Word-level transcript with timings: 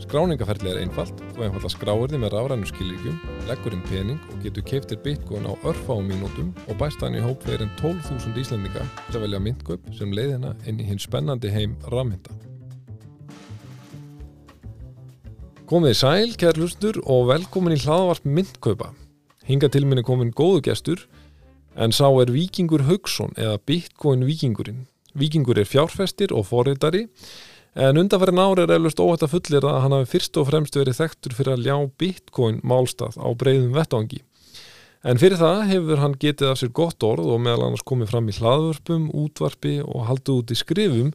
Skráningaferðli 0.00 0.70
er 0.72 0.78
einfalt, 0.80 1.18
þú 1.34 1.44
einfalda 1.44 1.68
skráir 1.70 2.08
þið 2.08 2.22
með 2.22 2.32
rafrænu 2.32 2.68
skilíkjum, 2.70 3.16
leggur 3.50 3.74
inn 3.76 3.82
pening 3.84 4.20
og 4.32 4.38
getur 4.44 4.64
keiftir 4.64 5.00
bitcoin 5.04 5.44
á 5.44 5.52
örfáum 5.68 6.08
mínútum 6.08 6.54
og 6.66 6.78
bæst 6.80 7.02
hann 7.04 7.18
í 7.18 7.20
hóp 7.20 7.44
fyrir 7.44 7.66
en 7.66 7.74
12.000 7.76 8.40
íslendinga 8.40 8.86
til 9.10 9.18
að 9.18 9.26
velja 9.26 9.42
myndkaup 9.44 9.90
sem 9.98 10.14
leiðina 10.16 10.54
inn 10.64 10.80
í 10.80 10.86
hinn 10.88 11.02
spennandi 11.02 11.52
heim 11.52 11.76
rafmynda. 11.92 12.32
Komið 15.68 15.92
í 15.92 15.98
sæl, 16.00 16.32
kæra 16.40 16.56
hlustur 16.56 16.96
og 17.04 17.28
velkomin 17.28 17.76
í 17.76 17.82
hlaðavart 17.84 18.24
myndkaupa. 18.24 18.94
Hinga 19.46 19.68
til 19.68 19.84
minni 19.84 20.02
komin 20.06 20.32
góðu 20.32 20.64
gestur 20.70 21.04
en 21.76 21.92
sá 21.92 22.08
er 22.08 22.32
Víkingur 22.32 22.88
Haugsson 22.88 23.36
eða 23.36 23.60
Bitcoin 23.68 24.24
Víkingurinn. 24.24 24.86
Víkingur 25.14 25.60
er 25.60 25.68
fjárfestir 25.68 26.32
og 26.32 26.48
forritari 26.48 27.04
En 27.78 28.00
undanferðin 28.00 28.42
ári 28.42 28.64
er 28.64 28.72
eflust 28.74 28.98
óhætt 28.98 29.22
að 29.22 29.36
fullir 29.36 29.66
að 29.68 29.76
hann 29.84 29.94
hafi 29.94 30.10
fyrst 30.10 30.38
og 30.40 30.48
fremst 30.48 30.74
verið 30.74 30.98
þekktur 30.98 31.36
fyrir 31.38 31.54
að 31.54 31.66
ljá 31.68 31.76
bitcoin 32.02 32.58
málstað 32.66 33.14
á 33.22 33.28
breyðum 33.30 33.76
vettangi. 33.76 34.24
En 35.06 35.20
fyrir 35.22 35.38
það 35.40 35.62
hefur 35.70 36.02
hann 36.02 36.16
getið 36.20 36.50
af 36.50 36.58
sér 36.60 36.72
gott 36.76 37.06
orð 37.06 37.30
og 37.30 37.38
meðal 37.40 37.68
annars 37.68 37.86
komið 37.86 38.10
fram 38.10 38.26
í 38.28 38.34
hlaðvörpum, 38.36 39.06
útvarpi 39.16 39.78
og 39.86 40.08
haldið 40.10 40.34
út 40.34 40.52
í 40.52 40.58
skrifum 40.58 41.14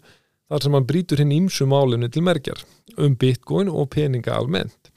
þar 0.49 0.63
sem 0.63 0.77
hann 0.77 0.87
brítur 0.89 1.21
hinn 1.21 1.35
ímsu 1.35 1.67
málinu 1.69 2.09
til 2.09 2.23
merkjar 2.25 2.63
um 2.97 3.19
bitcoin 3.19 3.69
og 3.69 3.91
peninga 3.93 4.33
almennt. 4.39 4.89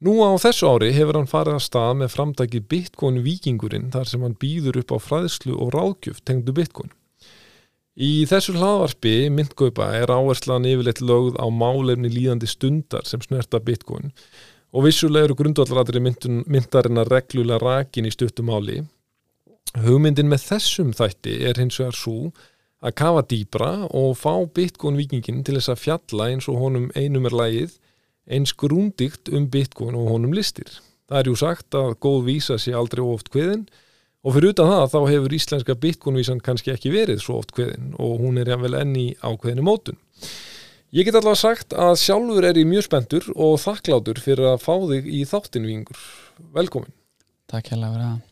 Nú 0.00 0.18
á 0.24 0.32
þessu 0.40 0.68
ári 0.68 0.90
hefur 0.96 1.20
hann 1.20 1.30
farið 1.30 1.58
að 1.60 1.66
stað 1.68 1.96
með 2.00 2.14
framtæki 2.16 2.60
bitcoin 2.66 3.22
vikingurinn 3.24 3.90
þar 3.94 4.08
sem 4.10 4.22
hann 4.26 4.36
býður 4.40 4.80
upp 4.82 4.96
á 4.96 4.98
fræðslu 5.06 5.56
og 5.56 5.74
ráðgjöf 5.76 6.22
tengdu 6.24 6.56
bitcoin. 6.56 6.90
Í 7.98 8.22
þessu 8.30 8.54
hlaðvarpi 8.54 9.14
myndgaupa 9.34 9.88
er 9.98 10.12
áherslan 10.14 10.68
yfirleitt 10.68 11.00
lögð 11.02 11.40
á 11.42 11.46
málefni 11.50 12.10
líðandi 12.12 12.46
stundar 12.46 13.02
sem 13.08 13.22
snerta 13.24 13.58
bitcoin 13.58 14.12
og 14.70 14.84
vissulega 14.86 15.26
eru 15.26 15.34
grundvallaratri 15.34 15.98
myndarinn 15.98 17.02
að 17.02 17.10
reglulega 17.10 17.58
rakin 17.58 18.06
í 18.06 18.12
stuttumáli. 18.14 18.84
Hugmyndin 19.82 20.30
með 20.30 20.44
þessum 20.52 20.94
þætti 20.94 21.40
er 21.50 21.58
hins 21.58 21.80
vegar 21.82 21.98
svo 21.98 22.30
að 22.78 22.94
kafa 23.02 23.26
dýbra 23.26 23.72
og 23.90 24.14
fá 24.14 24.38
bitcoin 24.46 24.98
vikingin 25.00 25.42
til 25.42 25.58
þess 25.58 25.74
að 25.74 25.82
fjalla 25.82 26.30
eins 26.30 26.46
og 26.46 26.62
honum 26.62 26.88
einum 26.94 27.26
er 27.26 27.34
lægið 27.42 27.76
eins 28.30 28.54
grúndikt 28.54 29.34
um 29.34 29.50
bitcoin 29.50 29.98
og 29.98 30.14
honum 30.14 30.32
listir. 30.38 30.70
Það 31.10 31.18
er 31.18 31.26
jú 31.32 31.38
sagt 31.42 31.74
að 31.74 31.96
góð 31.98 32.20
vísa 32.30 32.62
sé 32.62 32.70
aldrei 32.70 33.02
oft 33.02 33.34
hviðin 33.34 33.66
Og 33.66 33.80
fyrir 34.36 34.52
utan 34.52 34.68
það 34.68 34.86
þá 34.92 34.98
hefur 35.08 35.34
íslenska 35.36 35.76
bitcoinvísan 35.80 36.42
kannski 36.44 36.74
ekki 36.74 36.92
verið 36.92 37.22
svo 37.24 37.38
oft 37.40 37.54
hveðin 37.56 37.94
og 37.96 38.18
hún 38.20 38.40
er 38.40 38.50
jáfnvel 38.52 38.76
enni 38.76 39.06
ákveðinu 39.24 39.64
mótun. 39.64 40.00
Ég 40.90 41.06
get 41.06 41.14
allavega 41.14 41.38
sagt 41.38 41.72
að 41.72 41.94
sjálfur 42.02 42.44
er 42.44 42.58
ég 42.58 42.66
mjög 42.68 42.88
spendur 42.88 43.28
og 43.32 43.60
þakklátur 43.62 44.18
fyrir 44.20 44.48
að 44.50 44.64
fá 44.64 44.74
þig 44.90 45.06
í 45.06 45.20
þáttinvingur. 45.30 46.00
Velkomin. 46.56 46.92
Takk 47.50 47.70
hérlega 47.72 47.94
fyrir 47.94 48.08
það. 48.08 48.26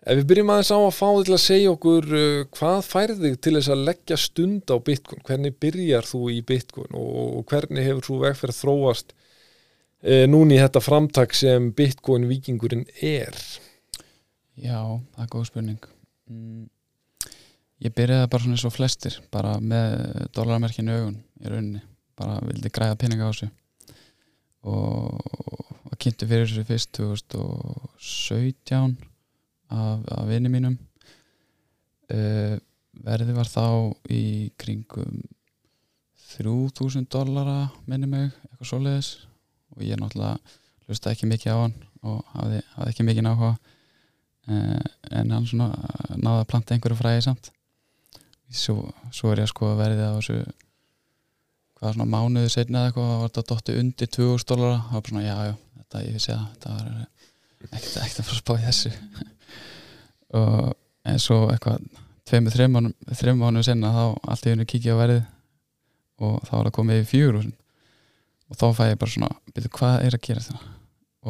Ef 0.00 0.16
við 0.16 0.28
byrjum 0.30 0.50
aðeins 0.52 0.72
á 0.72 0.78
að 0.80 0.94
fá 0.96 1.06
þig 1.08 1.24
til 1.26 1.34
að 1.36 1.42
segja 1.44 1.72
okkur 1.74 2.06
uh, 2.16 2.44
hvað 2.56 2.78
færð 2.88 3.24
þig 3.24 3.40
til 3.44 3.54
þess 3.56 3.72
að 3.72 3.82
leggja 3.88 4.20
stund 4.20 4.72
á 4.72 4.76
bitcoin, 4.86 5.24
hvernig 5.26 5.56
byrjar 5.60 6.08
þú 6.08 6.20
í 6.32 6.38
bitcoin 6.46 7.00
og 7.00 7.42
hvernig 7.50 7.88
hefur 7.88 8.06
þú 8.06 8.20
vegferð 8.22 8.60
þróast 8.60 9.12
e, 10.00 10.24
núni 10.30 10.56
í 10.56 10.62
þetta 10.62 10.84
framtak 10.84 11.36
sem 11.36 11.68
bitcoin 11.76 12.28
vikingurinn 12.30 12.86
er? 12.96 13.36
Já, 14.60 14.76
það 15.14 15.24
er 15.24 15.30
góð 15.32 15.46
spurning. 15.48 15.86
Mm, 16.30 16.64
Ég 17.80 17.94
byrjaði 17.96 18.26
bara 18.28 18.44
svona 18.44 18.58
eins 18.58 18.66
og 18.68 18.74
flestir 18.74 19.14
bara 19.32 19.54
með 19.56 20.26
dólarmerkinu 20.36 20.92
augun 20.98 21.14
í 21.40 21.48
rauninni, 21.48 21.80
bara 22.18 22.34
vildi 22.44 22.68
græða 22.76 22.98
peninga 23.00 23.24
á 23.24 23.32
þessu. 23.32 23.48
Og, 24.68 25.16
og 25.88 25.94
kynntu 25.96 26.28
fyrir 26.28 26.44
þessu 26.44 26.68
fyrst 26.68 26.92
2017 26.98 29.00
af, 29.72 30.04
af 30.12 30.28
vinni 30.28 30.52
mínum. 30.52 30.76
Uh, 32.12 32.60
verði 33.00 33.32
var 33.38 33.48
þá 33.48 33.96
í 34.12 34.52
kringum 34.60 35.24
3000 36.36 37.08
dólara 37.08 37.72
minni 37.88 38.04
mig, 38.12 38.28
eitthvað 38.50 38.74
svoleiðis. 38.74 39.24
Og 39.72 39.80
ég 39.88 39.96
náttúrulega 39.96 40.36
hlusta 40.84 41.16
ekki 41.16 41.32
mikið 41.32 41.56
á 41.56 41.64
hann 41.64 41.80
og 42.04 42.20
hafði, 42.36 42.60
hafði 42.76 42.90
ekki 42.92 43.08
mikið 43.08 43.24
Eh, 43.30 43.56
en 44.48 45.32
hann 45.34 45.46
svona 45.46 45.70
náða 46.16 46.42
að 46.42 46.48
planta 46.50 46.74
einhverju 46.74 46.98
fræði 46.98 47.24
samt. 47.26 47.50
Svo, 48.50 48.90
svo 49.14 49.30
er 49.30 49.42
ég 49.42 49.46
að 49.46 49.52
sko 49.52 49.70
að 49.70 49.80
verði 49.84 50.06
á 50.10 50.12
þessu 50.16 50.38
hvað 51.78 51.94
svona 51.94 52.10
mánuðu 52.10 52.50
setna 52.52 52.80
eða 52.80 52.90
eitthvað 52.90 53.10
það 53.10 53.20
var 53.20 53.30
þetta 53.30 53.54
dotti 53.54 53.76
undir 53.80 54.10
2000 54.16 54.48
dólar 54.50 54.74
það 54.88 54.96
var 54.96 55.10
svona 55.12 55.22
já 55.24 55.36
já, 55.46 55.52
þetta 55.78 56.02
ég 56.04 56.16
vissi 56.16 56.32
að 56.34 56.42
þetta 56.48 56.72
var 56.74 56.88
ekkert 57.70 58.00
ekkert 58.02 58.20
að 58.20 58.26
fara 58.26 58.36
að 58.36 58.40
spá 58.40 58.52
í 58.56 58.64
þessu. 58.66 58.92
Og 60.40 60.72
en 61.10 61.22
svo 61.22 61.38
eitthvað 61.50 61.86
tveimur, 62.28 62.56
þreim 63.18 63.40
mánuðu 63.40 63.66
senna 63.66 63.92
þá 63.94 64.02
allt 64.32 64.46
í 64.46 64.52
hennu 64.52 64.66
kikið 64.68 64.98
á 64.98 65.00
verði 65.00 65.20
og 66.20 66.36
þá 66.44 66.52
var 66.52 66.68
það 66.68 66.76
komið 66.76 67.00
í 67.00 67.08
fjögur 67.08 67.38
og 67.40 68.58
þá 68.58 68.66
fæ 68.76 68.82
ég 68.90 69.00
bara 69.00 69.14
svona, 69.14 69.30
byrju 69.54 69.72
hvað 69.78 70.04
er 70.04 70.16
að 70.16 70.24
gera 70.26 70.44
þetta 70.44 70.74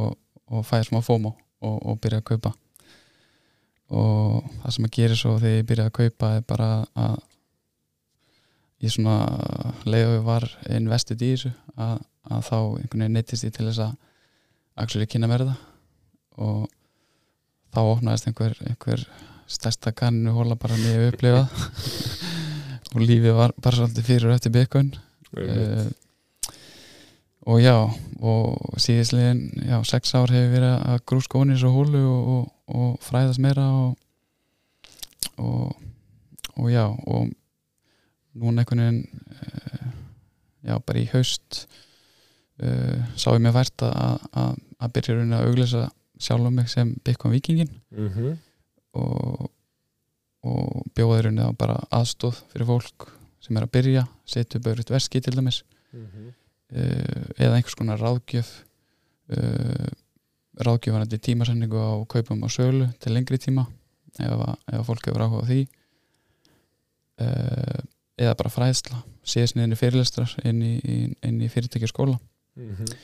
og, 0.00 0.16
og 0.50 0.66
fæ 0.66 0.74
ég 0.80 0.88
smá 0.88 1.00
fómo 1.04 1.34
og, 1.60 1.76
og 1.78 2.00
byrja 2.02 2.20
að 2.22 2.28
kaupa 2.32 2.52
og 3.90 4.46
það 4.62 4.74
sem 4.76 4.86
að 4.86 4.94
gera 4.96 5.18
svo 5.18 5.34
þegar 5.38 5.56
ég 5.56 5.66
byrjaði 5.68 5.90
að 5.90 5.98
kaupa 5.98 6.30
er 6.36 6.44
bara 6.46 6.70
að 6.94 7.16
ég 8.80 8.94
svona 8.94 9.16
leiði 9.84 10.20
var 10.24 10.46
investið 10.70 11.24
í 11.26 11.30
þessu 11.34 11.50
að, 11.76 11.96
að 12.30 12.44
þá 12.46 12.56
einhvern 12.60 13.02
veginn 13.02 13.18
neytist 13.18 13.46
ég 13.46 13.56
til 13.56 13.66
þess 13.68 13.82
að 13.84 13.96
actually 14.80 15.08
kynna 15.10 15.28
mér 15.30 15.44
það. 15.48 15.64
Og 16.40 16.62
þá 17.74 17.80
opnaðist 17.82 18.30
einhver, 18.30 18.54
einhver 18.66 19.04
stærsta 19.50 19.92
kannu 19.96 20.32
hóla 20.36 20.56
bara 20.60 20.78
mjög 20.80 21.10
upplifað. 21.10 21.64
Og 22.94 23.02
lífið 23.04 23.36
var 23.36 23.54
bara 23.62 23.78
svolítið 23.78 24.06
fyrir 24.06 24.30
og 24.30 24.34
eftir 24.34 24.54
byggkun 24.54 24.88
uh, 25.38 25.84
og 27.50 27.58
já 27.60 27.76
og 28.20 28.76
síðislegin, 28.76 29.46
já, 29.64 29.78
sex 29.88 30.14
ár 30.14 30.30
hefur 30.30 30.54
verið 30.54 30.74
að 30.92 31.04
grú 31.08 31.20
skónir 31.24 31.58
svo 31.58 31.70
hólu 31.72 32.02
og, 32.04 32.32
og 32.34 32.48
og 32.70 32.98
fræðast 33.02 33.42
meira 33.42 33.66
og, 33.74 33.98
og, 35.40 35.76
og 36.56 36.70
já 36.70 36.86
og 36.86 37.30
núna 38.38 38.62
einhvern 38.62 38.82
veginn 38.84 39.00
uh, 39.34 39.86
já 40.62 40.76
bara 40.86 41.02
í 41.02 41.08
haust 41.12 41.64
uh, 42.62 43.00
sá 43.16 43.32
ég 43.34 43.42
mér 43.42 43.56
vært 43.56 43.86
að, 43.86 44.28
að, 44.32 44.92
byrja 44.94 45.16
raunin 45.16 45.38
að 45.38 45.48
auglesa 45.48 45.86
sjálf 46.20 46.46
um 46.46 46.60
mig 46.60 46.68
sem 46.70 46.92
Bitcoin 47.04 47.34
vikingin 47.34 47.70
mm 47.90 48.08
-hmm. 48.08 48.36
og, 48.92 49.50
og 50.42 50.86
bjóða 50.94 51.22
raunin 51.24 51.46
að 51.48 51.56
bara 51.56 51.80
aðstóð 51.90 52.42
fyrir 52.52 52.66
fólk 52.66 53.10
sem 53.40 53.56
er 53.56 53.66
að 53.66 53.72
byrja 53.72 54.06
setja 54.24 54.60
upp 54.60 54.66
öðruðt 54.66 54.90
verski 54.90 55.20
til 55.20 55.36
dæmis 55.36 55.64
mm 55.92 56.06
-hmm. 56.06 56.32
Uh, 56.72 57.24
eða 57.38 57.56
einhvers 57.56 57.78
konar 57.78 58.00
ráðgjöf 58.00 58.50
ráðgjöfarandi 60.58 61.20
tímasendingu 61.22 61.78
á 61.78 62.02
kaupum 62.10 62.42
og 62.42 62.50
sölu 62.50 62.88
til 62.98 63.12
lengri 63.14 63.38
tíma 63.38 63.62
ef, 64.18 64.40
ef 64.66 64.88
fólk 64.88 65.06
hefur 65.06 65.22
áhuga 65.22 65.44
á 65.46 65.48
því 65.50 65.60
uh, 67.22 67.78
eða 68.18 68.34
bara 68.40 68.50
fræðsla 68.50 68.98
inn 69.46 69.76
í 69.76 69.78
fyrirlestrar 69.78 70.34
inn 70.42 70.64
í, 70.66 70.74
í 71.22 71.48
fyrirtækjaskóla 71.52 72.18
mm 72.58 72.74
-hmm. 72.74 72.96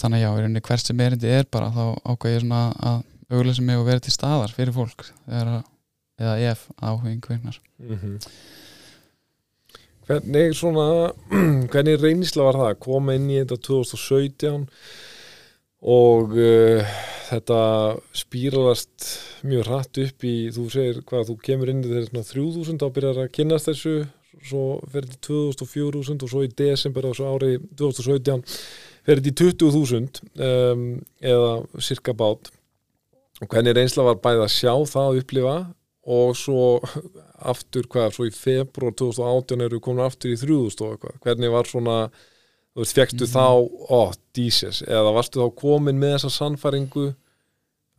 þannig 0.00 0.22
já 0.22 0.60
hvert 0.60 0.86
sem 0.86 1.00
erindi 1.00 1.28
er 1.28 1.44
bara 1.44 1.68
þá 1.68 2.00
ákvæði 2.04 2.34
ég 2.34 2.40
svona 2.40 2.62
að 2.80 3.02
auglesa 3.30 3.62
mig 3.62 3.78
og 3.78 3.86
vera 3.86 4.02
til 4.02 4.12
staðar 4.14 4.52
fyrir 4.54 4.72
fólk 4.74 5.06
eða, 5.28 5.60
eða 6.18 6.34
ef 6.50 6.66
áhugin 6.80 7.20
hvernar 7.20 7.60
mm 7.78 7.98
-hmm. 7.98 8.16
Hvernig 10.10 10.56
svona 10.58 11.12
hvernig 11.70 12.00
reynisla 12.02 12.48
var 12.48 12.56
það 12.58 12.68
að 12.72 12.80
koma 12.82 13.14
inn 13.14 13.28
í 13.30 13.36
þetta 13.38 13.60
2017 13.68 14.64
og 15.90 16.32
uh, 16.34 16.94
þetta 17.28 17.60
spýralast 18.18 19.06
mjög 19.46 19.68
hratt 19.68 20.00
upp 20.02 20.26
í, 20.26 20.34
þú 20.50 20.64
segir 20.74 20.98
hvað 21.06 21.28
þú 21.30 21.36
kemur 21.46 21.70
inn 21.70 21.84
í 21.84 21.92
þessu 21.92 22.24
3000 22.32 22.82
þá 22.82 22.88
byrjar 22.96 23.22
að 23.22 23.30
kynast 23.38 23.70
þessu 23.70 23.94
svo 24.50 24.64
ferði 24.90 25.14
til 25.14 25.38
2000-4000 25.54 26.26
og 26.26 26.32
svo 26.32 26.42
í 26.42 26.52
desember 26.58 27.06
á 27.06 27.10
þessu 27.12 27.30
ári 27.30 27.52
2017 27.78 28.44
ferði 29.06 29.34
til 29.38 29.54
20.000 29.54 30.22
um, 30.42 30.86
eða 31.22 31.52
cirka 31.78 32.18
bát. 32.18 32.50
Og 33.40 33.46
hvernig 33.46 33.78
reynsla 33.78 34.10
var 34.10 34.18
bæðið 34.24 34.46
að 34.48 34.54
sjá 34.58 34.74
það 34.90 35.06
að 35.06 35.22
upplifa 35.22 35.58
og 36.10 36.34
svo 36.34 36.64
aftur 37.42 37.86
hvað, 37.90 38.12
svo 38.14 38.26
í 38.28 38.32
februar 38.34 38.92
2018 38.92 39.62
eru 39.64 39.80
komin 39.80 40.04
aftur 40.04 40.30
í 40.32 40.36
3000 40.40 40.84
og 40.86 40.92
eitthvað. 40.96 41.20
Hvernig 41.24 41.50
var 41.52 41.64
svona, 41.64 41.96
þú 42.74 42.82
veist, 42.84 42.96
fegstu 42.96 43.26
Mhm. 43.26 43.32
þá 43.34 43.46
ó, 43.90 44.12
díses, 44.34 44.82
eða 44.82 45.14
varstu 45.14 45.40
þá 45.40 45.54
komin 45.56 45.98
með 45.98 46.16
þessa 46.18 46.30
sannfæringu 46.38 47.14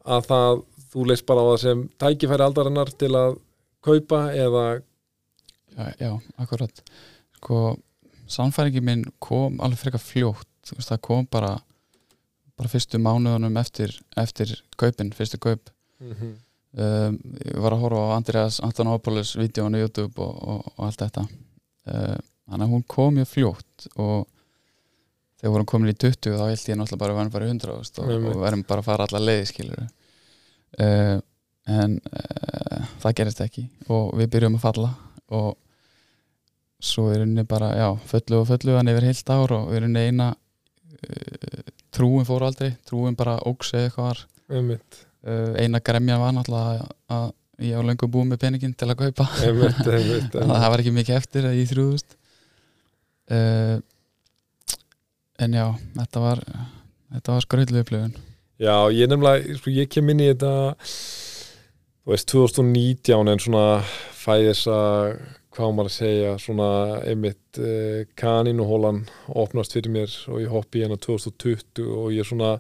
að 0.06 0.26
það, 0.28 0.64
þú 0.92 1.06
leist 1.08 1.26
bara 1.26 1.42
á 1.42 1.46
það 1.52 1.60
sem 1.60 1.90
tækifæri 2.00 2.46
aldarinnar 2.48 2.90
til 2.98 3.10
að 3.12 3.40
kaupa 3.82 4.22
eða? 4.36 4.82
Já, 5.78 5.94
já, 6.00 6.22
akkurat. 6.40 6.82
Sko, 7.38 7.78
sannfæringi 8.28 8.82
minn 8.84 9.06
kom 9.20 9.58
alveg 9.60 9.78
frekar 9.80 10.00
fljótt. 10.04 10.48
Þú 10.66 10.76
veist, 10.78 10.90
það 10.92 11.02
kom 11.02 11.26
bara 11.32 11.62
bara 12.58 12.70
fyrstu 12.70 13.00
mánuðunum 13.02 13.58
eftir, 13.58 13.90
eftir 14.18 14.62
kaupin, 14.78 15.10
fyrstu 15.12 15.40
kaup. 15.40 15.70
Mhm. 16.00 16.36
Um, 16.78 17.18
ég 17.42 17.62
var 17.64 17.76
að 17.76 17.86
horfa 17.86 18.04
á 18.08 18.16
Andreas 18.18 18.60
Antonopoulos 18.66 19.34
vídjónu 19.40 19.80
á 19.80 19.84
YouTube 19.84 20.22
og, 20.24 20.36
og, 20.42 20.70
og 20.76 20.86
allt 20.88 21.02
þetta. 21.06 21.26
Uh, 21.88 22.20
þannig 22.52 22.68
að 22.68 22.76
hún 22.76 22.86
kom 22.92 23.18
mjög 23.18 23.32
fljótt 23.32 23.90
og 23.96 24.28
þegar 25.42 25.56
vorum 25.56 25.70
komin 25.72 25.92
í 25.92 25.98
20 25.98 26.38
þá 26.38 26.46
held 26.46 26.70
ég 26.70 26.78
náttúrulega 26.78 27.02
bara 27.02 27.14
að 27.14 27.20
verðum 27.20 27.34
bara 27.34 27.48
í 27.48 27.54
100 27.56 27.78
veist, 27.80 28.00
og, 28.02 28.12
og 28.12 28.42
verðum 28.44 28.64
bara 28.70 28.84
að 28.84 28.90
fara 28.92 29.08
alla 29.08 29.22
leiði 29.24 29.48
skilur 29.50 29.82
uh, 29.82 31.18
en 31.72 31.98
uh, 31.98 32.92
það 33.02 33.16
gerist 33.22 33.44
ekki 33.46 33.66
og 33.90 34.12
við 34.20 34.32
byrjum 34.36 34.60
að 34.60 34.66
falla 34.68 34.92
og 35.32 35.56
svo 36.82 37.08
er 37.14 37.24
henni 37.24 37.46
bara, 37.46 37.72
já, 37.78 37.88
fullu 38.10 38.42
og 38.42 38.48
fullu 38.50 38.78
hann 38.78 38.90
yfir 38.92 39.08
heilt 39.10 39.34
ár 39.34 39.54
og 39.58 39.74
er 39.74 39.86
henni 39.86 40.06
eina 40.10 40.32
uh, 40.34 41.72
trúin 41.94 42.28
fór 42.28 42.46
aldrei 42.48 42.76
trúin 42.88 43.18
bara 43.18 43.40
óks 43.50 43.74
eða 43.76 43.90
eitthvað 43.90 44.10
var. 44.12 44.22
Uh, 45.02 45.11
eina 45.22 45.82
gremjan 45.86 46.22
var 46.22 46.34
náttúrulega 46.34 46.88
að 47.14 47.30
ég 47.62 47.78
á 47.78 47.82
lengur 47.86 48.10
búið 48.12 48.32
með 48.32 48.42
peningin 48.42 48.74
til 48.78 48.90
að 48.90 49.00
kaupa. 49.04 49.28
Einmitt, 49.46 49.82
einmitt, 49.96 50.34
að 50.34 50.44
einmitt. 50.44 50.62
það 50.64 50.72
var 50.74 50.84
ekki 50.84 50.94
mikið 50.96 51.18
eftir 51.18 51.48
í 51.52 51.66
þrjúðust 51.70 52.16
uh, 53.32 53.76
en 55.42 55.58
já 55.58 55.66
þetta 55.98 56.24
var 56.24 56.46
þetta 57.12 57.36
var 57.36 57.46
skröldlu 57.46 57.84
upplifun. 57.84 58.16
Já, 58.62 58.76
ég 58.94 59.10
nefnilega, 59.10 59.58
sko, 59.58 59.74
ég 59.74 59.90
kem 59.92 60.10
inn 60.14 60.22
í 60.22 60.32
þetta 60.32 60.54
þú 60.86 62.14
veist, 62.14 62.32
2019 62.34 63.32
en 63.32 63.42
svona 63.42 63.68
fæði 64.22 64.52
þess 64.52 64.74
að 64.74 65.14
hvað 65.52 65.74
maður 65.76 65.90
að 65.90 65.96
segja, 65.98 66.36
svona 66.40 66.68
einmitt 67.12 67.60
uh, 67.60 68.04
kanínuhólan 68.18 69.04
opnast 69.28 69.76
fyrir 69.76 69.94
mér 69.94 70.14
og 70.32 70.40
ég 70.42 70.54
hoppi 70.54 70.86
hérna 70.86 70.98
2020 71.02 71.90
og 71.92 72.14
ég 72.16 72.24
er 72.24 72.30
svona 72.30 72.54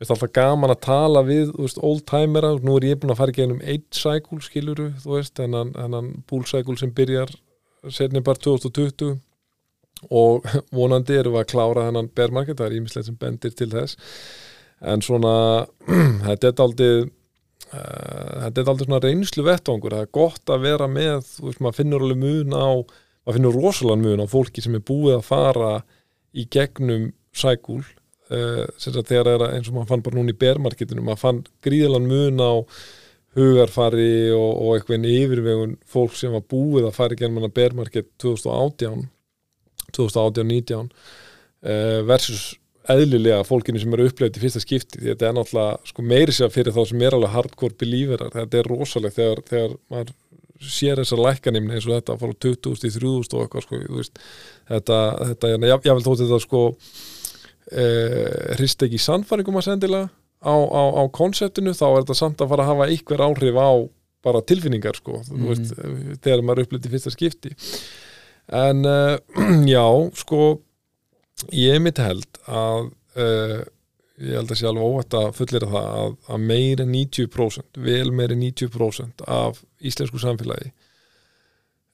mér 0.00 0.08
er 0.08 0.14
alltaf 0.14 0.32
gaman 0.32 0.72
að 0.72 0.78
tala 0.86 1.20
við, 1.28 1.50
oldtimera. 1.84 2.54
Nú 2.64 2.78
er 2.78 2.86
ég 2.88 3.00
búin 3.02 3.12
að 3.12 3.18
fara 3.20 3.34
í 3.34 3.36
gegnum 3.36 3.60
eitt 3.60 3.92
cycle 3.92 4.40
skiluru, 4.40 4.86
þú 5.02 5.18
veist, 5.18 5.36
hennan, 5.36 5.74
hennan 5.76 6.08
búlcycle 6.30 6.78
sem 6.80 6.92
byrjar 6.96 7.34
setni 7.92 8.22
bara 8.24 8.40
2020 8.40 9.18
og 10.08 10.48
vonandi 10.76 11.18
erum 11.20 11.36
við 11.36 11.42
að 11.42 11.50
klára 11.52 11.86
hennan 11.90 12.08
bear 12.16 12.32
market, 12.32 12.56
það 12.56 12.70
er 12.70 12.78
ímislega 12.78 13.10
sem 13.10 13.20
bendir 13.20 13.52
til 13.52 13.68
þess. 13.74 14.00
En 14.80 15.04
svona 15.04 15.34
þetta 16.28 16.52
er 16.52 16.64
aldrei 16.66 16.92
Uh, 17.70 18.48
þetta 18.48 18.62
er 18.64 18.68
aldrei 18.72 18.86
svona 18.88 18.98
reynslu 19.04 19.42
vettvangur 19.46 19.92
það 19.94 20.00
er 20.02 20.08
gott 20.16 20.50
að 20.50 20.64
vera 20.64 20.86
með 20.90 21.20
þú 21.28 21.44
veist, 21.44 21.60
maður 21.62 21.76
finnur 21.76 22.02
alveg 22.02 22.18
mun 22.18 22.56
á 22.56 22.70
maður 22.82 23.36
finnur 23.36 23.58
rosalega 23.60 24.00
mun 24.00 24.22
á 24.24 24.32
fólki 24.32 24.64
sem 24.64 24.74
er 24.74 24.82
búið 24.88 25.14
að 25.20 25.28
fara 25.28 25.68
í 26.34 26.48
gegnum 26.50 27.04
sækúl 27.30 27.84
uh, 28.30 28.64
þegar 28.80 29.32
er 29.34 29.46
eins 29.50 29.70
og 29.70 29.76
maður 29.76 29.92
fann 29.92 30.04
bara 30.06 30.18
núna 30.18 30.34
í 30.34 30.40
bermarketinu 30.40 31.04
maður 31.04 31.22
fann 31.24 31.44
gríðalan 31.64 32.08
mun 32.10 32.42
á 32.42 32.52
hugarfari 33.38 34.32
og, 34.34 34.50
og 34.58 34.76
eitthvað 34.76 35.06
yfirvegun 35.06 35.76
fólk 35.86 36.16
sem 36.18 36.32
var 36.34 36.46
búið 36.50 36.88
að 36.88 36.96
fara 36.96 37.14
í 37.14 37.20
gegnum 37.20 37.42
hana 37.42 37.52
bermarket 37.54 38.10
2018 38.22 39.06
2018-19 39.94 40.88
uh, 40.90 42.00
versus 42.08 42.54
eðlilega 42.90 43.44
fólkinu 43.46 43.80
sem 43.80 43.92
eru 43.94 44.08
upplegað 44.08 44.40
í 44.40 44.42
fyrsta 44.44 44.62
skipti. 44.62 45.02
Þetta 45.04 45.28
er 45.28 45.36
náttúrulega 45.36 45.90
sko, 45.90 46.04
meiri 46.06 46.34
sér 46.34 46.50
fyrir 46.50 46.74
þá 46.74 46.80
sem 46.88 47.04
er 47.04 47.16
alveg 47.16 47.34
hardcore 47.34 47.76
believerar. 47.78 48.32
Þetta 48.34 48.58
er 48.58 48.70
rosalegt 48.70 49.18
þegar, 49.18 49.42
þegar 49.50 49.76
maður 49.92 50.14
sér 50.60 51.00
þessar 51.00 51.22
lækkanimni 51.24 51.76
eins 51.76 51.86
og 51.88 51.94
þetta 51.96 52.16
úr 52.18 52.34
20.000 52.46 52.88
í 52.88 52.94
3.000 52.96 53.36
og 53.36 53.44
eitthvað 53.44 53.66
sko, 53.66 53.80
þetta, 54.72 54.98
þetta 55.30 55.52
ég, 55.52 55.66
ég 55.86 55.98
vil 55.98 56.06
þótt 56.08 56.24
þetta 56.24 56.40
sko 56.44 56.64
hrist 58.58 58.82
ekki 58.82 58.98
sannfæringum 58.98 59.58
að 59.60 59.66
sendilega 59.68 60.08
á, 60.40 60.54
á, 60.56 60.82
á 60.96 61.02
konseptinu 61.12 61.74
þá 61.76 61.84
er 61.90 61.98
þetta 62.02 62.16
samt 62.18 62.40
að 62.42 62.48
fara 62.54 62.64
að 62.64 62.70
hafa 62.72 62.88
einhver 62.90 63.24
áhrif 63.26 63.58
á 63.60 63.70
bara 64.24 64.40
tilfinningar 64.44 64.96
sko, 64.98 65.20
þú 65.24 65.36
Mhm. 65.36 65.46
veist, 65.48 65.74
þegar 66.24 66.42
maður 66.44 66.64
í 66.76 66.92
fyrsta 66.92 67.10
skipti 67.14 67.52
en 68.52 68.84
uh, 68.84 69.16
já, 69.76 69.84
sko 70.20 70.60
ég 71.56 71.80
mitt 71.80 71.98
held 72.02 72.26
að 72.50 72.90
uh, 73.16 73.60
ég 74.20 74.34
held 74.36 74.50
að 74.52 74.58
sé 74.60 74.66
alveg 74.68 74.84
óvægt 74.84 75.14
að 75.16 75.30
fullera 75.38 75.70
það 75.70 75.86
að, 76.02 76.16
að 76.34 76.42
meira 76.50 76.84
en 76.84 76.92
90% 76.92 77.80
vel 77.86 78.10
meira 78.12 78.36
en 78.36 78.42
90% 78.44 79.24
af 79.26 79.62
íslensku 79.80 80.20
samfélagi 80.20 80.68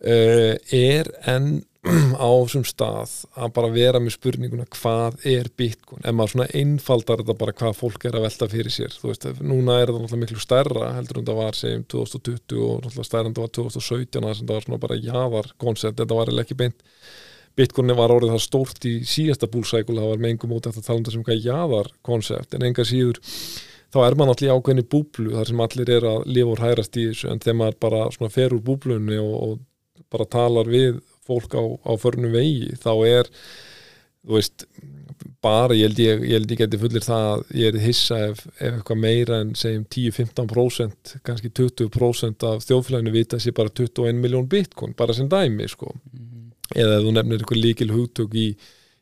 uh, 0.02 0.54
er 0.74 1.10
enn 1.30 1.60
á 2.18 2.28
þessum 2.28 2.64
stað 2.66 3.12
að 3.36 3.52
bara 3.56 3.72
vera 3.74 4.00
með 4.02 4.16
spurninguna 4.16 4.66
hvað 4.76 5.20
er 5.28 5.50
bitcoin, 5.58 6.02
en 6.02 6.16
maður 6.16 6.34
svona 6.34 6.48
einfaldar 6.60 7.22
þetta 7.22 7.36
bara 7.42 7.54
hvað 7.60 7.78
fólk 7.80 8.08
er 8.08 8.18
að 8.18 8.26
velta 8.26 8.48
fyrir 8.52 8.74
sér. 8.74 8.96
Þú 8.96 9.10
veist, 9.10 9.28
núna 9.40 9.78
er 9.80 9.90
þetta 9.90 10.02
náttúrulega 10.02 10.22
miklu 10.24 10.42
stærra 10.42 10.90
heldur 10.96 11.20
en 11.20 11.28
það 11.28 11.38
var 11.42 11.60
segjum 11.60 11.86
2020 11.94 12.64
og 12.66 12.82
náttúrulega 12.82 13.08
stærra 13.10 13.30
en 13.30 13.36
það 13.36 13.46
var 13.46 13.54
2017 13.60 14.26
þar 14.26 14.40
sem 14.40 14.50
það 14.50 14.58
var 14.58 14.66
svona 14.66 14.82
bara 14.86 15.00
jáðar 15.00 15.52
koncept, 15.62 16.00
þetta 16.02 16.20
var 16.20 16.34
ekki 16.42 16.58
beint. 16.64 16.84
Bitcoin 17.56 17.94
var 17.96 18.12
orðið 18.12 18.34
það 18.34 18.42
stórt 18.44 18.84
í 18.84 18.98
síðasta 19.08 19.48
búlsækul, 19.48 19.96
það 19.96 20.10
var 20.10 20.20
með 20.20 20.34
engum 20.34 20.58
út 20.58 20.66
eftir 20.68 20.82
að 20.82 20.90
tala 20.90 21.00
um 21.00 21.06
það 21.06 21.14
sem 21.14 21.24
hvað 21.24 21.46
jaðar 21.46 21.88
konsept, 22.04 22.52
en 22.52 22.66
enga 22.68 22.84
síður 22.84 23.22
þá 23.94 24.02
er 24.02 24.16
maður 24.18 24.34
allir 24.34 24.50
í 24.50 24.52
ákveðinni 24.52 24.84
búblu 24.92 25.32
þar 25.32 25.50
sem 25.50 25.62
allir 25.64 25.92
er 25.96 26.06
að 26.10 26.26
lifa 26.28 26.52
úr 26.52 26.62
hærast 26.66 26.98
í 27.00 27.06
þessu. 27.08 27.30
En 27.32 27.40
þegar 27.40 27.58
maður 27.62 27.78
bara 27.86 28.32
fer 28.34 28.52
úr 28.56 28.62
búblunni 28.66 29.20
og, 29.22 29.36
og 29.46 30.02
bara 30.12 30.28
talar 30.36 30.68
við 30.70 31.00
fólk 31.26 31.56
á, 31.58 31.62
á 31.86 31.92
förnum 32.00 32.34
vegi, 32.34 32.74
þá 32.82 32.92
er 33.06 33.32
þú 34.26 34.38
veist 34.38 34.66
bara, 35.42 35.74
ég 35.76 35.88
held 35.88 36.00
ég, 36.02 36.22
ég, 36.26 36.34
held 36.36 36.52
ég 36.52 36.60
geti 36.60 36.80
fullir 36.80 37.04
það 37.04 37.26
að 37.30 37.42
ég 37.60 37.70
er 37.70 37.84
hissa 37.84 38.18
ef, 38.30 38.40
ef 38.58 38.78
eitthvað 38.78 39.02
meira 39.02 39.40
en 39.42 39.52
segjum 39.58 39.84
10-15% 39.94 41.14
kannski 41.26 41.52
20% 41.54 42.46
af 42.48 42.64
þjóðfélaginu 42.66 43.14
vita 43.14 43.40
sér 43.42 43.54
bara 43.56 43.72
21 43.72 44.18
miljón 44.22 44.48
bitcoin, 44.50 44.96
bara 44.98 45.14
sem 45.16 45.30
dæmi 45.30 45.68
sko. 45.70 45.92
Eða 46.74 46.98
ef 46.98 47.06
þú 47.06 47.14
nefnir 47.14 47.40
eitthvað 47.40 47.62
líkil 47.62 47.92
hugtök 47.94 48.36
í, 48.36 48.48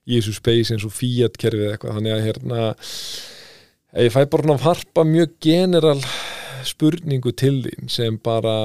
í 0.04 0.18
þessu 0.18 0.36
space 0.36 0.74
eins 0.74 0.86
og 0.86 0.94
Fiat 0.94 1.38
kerfið 1.40 1.66
eða 1.66 1.78
eitthvað, 1.78 1.98
þannig 1.98 2.16
að 2.16 2.24
hérna 2.28 2.62
ég 4.04 4.14
fæ 4.14 4.20
bara 4.26 4.44
svona 4.44 4.58
að 4.58 4.66
harpa 4.68 5.06
mjög 5.08 5.36
general 5.48 5.98
spurningu 6.64 7.32
til 7.36 7.58
þín 7.64 7.92
sem 7.92 8.16
bara 8.20 8.56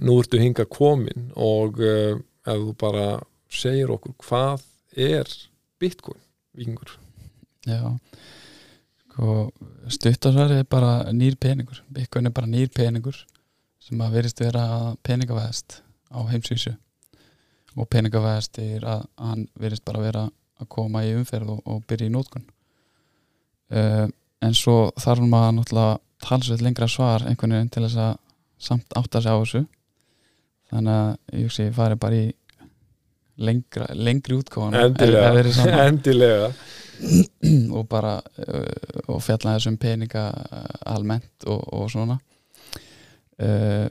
nú 0.00 0.18
ertu 0.22 0.38
hinga 0.38 0.66
komin 0.70 1.30
og 1.34 1.80
uh, 1.82 2.18
ef 2.46 2.60
þú 2.60 2.74
bara 2.80 3.06
segir 3.50 3.92
okkur 3.92 4.14
hvað 4.24 4.66
er 4.96 5.30
Bitcoin, 5.80 6.20
vikingur 6.56 6.96
já. 7.66 7.98
Sko, 9.10 9.50
stuttasværi 9.90 10.60
er 10.62 10.68
bara 10.70 11.12
nýr 11.12 11.36
peningur. 11.40 11.82
Bitcoin 11.92 12.30
er 12.30 12.34
bara 12.34 12.48
nýr 12.48 12.70
peningur 12.72 13.16
sem 13.80 14.00
að 14.00 14.16
verist 14.16 14.40
vera 14.40 14.94
peningavæðast 15.02 15.80
á 16.14 16.20
heimsvísu. 16.30 16.74
Og 17.76 17.88
peningavæðast 17.90 18.60
er 18.62 18.86
að 18.86 19.02
hann 19.18 19.48
verist 19.58 19.84
bara 19.84 20.04
vera 20.04 20.28
að 20.60 20.68
koma 20.68 21.04
í 21.06 21.12
umferð 21.16 21.54
og, 21.56 21.60
og 21.64 21.84
byrja 21.88 22.10
í 22.10 22.12
nótkun 22.12 22.44
uh, 23.74 24.06
en 24.44 24.56
svo 24.56 24.90
þarf 25.00 25.24
maður 25.24 25.56
náttúrulega 25.58 25.98
talsveit 26.20 26.64
lengra 26.64 26.88
svar 26.90 27.24
einhvern 27.28 27.56
veginn 27.56 27.72
til 27.72 27.84
þess 27.86 28.00
að 28.04 28.18
samt 28.60 28.96
átta 28.98 29.22
sig 29.24 29.32
á 29.32 29.40
þessu 29.40 29.62
þannig 30.70 30.94
að 30.94 31.40
ég 31.40 31.58
ég 31.64 31.74
fari 31.76 31.98
bara 32.00 32.20
í 32.20 32.28
lengra, 33.40 33.88
lengri 33.96 34.36
útkáðan 34.36 34.78
endilega, 34.84 35.80
endilega. 35.88 36.52
Og 37.76 37.86
bara 37.88 38.18
uh, 38.20 39.04
og 39.08 39.22
fjalla 39.24 39.54
þessum 39.54 39.78
peninga 39.80 40.26
uh, 40.36 40.64
almennt 40.92 41.46
og, 41.48 41.62
og 41.72 41.86
svona. 41.88 42.18
Uh, 43.40 43.88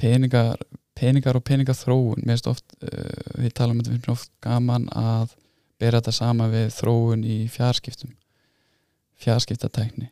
peningar 0.00 0.56
peningar 1.00 1.36
og 1.36 1.44
peningaþróun. 1.44 2.24
Mér 2.24 2.38
finnst 2.38 2.48
oft, 2.50 2.64
uh, 2.84 3.36
við 3.40 3.54
talum 3.56 3.76
um 3.76 3.82
þetta 3.82 3.96
finnst 3.96 4.10
oft 4.12 4.32
gaman 4.44 4.88
að 4.96 5.36
bera 5.80 6.00
þetta 6.00 6.16
sama 6.16 6.48
við 6.52 6.72
þróun 6.76 7.24
í 7.24 7.38
fjarskiptum. 7.52 8.12
Fjarskiptatækni. 9.20 10.10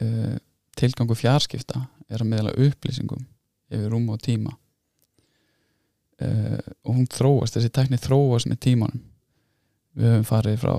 Uh, 0.00 0.36
tilgangu 0.76 1.16
fjarskipta 1.18 1.86
er 2.08 2.22
að 2.22 2.30
meðla 2.34 2.56
upplýsingum 2.56 3.26
yfir 3.70 3.90
rúm 3.92 4.08
og 4.12 4.20
tíma 4.24 4.54
uh, 6.24 6.58
og 6.86 6.96
hún 6.96 7.08
þróast 7.10 7.56
þessi 7.56 7.72
tækni 7.74 8.00
þróast 8.00 8.50
með 8.50 8.62
tímanum. 8.66 9.02
Við 9.98 10.14
höfum 10.14 10.28
farið 10.28 10.58
frá 10.62 10.74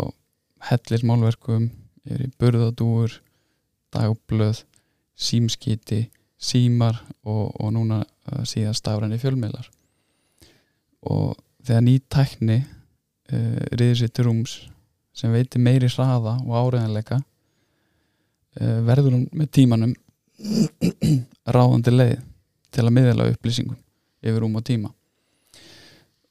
hellismálverkum 0.72 1.70
yfir 2.08 2.26
í 2.26 2.32
burðadúur 2.40 3.18
dagblöð 3.94 4.64
símskiti 5.22 6.06
símar 6.42 7.02
og, 7.22 7.52
og 7.62 7.74
núna 7.76 8.02
uh, 8.02 8.44
síðan 8.48 8.78
stafræni 8.78 9.20
fjölmiðlar. 9.22 9.68
Og 11.12 11.36
þegar 11.66 11.86
ný 11.86 11.98
tækni 12.12 12.62
uh, 12.62 13.60
riður 13.74 14.00
sér 14.02 14.14
til 14.14 14.28
rúms 14.30 14.56
sem 15.18 15.34
veitir 15.34 15.62
meiri 15.62 15.90
hraða 15.92 16.38
og 16.46 16.56
áreðanleika 16.56 17.20
uh, 17.20 18.80
verður 18.88 19.18
hún 19.18 19.28
með 19.36 19.52
tímanum 19.58 19.94
ráðandi 21.56 21.94
leið 21.94 22.18
til 22.72 22.86
að 22.88 22.96
miðla 22.96 23.30
upplýsingum 23.34 23.78
yfir 24.22 24.42
rúm 24.42 24.58
og 24.58 24.66
tíma 24.66 24.94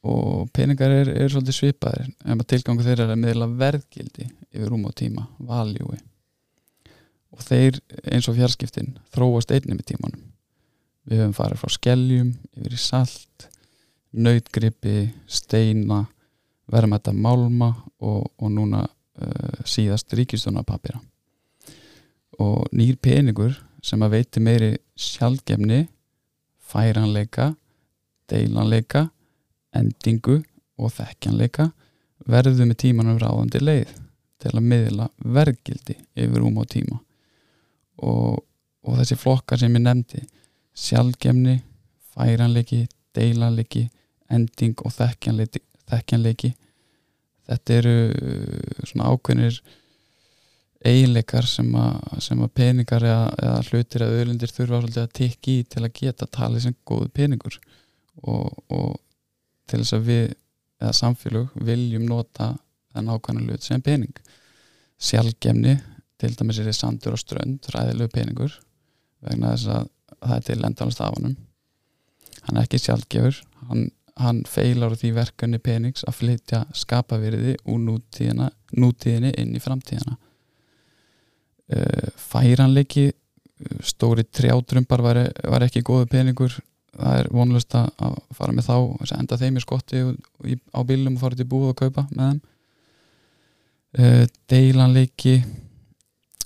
og 0.00 0.49
peningar 0.57 0.92
er, 0.95 1.11
er 1.12 1.28
svolítið 1.28 1.57
svipaðir 1.57 2.07
en 2.25 2.45
tilgangu 2.49 2.85
þeirra 2.85 3.07
er 3.09 3.14
að 3.14 3.23
miðla 3.25 3.49
verðgildi 3.61 4.28
yfir 4.50 4.71
rúm 4.73 4.87
og 4.88 4.95
tíma, 4.97 5.26
valjúi 5.38 5.99
og 7.30 7.42
þeir 7.47 7.78
eins 8.11 8.28
og 8.28 8.38
fjarskiptin 8.38 8.97
þróast 9.14 9.52
einnig 9.54 9.76
með 9.76 9.92
tímanum. 9.92 10.25
Við 11.07 11.23
höfum 11.23 11.37
farið 11.37 11.61
frá 11.62 11.75
skeljum 11.76 12.33
yfir 12.57 12.75
í 12.75 12.80
salt 12.80 13.47
nautgripi, 14.11 15.12
steina 15.30 16.04
verðmætta 16.71 17.14
málma 17.14 17.71
og, 18.02 18.26
og 18.38 18.50
núna 18.50 18.83
uh, 18.87 19.62
síðast 19.66 20.12
ríkistunarpapira 20.16 21.00
og 22.40 22.69
nýr 22.73 22.97
peningur 23.02 23.57
sem 23.85 24.00
að 24.02 24.16
veiti 24.16 24.42
meiri 24.42 24.71
sjálfgefni 24.99 25.85
færanleika 26.71 27.50
deilanleika 28.30 29.09
endingu 29.77 30.41
og 30.81 30.93
þekkjanleika 30.97 31.71
verður 32.31 32.69
með 32.69 32.81
tímanum 32.85 33.19
ráðandi 33.21 33.62
leið 33.62 33.93
til 34.41 34.53
að 34.55 34.69
miðla 34.73 35.09
verðgildi 35.21 35.97
yfir 36.19 36.45
um 36.47 36.61
á 36.61 36.65
tíma. 36.69 37.00
Og, 38.00 38.41
og 38.87 39.00
þessi 39.00 39.19
flokkar 39.21 39.61
sem 39.61 39.75
ég 39.77 39.85
nefndi 39.85 40.23
sjálfgemni, 40.81 41.59
færanleiki 42.15 42.87
deilanleiki, 43.17 43.89
ending 44.31 44.79
og 44.87 44.95
þekkjanleiki, 44.95 45.62
þekkjanleiki 45.91 46.55
þetta 47.50 47.77
eru 47.81 47.95
uh, 48.15 48.87
svona 48.87 49.11
ákveðnir 49.11 49.61
eiginleikar 50.87 51.45
sem 51.45 51.69
sem 52.25 52.41
að 52.41 52.53
peningar 52.57 53.05
eða, 53.05 53.27
eða 53.37 53.65
hlutir 53.69 54.05
eða 54.07 54.21
öðlundir 54.23 54.53
þurfa 54.55 54.79
að 55.03 55.11
tikka 55.19 55.53
í 55.53 55.65
til 55.69 55.83
að 55.85 55.93
geta 55.99 56.29
talið 56.33 56.65
sem 56.65 56.77
góð 56.89 57.11
peningur. 57.12 57.59
Og, 58.25 58.49
og 58.73 58.95
til 59.71 59.83
þess 59.83 59.97
að 59.97 60.09
við 60.11 60.25
eða 60.81 60.97
samfélug 60.97 61.55
viljum 61.69 62.09
nota 62.09 62.55
þenn 62.95 63.12
ákvæmlega 63.15 63.55
hlut 63.55 63.67
sem 63.67 63.85
pening. 63.85 64.17
Sjálfgemni 65.00 65.77
til 66.21 66.35
dæmis 66.37 66.59
er 66.61 66.69
þið 66.69 66.77
sandur 66.77 67.17
og 67.17 67.23
strönd 67.23 67.71
ræðilegu 67.73 68.12
peningur 68.12 68.57
vegna 69.25 69.55
þess 69.55 69.71
að 69.77 69.89
það 70.21 70.37
er 70.37 70.45
til 70.49 70.65
endalast 70.69 71.00
af 71.05 71.17
hann 71.21 72.57
er 72.57 72.65
ekki 72.65 72.81
sjálfgefur 72.81 73.39
hann, 73.69 73.87
hann 74.21 74.43
feilar 74.49 74.97
því 74.99 75.12
verkefni 75.17 75.61
penings 75.62 76.05
að 76.09 76.19
flytja 76.21 76.65
skapaviriði 76.77 77.57
úr 77.69 77.81
nútíðina, 77.85 78.50
nútíðinni 78.77 79.33
inn 79.41 79.55
í 79.57 79.62
framtíðina. 79.62 80.17
Færanleiki 82.19 83.11
stóri 83.85 84.25
trjátrumbar 84.25 85.05
var, 85.05 85.21
var 85.53 85.67
ekki 85.67 85.85
góðu 85.87 86.09
peningur 86.11 86.57
það 86.97 87.17
er 87.21 87.31
vonlust 87.35 87.75
að 87.79 88.19
fara 88.37 88.55
með 88.55 88.69
þá 88.69 88.75
og 88.79 89.13
enda 89.17 89.39
þeim 89.41 89.59
í 89.59 89.65
skotti 89.65 90.03
á 90.75 90.81
bílum 90.87 91.17
og 91.17 91.23
fara 91.23 91.39
til 91.39 91.49
búið 91.51 91.73
og 91.73 91.79
kaupa 91.81 92.07
með 92.11 92.25
þeim. 92.27 92.41
Uh, 93.91 94.25
deilanleiki 94.51 95.41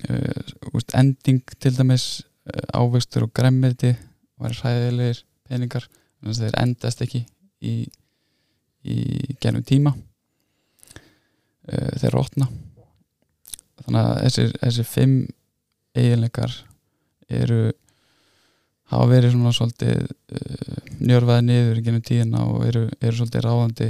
uh, 0.09 0.79
ending 0.97 1.43
til 1.61 1.75
dæmis 1.77 2.07
uh, 2.49 2.63
ávegstur 2.73 3.27
og 3.27 3.33
gremmiti 3.37 3.91
var 4.41 4.55
ræðilegir 4.63 5.21
peningar 5.45 5.85
þannig 5.85 6.33
að 6.33 6.41
þeir 6.41 6.59
endast 6.63 7.03
ekki 7.05 7.21
í, 7.61 7.75
í 8.85 8.97
genum 9.41 9.65
tíma. 9.65 9.93
Þeir 11.65 12.13
rótna 12.13 12.45
þannig 13.81 14.01
að 14.01 14.17
þessir, 14.19 14.51
þessir 14.61 14.87
fimm 14.89 15.15
eiginleikar 15.97 16.53
eru 17.33 17.61
hafa 18.91 19.05
verið 19.09 19.33
svona 19.33 19.53
svolítið 19.55 20.03
uh, 20.05 20.81
njörfaði 21.01 21.45
niður 21.47 21.83
genið 21.85 22.03
tíðina 22.09 22.43
og 22.49 22.65
eru, 22.67 22.83
eru 22.99 23.19
svolítið 23.19 23.45
ráðandi 23.45 23.89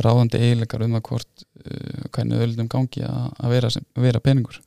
ráðandi 0.00 0.38
eiginleikar 0.38 0.84
um 0.86 0.96
að 0.98 1.04
hvort 1.08 1.44
uh, 1.64 2.08
hvernig 2.14 2.44
öllum 2.46 2.70
gangi 2.70 3.04
að, 3.06 3.28
að, 3.38 3.54
vera, 3.54 3.70
sem, 3.74 3.86
vera 3.98 4.22
peningur 4.22 4.60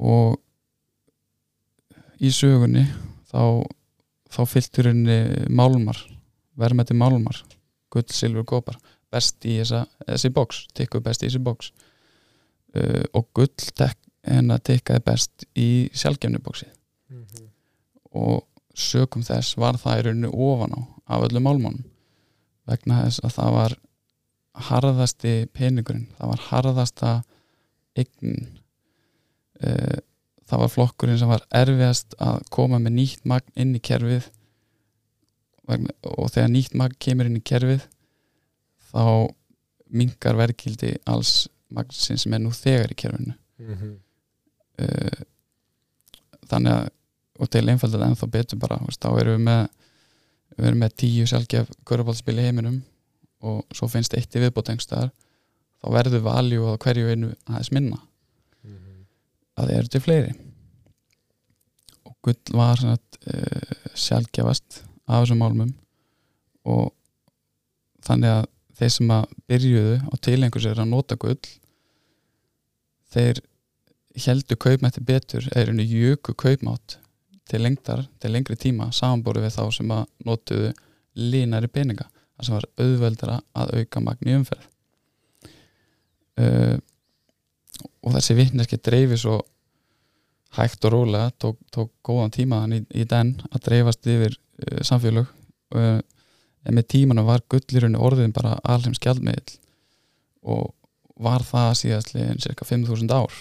og 0.00 0.38
í 2.20 2.32
sögunni 2.32 2.86
þá, 3.30 3.64
þá 4.32 4.40
fylgtur 4.48 4.90
henni 4.92 5.20
málmar 5.48 6.00
verðmætti 6.60 6.96
málmar 6.96 7.40
gull, 7.90 8.06
silfur, 8.12 8.46
gópar 8.46 8.78
best 9.10 9.44
í 9.48 9.58
þessa, 9.58 9.84
þessi 10.06 10.32
bóks 10.34 10.64
tikkuð 10.76 11.06
best 11.08 11.24
í 11.24 11.28
þessi 11.28 11.42
bóks 11.44 11.72
uh, 12.76 13.04
og 13.16 13.30
gull 13.36 13.72
tek, 13.74 13.96
en 14.28 14.52
að 14.52 14.66
tikkaði 14.70 15.04
best 15.06 15.48
í 15.58 15.70
sjálfgefni 15.96 16.42
bóksið. 16.44 16.70
Og 18.16 18.46
sögum 18.74 19.22
þess 19.26 19.58
var 19.60 19.78
það 19.80 19.98
í 19.98 20.04
rauninu 20.06 20.30
ofan 20.50 20.76
á 20.76 20.80
af 21.10 21.24
öllum 21.26 21.46
málmánum 21.46 21.86
vegna 22.70 23.02
þess 23.04 23.24
að 23.26 23.34
það 23.36 23.56
var 23.56 23.76
harðasti 24.70 25.34
peningurinn 25.56 26.06
það 26.18 26.32
var 26.32 26.46
harðasta 26.50 27.12
eign 27.98 28.36
uh, 29.64 29.98
það 30.50 30.62
var 30.64 30.72
flokkurinn 30.74 31.18
sem 31.20 31.30
var 31.30 31.46
erfiðast 31.54 32.16
að 32.22 32.42
koma 32.52 32.80
með 32.82 32.96
nýtt 32.98 33.26
magn 33.28 33.60
inn 33.60 33.74
í 33.78 33.82
kerfið. 33.86 34.26
Og 35.70 36.30
þegar 36.32 36.50
nýtt 36.50 36.74
magn 36.78 36.96
kemur 37.02 37.28
inn 37.30 37.38
í 37.38 37.44
kerfið 37.46 37.84
þá 38.90 39.04
mingar 39.90 40.38
verkildi 40.38 40.96
alls 41.10 41.44
magnsinn 41.70 42.18
sem 42.18 42.34
er 42.34 42.42
nú 42.42 42.50
þegar 42.54 42.90
í 42.90 42.98
kerfinu. 42.98 43.36
Mm 43.60 43.76
-hmm. 43.76 43.96
þannig 46.50 46.72
að 46.72 46.88
og 47.40 47.50
til 47.50 47.64
einfaldið 47.68 48.04
ennþá 48.06 48.28
betur 48.30 48.60
bara 48.60 48.78
veist, 48.84 49.00
þá 49.00 49.20
erum 49.22 49.38
við 49.38 49.46
með 49.48 49.62
við 50.56 50.68
erum 50.68 50.82
með 50.84 50.94
tíu 51.02 51.26
sjálfgef 51.30 51.72
körubálspil 51.88 52.36
í 52.38 52.46
heiminum 52.46 52.80
og 53.46 53.62
svo 53.74 53.88
finnst 53.88 54.14
eitt 54.18 54.34
í 54.36 54.42
viðbótengstaðar 54.42 55.10
þá 55.80 55.86
verður 55.94 56.24
valjú 56.26 56.68
á 56.68 56.74
hverju 56.82 57.12
einu 57.12 57.32
aðeins 57.48 57.72
minna 57.72 57.96
mm 57.96 58.76
-hmm. 58.76 59.02
að 59.56 59.66
það 59.70 59.76
eru 59.78 59.92
til 59.94 60.04
fleiri 60.04 60.32
og 62.04 62.16
gull 62.22 62.56
var 62.60 62.84
uh, 62.84 62.98
sjálfgefast 63.94 64.82
af 65.06 65.22
þessum 65.22 65.40
málmum 65.40 65.74
og 66.64 66.92
þannig 68.04 68.30
að 68.30 68.44
þeir 68.80 68.92
sem 68.96 69.10
að 69.10 69.32
byrjuðu 69.48 69.96
á 70.08 70.14
tilengur 70.20 70.62
sér 70.62 70.80
að 70.80 70.92
nota 70.92 71.16
gull 71.16 71.40
þeir 73.12 73.40
heldur 74.24 74.58
kaupmætti 74.60 75.00
betur 75.00 75.46
eða 75.56 75.84
jöku 75.84 76.34
kaupmátt 76.34 76.98
til 77.50 77.62
lengtar, 77.64 78.04
til 78.22 78.34
lengri 78.34 78.56
tíma 78.58 78.90
samanbúrið 78.94 79.46
við 79.46 79.56
þá 79.56 79.64
sem 79.74 79.92
að 79.94 80.04
notuðu 80.26 80.72
línari 81.20 81.70
peninga, 81.72 82.06
það 82.36 82.46
sem 82.46 82.56
var 82.56 82.68
auðveldara 82.84 83.38
að 83.62 83.72
auka 83.80 84.02
magni 84.04 84.36
umferð. 84.38 84.68
Uh, 86.40 86.76
og 88.00 88.14
þessi 88.14 88.36
vittneski 88.38 88.78
dreifi 88.80 89.18
svo 89.20 89.40
hægt 90.56 90.86
og 90.88 90.94
rólega 90.94 91.30
tók, 91.38 91.58
tók 91.74 91.90
góðan 92.06 92.32
tímaðan 92.34 92.78
í, 92.78 92.80
í 93.02 93.04
den 93.08 93.34
að 93.50 93.66
dreifast 93.66 94.08
yfir 94.08 94.36
uh, 94.36 94.80
samfélög. 94.86 95.28
Uh, 95.74 95.98
en 96.66 96.76
með 96.76 96.88
tímanum 96.94 97.28
var 97.28 97.44
gullirunni 97.50 98.00
orðin 98.00 98.34
bara 98.36 98.58
alheim 98.68 98.94
skjaldmiðl 98.96 99.58
og 100.50 100.70
var 101.20 101.44
það 101.44 101.72
síðastliðin 101.82 102.40
cirka 102.42 102.66
5.000 102.68 103.12
ár. 103.12 103.34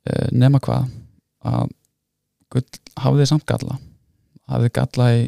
E, 0.00 0.14
nema 0.34 0.60
hvað 0.62 0.88
að 1.46 1.70
gull 2.50 2.66
hafði 3.00 3.28
samt 3.30 3.46
galla 3.48 3.78
hafði 4.50 4.72
galla 4.80 5.08
í 5.16 5.22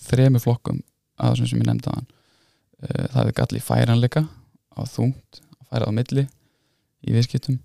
þremi 0.00 0.42
flokkum 0.42 0.80
að 1.20 1.34
þessum 1.34 1.50
sem 1.50 1.62
ég 1.62 1.68
nefndi 1.68 1.92
aðan 1.92 2.08
e, 2.08 2.88
það 2.90 3.16
hafði 3.18 3.36
galla 3.40 3.60
í 3.60 3.64
færanleika 3.64 4.24
á 4.74 4.80
þungt, 4.88 5.42
að 5.60 5.66
færa 5.70 5.90
á 5.90 5.92
milli 5.92 6.24
í 7.00 7.14
viðskiptum. 7.14 7.58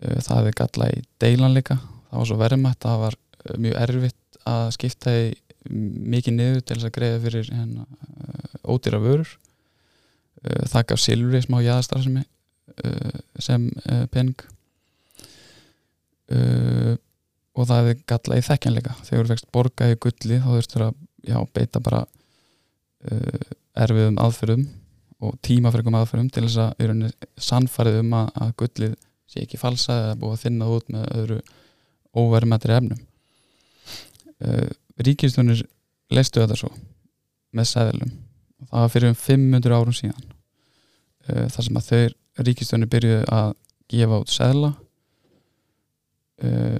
E, 0.00 0.18
það 0.20 0.36
hafði 0.36 0.54
galla 0.62 0.90
í 0.94 1.02
deilanleika 1.22 1.78
það 2.10 2.18
var 2.18 2.28
svo 2.30 2.38
verðmætt, 2.40 2.80
það 2.82 3.04
var 3.04 3.18
mjög 3.60 3.78
erfitt 3.84 4.40
að 4.50 4.64
skipta 4.76 5.14
í 5.14 5.30
mikið 5.70 6.36
niður 6.36 6.62
til 6.64 6.76
þess 6.76 6.88
að 6.88 6.94
greiða 6.96 7.20
fyrir 7.26 7.50
hérna, 7.52 7.86
ódýra 8.64 9.00
vörur. 9.02 9.34
Eh, 10.40 10.64
það 10.72 10.86
gaf 10.90 11.02
Silvri 11.02 11.42
smá 11.44 11.58
jæðastar 11.60 12.02
sem, 12.04 12.16
eh, 12.84 13.20
sem 13.38 13.68
eh, 13.84 14.06
pening. 14.06 14.46
Og 16.30 16.98
það 17.58 17.80
hefði 17.80 17.94
galla 18.12 18.38
í 18.38 18.46
þekkjanleika. 18.46 18.96
Þegar 19.06 19.26
þú 19.26 19.34
fegst 19.34 19.50
borga 19.54 19.90
í 19.90 19.98
gulli 20.00 20.40
þá 20.40 20.50
þurftur 20.54 20.86
að 20.86 20.98
já, 21.26 21.38
beita 21.54 21.82
bara 21.84 22.04
erfiðum 23.80 24.18
aðferðum 24.20 24.66
og 25.24 25.36
tímafregum 25.44 25.96
aðferðum 25.96 26.30
til 26.32 26.44
þess 26.46 26.58
að 26.60 27.06
sannfarið 27.40 28.00
um 28.02 28.12
að, 28.18 28.26
að 28.44 28.50
gullið 28.60 28.94
sé 29.30 29.44
ekki 29.44 29.60
falsa 29.60 29.96
eða 30.06 30.18
búið 30.20 30.34
að 30.36 30.42
þinna 30.44 30.68
út 30.74 30.92
með 30.92 31.06
öðru 31.20 31.38
óverðmættri 32.20 32.76
efnum. 32.76 33.02
Uh, 34.40 34.70
ríkistjónir 35.04 35.62
leistu 36.10 36.40
þetta 36.40 36.56
svo 36.56 36.70
með 37.56 37.66
sæðilum 37.68 38.12
og 38.64 38.70
það 38.70 38.84
var 38.84 38.92
fyrir 38.94 39.12
um 39.12 39.18
500 39.20 39.76
árum 39.76 39.96
síðan 39.96 40.22
uh, 40.24 41.46
þar 41.52 41.66
sem 41.66 41.80
að 41.80 41.88
þau 41.90 42.44
ríkistjónir 42.48 42.90
byrjuðu 42.94 43.26
að 43.36 43.50
gefa 43.92 44.20
út 44.22 44.32
sæðla 44.32 44.70
uh, 46.48 46.78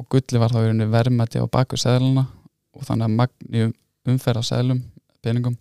og 0.00 0.08
gulli 0.08 0.40
var 0.40 0.52
þá 0.52 0.62
í 0.62 0.66
rauninni 0.68 0.88
verðmætti 0.90 1.42
á 1.44 1.46
baku 1.52 1.76
sæðluna 1.80 2.24
og 2.72 2.86
þannig 2.86 3.06
að 3.06 3.16
magni 3.18 3.64
um- 3.66 3.76
umferð 4.08 4.40
á 4.40 4.44
sæðlum 4.48 4.80
peningum 5.20 5.58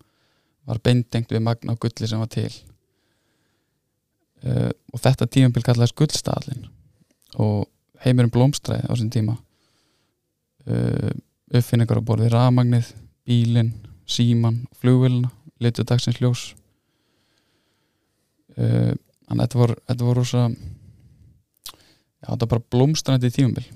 var 0.69 0.79
beindengt 0.83 1.31
við 1.33 1.43
magna 1.43 1.75
á 1.75 1.81
gulli 1.81 2.07
sem 2.07 2.21
var 2.21 2.29
til. 2.31 2.51
Uh, 4.39 4.71
og 4.93 5.01
þetta 5.03 5.27
tímabil 5.27 5.63
kallaðist 5.65 5.97
gullstaflin 5.99 6.69
og 7.43 7.67
heimurinn 8.05 8.31
blómstræði 8.31 8.87
á 8.87 8.91
þessum 8.93 9.09
tíma. 9.11 9.35
Uh, 10.63 11.11
uppfinningar 11.51 11.99
á 11.99 12.07
borði 12.07 12.29
rafmagnið, 12.31 12.93
bílinn 13.27 13.73
síman, 14.07 14.61
flugvélina 14.79 15.33
litu 15.59 15.83
dagsins 15.83 16.21
ljós. 16.21 16.53
Uh, 18.55 18.95
þannig 19.27 19.41
að 19.41 19.43
þetta 19.43 19.59
voru 19.59 19.77
þetta 19.81 20.07
voru 20.07 20.23
rosa 20.23 20.45
já, 22.19 22.29
þetta 22.29 22.45
var 22.45 22.53
bara 22.55 22.67
blómstræði 22.75 23.33
tímabil 23.35 23.67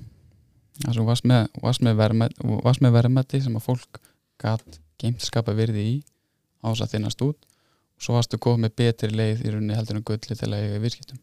það 0.81 0.97
sem 0.97 1.09
varst 1.09 1.27
með, 1.29 1.47
með 1.85 1.99
verðmætti 1.99 2.93
verðmætti 2.97 3.41
sem 3.43 3.59
að 3.59 3.67
fólk 3.67 4.01
gatt 4.41 4.79
geimt 5.01 5.23
skapa 5.23 5.53
virði 5.57 5.83
í 5.83 5.95
á 6.63 6.71
þess 6.71 6.85
að 6.85 6.95
þinnast 6.95 7.25
út. 7.25 7.45
Og 7.93 8.05
svo 8.05 8.17
varstu 8.17 8.39
komið 8.41 8.65
með 8.65 8.75
betri 8.81 9.11
leið 9.13 9.43
í 9.45 9.53
rauninni 9.53 9.77
heldur 9.77 9.99
en 9.99 10.07
gulli 10.07 10.37
til 10.37 10.49
að 10.49 10.59
eiga 10.59 10.79
í 10.79 10.83
virkiptum 10.83 11.21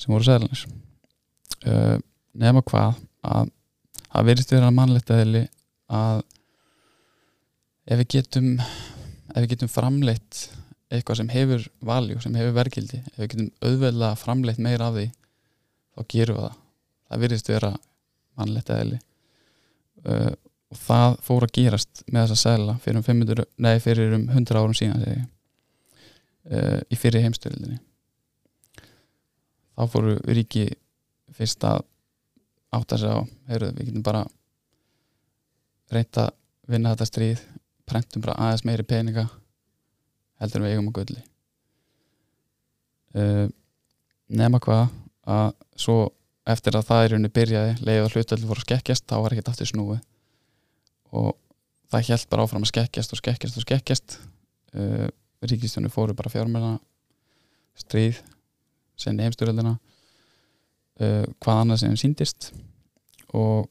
sem 0.00 0.14
voru 0.14 0.24
sæðlanir 0.24 0.62
uh, 1.68 1.96
nema 2.40 2.62
hvað 2.64 3.00
að 3.26 3.50
það 4.06 4.28
verðist 4.30 4.54
vera 4.54 4.70
mannlegt 4.74 5.12
eðli 5.12 5.42
að 5.92 6.22
ef 7.90 8.00
við 8.00 8.08
getum 8.16 8.48
ef 8.60 9.42
við 9.42 9.50
getum 9.54 9.72
framleitt 9.72 10.40
eitthvað 10.90 11.20
sem 11.20 11.30
hefur 11.30 11.66
valjú, 11.86 12.18
sem 12.22 12.34
hefur 12.38 12.56
verkildi 12.56 13.02
ef 13.02 13.18
við 13.20 13.32
getum 13.34 13.50
auðveðlega 13.62 14.18
framleitt 14.18 14.62
meira 14.62 14.88
af 14.88 14.96
því 14.96 15.06
þá 15.10 16.02
gerum 16.14 16.38
við 16.38 16.46
það. 16.46 16.58
Það 17.10 17.22
virðist 17.24 17.50
vera 17.50 17.70
mannlegt 18.40 18.72
eðli. 18.74 19.00
Uh, 20.06 20.32
og 20.70 20.78
það 20.80 21.20
fór 21.26 21.44
að 21.46 21.54
gerast 21.58 22.02
með 22.08 22.30
þessa 22.30 22.48
sæla 22.48 22.78
fyrir 22.80 23.00
um 23.00 23.06
500, 23.06 23.46
nei 23.60 23.76
fyrir 23.82 24.16
um 24.16 24.26
100 24.30 24.60
árum 24.60 24.76
síðan 24.76 25.04
segi, 25.04 25.22
uh, 26.54 26.80
í 26.88 26.98
fyrir 26.98 27.26
heimstöldinni 27.26 27.80
þá 29.80 29.88
fóru 29.88 30.16
ríki 30.28 30.66
fyrst 31.36 31.64
að 31.64 31.82
átta 32.76 32.98
sig 33.00 33.10
á, 33.10 33.18
heyrðu, 33.50 33.72
við 33.78 33.88
getum 33.88 34.04
bara 34.06 34.22
reynda 35.90 36.26
að 36.28 36.36
vinna 36.70 36.92
þetta 36.92 37.08
stríð 37.08 37.40
prentum 37.88 38.22
bara 38.22 38.36
aðeins 38.44 38.66
meiri 38.68 38.86
peninga 38.86 39.24
heldur 40.40 40.62
við 40.62 40.74
eigum 40.74 40.90
að 40.92 40.98
gulli. 41.00 41.22
Uh, 43.10 43.46
nema 44.30 44.60
hvað 44.62 44.92
að 45.26 45.48
svo 45.74 45.96
eftir 46.54 46.76
að 46.78 46.88
það 46.88 47.04
í 47.04 47.10
rauninni 47.12 47.32
byrjaði 47.36 47.72
leið 47.86 48.02
og 48.04 48.14
hlutöld 48.14 48.46
voru 48.48 48.62
að 48.62 48.66
skekkjast 48.66 49.06
þá 49.10 49.16
var 49.20 49.34
ekkert 49.34 49.50
aftur 49.52 49.70
snúið. 49.70 50.00
Og 51.16 51.30
það 51.90 52.10
held 52.10 52.26
bara 52.32 52.46
áfram 52.46 52.66
að 52.66 52.72
skekkjast 52.72 53.14
og 53.14 53.20
skekkjast 53.20 53.58
og 53.58 53.66
skekkjast. 53.66 54.16
Uh, 54.70 55.08
ríkistjónu 55.42 55.90
fóru 55.90 56.14
bara 56.14 56.30
fjármjöla 56.30 56.76
stríð 57.80 58.20
senni 59.00 59.24
heimstyröldina 59.24 59.74
uh, 59.74 61.24
hvað 61.40 61.62
annað 61.64 61.80
sem 61.82 61.96
síndist 61.98 62.50
og 63.34 63.66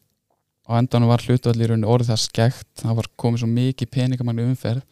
á 0.67 0.75
endanum 0.79 1.11
var 1.11 1.23
hlutvall 1.23 1.55
í 1.55 1.69
rauninu 1.69 1.89
orðið 1.89 2.11
það 2.11 2.23
skekt. 2.25 2.71
Það 2.83 2.97
var 2.99 3.11
komið 3.19 3.43
svo 3.43 3.51
mikið 3.53 3.93
peningamagnu 3.95 4.49
umferð 4.51 4.83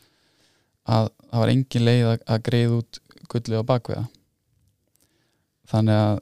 að 0.88 1.10
það 1.28 1.42
var 1.44 1.52
engin 1.52 1.86
leið 1.88 2.06
að, 2.12 2.22
að 2.28 2.46
greið 2.48 2.78
út 2.78 3.02
gullið 3.28 3.60
á 3.60 3.70
bakveða 3.74 4.06
þannig 5.68 6.00
að 6.00 6.22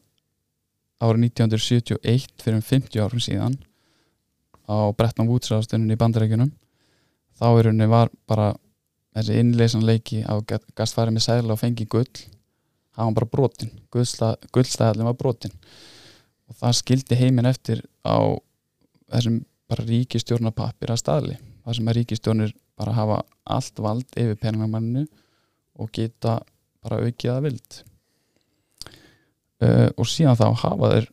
árið 1.03 1.25
1971 1.29 2.29
fyrir 2.43 2.59
um 2.59 2.65
50 2.65 3.01
árum 3.03 3.23
síðan 3.23 3.57
á 4.65 4.89
Bretton 4.97 5.27
Woods 5.29 5.51
ráðstöndin 5.51 5.93
í 5.93 5.99
bandarækjunum 5.99 6.51
þá 7.35 7.47
í 7.51 7.65
rauninni 7.65 7.89
var 7.91 8.11
bara 8.29 8.53
þessi 9.15 9.39
innleysanleiki 9.41 10.23
á 10.27 10.35
gastfæri 10.75 11.13
með 11.15 11.27
sæðla 11.27 11.55
og 11.55 11.61
fengi 11.61 11.87
gull. 11.87 12.07
Það 12.95 13.07
var 13.07 13.15
bara 13.17 13.31
brotin 13.31 13.71
gullstæðalinn 13.91 15.07
var 15.07 15.17
brotin 15.19 15.55
og 16.47 16.57
það 16.59 16.77
skildi 16.79 17.17
heiminn 17.19 17.49
eftir 17.49 17.81
á 18.07 18.19
þessum 19.11 19.41
bara 19.69 19.87
ríkistjórnapappir 19.89 20.93
að 20.93 21.01
staðli. 21.01 21.35
Það 21.65 21.77
sem 21.77 21.89
að 21.89 21.97
ríkistjórnir 21.99 22.55
bara 22.77 22.95
hafa 22.95 23.19
allt 23.55 23.81
vald 23.81 24.19
yfir 24.19 24.39
peningamanninu 24.39 25.05
og 25.79 25.91
geta 25.95 26.39
bara 26.83 27.01
aukið 27.03 27.33
að 27.33 27.45
vild 27.49 27.81
uh, 29.63 29.89
og 29.95 30.09
síðan 30.09 30.39
þá 30.39 30.47
hafa 30.63 30.91
þeir 30.93 31.09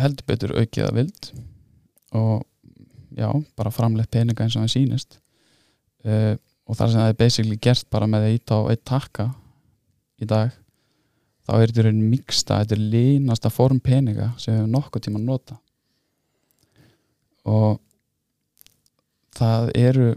heldur 0.00 0.28
betur 0.30 0.54
aukið 0.56 0.86
að 0.86 0.96
vild 1.00 1.30
og 2.16 2.46
já, 3.18 3.28
bara 3.58 3.74
framleitt 3.74 4.10
peninga 4.10 4.46
eins 4.46 4.56
og 4.56 4.64
það 4.64 4.74
sýnist. 4.74 5.18
Uh, 6.06 6.34
og 6.70 6.78
þar 6.78 6.92
sem 6.92 7.02
það 7.02 7.12
er 7.12 7.18
basically 7.18 7.58
gert 7.60 7.86
bara 7.90 8.08
með 8.10 8.26
að 8.26 8.36
íta 8.38 8.58
á 8.58 8.62
eitt 8.70 8.84
takka 8.86 9.26
í 10.22 10.28
dag 10.28 10.54
þá 11.46 11.52
er 11.56 11.72
þetta 11.72 11.90
einn 11.90 12.02
miksta, 12.12 12.60
þetta 12.62 12.76
er 12.76 12.86
línasta 12.94 13.50
form 13.52 13.80
peninga 13.82 14.30
sem 14.38 14.54
við 14.54 14.60
hefum 14.60 14.74
nokkuð 14.76 15.06
tíma 15.06 15.20
að 15.20 15.26
nota 15.26 15.58
og 17.50 17.80
það 19.34 19.70
eru 19.80 20.08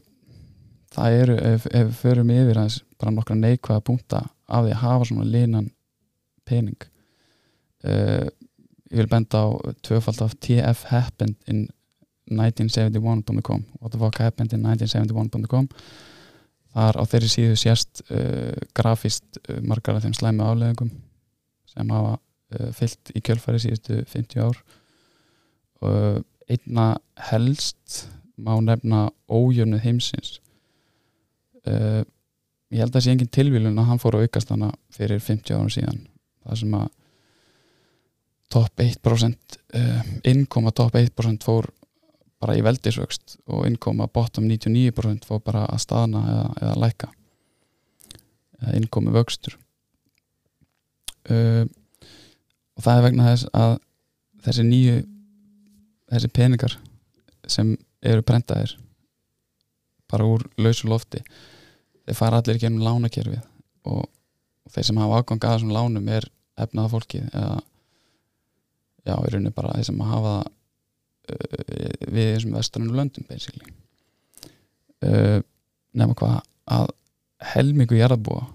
það 0.93 1.19
eru, 1.23 1.37
ef, 1.53 1.67
ef 1.71 1.87
við 1.89 1.99
förum 2.03 2.33
yfir 2.35 2.59
aðeins 2.59 2.81
bara 3.01 3.15
nokkra 3.15 3.39
neikvæða 3.39 3.85
punta 3.87 4.23
af 4.45 4.65
því 4.65 4.75
að 4.75 4.83
hafa 4.83 5.09
svona 5.09 5.29
línan 5.33 5.71
pening 6.45 6.89
uh, 7.87 8.27
ég 8.91 9.01
vil 9.01 9.09
benda 9.09 9.45
á 9.45 9.47
tvöfald 9.85 10.21
af 10.21 10.35
TF 10.39 10.85
happened 10.91 11.35
in 11.47 11.67
1971.com 12.31 13.65
what 13.79 13.91
the 13.91 13.99
fuck 13.99 14.19
happened 14.19 14.53
in 14.53 14.65
1971.com 14.65 15.67
þar 16.73 16.99
á 17.01 17.03
þeirri 17.09 17.31
síðu 17.31 17.57
sérst 17.59 18.03
uh, 18.09 18.53
grafist 18.77 19.41
uh, 19.49 19.59
margar 19.61 19.97
af 19.97 20.05
þeim 20.05 20.15
slæmi 20.17 20.45
afleðingum 20.45 20.93
sem 21.73 21.89
hafa 21.89 22.19
fyllt 22.77 23.09
í 23.17 23.21
kjölfæri 23.25 23.57
síðustu 23.63 23.95
50 24.05 24.43
ár. 24.45 24.59
Einna 26.45 26.83
helst 27.31 28.03
má 28.37 28.51
nefna 28.61 29.07
ójöfnuð 29.25 29.81
heimsins. 29.81 30.35
Ég 32.73 32.77
held 32.77 32.91
að 32.91 32.99
það 32.99 33.05
sé 33.05 33.15
engin 33.15 33.31
tilvílun 33.33 33.81
að 33.81 33.89
hann 33.89 34.01
fór 34.03 34.19
að 34.19 34.27
aukast 34.27 34.53
hana 34.53 34.69
fyrir 34.93 35.21
50 35.21 35.57
árum 35.57 35.73
síðan. 35.73 35.99
Það 36.45 36.59
sem 36.61 36.77
að 36.77 36.87
top 38.53 38.83
1% 38.83 39.57
uh, 39.79 40.03
innkoma 40.29 40.73
top 40.75 40.95
1% 40.99 41.45
fór 41.45 41.69
bara 42.43 42.57
í 42.59 42.63
veldisvöxt 42.65 43.37
og 43.47 43.65
innkoma 43.69 44.09
bottom 44.11 44.45
99% 44.49 45.27
fór 45.27 45.41
bara 45.45 45.65
að 45.71 45.83
staðna 45.85 46.23
eða, 46.33 46.47
eða 46.61 46.79
læka 46.83 47.09
eða 48.59 48.75
innkomi 48.79 49.13
vöxtur. 49.15 49.57
Uh, 51.23 51.63
og 52.75 52.83
það 52.83 52.97
er 52.97 53.05
vegna 53.07 53.31
þess 53.31 53.49
að 53.55 53.73
þessi 54.43 54.67
nýju 54.67 54.95
þessi 56.13 56.29
peningar 56.35 56.77
sem 57.49 57.73
eru 58.03 58.23
prentaðir 58.25 58.75
bara 60.11 60.27
úr 60.27 60.43
lausu 60.59 60.89
lofti 60.91 61.23
þeir 62.03 62.17
fara 62.17 62.39
allir 62.41 62.57
ekki 62.57 62.67
ennum 62.69 62.83
lánakerfið 62.85 63.41
og 63.89 64.03
þeir 64.73 64.89
sem 64.89 64.99
hafa 64.99 65.21
ágang 65.21 65.39
að 65.39 65.55
þessum 65.55 65.73
lánum 65.73 66.09
er 66.11 66.27
efnaða 66.59 66.91
fólkið 66.93 67.29
eða 67.31 67.61
já, 69.03 69.13
í 69.13 69.31
rauninni 69.33 69.53
bara 69.55 69.75
þeir 69.77 69.89
sem 69.89 70.03
hafa 70.07 70.33
uh, 70.43 71.61
við 72.07 72.33
þessum 72.33 72.57
vestrunum 72.57 72.97
löndum 72.97 73.27
basically. 73.29 73.75
Uh, 75.03 75.39
nefna 75.93 76.17
hvað 76.19 76.37
að 76.73 76.91
helmingu 77.53 77.97
jarðbúa 77.99 78.45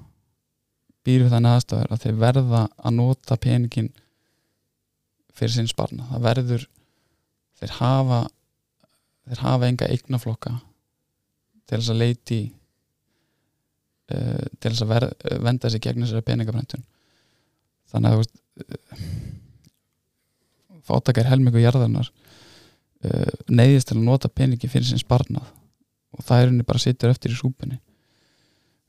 býr 1.06 1.24
við 1.24 1.32
þannig 1.34 1.56
aðstæður 1.56 1.92
að 1.94 2.04
þeir 2.04 2.20
verða 2.22 2.62
að 2.76 2.96
nota 2.96 3.36
peningin 3.40 3.90
fyrir 5.36 5.54
sinn 5.54 5.70
sparna 5.70 6.08
það 6.10 6.24
verður 6.26 6.66
þeir 7.60 7.74
hafa 7.78 8.20
þeir 9.28 9.42
hafa 9.44 9.68
enga 9.68 9.90
eignaflokka 9.92 10.54
til 11.68 11.78
þess 11.78 11.92
að 11.92 12.00
leiti 12.02 12.40
uh, 14.14 14.44
til 14.58 14.72
þess 14.72 14.84
að 14.84 14.94
ver, 14.94 15.08
venda 15.44 15.72
sig 15.72 15.84
gegn 15.84 16.04
þessari 16.04 16.26
peningabrentun 16.30 16.86
þannig 17.92 18.08
að 18.08 18.16
þú 18.16 18.22
veist 18.22 18.36
uh, 18.64 19.04
fátakar 20.88 21.28
helmingu 21.28 21.60
jarðarnar 21.62 22.08
uh, 22.08 23.34
neyðist 23.48 23.90
til 23.90 23.98
að 23.98 24.08
nota 24.08 24.30
peningi 24.32 24.70
fyrir 24.70 24.88
sin 24.88 25.02
sparnað. 25.02 25.46
Og 26.16 26.24
það 26.24 26.40
er 26.40 26.50
henni 26.50 26.66
bara 26.66 26.82
sittur 26.82 27.12
eftir 27.12 27.34
í 27.34 27.38
súpunni. 27.38 27.78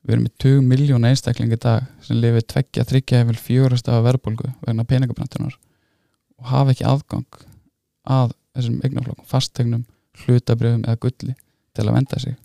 Við 0.07 0.15
erum 0.15 0.25
með 0.25 0.35
20 0.39 0.67
miljóna 0.71 1.11
einstaklingi 1.11 1.57
í 1.57 1.61
dag 1.61 1.87
sem 2.05 2.19
lifið 2.21 2.45
tveggja, 2.53 2.85
þryggja 2.87 3.19
hefur 3.23 3.39
fjórast 3.43 3.89
af 3.91 4.05
verðbólgu 4.05 4.47
vegna 4.63 4.85
peningabrentunar 4.87 5.57
og 6.39 6.47
hafa 6.47 6.71
ekki 6.71 6.85
aðgang 6.87 7.41
að 8.07 8.31
þessum 8.55 8.77
eignaflokkum, 8.87 9.27
fastegnum 9.27 9.83
hlutabrjöfum 10.23 10.85
eða 10.87 11.01
gulli 11.03 11.35
til 11.75 11.85
að 11.85 11.97
venda 11.97 12.21
sig. 12.23 12.37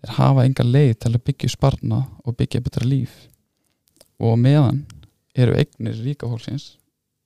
Þeir 0.00 0.14
hafa 0.20 0.44
enga 0.46 0.66
leið 0.68 0.94
til 1.02 1.12
að 1.12 1.24
byggja 1.26 1.50
sparna 1.56 2.00
og 2.22 2.38
byggja 2.38 2.62
betra 2.62 2.86
líf. 2.86 3.14
Og 4.22 4.38
meðan 4.38 4.84
eru 5.34 5.56
eignir 5.58 5.98
ríka 6.06 6.30
fólksins 6.30 6.76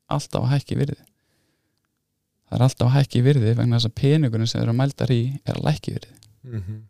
alltaf 0.09 0.47
að 0.47 0.55
hækki 0.55 0.81
virði 0.81 1.03
það 2.49 2.57
er 2.59 2.65
alltaf 2.67 2.89
að 2.89 2.95
hækki 2.97 3.25
virði 3.27 3.55
vegna 3.59 3.79
þess 3.79 3.91
að 3.91 3.99
peningurinn 4.01 4.51
sem 4.51 4.63
eru 4.63 4.77
mældar 4.77 5.13
í 5.13 5.21
er 5.45 5.59
að 5.59 5.67
lækki 5.69 5.95
virði. 5.97 6.15
Mm 6.49 6.63
-hmm. 6.63 6.81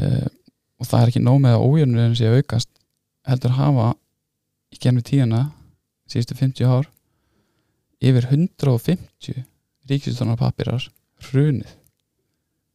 uh, 0.00 0.26
og 0.80 0.90
það 0.90 1.02
er 1.02 1.12
ekki 1.12 1.24
nóg 1.24 1.40
með 1.40 1.56
að 1.56 1.66
ójörnurinn 1.66 2.18
sé 2.18 2.28
að 2.28 2.40
aukast 2.40 2.70
heldur 3.26 3.54
að 3.54 3.60
hafa 3.62 3.88
í 4.74 4.80
genið 4.82 5.08
tíðana 5.10 5.42
síðustu 6.10 6.36
50 6.38 6.70
ár 6.70 6.90
yfir 8.00 8.28
150 8.30 9.44
ríkistónar 9.88 10.38
papirar 10.38 10.90
hrunið 11.30 11.72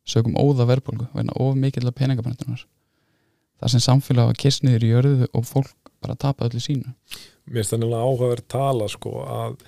sögum 0.08 0.38
óða 0.40 0.66
verðbólgu 0.70 1.08
vegna 1.14 1.36
of 1.36 1.56
mikill 1.60 1.86
að 1.88 1.98
peningabrendunar 2.00 2.66
þar 3.62 3.74
sem 3.74 3.84
samfélag 3.84 4.32
var 4.32 4.40
kissniður 4.42 4.86
í 4.86 4.90
jörðu 4.90 5.28
og 5.38 5.46
fólk 5.46 5.92
bara 6.02 6.18
tapa 6.18 6.48
öllu 6.48 6.62
sínu. 6.62 6.96
Mér 7.46 7.62
finnst 7.62 7.76
það 7.76 7.84
nefnilega 7.84 8.08
áhugaverð 8.08 8.48
tala 8.50 8.88
sko 8.90 9.12
að, 9.22 9.60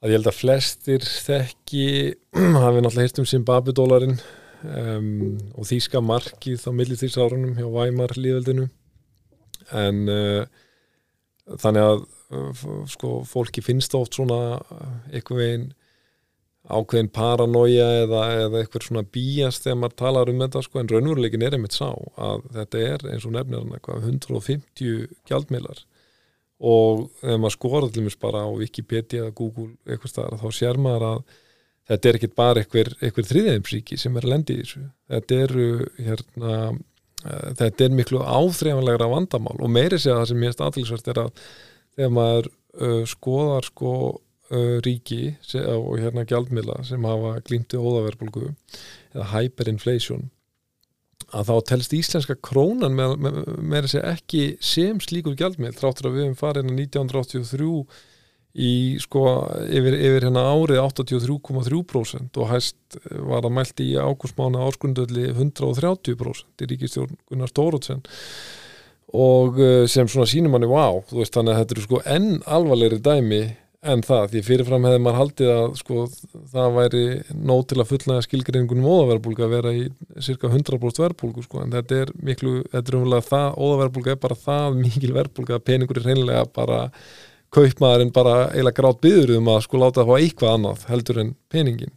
að 0.00 0.12
ég 0.12 0.16
held 0.18 0.30
að 0.30 0.38
flestir 0.38 1.06
þekki 1.06 1.86
hafi 2.64 2.82
náttúrulega 2.82 3.06
hýrt 3.06 3.20
um 3.22 3.28
Zimbabwe-dólarinn 3.28 4.16
um, 4.64 5.10
og 5.54 5.68
þýska 5.68 6.02
markið 6.04 6.64
á 6.64 6.70
millistýrsárunum 6.76 7.58
hjá 7.58 7.66
Weimar 7.68 8.16
líðveldinu 8.16 8.70
en 9.76 10.00
uh, 10.10 10.46
þannig 11.60 11.86
að 11.90 12.00
uh, 12.32 12.64
sko 12.90 13.20
fólki 13.28 13.64
finnst 13.64 13.94
oft 13.98 14.16
svona 14.16 14.58
eitthvað 15.12 15.44
veginn 15.44 15.68
ákveðin 16.70 17.10
paranoia 17.12 17.86
eða, 18.04 18.24
eða 18.44 18.60
eitthvað 18.60 18.86
svona 18.86 19.04
bíast 19.14 19.64
þegar 19.64 19.78
maður 19.80 19.96
talar 19.98 20.30
um 20.30 20.42
þetta 20.44 20.62
sko. 20.66 20.80
En 20.80 20.90
raunveruleikin 20.92 21.44
er 21.46 21.56
einmitt 21.56 21.76
sá 21.76 21.88
að 21.90 22.44
þetta 22.56 22.82
er 22.86 23.06
eins 23.14 23.26
og 23.26 23.34
nefnir 23.34 23.64
hann 23.64 23.74
eitthvað 23.74 24.04
150 24.06 25.08
gjaldmiðlar 25.30 25.80
og 26.60 27.06
ef 27.24 27.38
maður 27.40 27.56
skoður 27.56 27.88
til 27.94 28.04
mér 28.04 28.16
bara 28.20 28.44
á 28.44 28.48
Wikipedia 28.52 29.30
Google 29.32 29.70
eitthvað 29.88 30.12
staðar 30.12 30.42
þá 30.42 30.48
sér 30.52 30.80
maður 30.80 31.06
að 31.08 31.22
þetta 31.90 32.08
er 32.08 32.18
ekki 32.18 32.30
bara 32.36 32.62
eitthvað, 32.62 32.94
eitthvað 33.00 33.28
þriðeimsríki 33.30 33.98
sem 33.98 34.16
er 34.16 34.26
að 34.26 34.32
lendi 34.34 34.56
í 34.56 34.62
þessu. 34.62 34.82
Þetta 35.10 35.38
eru 35.46 35.68
hérna 35.96 36.54
uh, 36.70 36.80
þetta 37.58 37.86
er 37.86 37.96
miklu 37.96 38.22
áþreifanlegra 38.24 39.10
vandamál 39.10 39.56
og 39.58 39.72
meiri 39.72 39.98
sé 39.98 40.12
að 40.12 40.22
það 40.22 40.32
sem 40.32 40.42
mérst 40.44 40.64
aðtilsvært 40.66 41.12
er 41.12 41.22
að 41.24 41.44
þegar 41.96 42.12
maður 42.18 42.50
uh, 42.50 43.00
skoðar 43.08 43.70
sko 43.70 43.94
uh, 44.10 44.76
ríki 44.84 45.22
og 45.72 45.94
hérna 46.02 46.26
gjaldmila 46.28 46.82
sem 46.86 47.08
hafa 47.08 47.38
glýmti 47.48 47.80
óðaverbulgu 47.80 48.52
eða 49.14 49.30
hyperinflation 49.34 50.28
að 51.36 51.50
þá 51.50 51.56
telst 51.70 51.96
íslenska 51.96 52.36
krónan 52.42 52.94
með, 52.96 53.16
með, 53.22 53.40
með 53.58 53.86
þessi 53.86 54.04
ekki 54.10 54.44
sem 54.64 55.00
slíkur 55.02 55.36
gjaldmil 55.38 55.74
þráttur 55.76 56.10
að 56.10 56.16
við 56.16 56.26
hefum 56.26 56.40
farið 56.40 56.70
á 56.70 56.72
1983 56.72 57.74
í 58.60 58.98
sko 58.98 59.24
yfir, 59.70 59.94
yfir 59.94 60.26
hérna 60.26 60.42
árið 60.50 60.80
83,3% 60.82 62.40
og 62.42 62.50
hæst 62.50 62.98
var 63.06 63.44
það 63.44 63.54
mælt 63.60 63.82
í 63.84 63.90
ágústmána 63.94 64.64
áskrundöldi 64.66 65.28
130% 65.36 66.64
í 66.64 66.70
ríkistjórn 66.72 67.14
Gunnar 67.30 67.52
Stórótsen 67.52 68.02
og 69.14 69.58
uh, 69.58 69.84
sem 69.90 70.10
svona 70.10 70.26
sínum 70.30 70.54
manni 70.54 70.70
wow, 70.70 71.02
þú 71.10 71.22
veist 71.22 71.34
þannig 71.34 71.54
að 71.54 71.62
þetta 71.62 71.76
eru 71.76 71.86
sko 71.86 72.02
enn 72.16 72.30
alvarlegri 72.46 73.00
dæmi 73.06 73.42
en 73.80 74.02
það, 74.04 74.26
því 74.34 74.40
fyrirfram 74.44 74.84
hefði 74.84 75.00
maður 75.00 75.18
haldið 75.18 75.50
að 75.54 75.66
sko 75.80 76.02
það 76.52 76.74
væri 76.76 77.04
nóg 77.32 77.62
til 77.70 77.78
að 77.80 77.88
fullnaða 77.88 78.24
skilgreiningunum 78.26 78.88
óðaverbulga 78.92 79.46
að 79.46 79.54
vera 79.54 79.72
í 79.72 79.86
cirka 80.20 80.50
100% 80.50 81.00
verbulgu 81.00 81.44
sko 81.46 81.62
en 81.64 81.72
þetta 81.72 82.00
er 82.04 82.12
miklu, 82.20 82.58
þetta 82.74 82.92
er 82.92 82.98
umlega 82.98 83.26
það, 83.30 83.46
óðaverbulga 83.56 84.12
er 84.12 84.20
bara 84.20 84.36
það 84.42 84.76
mikil 84.82 85.14
verbulga 85.16 85.56
að 85.56 85.64
peningur 85.70 86.00
er 86.00 86.08
reynilega 86.10 86.42
bara 86.58 86.80
kaupmaðurinn 87.56 88.12
bara 88.14 88.34
eiginlega 88.50 88.76
grátt 88.82 89.00
byður 89.06 89.32
um 89.38 89.48
að 89.54 89.62
sko 89.64 89.80
láta 89.80 90.02
það 90.02 90.10
fá 90.10 90.24
eitthvað 90.26 90.56
annað 90.58 90.84
heldur 90.90 91.20
en 91.22 91.30
peningin 91.50 91.94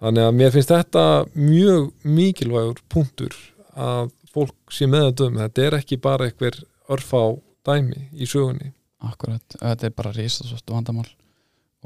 þannig 0.00 0.26
að 0.26 0.36
mér 0.36 0.52
finnst 0.54 0.74
þetta 0.74 1.06
mjög 1.36 1.88
mikilvægur 2.04 2.82
punktur 2.92 3.38
að 3.72 4.12
fólk 4.30 4.74
sé 4.74 4.86
með 4.90 5.08
að 5.08 5.16
döm 5.22 5.40
þetta 5.40 5.64
er 5.64 5.78
ekki 5.80 5.98
bara 6.04 6.28
einhver 6.28 6.60
örfá 6.92 7.22
dæmi 7.66 8.04
í 8.12 8.28
sögunni 8.28 8.74
Akkurat, 9.00 9.56
þetta 9.56 9.88
er 9.88 9.96
bara 9.96 10.12
risasvort 10.16 10.72
vandamál. 10.72 11.08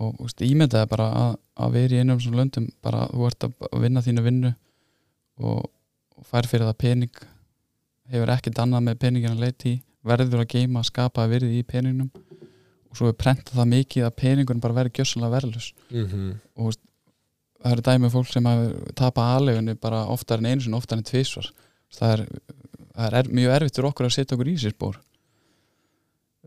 Og 0.03 0.17
veist, 0.19 0.43
ímyndaði 0.43 0.91
bara 0.91 1.09
að, 1.21 1.37
að 1.63 1.77
vera 1.77 1.95
í 1.95 2.03
einum 2.03 2.21
svona 2.23 2.41
löndum 2.43 2.67
bara 2.83 3.07
þú 3.13 3.29
ert 3.29 3.47
að 3.47 3.83
vinna 3.85 4.03
þínu 4.03 4.25
vinnu 4.25 4.51
og, 5.39 5.69
og 6.19 6.27
fær 6.27 6.49
fyrir 6.51 6.67
það 6.67 6.81
pening. 6.83 7.21
Hefur 8.11 8.33
ekkert 8.35 8.63
annað 8.65 8.89
með 8.89 8.99
peningin 9.05 9.37
að 9.37 9.45
leiti 9.47 9.77
verður 10.05 10.43
að 10.43 10.51
geima 10.57 10.83
að 10.83 10.91
skapa 10.91 11.29
virði 11.31 11.61
í 11.61 11.69
peningnum. 11.69 12.11
Og 12.91 12.99
svo 12.99 13.11
er 13.11 13.19
prentað 13.19 13.61
það 13.61 13.71
mikið 13.71 14.09
að 14.09 14.19
peningun 14.19 14.63
bara 14.63 14.77
verður 14.81 14.99
gjössanlega 14.99 15.37
verðlus 15.39 15.71
mm 15.91 16.05
-hmm. 16.11 16.35
og 16.55 16.69
veist, 16.69 16.83
það 17.65 17.73
eru 17.73 17.85
dæmið 17.89 18.13
fólk 18.13 18.31
sem 18.31 18.49
tapa 18.99 19.29
aðlegunni 19.35 19.75
bara 19.81 20.05
oftar 20.13 20.43
en 20.43 20.51
einu 20.51 20.61
sinni, 20.61 20.77
oftar 20.77 21.01
en 21.01 21.07
tvísvar 21.09 21.49
það 21.97 22.13
er, 22.13 22.25
það 22.93 23.19
er 23.21 23.31
mjög 23.39 23.55
erfitt 23.57 23.79
fyrir 23.79 23.89
okkur 23.89 24.09
að 24.09 24.17
setja 24.19 24.37
okkur 24.37 24.51
í 24.51 24.57
sér 24.61 24.75
spór 24.75 24.99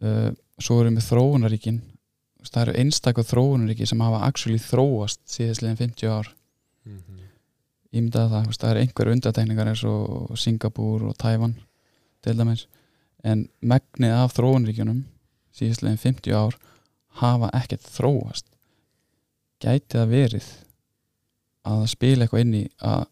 uh, 0.04 0.30
svo 0.62 0.82
erum 0.82 0.98
við 0.98 1.08
þróunaríkin 1.12 1.80
það 2.48 2.62
eru 2.64 2.76
einstaklega 2.82 3.30
þróunaríki 3.32 3.88
sem 3.90 4.02
hafa 4.02 4.24
actually 4.28 4.60
þróast 4.62 5.22
síðastlegin 5.30 5.80
50 5.80 6.12
ár. 6.12 6.30
Mm 6.86 7.00
-hmm. 7.00 8.14
að 8.22 8.30
það, 8.32 8.52
það 8.60 8.70
er 8.70 8.82
einhver 8.82 9.12
undatekningar 9.12 9.68
eins 9.68 9.84
og 9.84 10.38
Singapúr 10.38 11.04
og 11.10 11.18
Tævan 11.18 11.56
til 12.22 12.38
dæmis. 12.38 12.68
En 13.24 13.50
megnið 13.62 14.14
af 14.14 14.38
þróunaríkjunum 14.38 15.04
síðastlegin 15.52 15.98
50 15.98 16.34
ár 16.34 16.56
hafa 17.08 17.50
ekkert 17.54 17.82
þróast. 17.82 18.46
Gæti 19.60 19.98
það 19.98 20.08
verið 20.10 20.48
að 21.66 21.88
spila 21.88 22.24
eitthvað 22.24 22.42
inn 22.42 22.54
í 22.54 22.66
að 22.80 23.06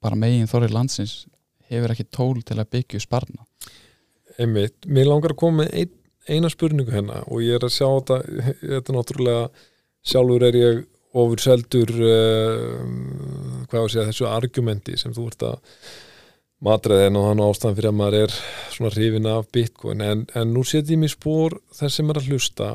bara 0.00 0.18
megin 0.18 0.50
þorri 0.50 0.72
landsins 0.72 1.26
hefur 1.70 1.94
ekki 1.94 2.08
tól 2.10 2.42
til 2.42 2.58
að 2.58 2.70
byggja 2.74 3.00
sparna 3.00 3.46
Einmitt, 4.40 4.86
mér 4.88 5.10
langar 5.10 5.34
að 5.34 5.42
koma 5.42 5.62
með 5.62 5.74
ein, 5.76 5.92
eina 6.30 6.50
spurningu 6.52 6.94
hérna 6.94 7.22
og 7.26 7.42
ég 7.42 7.58
er 7.58 7.66
að 7.66 7.74
sjá 7.74 7.86
þetta 7.88 8.18
þetta 8.60 8.92
er 8.92 8.96
náttúrulega 8.96 9.44
sjálfur 10.12 10.46
er 10.46 10.58
ég 10.58 10.80
ofur 11.12 11.42
seldur 11.42 11.90
uh, 11.92 12.78
hvað 13.68 13.82
að 13.82 13.92
segja 13.92 14.08
þessu 14.08 14.28
argumenti 14.30 14.96
sem 15.00 15.14
þú 15.14 15.28
ert 15.32 15.46
að 15.50 15.60
matræði 16.62 17.08
en 17.08 17.18
og 17.18 17.28
þannig 17.28 17.50
ástæðan 17.50 17.76
fyrir 17.78 17.90
að 17.90 17.98
maður 17.98 18.18
er 18.20 18.34
svona 18.70 18.92
hrifin 18.94 19.30
af 19.32 19.48
bitcoin. 19.54 20.04
En, 20.06 20.24
en 20.38 20.52
nú 20.54 20.62
setjum 20.66 20.94
ég 20.94 21.02
mér 21.02 21.12
spór 21.12 21.56
þess 21.74 21.98
sem 21.98 22.12
er 22.12 22.20
að 22.20 22.28
hlusta 22.30 22.68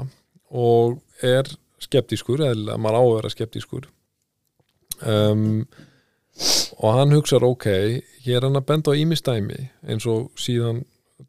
og 0.51 0.97
er 1.25 1.49
skeptískur 1.83 2.43
eða 2.49 2.77
maður 2.81 2.99
á 2.99 3.03
að 3.03 3.13
vera 3.13 3.33
skeptískur. 3.33 3.87
Um, 5.07 5.63
og 6.81 6.93
hann 6.97 7.15
hugsaður 7.15 7.51
ok, 7.53 7.67
ég 8.25 8.37
er 8.37 8.45
hann 8.45 8.59
að 8.59 8.67
benda 8.69 8.93
á 8.93 8.99
ímistæmi 8.99 9.61
eins 9.87 10.05
og 10.09 10.29
síðan 10.39 10.83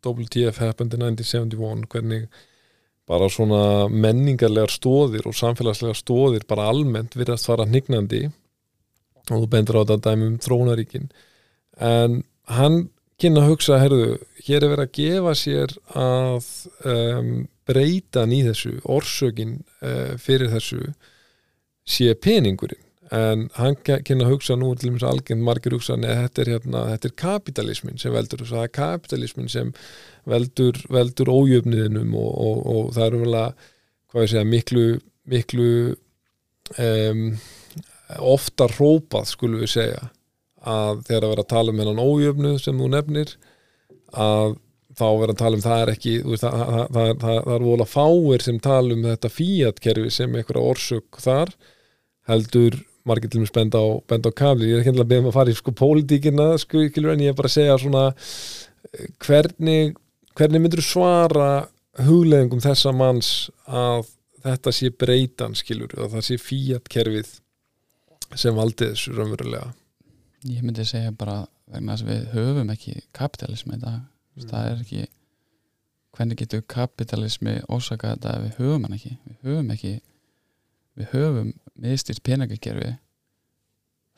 WTF 0.04 0.60
happened 0.62 0.94
in 0.94 1.02
1971 1.02 1.88
hvernig 1.92 2.28
bara 3.08 3.28
svona 3.32 3.88
menningarlegar 3.88 4.72
stóðir 4.72 5.26
og 5.28 5.36
samfélagslegar 5.36 5.96
stóðir 5.96 6.44
bara 6.48 6.68
almennt 6.68 7.16
virðast 7.16 7.48
fara 7.48 7.64
hnignandi. 7.68 8.26
Og 9.28 9.44
þú 9.44 9.48
bendur 9.52 9.80
á 9.80 9.82
þetta 9.84 10.10
dæmi 10.10 10.28
um 10.28 10.38
þróunaríkin 10.44 11.10
en 11.78 12.22
hann 12.48 12.88
kynna 13.20 13.42
að 13.44 13.52
hugsa, 13.52 13.78
herðu, 13.82 14.18
hér 14.46 14.64
er 14.64 14.72
verið 14.72 14.84
að 14.84 14.96
gefa 14.98 15.34
sér 15.36 15.74
að 15.98 16.50
um, 16.86 17.32
breyta 17.68 18.24
ný 18.28 18.42
þessu 18.46 18.78
orsökin 18.88 19.58
uh, 19.82 20.14
fyrir 20.20 20.52
þessu 20.54 20.92
sé 21.88 22.14
peningurinn 22.14 22.87
en 23.14 23.46
hann 23.56 23.76
kynna 23.80 24.26
að 24.26 24.34
hugsa 24.34 24.56
nú 24.58 24.74
til 24.76 24.90
og 24.90 24.98
með 24.98 25.06
algjörn 25.08 25.44
margir 25.44 25.76
hugsa 25.76 25.96
að 25.96 26.06
þetta 26.08 26.42
er, 26.42 26.50
hérna, 26.54 26.82
þetta 26.92 27.08
er 27.08 27.14
kapitalismin 27.22 28.00
sem 28.00 28.12
veldur 28.12 28.44
það 28.44 28.66
er 28.66 28.74
kapitalismin 28.76 29.48
sem 29.52 29.72
veldur, 30.28 30.80
veldur 30.92 31.32
ójöfniðinum 31.32 32.12
og, 32.18 32.30
og, 32.44 32.60
og 32.74 32.92
það 32.96 33.06
er 33.06 33.18
umvel 33.18 33.38
að 33.40 34.28
segja, 34.28 34.44
miklu, 34.44 34.84
miklu 35.28 35.70
um, 36.76 37.24
ofta 38.18 38.68
rópað 38.76 39.32
skulum 39.32 39.64
við 39.64 39.74
segja 39.78 40.08
að 40.68 41.04
þegar 41.08 41.24
að 41.24 41.32
vera 41.32 41.44
að 41.44 41.52
tala 41.54 41.72
um 41.72 41.82
hennan 41.82 42.02
ójöfnu 42.02 42.54
sem 42.60 42.80
þú 42.80 42.90
nefnir 42.92 43.36
að 44.12 44.58
þá 44.98 45.06
vera 45.20 45.34
að 45.34 45.40
tala 45.40 45.58
um 45.58 45.64
það 45.64 45.80
er 45.82 45.92
ekki 45.94 46.14
veist, 46.26 46.44
það, 46.44 46.62
það, 46.66 46.92
það, 46.92 47.40
það 47.46 47.54
er 47.54 47.66
volað 47.68 47.90
fáir 47.92 48.44
sem 48.44 48.60
tala 48.68 48.94
um 48.96 49.04
þetta 49.06 49.32
fíatkerfi 49.32 50.12
sem 50.12 50.36
einhverja 50.36 50.70
orsök 50.74 51.20
þar 51.22 51.52
heldur 52.28 52.78
margir 53.08 53.32
til 53.32 53.40
og 53.40 53.46
með 53.46 53.52
spend 53.52 53.78
á, 53.78 53.84
á 53.84 54.30
kafli, 54.36 54.70
ég 54.70 54.78
er 54.78 54.84
ekki 54.84 54.94
að 54.94 55.10
beða 55.10 55.24
um 55.24 55.30
að 55.30 55.38
fara 55.38 55.52
í 55.52 55.58
sko 55.58 55.74
pólitíkina 55.76 56.48
sko, 56.60 56.84
en 56.84 57.24
ég 57.24 57.32
er 57.32 57.38
bara 57.38 57.50
að 57.50 57.56
segja 57.56 57.80
svona 57.80 58.04
hvernig, 59.24 59.96
hvernig 60.38 60.62
myndur 60.62 60.84
þú 60.84 60.86
svara 60.86 61.50
hugleðingum 62.06 62.62
þessa 62.62 62.94
manns 62.94 63.32
að 63.66 64.06
þetta 64.44 64.72
sé 64.74 64.90
breytan 64.94 65.56
skilur 65.58 65.94
og 65.98 66.12
það 66.14 66.26
sé 66.28 66.38
fíat 66.40 66.88
kerfið 66.92 67.34
sem 68.38 68.56
valdi 68.56 68.90
þessu 68.92 69.14
raunverulega? 69.16 69.72
Ég 70.46 70.62
myndi 70.62 70.86
segja 70.86 71.12
bara 71.16 71.40
vegna 71.68 71.96
þess 71.96 72.06
að 72.06 72.12
við 72.12 72.26
höfum 72.34 72.74
ekki 72.74 73.00
kapitalismi 73.16 73.78
í 73.78 73.82
dag. 73.82 74.02
Mm. 74.38 74.50
það 74.52 74.68
er 74.68 74.82
ekki 74.84 75.06
hvernig 76.14 76.38
getur 76.38 76.62
kapitalismi 76.70 77.56
ósaka 77.66 78.14
þetta? 78.14 78.36
Ef 78.36 78.44
við 78.44 78.60
höfum 78.62 78.86
hann 78.86 78.98
ekki. 78.98 79.16
Við 79.26 79.48
höfum 79.48 79.72
ekki 79.74 79.94
við 80.98 81.10
höfum 81.14 81.50
miðstýrt 81.82 82.22
peningakerfi 82.26 82.96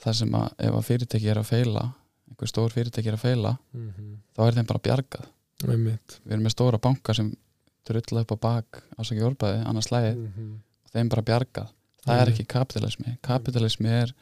þar 0.00 0.14
sem 0.16 0.34
að 0.34 0.48
ef 0.58 0.74
að 0.78 0.86
fyrirtæki 0.88 1.28
er 1.30 1.38
að 1.42 1.50
feila 1.50 1.84
einhver 2.30 2.48
stór 2.48 2.72
fyrirtæki 2.72 3.08
er 3.10 3.18
að 3.18 3.24
feila 3.24 3.52
mm 3.72 3.90
-hmm. 3.90 4.16
þá 4.36 4.40
er 4.46 4.54
þeim 4.54 4.66
bara 4.66 4.84
bjargað. 4.86 5.26
Einmitt. 5.68 6.20
Við 6.24 6.32
erum 6.32 6.44
með 6.46 6.54
stóra 6.54 6.78
banka 6.78 7.14
sem 7.14 7.34
drulla 7.84 8.20
upp 8.20 8.32
á 8.32 8.36
bak 8.40 8.82
ásaki 8.98 9.20
orðbæði, 9.26 9.64
annars 9.66 9.88
slæði 9.90 10.14
mm 10.14 10.32
-hmm. 10.36 10.54
og 10.84 10.90
þeim 10.94 11.08
bara 11.08 11.22
bjargað. 11.22 11.68
Það 12.06 12.20
er 12.20 12.26
Mhm. 12.26 12.32
ekki 12.32 12.46
kapitalismi. 12.46 13.18
Kapitalismi 13.22 13.88
er 13.88 14.14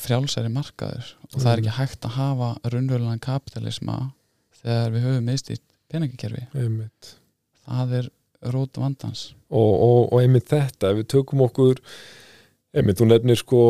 frjálsæri 0.00 0.48
markaður 0.52 1.10
og 1.34 1.40
það 1.42 1.52
er 1.52 1.58
ekki 1.62 1.74
hægt 1.76 2.06
að 2.08 2.14
hafa 2.16 2.48
raunverulegan 2.72 3.20
kapitalisma 3.20 4.12
þegar 4.62 4.90
við 4.94 5.04
höfum 5.06 5.26
miðstýrt 5.28 5.64
peningakerfi. 5.92 6.46
Einmitt. 6.54 7.16
Það 7.66 7.92
er 8.00 8.08
rót 8.42 8.78
vandans. 8.80 9.30
Og, 9.48 9.72
og, 9.72 10.12
og 10.12 10.22
einmitt 10.22 10.48
þetta, 10.50 10.92
ef 10.92 11.00
við 11.00 11.10
tökum 11.14 11.44
okkur 11.46 11.80
einmitt, 12.76 12.98
þú 13.00 13.08
nefnir 13.08 13.38
sko 13.40 13.60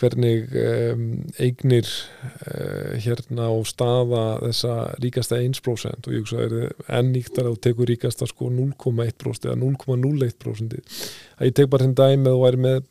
hvernig 0.00 0.52
um, 0.54 1.04
eignir 1.42 1.88
uh, 1.88 2.94
hérna 3.02 3.48
á 3.50 3.54
staða 3.66 4.24
þessa 4.44 4.76
ríkasta 5.02 5.40
1% 5.42 6.06
og 6.06 6.14
ég 6.14 6.22
hugsa 6.22 6.38
að 6.38 6.54
það 6.54 6.58
er 6.58 6.98
enn 6.98 7.12
nýttar 7.16 7.48
að 7.48 7.56
þú 7.56 7.62
tekur 7.66 7.90
ríkasta 7.90 8.28
sko 8.30 8.50
0,1% 8.54 9.48
eða 9.48 9.58
0,01% 9.58 10.76
að 10.78 11.48
ég 11.48 11.56
tek 11.58 11.72
bara 11.72 11.88
þenn 11.88 11.98
dæmi 11.98 12.28
að 12.28 12.36
þú 12.36 12.44
væri 12.44 12.62
með 12.68 12.84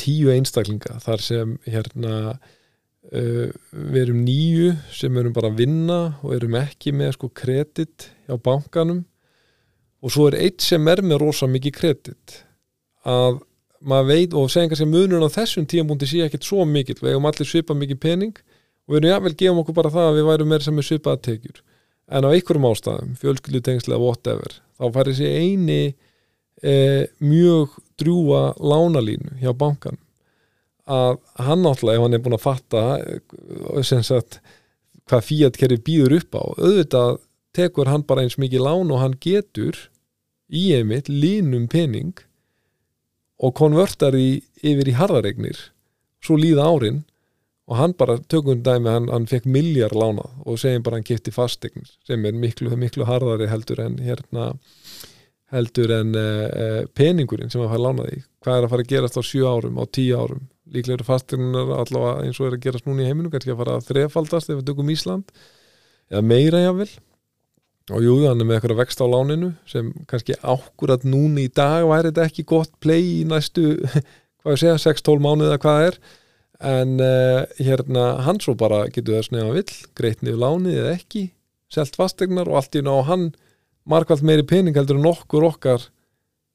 tíu 0.00 0.32
einstaklinga 0.32 0.98
þar 1.04 1.24
sem 1.24 1.54
hérna 1.68 2.14
uh, 2.32 3.46
við 3.72 4.00
erum 4.06 4.24
nýju 4.24 4.72
sem 4.94 5.20
erum 5.20 5.36
bara 5.36 5.52
að 5.52 5.62
vinna 5.64 6.00
og 6.22 6.32
erum 6.38 6.56
ekki 6.62 6.96
með 6.96 7.16
sko 7.18 7.32
kredit 7.36 8.08
hjá 8.24 8.36
bankanum 8.40 9.04
og 10.02 10.14
svo 10.14 10.28
er 10.28 10.38
eitt 10.38 10.64
sem 10.64 10.90
er 10.90 11.02
með 11.02 11.22
rosa 11.24 11.48
mikið 11.50 11.74
kredit. 11.74 12.36
Að 13.08 13.40
maður 13.78 14.10
veit 14.10 14.36
og 14.36 14.50
segja 14.52 14.70
kannski 14.70 14.86
að 14.86 14.94
munurinn 14.94 15.26
á 15.26 15.36
þessum 15.36 15.66
tíamúndi 15.70 16.08
sé 16.10 16.24
ekkert 16.26 16.46
svo 16.46 16.66
mikill, 16.68 16.98
við 17.00 17.14
eigum 17.14 17.28
allir 17.30 17.48
svipað 17.48 17.80
mikið 17.82 18.00
pening. 18.02 18.42
Og 18.88 18.94
við 18.94 19.00
erum 19.00 19.12
jáfnvel 19.12 19.34
gefum 19.42 19.62
okkur 19.62 19.78
bara 19.78 19.94
það 19.94 20.10
að 20.10 20.18
við 20.18 20.28
værum 20.30 20.52
meira 20.52 20.66
sem 20.66 20.80
er 20.80 20.88
svipaða 20.88 21.22
tekjur. 21.28 21.62
En 22.08 22.24
á 22.24 22.28
einhverjum 22.32 22.68
ástæðum, 22.70 23.16
fjölskyldutengslega 23.20 24.00
whatever, 24.00 24.54
þá 24.80 24.84
fær 24.94 25.10
þessi 25.10 25.28
eini 25.28 25.82
e, 26.64 26.74
mjög 27.20 27.74
drjúa 28.00 28.42
lánalínu 28.56 29.36
hjá 29.42 29.52
bankan 29.52 29.98
að 30.88 31.18
hann 31.44 31.64
náttúrulega 31.64 31.98
ef 31.98 32.04
hann 32.06 32.16
er 32.16 32.22
búin 32.24 32.36
að 32.38 32.44
fatta 32.44 32.82
eh, 33.02 33.82
sem 33.86 34.04
sagt 34.06 34.40
hvað 35.08 35.24
Fiat 35.24 35.58
kerfi 35.60 35.80
býður 35.84 36.18
upp 36.18 36.36
á 36.36 36.44
auðvitað 36.56 37.18
tekur 37.58 37.90
hann 37.90 38.06
bara 38.06 38.24
eins 38.24 38.38
mikið 38.40 38.64
lán 38.64 38.94
og 38.94 39.02
hann 39.02 39.18
getur 39.20 39.76
í 40.48 40.70
einmitt 40.76 41.10
línum 41.10 41.66
pening 41.70 42.14
og 43.38 43.54
konvertar 43.58 44.16
í 44.18 44.40
yfir 44.62 44.90
í 44.90 44.96
harðaregnir 44.98 45.60
svo 46.24 46.38
líða 46.38 46.66
árin 46.66 47.04
og 47.68 47.76
hann 47.76 47.92
bara 47.98 48.16
tökum 48.32 48.62
dæmi, 48.64 48.88
hann, 48.88 49.10
hann 49.12 49.28
fekk 49.28 49.46
miljard 49.46 49.96
lánað 49.96 50.32
og 50.48 50.58
segjum 50.60 50.84
bara 50.86 50.98
hann 50.98 51.06
kipti 51.06 51.34
fastegnir 51.34 51.90
sem 52.08 52.24
er 52.24 52.34
miklu, 52.34 52.72
miklu 52.80 53.06
harðari 53.08 53.50
heldur 53.50 53.82
en 53.84 53.98
hérna 54.02 54.54
heldur 55.52 55.92
en 55.96 56.16
uh, 56.16 56.84
peningurinn 56.96 57.52
sem 57.52 57.62
að 57.64 57.70
fara 57.72 57.84
lánað 57.86 58.10
í. 58.12 58.22
Hvað 58.44 58.58
er 58.58 58.66
að 58.66 58.72
fara 58.72 58.84
að 58.84 58.90
gerast 58.92 59.16
á 59.16 59.22
sjö 59.24 59.48
árum, 59.48 59.78
á 59.80 59.84
tíu 59.88 60.18
árum? 60.20 60.42
Líklega 60.68 60.98
eru 60.98 61.06
fastegnunar 61.08 61.70
allavega 61.82 62.26
eins 62.26 62.40
og 62.40 62.48
er 62.50 62.56
að 62.58 62.64
gerast 62.66 62.88
núna 62.88 63.04
í 63.04 63.08
heiminu, 63.08 63.30
kannski 63.32 63.54
að 63.54 63.62
fara 63.62 63.76
að 63.78 63.86
þrefaldast 63.88 64.52
ef 64.52 64.58
við 64.58 64.66
tökum 64.68 64.92
Ísland 64.92 65.32
eða 66.12 66.24
meira 66.24 66.60
jáfnvel 66.60 66.90
og 67.94 68.04
jú, 68.04 68.14
hann 68.26 68.40
er 68.40 68.48
með 68.48 68.58
eitthvað 68.58 68.80
vext 68.82 69.02
á 69.02 69.06
láninu 69.08 69.52
sem 69.68 69.90
kannski 70.10 70.36
ákkurat 70.42 71.04
núna 71.08 71.44
í 71.44 71.48
dag 71.48 71.86
væri 71.88 72.10
þetta 72.10 72.26
ekki 72.28 72.46
gott 72.48 72.72
play 72.82 73.20
í 73.20 73.26
næstu 73.28 73.74
hvað 74.42 74.54
ég 74.54 74.62
segja, 74.62 74.78
6-12 74.88 75.24
mánuð 75.24 75.50
eða 75.50 75.60
hvað 75.62 75.78
það 75.78 75.88
er. 75.90 76.00
En 76.68 76.94
uh, 76.98 77.42
hérna 77.62 78.04
hann 78.26 78.40
svo 78.42 78.56
bara 78.58 78.86
getur 78.90 79.18
það 79.18 79.28
snefa 79.28 79.54
vill 79.54 79.74
greitt 79.98 80.24
niður 80.26 80.40
lánið 80.42 80.80
eða 80.80 80.94
ekki 80.96 81.24
selt 81.70 81.98
fastegnar 81.98 82.48
og 82.50 82.58
allt 82.58 82.78
í 82.78 82.82
ná 82.82 82.94
hann 83.06 83.28
markvælt 83.88 84.24
meiri 84.26 84.46
pening 84.48 84.76
heldur 84.76 84.98
en 84.98 85.08
okkur 85.08 85.46
okkar 85.52 85.86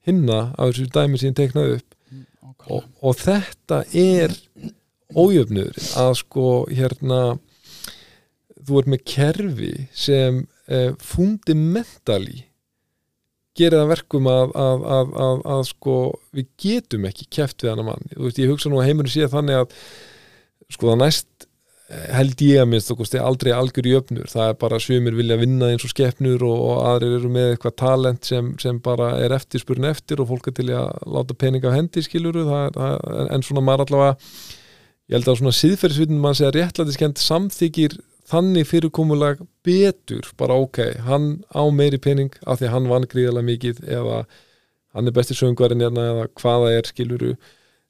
hinna 0.04 0.50
af 0.58 0.74
þessu 0.74 0.90
dæmi 0.92 1.22
sem 1.22 1.36
teiknaði 1.38 1.80
upp. 1.80 1.90
Og, 2.72 2.84
og 3.04 3.16
þetta 3.20 3.84
er 3.96 4.36
ójöfnur 5.16 5.76
að 6.00 6.14
sko 6.22 6.48
hérna 6.72 7.22
þú 8.64 8.80
ert 8.80 8.92
með 8.94 9.06
kerfi 9.10 9.74
sem 9.96 10.44
uh, 10.72 10.92
fundamentally 11.02 12.44
gerir 13.58 13.84
það 13.84 13.92
verkum 13.92 14.28
að, 14.32 14.54
að, 14.58 14.84
að, 14.98 15.42
að, 15.56 15.64
sko 15.70 15.96
við 16.34 16.52
getum 16.64 17.08
ekki 17.10 17.30
keft 17.38 17.64
við 17.64 17.74
hann 17.74 17.84
að 17.84 17.90
mann. 17.92 18.14
Þú 18.14 18.28
veist 18.28 18.42
ég 18.42 18.54
hugsa 18.54 18.72
nú 18.72 18.80
að 18.82 18.88
heimurinn 18.90 19.14
sé 19.14 19.30
þannig 19.30 19.60
að 19.62 19.76
sko 20.74 20.90
það 20.90 21.00
næst 21.04 21.46
eh, 21.46 22.08
held 22.18 22.42
ég 22.42 22.64
að 22.64 22.72
minnst 22.72 22.94
okkur 22.94 23.10
stið 23.10 23.26
aldrei 23.28 23.52
algjör 23.54 23.90
í 23.92 23.94
öfnur. 24.00 24.32
Það 24.32 24.50
er 24.50 24.58
bara 24.64 24.80
sumir 24.82 25.18
vilja 25.20 25.38
vinna 25.42 25.70
eins 25.70 25.86
og 25.86 25.94
skeppnur 25.94 26.46
og, 26.48 26.56
og 26.72 26.82
aðrir 26.90 27.20
eru 27.20 27.30
með 27.36 27.52
eitthvað 27.52 27.78
talent 27.84 28.32
sem, 28.32 28.50
sem 28.64 28.82
bara 28.82 29.12
er 29.22 29.38
eftirspurn 29.38 29.86
eftir 29.92 30.24
og 30.24 30.32
fólk 30.32 30.50
er 30.50 30.58
til 30.58 30.70
að 30.74 30.90
láta 31.14 31.38
pening 31.46 31.70
af 31.70 31.78
hendi 31.78 32.06
skiluru 32.06 32.48
það, 32.50 32.80
það, 32.80 33.30
en 33.38 33.46
svona 33.46 33.66
maður 33.68 33.86
allavega 33.86 34.18
ég 35.12 35.20
held 35.20 35.30
að 35.30 35.40
svona 35.44 35.58
síðferðisvitin 35.60 36.24
mann 36.24 36.40
segja 36.40 36.56
réttlætiskend 36.58 37.22
samþykir 37.22 38.00
þannig 38.30 38.68
fyrirkomulag 38.70 39.44
betur 39.66 40.30
bara 40.40 40.58
ok, 40.64 40.80
hann 41.08 41.44
á 41.52 41.64
meiri 41.74 42.00
pening 42.02 42.32
af 42.46 42.60
því 42.60 42.70
að 42.70 42.74
hann 42.76 42.90
vann 42.92 43.10
gríðarlega 43.12 43.50
mikið 43.50 43.84
eða 44.00 44.24
hann 44.94 45.10
er 45.10 45.16
besti 45.16 45.38
söngvarinn 45.38 45.84
hérna 45.84 46.08
eða 46.12 46.28
hvaða 46.40 46.72
er 46.78 46.90
skiluru 46.90 47.34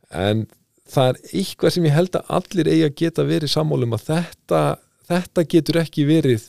en 0.09 0.45
það 0.89 1.11
er 1.11 1.21
eitthvað 1.41 1.75
sem 1.75 1.87
ég 1.87 1.95
held 1.97 2.17
að 2.17 2.33
allir 2.39 2.71
eigi 2.71 2.87
að 2.87 2.97
geta 3.01 3.27
verið 3.27 3.53
sammálum 3.53 3.95
að 3.97 4.07
þetta, 4.09 4.61
þetta 5.09 5.45
getur 5.53 5.81
ekki 5.83 6.07
verið 6.09 6.47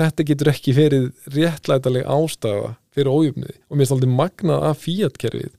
þetta 0.00 0.26
getur 0.30 0.52
ekki 0.52 0.76
verið 0.76 1.08
réttlætaleg 1.34 2.06
ástæða 2.08 2.74
fyrir 2.94 3.12
ójöfniði 3.12 3.56
og 3.68 3.76
mér 3.76 3.86
er 3.86 3.96
alltaf 3.96 4.14
magnað 4.20 4.68
að 4.68 4.80
fíatkerfið 4.84 5.56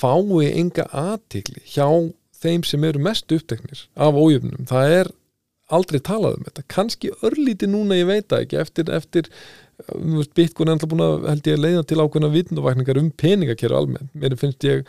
fái 0.00 0.48
enga 0.48 0.86
aðtikli 0.96 1.62
hjá 1.68 1.86
þeim 2.40 2.64
sem 2.64 2.84
eru 2.88 3.02
mest 3.04 3.32
uppteknir 3.34 3.84
af 4.00 4.16
ójöfnum, 4.16 4.64
það 4.68 4.94
er 5.00 5.10
aldrei 5.74 6.00
talað 6.04 6.38
um 6.38 6.46
þetta, 6.48 6.66
kannski 6.74 7.10
örlíti 7.26 7.68
núna 7.70 7.98
ég 7.98 8.08
veit 8.10 8.28
það 8.30 8.46
ekki, 8.46 8.60
eftir, 8.60 8.92
eftir 8.94 9.30
er 9.80 10.72
alltaf 10.74 10.88
búin 10.90 11.04
að 11.04 11.28
held 11.30 11.50
ég 11.50 11.58
að 11.58 11.64
leiða 11.64 11.84
til 11.88 12.00
ákveðna 12.02 12.32
vitnuvakningar 12.34 13.00
um 13.00 13.12
peningakerfi 13.16 13.76
almennt, 13.76 14.10
mér 14.14 14.36
finnst 14.40 14.66
ég 14.68 14.84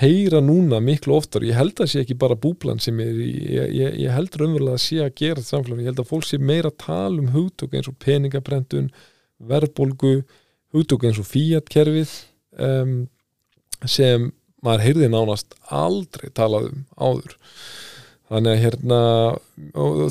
heyra 0.00 0.40
núna 0.42 0.80
miklu 0.82 1.14
oftar 1.14 1.44
ég 1.46 1.54
held 1.54 1.78
að 1.78 1.90
sé 1.92 2.02
ekki 2.02 2.16
bara 2.18 2.38
búblan 2.38 2.80
sem 2.82 2.98
er 3.02 3.12
ég, 3.14 3.74
ég, 3.78 3.98
ég 4.04 4.14
held 4.14 4.38
raunverulega 4.40 4.78
að 4.78 4.84
sé 4.84 5.00
að 5.02 5.12
gera 5.20 5.42
þetta 5.42 5.50
samfélag, 5.50 5.82
ég 5.82 5.90
held 5.92 6.02
að 6.02 6.10
fólk 6.10 6.26
sé 6.26 6.38
meira 6.42 6.72
að 6.72 6.80
tala 6.82 7.22
um 7.22 7.34
hugtök 7.34 7.76
eins 7.76 7.90
og 7.90 7.98
peningabrendun 8.02 8.88
verðbólgu, 9.50 10.14
hugtök 10.74 11.06
eins 11.06 11.20
og 11.22 11.28
fíatkerfið 11.30 12.14
um, 12.58 12.96
sem 13.86 14.32
maður 14.64 14.86
heyrði 14.88 15.10
nánast 15.12 15.54
aldrei 15.70 16.30
talað 16.34 16.72
um 16.72 16.84
áður 16.98 17.36
þannig 18.34 18.52
að 18.52 18.62
hérna 18.64 19.00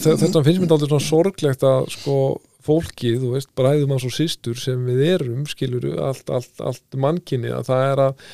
þetta 0.08 0.44
finnst 0.46 0.64
mér 0.64 0.76
aldrei 0.76 0.90
svona 0.90 1.06
sorglegt 1.10 1.68
að 1.68 1.88
sko 1.94 2.18
fólkið, 2.64 3.20
þú 3.20 3.32
veist, 3.36 3.52
bræðum 3.60 3.94
að 3.96 4.04
svo 4.06 4.12
sístur 4.16 4.60
sem 4.60 4.84
við 4.88 5.02
erum, 5.18 5.48
skiluru 5.50 5.98
allt, 6.04 6.30
allt, 6.32 6.54
allt 6.64 7.00
mannkinni, 7.00 7.52
að 7.52 7.68
það 7.68 7.88
er 7.90 8.02
að 8.06 8.28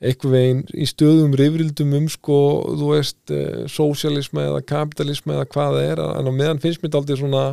einhver 0.00 0.32
veginn 0.32 0.62
í 0.72 0.88
stöðum 0.88 1.36
rifrildum 1.36 1.94
um 1.98 2.08
sko, 2.10 2.40
þú 2.80 2.90
veist, 2.94 3.20
eh, 3.30 3.66
sósialisma 3.70 4.48
eða 4.48 4.64
kapitalisma 4.72 5.36
eða 5.36 5.48
hvað 5.52 5.76
það 5.76 5.88
er, 5.92 6.02
en 6.18 6.30
á 6.30 6.32
meðan 6.32 6.62
finnst 6.62 6.82
mér 6.82 6.98
aldrei 6.98 7.20
svona 7.20 7.44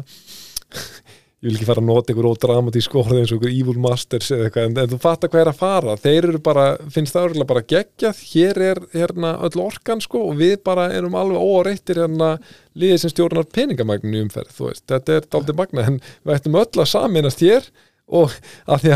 ég 1.37 1.51
vil 1.51 1.55
ekki 1.57 1.67
fara 1.67 1.83
að 1.83 1.89
nota 1.91 2.13
einhver 2.13 2.27
ódramatísk 2.31 2.95
orð 2.97 3.19
eins 3.19 3.31
og 3.31 3.37
einhver 3.37 3.53
evil 3.53 3.81
masters 3.81 4.31
eða 4.33 4.47
eitthvað, 4.47 4.69
en, 4.69 4.77
en 4.81 4.91
þú 4.93 4.97
fattar 5.03 5.31
hvað 5.33 5.43
er 5.43 5.51
að 5.51 5.59
fara. 5.59 5.97
Þeir 6.01 6.29
eru 6.31 6.39
bara, 6.47 6.63
finnst 6.93 7.13
það 7.13 7.27
örgulega 7.27 7.49
bara 7.51 7.65
geggjað. 7.73 8.21
Hér 8.31 8.61
er 8.71 8.81
hérna 8.95 9.33
öll 9.45 9.61
orkan 9.61 10.01
sko 10.01 10.23
og 10.31 10.39
við 10.39 10.55
bara 10.65 10.87
erum 10.97 11.17
alveg 11.19 11.45
óreittir 11.45 12.01
hérna 12.01 12.31
liðið 12.73 13.03
sem 13.03 13.13
stjórnar 13.13 13.49
peningamagnin 13.53 14.17
í 14.17 14.23
umferð, 14.25 14.63
þetta 14.89 15.19
er 15.19 15.29
daldið 15.29 15.59
magna 15.61 15.85
en 15.91 16.01
við 16.25 16.39
ættum 16.39 16.57
öll 16.57 16.81
að 16.81 16.89
saminast 16.93 17.45
hér 17.45 17.69
og 18.07 18.33
af 18.65 18.81
því 18.81 18.93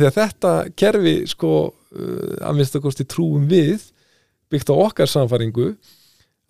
því 0.00 0.08
að 0.08 0.18
þetta 0.18 0.52
kerfi 0.78 1.14
sko 1.30 1.52
uh, 1.70 2.36
að 2.44 2.58
minnst 2.58 2.76
að 2.76 2.84
kosti 2.84 3.06
trúum 3.08 3.48
við 3.50 3.88
byggt 4.52 4.72
á 4.72 4.74
okkar 4.76 5.10
samfæringu 5.10 5.72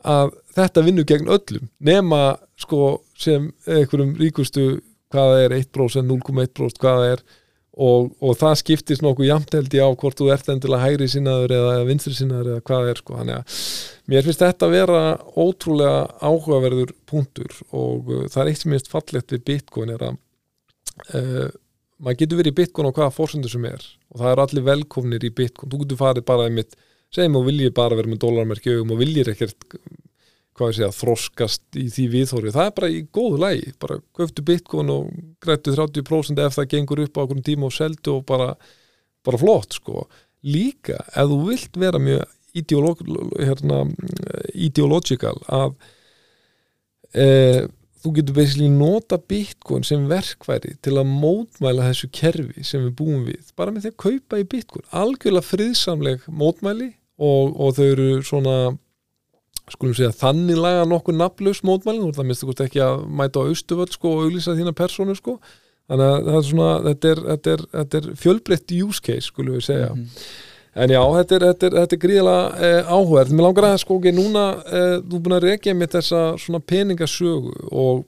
að 0.09 0.33
þetta 0.57 0.85
vinnur 0.85 1.07
gegn 1.09 1.31
öllum 1.31 1.69
nema 1.85 2.39
sko 2.61 3.03
sem 3.21 3.51
einhverjum 3.69 4.17
ríkustu 4.19 4.81
hvaða 5.11 5.45
er 5.45 5.55
1%, 5.59 6.07
0,1% 6.07 6.83
hvaða 6.83 7.13
er 7.15 7.23
og, 7.81 8.11
og 8.21 8.37
það 8.39 8.57
skiptist 8.61 9.05
nokkuð 9.05 9.29
jamt 9.29 9.55
held 9.55 9.75
ég 9.77 9.87
á 9.87 9.91
hvort 9.95 10.19
þú 10.19 10.31
ert 10.35 10.51
endilega 10.53 10.85
hægri 10.85 11.09
sinnaður 11.11 11.55
eða, 11.57 11.77
vinstri 11.89 12.15
sinnaður 12.17 12.53
eða 12.55 12.65
hvað 12.67 12.91
er 12.91 13.01
sko. 13.01 13.17
Þannig 13.21 13.39
að 13.39 13.63
mér 14.11 14.27
finnst 14.27 14.45
þetta 14.45 14.67
að 14.67 14.75
vera 14.75 15.01
ótrúlega 15.39 16.03
áhugaverður 16.19 16.93
punktur 17.11 17.57
og 17.71 18.11
uh, 18.11 18.27
það 18.29 18.43
er 18.43 18.53
eitt 18.53 18.63
sem 18.63 18.75
ég 18.75 18.81
finnst 18.81 18.93
fallegt 18.93 19.35
við 19.37 19.47
Bitcoin 19.53 19.95
er 19.95 20.07
að 20.11 20.21
uh, 21.15 21.49
maður 22.01 22.21
getur 22.25 22.43
verið 22.43 22.55
í 22.55 22.59
Bitcoin 22.61 22.91
á 22.91 22.97
hvaða 22.97 23.17
fórsendur 23.17 23.55
sem 23.55 23.67
er 23.71 23.89
og 24.11 24.23
það 24.23 24.31
er 24.33 24.45
allir 24.45 24.69
velkomnir 24.69 25.27
í 25.27 25.35
Bitcoin. 25.41 25.73
Þú 25.73 25.83
getur 25.85 26.03
farið 26.03 26.29
bara 26.29 26.51
einmitt 26.51 26.79
segjum 27.15 27.41
og 27.41 27.49
viljið 27.49 27.75
bara 27.77 27.99
vera 27.99 28.11
með 28.11 28.23
dólarmerki 28.25 28.77
augum 28.77 28.95
og 28.95 29.03
viljið 29.03 29.33
ekkert 29.33 29.67
hvað 30.61 30.75
ég 30.75 30.79
segja, 30.79 30.93
þroskast 30.99 31.81
í 31.81 31.87
því 31.91 32.05
viðhóri 32.13 32.53
það 32.55 32.69
er 32.69 32.77
bara 32.77 32.93
í 32.93 33.01
góðu 33.09 33.41
lægi, 33.41 33.73
bara 33.81 33.97
köftu 34.19 34.45
bitcoin 34.45 34.93
og 34.93 35.09
grættu 35.43 35.73
30% 35.75 36.45
ef 36.45 36.59
það 36.59 36.71
gengur 36.75 37.03
upp 37.07 37.17
á 37.17 37.23
okkur 37.25 37.43
tíma 37.49 37.71
og 37.71 37.75
seldu 37.75 38.19
og 38.19 38.29
bara 38.29 38.53
bara 39.27 39.41
flott 39.41 39.77
sko. 39.77 40.07
Líka 40.47 41.01
ef 41.13 41.29
þú 41.29 41.41
vilt 41.49 41.81
vera 41.81 42.01
mjög 42.01 42.25
ideolog, 42.57 43.03
hérna, 43.39 43.85
ideological 44.55 45.37
að 45.47 45.75
e, 47.15 47.27
þú 48.01 48.15
getur 48.17 48.37
basically 48.39 48.71
nota 48.73 49.21
bitcoin 49.21 49.85
sem 49.87 50.09
verkværi 50.11 50.75
til 50.83 50.97
að 50.99 51.13
mótmæla 51.13 51.91
þessu 51.91 52.11
kerfi 52.17 52.65
sem 52.67 52.87
við 52.89 52.95
búum 52.99 53.27
við. 53.29 53.53
Bara 53.59 53.75
með 53.75 53.87
því 53.87 53.93
að 53.93 54.01
kaupa 54.07 54.41
í 54.41 54.49
bitcoin. 54.55 54.87
Algjörlega 55.03 55.47
friðsamleg 55.47 56.25
mótmæli 56.27 56.95
og, 57.21 57.53
og 57.61 57.77
þau 57.77 57.85
eru 57.87 58.09
svona 58.27 58.57
skulum 59.75 59.97
segja 59.97 60.13
þannig 60.17 60.61
laga 60.61 60.85
nokkuð 60.89 61.19
nafnlaus 61.19 61.63
mótmælin, 61.67 62.13
það 62.17 62.29
minnstu 62.29 62.49
hvort 62.49 62.63
ekki 62.65 62.83
að 62.85 63.03
mæta 63.21 63.43
á 63.43 63.49
austuvöld 63.49 63.95
sko 63.95 64.13
og 64.15 64.23
auglýsa 64.27 64.57
þína 64.59 64.75
personu 64.77 65.17
sko. 65.19 65.39
Þannig 65.91 66.07
að 66.07 66.29
það 66.29 66.39
er 66.39 66.47
svona, 66.49 66.69
þetta 66.87 67.11
er, 67.11 67.25
þetta 67.31 67.53
er, 67.53 67.65
þetta 67.75 68.01
er 68.01 68.09
fjölbreytt 68.23 68.75
use 68.77 69.03
case 69.03 69.27
skulum 69.27 69.57
við 69.59 69.67
segja. 69.67 69.89
Mm 69.95 70.05
-hmm. 70.05 70.29
en 70.83 70.95
já, 70.95 71.01
þetta 71.17 71.37
er, 71.37 71.47
þetta 71.49 71.67
er, 71.67 71.79
þetta 71.81 72.01
gríðilega 72.05 72.69
eh, 72.69 72.93
áhugaverð, 72.93 73.33
mér 73.35 73.47
langar 73.49 73.69
að 73.71 73.81
sko 73.83 73.99
ekki 73.99 74.13
núna, 74.15 74.45
eh, 74.67 74.97
þú 75.03 75.19
búin 75.25 75.37
að 75.39 75.47
rekja 75.49 75.75
með 75.75 75.97
þessa 75.97 76.21
svona 76.39 76.61
peningasögu 76.61 77.57
og, 77.73 78.05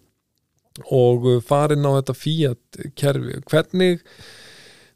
og 0.90 1.27
farin 1.42 1.88
á 1.90 1.90
þetta 1.98 2.14
fíat 2.14 2.81
kerfi, 2.94 3.42
hvernig 3.51 4.01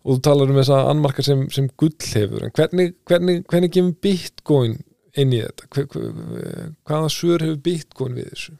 og 0.06 0.16
þú 0.16 0.22
talar 0.22 0.50
um 0.50 0.60
þessa 0.60 0.82
anmarka 0.86 1.22
sem, 1.26 1.48
sem 1.50 1.66
gull 1.76 1.96
hefur, 2.14 2.44
en 2.46 2.54
hvernig 2.54 2.94
hvernig, 3.10 3.42
hvernig 3.50 3.72
kemur 3.74 3.96
bitcoin 4.02 4.76
inn 5.22 5.34
í 5.34 5.40
þetta? 5.42 5.70
Hver, 5.72 5.88
hver, 5.92 6.70
hvaða 6.86 7.10
sur 7.12 7.44
hefur 7.44 7.58
bitcoin 7.64 8.16
við 8.18 8.30
þessu? 8.32 8.56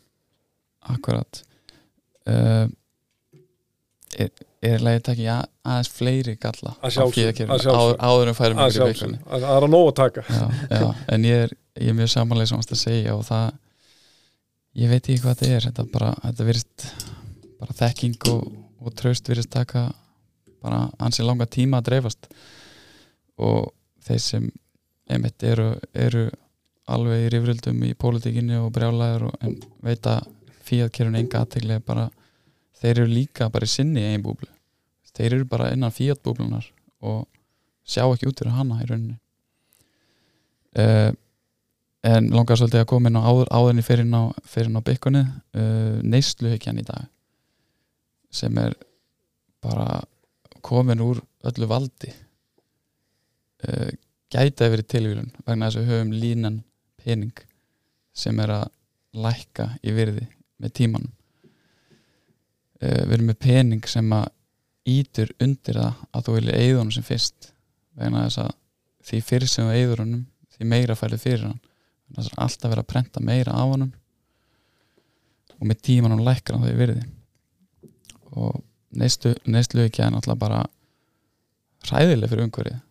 Akkurat. 0.94 1.42
Uh, 2.26 2.66
er, 4.16 4.30
er 4.64 4.82
leiðið 4.82 5.04
takki 5.08 5.28
aðeins 5.30 5.90
fleiri 5.92 6.34
galla 6.40 6.72
að 6.80 6.96
sjálfsög 6.96 7.42
áður 8.00 8.30
en 8.32 8.38
færum 8.38 8.62
að 8.64 8.72
sjálfsög 8.78 9.14
það 9.26 9.46
er 9.52 9.66
að 9.66 9.72
nóg 9.72 9.90
að 9.90 9.96
taka. 10.00 10.24
Já, 10.30 10.46
já, 10.70 10.88
en 11.14 11.28
ég 11.28 11.44
er, 11.46 11.54
ég 11.78 11.92
er 11.92 11.98
mjög 12.00 12.12
samanlega 12.14 12.50
sem 12.52 12.62
að 12.62 12.82
segja 12.82 13.16
og 13.16 13.24
það 13.28 13.46
ég 14.76 14.92
veit 14.92 15.02
ekki 15.02 15.22
hvað 15.22 15.38
þetta 15.40 15.52
er. 15.52 15.68
Þetta, 15.68 15.86
bara, 15.92 16.12
þetta 16.24 16.48
virist 16.50 16.86
bara 17.60 17.78
þekking 17.80 18.28
og, 18.32 18.48
og 18.82 18.96
tröst 18.98 19.30
virist 19.30 19.52
taka 19.52 19.88
bara 20.64 20.86
ansið 21.02 21.28
langa 21.28 21.48
tíma 21.50 21.80
að 21.80 21.90
dreifast. 21.90 22.30
Og 23.36 23.70
þeir 24.06 24.22
sem 24.22 24.50
einmitt 25.12 25.42
eru, 25.46 25.74
eru 25.94 26.26
alveg 26.87 27.27
í 27.27 27.31
rifrildum 27.35 27.83
í 27.87 27.94
pólitíkinni 27.99 28.59
og 28.61 28.70
brjálæður 28.75 29.29
en 29.42 29.57
veit 29.85 30.07
að 30.07 30.29
fíatkerfun 30.66 31.18
enga 31.18 31.42
aðteglega 31.42 31.83
bara 31.87 32.07
þeir 32.81 32.92
eru 33.01 33.07
líka 33.11 33.51
bara 33.53 33.66
í 33.66 33.70
sinni 33.70 34.05
einn 34.07 34.25
búblu. 34.25 34.49
Þeir 35.16 35.38
eru 35.38 35.49
bara 35.49 35.70
innan 35.75 35.94
fíatbúblunar 35.94 36.66
og 37.07 37.25
sjá 37.87 38.05
ekki 38.05 38.29
út 38.29 38.42
fyrir 38.42 38.57
hana 38.57 38.83
í 38.83 38.88
rauninni. 38.88 39.16
Uh, 40.77 41.11
en 42.07 42.29
langar 42.35 42.59
svolítið 42.61 42.85
að 42.85 42.90
koma 42.90 43.11
inn 43.11 43.18
á 43.18 43.25
áður, 43.25 43.51
áðurni 43.51 43.85
fyrir 43.87 44.07
ná, 44.07 44.29
ná 44.31 44.81
byggunni 44.85 45.22
uh, 45.25 45.31
eh, 45.59 45.94
neysluhyggjan 46.05 46.83
í 46.83 46.85
dag 46.87 47.09
sem 48.37 48.59
er 48.61 48.77
bara 49.64 50.03
komin 50.61 51.01
úr 51.01 51.22
öllu 51.49 51.70
valdi. 51.70 52.12
Uh, 53.64 53.90
gæti 54.31 54.66
að 54.66 54.75
verið 54.75 54.90
tilvílun 54.92 55.33
vegna 55.46 55.70
þess 55.70 55.81
að 55.81 55.87
við 55.87 55.94
höfum 55.94 56.14
línan 56.20 56.62
pening 57.06 57.44
sem 58.16 58.38
er 58.42 58.52
að 58.56 58.66
lækka 59.16 59.70
í 59.86 59.94
virði 59.96 60.26
með 60.62 60.74
tímanum. 60.80 61.12
Uh, 62.82 63.02
við 63.06 63.14
erum 63.16 63.30
með 63.30 63.42
pening 63.46 63.88
sem 63.88 64.12
að 64.12 64.26
ítur 64.86 65.32
undir 65.42 65.80
það 65.80 66.02
að 66.12 66.26
þú 66.26 66.36
vilja 66.36 66.58
eigðunum 66.62 66.94
sem 66.94 67.06
fyrst 67.06 67.50
vegna 67.96 68.26
þess 68.26 68.42
að 68.44 68.52
því 69.06 69.20
fyrir 69.26 69.50
sem 69.50 69.66
þú 69.66 69.76
eigður 69.76 70.02
honum 70.04 70.24
því 70.56 70.68
meira 70.72 70.96
færið 70.98 71.22
fyrir 71.22 71.46
hann. 71.48 71.60
Þannig 72.06 72.32
að 72.32 72.42
alltaf 72.44 72.72
vera 72.72 72.84
að 72.84 72.90
prenta 72.92 73.22
meira 73.24 73.56
af 73.56 73.72
honum 73.72 73.92
og 75.56 75.68
með 75.70 75.82
tímanum 75.88 76.24
lækkar 76.26 76.56
hann 76.56 76.66
það 76.66 76.74
í 76.74 76.80
virði. 76.80 77.04
Og 78.36 78.58
neistlu 78.96 79.86
ekki 79.86 80.04
að 80.04 80.14
náttúrulega 80.14 80.42
bara 80.42 80.64
ræðileg 81.90 82.30
fyrir 82.30 82.46
umhverfið 82.46 82.86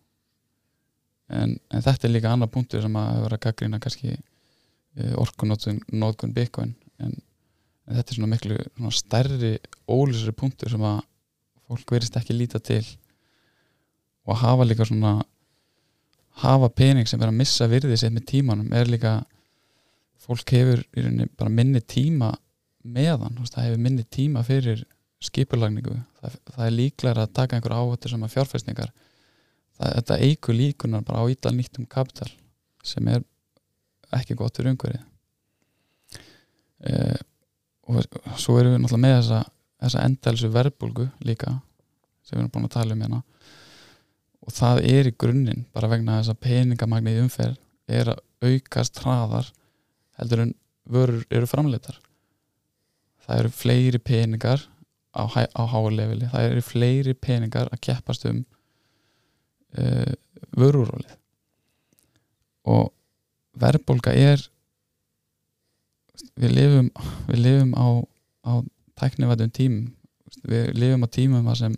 en, 1.28 1.56
en 1.70 1.84
þetta 1.84 2.06
er 2.06 2.14
líka 2.14 2.32
annar 2.32 2.50
punktur 2.52 2.82
sem 2.84 2.98
að 3.00 3.22
vera 3.24 3.38
að 3.38 3.44
gaggrina 3.46 3.80
kannski 3.82 4.12
eh, 4.14 5.14
orkunótkun 5.18 6.34
byggkvæn 6.36 6.74
en, 7.02 7.14
en 7.86 7.98
þetta 7.98 8.12
er 8.12 8.18
svona 8.18 8.32
miklu 8.32 8.58
svona 8.62 8.94
stærri 8.94 9.52
ólýsari 9.90 10.34
punktur 10.36 10.72
sem 10.72 10.86
að 10.86 11.00
fólk 11.66 11.96
verist 11.96 12.16
ekki 12.18 12.36
líta 12.36 12.60
til. 12.62 12.84
Og 14.26 14.38
hafa 14.38 14.66
líka 14.66 14.86
svona 14.86 15.18
hafa 16.42 16.68
pening 16.70 17.08
sem 17.08 17.22
er 17.22 17.30
að 17.30 17.40
missa 17.40 17.68
virðið 17.70 18.02
sér 18.02 18.12
með 18.14 18.26
tímanum. 18.30 18.72
Er 18.74 18.90
líka 18.90 19.18
fólk 20.22 20.50
hefur 20.54 20.82
bara 21.38 21.52
minni 21.52 21.80
tíma 21.80 22.32
meðan, 22.86 23.38
það 23.50 23.68
hefur 23.68 23.82
minni 23.82 24.04
tíma 24.04 24.42
fyrir 24.46 24.84
skipulagningu. 25.22 25.96
Það, 26.20 26.38
það 26.52 26.66
er 26.66 26.74
líklar 26.74 27.20
að 27.22 27.34
taka 27.34 27.56
einhver 27.56 27.74
áhættur 27.74 28.14
sem 28.14 28.26
að 28.26 28.34
fjárfæstningar 28.34 28.92
það, 29.76 29.92
þetta 29.98 30.18
eigur 30.26 30.58
líkunar 30.58 31.04
bara 31.06 31.24
á 31.24 31.30
ítal 31.32 31.54
nýttum 31.56 31.86
kapital 31.90 32.30
sem 32.86 33.08
er 33.12 33.24
ekki 34.16 34.36
gott 34.38 34.56
fyrir 34.56 34.74
umhverfið. 34.74 35.04
Eh, 36.86 37.20
og 37.86 38.02
svo 38.40 38.58
erum 38.60 38.76
við 38.76 38.82
náttúrulega 38.82 39.04
með 39.04 39.16
þessa, 39.20 39.40
þessa 39.82 40.04
endalsu 40.08 40.50
verbulgu 40.52 41.08
líka 41.26 41.56
sem 42.26 42.36
við 42.36 42.44
erum 42.44 42.52
búin 42.54 42.68
að 42.68 42.76
tala 42.76 42.96
um 42.96 43.04
hérna. 43.04 43.22
Og 44.46 44.54
það 44.54 44.82
er 44.92 45.10
í 45.10 45.16
grunninn 45.18 45.66
bara 45.74 45.90
vegna 45.90 46.20
þess 46.20 46.34
að 46.34 46.42
peningamagni 46.46 47.16
í 47.16 47.22
umferð 47.24 47.60
er 47.86 48.12
að 48.14 48.22
aukast 48.46 49.00
hraðar 49.02 49.48
heldur 50.18 50.44
en 50.44 50.54
vörur 50.86 51.24
eru 51.34 51.48
framleitar 51.50 51.98
það 53.26 53.40
eru 53.40 53.52
fleiri 53.54 54.00
peningar 54.02 54.62
á, 55.16 55.22
á 55.26 55.62
háalevili 55.72 56.30
það 56.32 56.50
eru 56.50 56.64
fleiri 56.64 57.14
peningar 57.14 57.70
að 57.72 57.82
keppast 57.88 58.26
um 58.30 58.44
uh, 59.78 60.12
vörurólið 60.56 61.16
og 62.66 62.92
verðbólka 63.56 64.12
er 64.16 64.42
við 66.36 66.56
lifum 66.56 66.88
við 67.28 67.42
lifum 67.44 67.74
á, 67.76 67.86
á 68.48 68.52
tæknivætum 69.00 69.52
tímum. 69.54 69.86
Við 70.46 70.72
lifum 70.76 71.04
á 71.04 71.08
tímum 71.12 71.50
að 71.50 71.60
sem 71.62 71.76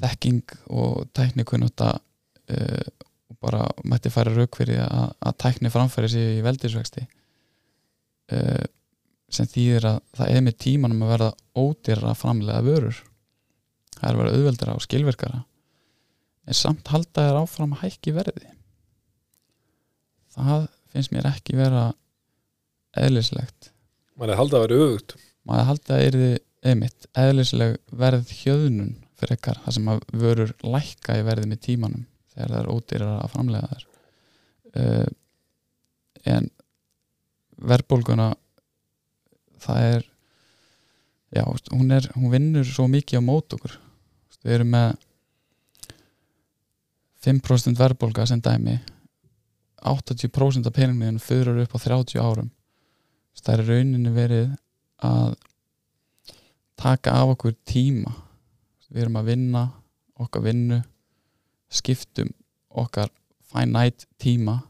þekking 0.00 0.54
og 0.74 1.04
tæknikunnuta 1.16 1.94
uh, 1.94 2.86
og 3.30 3.38
bara 3.42 3.66
mætti 3.88 4.12
færa 4.12 4.34
rauk 4.34 4.58
fyrir 4.58 4.82
að, 4.84 5.14
að 5.20 5.38
tækni 5.44 5.72
framfæri 5.72 6.10
sig 6.12 6.38
í 6.38 6.44
veldisvexti 6.44 7.06
uh, 8.34 8.64
sem 9.32 9.48
þýðir 9.50 9.88
að 9.94 9.98
það 10.18 10.36
er 10.36 10.46
með 10.46 10.60
tímanum 10.66 11.02
að 11.06 11.14
verða 11.14 11.32
ódýra 11.58 12.14
framlega 12.18 12.66
vörur. 12.66 13.00
Það 13.94 14.06
er 14.08 14.14
að 14.14 14.20
vera 14.20 14.36
auðveldara 14.36 14.76
og 14.76 14.84
skilverkara 14.84 15.42
en 16.44 16.58
samt 16.58 16.90
halda 16.92 17.28
þér 17.28 17.42
áfram 17.42 17.76
að 17.76 17.84
hækki 17.86 18.14
verði. 18.16 18.50
Það 20.34 20.66
finnst 20.92 21.14
mér 21.14 21.30
ekki 21.30 21.56
vera 21.58 21.84
eðlislegt. 22.98 23.70
Maður 24.18 24.34
er 24.34 24.40
haldið 24.42 24.58
að 24.58 24.66
vera 24.66 24.82
auðvut 24.82 25.16
maður 25.44 25.60
er 25.62 25.68
haldið 25.70 25.94
að 25.94 26.04
erði 26.08 26.30
einmitt 26.64 27.08
eðlisleg 27.20 27.76
verð 28.00 28.30
hjöðnun 28.32 28.94
fyrir 29.18 29.36
ekkar 29.36 29.60
það 29.64 29.76
sem 29.76 29.90
að 29.92 30.00
vörur 30.22 30.54
lækka 30.64 31.18
í 31.20 31.26
verði 31.26 31.50
með 31.50 31.60
tímanum 31.66 32.06
þegar 32.34 32.54
það 32.54 32.60
er 32.60 32.70
ódýrar 32.72 33.12
að 33.18 33.34
framlega 33.34 33.70
þær. 33.74 33.84
Uh, 34.74 35.08
en 36.34 36.48
verðbólguna 37.70 38.30
það 39.64 39.88
er 39.92 40.06
já, 41.34 41.44
hún 41.74 41.94
er 41.94 42.08
hún 42.16 42.32
vinnur 42.32 42.66
svo 42.68 42.88
mikið 42.90 43.20
á 43.20 43.28
mót 43.28 43.54
okkur. 43.54 43.76
Við 44.44 44.58
erum 44.58 44.72
með 44.74 44.96
5% 47.24 47.78
verðbólka 47.78 48.26
sem 48.28 48.42
dæmi 48.44 48.76
80% 49.84 50.68
af 50.68 50.74
peningmiðunum 50.76 51.20
fyrir 51.20 51.60
upp 51.62 51.76
á 51.76 51.78
30 51.80 52.20
árum. 52.20 52.50
Það 53.40 53.54
er 53.54 53.68
rauninu 53.68 54.12
verið 54.14 54.52
að 55.04 55.34
taka 56.80 57.16
af 57.20 57.34
okkur 57.34 57.56
tíma. 57.68 58.12
Við 58.88 59.04
erum 59.04 59.18
að 59.20 59.30
vinna 59.32 59.64
okkar 60.20 60.44
vinnu 60.44 60.80
skiptum 61.68 62.30
okkar 62.70 63.10
finite 63.50 64.08
tíma 64.20 64.60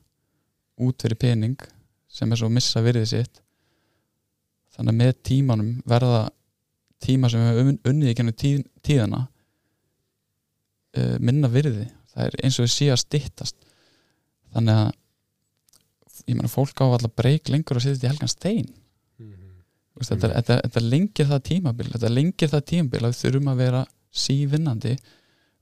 út 0.81 1.03
fyrir 1.03 1.21
pening 1.21 1.59
sem 2.09 2.31
er 2.31 2.41
svo 2.41 2.51
missa 2.51 2.83
virðið 2.83 3.11
sitt. 3.11 3.43
Þannig 4.75 4.95
að 4.95 5.01
með 5.03 5.13
tímanum 5.31 5.75
verða 5.87 6.25
tíma 7.05 7.31
sem 7.31 7.43
við 7.43 7.53
höfum 7.53 7.77
unnið 7.91 8.11
í 8.11 8.17
gennum 8.19 8.39
tíð, 8.39 8.65
tíðana 8.83 9.27
uh, 10.97 11.17
minna 11.21 11.51
virði 11.53 11.87
það 12.15 12.27
er 12.29 12.37
eins 12.45 12.59
og 12.61 12.67
við 12.67 12.73
sé 12.75 12.89
að 12.95 13.03
styttast 13.03 13.57
þannig 14.55 14.81
að 14.85 14.93
ég 16.31 16.37
meina 16.39 16.49
fólk 16.53 16.79
á 16.81 16.87
alltaf 16.87 17.15
breyk 17.19 17.49
lengur 17.53 17.77
að 17.81 17.87
setja 17.89 18.09
í 18.09 18.13
helgan 18.15 18.33
stein 18.33 18.69
Veist, 19.95 20.11
þetta, 20.11 20.27
Mm. 20.27 20.33
þetta, 20.35 20.55
þetta 20.65 20.81
lengir 20.91 21.27
það 21.31 21.43
tímabil 21.47 21.85
þetta 21.93 22.09
lengir 22.11 22.49
það 22.51 22.63
tímabil 22.67 23.01
að 23.07 23.13
við 23.13 23.19
þurfum 23.23 23.51
að 23.53 23.61
vera 23.63 23.83
sívinnandi 24.11 24.95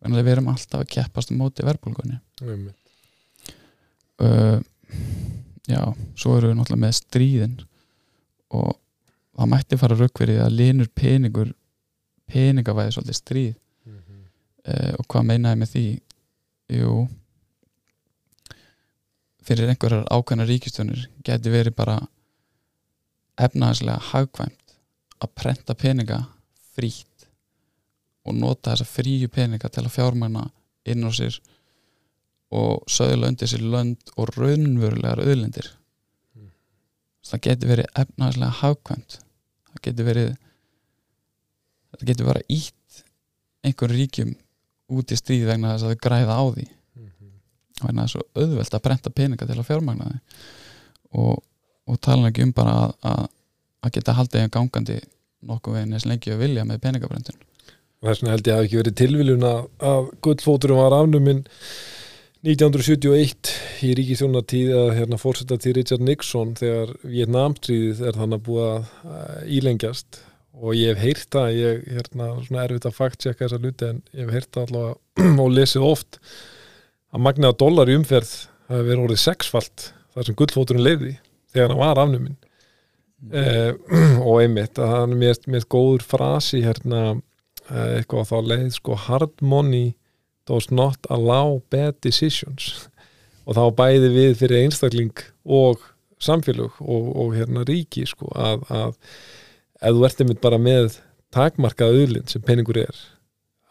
en 0.02 0.14
við 0.16 0.30
erum 0.32 0.48
alltaf 0.48 0.80
að 0.80 0.88
keppast 0.94 1.30
móti 1.36 1.66
verbulgunni 1.66 2.16
Einmitt. 2.40 2.78
uh, 4.24 4.60
já, 5.68 5.82
svo 6.16 6.36
erum 6.38 6.52
við 6.52 6.56
náttúrulega 6.62 6.84
með 6.86 6.96
stríðin 6.96 7.58
og 8.56 8.70
það 9.36 9.50
mætti 9.52 9.78
fara 9.80 9.98
raukverið 10.00 10.40
að 10.46 10.56
linur 10.58 10.88
peningur 10.96 11.52
peningavæði 12.32 12.96
svolítið 12.96 13.18
stríð 13.20 13.54
Mhm. 13.84 14.24
uh, 14.64 14.92
og 14.98 15.06
hvað 15.12 15.28
meinaði 15.28 15.60
með 15.62 15.72
því 15.76 15.84
jú. 16.70 17.06
Fyrir 19.42 19.72
einhverjar 19.72 20.06
ákveðna 20.06 20.46
ríkistjónir 20.46 21.08
geti 21.26 21.50
verið 21.50 21.74
bara 21.74 21.96
efnaðislega 23.42 23.98
hagkvæmt 24.12 24.76
að 25.22 25.32
prenta 25.38 25.74
peninga 25.78 26.20
frítt 26.74 27.26
og 28.22 28.36
nota 28.38 28.72
þessa 28.72 28.86
fríu 28.86 29.30
peninga 29.32 29.70
til 29.72 29.84
að 29.86 29.94
fjármagna 29.96 30.46
inn 30.86 31.06
á 31.06 31.10
sér 31.14 31.38
og 32.52 32.84
söðla 32.90 33.32
undir 33.32 33.50
sér 33.50 33.64
lönd 33.64 34.12
og 34.16 34.30
raunverulegar 34.36 35.22
auðlindir. 35.24 35.70
Mm. 36.36 36.50
það 37.24 37.44
getur 37.46 37.72
verið 37.72 37.92
efnaðislega 38.02 38.58
hagkvæmt. 38.60 39.18
Það 39.72 39.84
getur 39.86 40.08
verið 40.10 40.32
það 41.92 42.06
getur 42.10 42.28
bara 42.28 42.46
ítt 42.52 43.04
einhver 43.62 43.94
ríkjum 43.96 44.34
út 44.92 45.14
í 45.14 45.18
stríð 45.18 45.46
vegna 45.50 45.74
þess 45.74 45.86
að 45.86 45.94
þau 45.94 46.02
græða 46.06 46.38
á 46.38 46.44
því. 46.56 46.66
Mhm. 46.98 47.30
vegna 47.82 48.02
það 48.02 48.08
er 48.08 48.12
svo 48.14 48.26
auðvelt 48.42 48.76
að 48.76 48.84
prenta 48.88 49.14
peninga 49.14 49.48
til 49.48 49.58
að 49.58 49.68
fjármagna 49.68 50.10
því 50.10 50.18
og, 51.22 51.40
og 51.88 52.00
tala 52.00 52.30
ekki 52.30 52.46
um 52.46 52.52
bara 52.56 52.76
að, 52.86 52.92
að, 53.12 53.24
að 53.82 53.94
geta 53.96 54.16
haldið 54.18 54.44
þeim 54.44 54.52
gangandi 54.56 54.98
nokkuð 55.42 55.78
veginn 55.78 55.96
eins 55.96 56.06
lengi 56.08 56.32
að 56.32 56.44
vilja 56.44 56.66
með 56.68 56.84
peningabröndun 56.84 57.40
og 58.02 58.08
þess 58.08 58.22
vegna 58.22 58.34
held 58.34 58.48
ég 58.48 58.52
að 58.52 58.60
hafi 58.60 58.68
ekki 58.68 58.80
verið 58.80 58.98
tilviljun 58.98 59.46
að, 59.46 59.58
að 59.92 60.06
gullfóturum 60.26 60.80
var 60.82 60.96
afnuminn 60.96 61.42
1971 62.42 63.52
í 63.86 63.92
ríkistjónatíð 63.98 64.72
að 64.74 64.88
hérna 64.96 65.18
fórseta 65.22 65.58
til 65.62 65.76
Richard 65.76 66.02
Nixon 66.02 66.56
þegar 66.58 66.96
Vietnamstríðið 67.06 68.02
er 68.08 68.18
þannig 68.18 68.40
að 68.40 68.48
búa 68.48 68.70
að 68.72 69.52
ílengjast 69.58 70.18
og 70.52 70.76
ég 70.76 70.92
hef 70.92 71.02
heyrt 71.02 71.28
það, 71.32 71.50
ég 71.56 71.84
hérna 71.96 72.28
svona 72.44 72.64
erfitt 72.66 72.86
að 72.88 72.96
fact-checka 72.98 73.46
þessa 73.46 73.60
luti 73.62 73.88
en 73.88 74.00
ég 74.12 74.26
hef 74.26 74.36
heyrt 74.36 74.50
það 74.52 74.66
allavega 74.68 75.34
og 75.44 75.52
lesið 75.56 75.86
oft 75.86 76.18
að 77.12 77.24
magnaða 77.26 77.58
dólar 77.62 77.92
í 77.92 77.96
umferð 77.98 78.32
hafi 78.68 78.86
verið 78.88 79.04
orðið 79.06 79.22
sexfalt 79.22 79.88
þar 80.12 80.28
sem 80.28 80.38
gullfóturinn 80.38 80.86
leiði 80.86 81.12
þegar 81.52 81.72
hann 81.72 81.82
var 81.82 82.00
afnuminn. 82.02 82.38
Eh, 83.32 83.72
og 84.28 84.40
einmitt 84.42 84.80
að 84.80 84.94
hann 84.96 85.16
er 85.16 85.20
mér, 85.24 85.42
mér 85.48 85.68
góður 85.72 86.06
frasi 86.08 86.62
hérna 86.64 87.02
eh, 87.12 87.98
eitthvað 88.00 88.30
þá 88.32 88.36
leið 88.52 88.70
sko 88.76 88.98
hard 89.08 89.34
money 89.40 89.94
does 90.48 90.68
not 90.72 91.08
allow 91.12 91.60
bad 91.72 92.00
decisions. 92.04 92.88
Og 93.46 93.56
þá 93.56 93.64
bæði 93.74 94.08
við 94.14 94.36
fyrir 94.38 94.60
einstakling 94.68 95.18
og 95.42 95.80
samfélög 96.22 96.76
og, 96.78 97.06
og 97.18 97.32
hérna 97.34 97.64
ríki 97.66 98.04
sko 98.06 98.28
að, 98.38 98.60
að 98.70 98.92
ef 99.82 99.96
þú 99.96 100.06
ert 100.06 100.22
einmitt 100.22 100.42
bara 100.44 100.60
með 100.62 101.00
takmarkað 101.34 101.98
auðlind 101.98 102.30
sem 102.30 102.44
peningur 102.44 102.82
er 102.84 103.02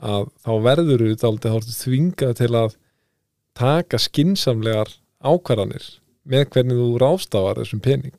að 0.01 0.27
þá 0.41 0.51
verður 0.65 1.05
þú 1.05 1.15
dálítið 1.21 1.55
þá 1.55 1.75
þvingað 1.77 2.33
til 2.39 2.51
að 2.57 2.75
taka 3.57 3.99
skinsamlegar 4.01 4.91
ákvarðanir 5.21 5.87
með 6.31 6.45
hvernig 6.53 6.79
þú 6.79 6.89
rástafar 7.01 7.61
þessum 7.61 7.81
pening. 7.83 8.17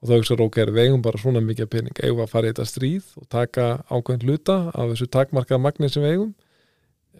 Og 0.00 0.08
þá 0.08 0.14
hugsaður 0.16 0.46
ok, 0.46 0.58
við 0.70 0.86
eigum 0.86 1.02
bara 1.04 1.20
svona 1.20 1.42
mikið 1.44 1.68
pening. 1.74 1.98
Eigum 2.00 2.22
að 2.24 2.32
fara 2.32 2.48
í 2.48 2.52
þetta 2.54 2.66
stríð 2.68 3.10
og 3.20 3.26
taka 3.30 3.66
ákveðin 3.90 4.24
hluta 4.26 4.56
af 4.72 4.94
þessu 4.94 5.08
takmarkaða 5.12 5.62
magni 5.66 5.90
sem 5.92 6.04
við 6.04 6.14
eigum? 6.14 6.30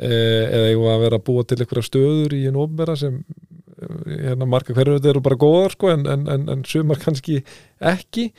Eh, 0.00 0.44
eða 0.48 0.68
eigum 0.70 0.88
að 0.88 1.02
vera 1.04 1.20
að 1.20 1.26
búa 1.26 1.44
til 1.44 1.58
einhverja 1.60 1.86
stöður 1.86 2.36
í 2.38 2.44
einu 2.48 2.62
ofnbera 2.64 2.96
sem 2.96 3.18
eh, 3.20 4.12
hérna 4.30 4.48
marga 4.48 4.76
hverju 4.76 4.96
þetta 4.96 5.10
eru 5.12 5.24
bara 5.26 5.40
góðar 5.42 5.74
sko, 5.76 5.90
en, 5.92 6.06
en, 6.08 6.24
en, 6.30 6.46
en 6.54 6.62
sumar 6.64 7.02
kannski 7.02 7.42
ekki 7.92 8.30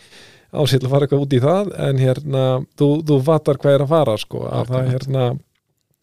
ásett 0.51 0.83
að 0.83 0.91
fara 0.91 1.07
eitthvað 1.07 1.23
út 1.25 1.35
í 1.35 1.39
það 1.41 1.71
en 1.87 2.01
hérna, 2.01 2.43
þú, 2.79 2.89
þú 3.07 3.17
fattar 3.27 3.59
hvað 3.61 3.77
er 3.77 3.85
að 3.85 3.93
fara 3.93 4.17
sko, 4.19 4.43
að 4.51 4.73
það 4.73 4.89
hérna 4.91 5.27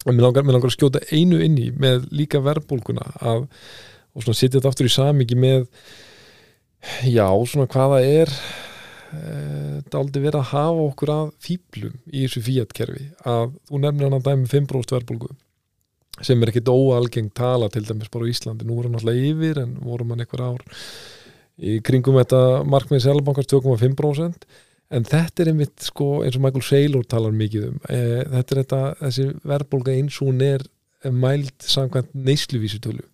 mér 0.07 0.23
langar, 0.23 0.45
mér 0.47 0.57
langar 0.57 0.71
að 0.71 0.77
skjóta 0.77 1.01
einu 1.11 1.41
inn 1.43 1.57
í 1.59 1.67
með 1.75 2.07
líka 2.15 2.41
verbulguna 2.43 3.03
að, 3.19 3.45
og 4.15 4.23
svona 4.23 4.39
setja 4.39 4.57
þetta 4.57 4.71
aftur 4.71 4.89
í 4.89 4.93
samingi 4.93 5.37
með 5.39 5.67
já, 7.03 7.27
svona 7.51 7.67
hvaða 7.69 7.99
er 8.07 8.31
e, 8.31 9.83
daldi 9.91 10.23
verið 10.23 10.39
að 10.39 10.49
hafa 10.53 10.87
okkur 10.87 11.13
að 11.13 11.29
fýblum 11.43 11.99
í 12.07 12.23
þessu 12.23 12.43
fíatkerfi 12.47 13.05
að 13.27 13.53
þú 13.69 13.83
nefnir 13.83 14.07
hann 14.07 14.17
að 14.21 14.31
dæmi 14.31 14.51
5% 14.55 14.97
verbulgu 14.97 15.31
sem 16.25 16.41
er 16.41 16.51
ekkit 16.51 16.71
óalgeng 16.71 17.29
tala 17.35 17.69
til 17.71 17.85
dæmis 17.87 18.11
bara 18.11 18.27
á 18.27 18.31
Íslandi, 18.31 18.65
nú 18.67 18.79
voru 18.79 18.89
hann 18.89 18.99
alltaf 18.99 19.19
yfir 19.19 19.61
en 19.61 19.77
voru 19.83 20.07
hann 20.07 20.23
einhver 20.23 20.45
ár 20.47 20.63
í 21.59 21.77
kringum 21.85 22.17
þetta 22.21 22.41
markmið 22.69 23.05
Sælabankars 23.05 23.49
2,5% 23.51 24.49
en 24.89 25.05
þetta 25.05 25.43
er 25.43 25.51
einmitt 25.51 25.85
sko 25.85 26.09
eins 26.25 26.37
og 26.39 26.43
Michael 26.45 26.65
Saylor 26.65 27.05
talar 27.09 27.35
mikið 27.35 27.69
um 27.69 27.79
e, 27.85 28.01
þetta 28.33 28.55
er 28.55 28.61
þetta, 28.63 28.81
þessi 29.03 29.29
verðbólga 29.51 29.95
eins 29.95 30.19
og 30.19 30.31
hún 30.31 30.43
er 30.47 30.65
mæld 31.13 31.55
samkvæmt 31.63 32.11
neysluvísutölu 32.15 33.05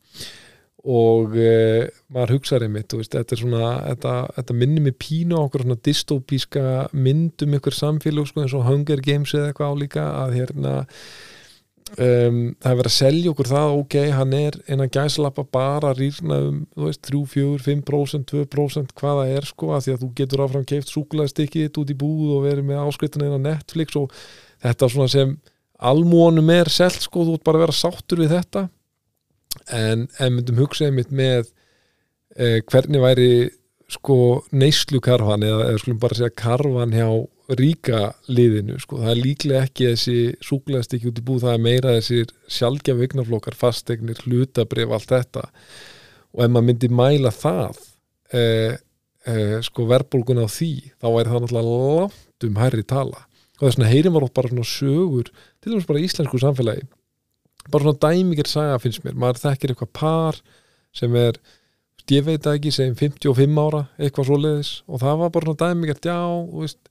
og 0.85 1.33
e, 1.41 1.87
maður 2.13 2.35
hugsaði 2.37 2.69
einmitt 2.69 2.93
veist, 2.93 3.15
þetta 3.17 3.39
svona, 3.39 3.69
þetta, 3.89 4.15
þetta 4.37 4.57
minnir 4.61 4.85
mig 4.85 4.97
pínu 5.01 5.37
okkur 5.41 5.65
svona 5.65 5.81
dystopíska 5.87 6.65
myndum 6.93 7.57
ykkur 7.57 7.75
samfélag 7.75 8.29
sko 8.29 8.43
eins 8.43 8.55
og 8.57 8.67
Hunger 8.69 9.01
Games 9.03 9.33
eða 9.33 9.49
eitthvað 9.49 9.73
álíka 9.73 10.05
að 10.21 10.37
hérna 10.39 10.75
um, 11.93 12.37
það 12.59 12.71
er 12.71 12.77
verið 12.79 12.91
að 12.91 12.95
selja 12.95 13.31
okkur 13.31 13.49
það 13.51 13.73
ok, 13.79 13.97
hann 14.17 14.35
er 14.37 14.57
innan 14.71 14.91
gæslappa 14.93 15.45
bara 15.53 15.93
rýrna 15.95 16.39
um, 16.49 16.61
þú 16.75 16.87
veist, 16.89 17.03
3, 17.07 17.21
4, 17.33 17.59
5% 17.67 18.31
2% 18.33 18.95
hvað 18.97 19.19
það 19.21 19.33
er 19.35 19.49
sko 19.49 19.73
að 19.75 19.83
því 19.85 19.95
að 19.95 20.05
þú 20.05 20.09
getur 20.19 20.45
áfram 20.45 20.69
keift 20.71 20.93
súkulæðstykkið 20.93 21.67
þitt 21.67 21.81
út 21.81 21.93
í 21.93 21.99
búð 22.05 22.37
og 22.37 22.47
verið 22.47 22.69
með 22.69 22.81
áskriftinu 22.85 23.29
innan 23.29 23.45
Netflix 23.49 23.99
og 23.99 24.15
þetta 24.65 24.91
svona 24.91 25.11
sem 25.11 25.35
almúanum 25.85 26.49
er 26.53 26.71
selt 26.71 27.03
sko, 27.03 27.25
þú 27.27 27.37
ert 27.37 27.45
bara 27.45 27.59
að 27.59 27.65
vera 27.65 27.77
sáttur 27.77 28.21
við 28.23 28.33
þetta. 28.37 28.65
En, 29.75 30.07
en 30.21 30.35
myndum 30.35 30.59
hugsaði 30.63 30.95
mitt 30.95 31.13
með 31.15 31.49
eh, 32.35 32.59
hvernig 32.67 33.03
væri 33.03 33.29
sko 33.91 34.17
neyslu 34.55 34.99
karfan 35.03 35.45
eða, 35.45 35.69
eða 35.69 35.81
skulum 35.81 36.01
bara 36.01 36.17
segja 36.17 36.33
karfan 36.35 36.95
hjá 36.95 37.07
ríka 37.53 37.99
liðinu 38.31 38.79
sko. 38.81 38.99
það 39.03 39.11
er 39.11 39.19
líklega 39.21 39.65
ekki 39.67 39.89
þessi 39.91 40.17
súkulegast 40.43 40.95
ekki 40.97 41.11
út 41.11 41.19
í 41.21 41.25
búð, 41.25 41.43
það 41.43 41.53
er 41.53 41.63
meira 41.65 41.93
þessir 41.99 42.31
sjálfgjafu 42.57 43.05
eignaflokkar, 43.05 43.57
fastegnir, 43.59 44.21
hlutabrif 44.25 44.95
allt 44.95 45.11
þetta. 45.11 45.45
Og 46.35 46.43
ef 46.45 46.51
maður 46.51 46.67
myndi 46.71 46.89
mæla 46.89 47.31
það 47.31 47.81
eh, 48.33 48.77
eh, 49.29 49.57
sko 49.65 49.85
verbulgun 49.91 50.41
á 50.41 50.47
því 50.49 50.71
þá 50.97 51.07
væri 51.13 51.31
það 51.33 51.45
náttúrulega 51.45 51.75
langt 51.75 52.47
um 52.49 52.61
hærri 52.63 52.87
tala. 52.89 53.25
Og 53.59 53.67
þess 53.67 53.77
vegna 53.77 53.91
heyrim 53.91 54.17
var 54.17 54.27
bara 54.35 54.51
svona 54.51 54.67
sögur 54.67 55.29
til 55.29 55.71
dæmis 55.71 55.87
bara 55.87 56.01
í 56.01 56.07
íslensku 56.09 56.41
samfélagi. 56.41 56.89
Bara 57.69 57.85
svona 57.85 58.01
dæmikir 58.09 58.49
saga 58.49 58.81
finnst 58.81 59.05
mér. 59.05 59.15
Maður 59.15 59.43
þekkir 59.45 59.73
eitthvað 59.75 59.93
par 59.95 60.41
sem 60.95 61.13
er 61.15 61.39
ég 62.11 62.25
veit 62.25 62.45
ekki, 62.49 62.73
segjum 62.73 62.97
55 62.99 63.61
ára 63.61 63.85
eitthvað 63.97 64.27
svoleiðis. 64.29 64.73
Og 64.89 65.01
það 65.01 65.21
var 65.21 65.31
bara 65.37 65.49
svona 65.49 65.61
dæmikert 65.63 66.09
já, 66.09 66.19
þú 66.25 66.65
veist 66.65 66.81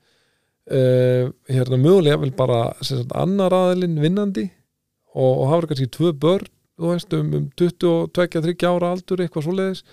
uh, 0.70 1.32
hérna 1.50 1.80
mögulega 1.80 2.20
vel 2.22 2.32
bara 2.36 2.68
sagt, 2.80 3.12
annar 3.16 3.54
aðilinn 3.54 4.00
vinnandi 4.02 4.48
og, 5.14 5.32
og 5.32 5.50
hafa 5.52 5.70
kannski 5.70 5.90
tvö 5.92 6.14
börn 6.20 6.48
veist, 6.80 7.12
um, 7.14 7.34
um 7.38 7.50
22-30 7.60 8.66
ára 8.66 8.94
aldur 8.94 9.22
eitthvað 9.22 9.46
svoleiðis. 9.48 9.84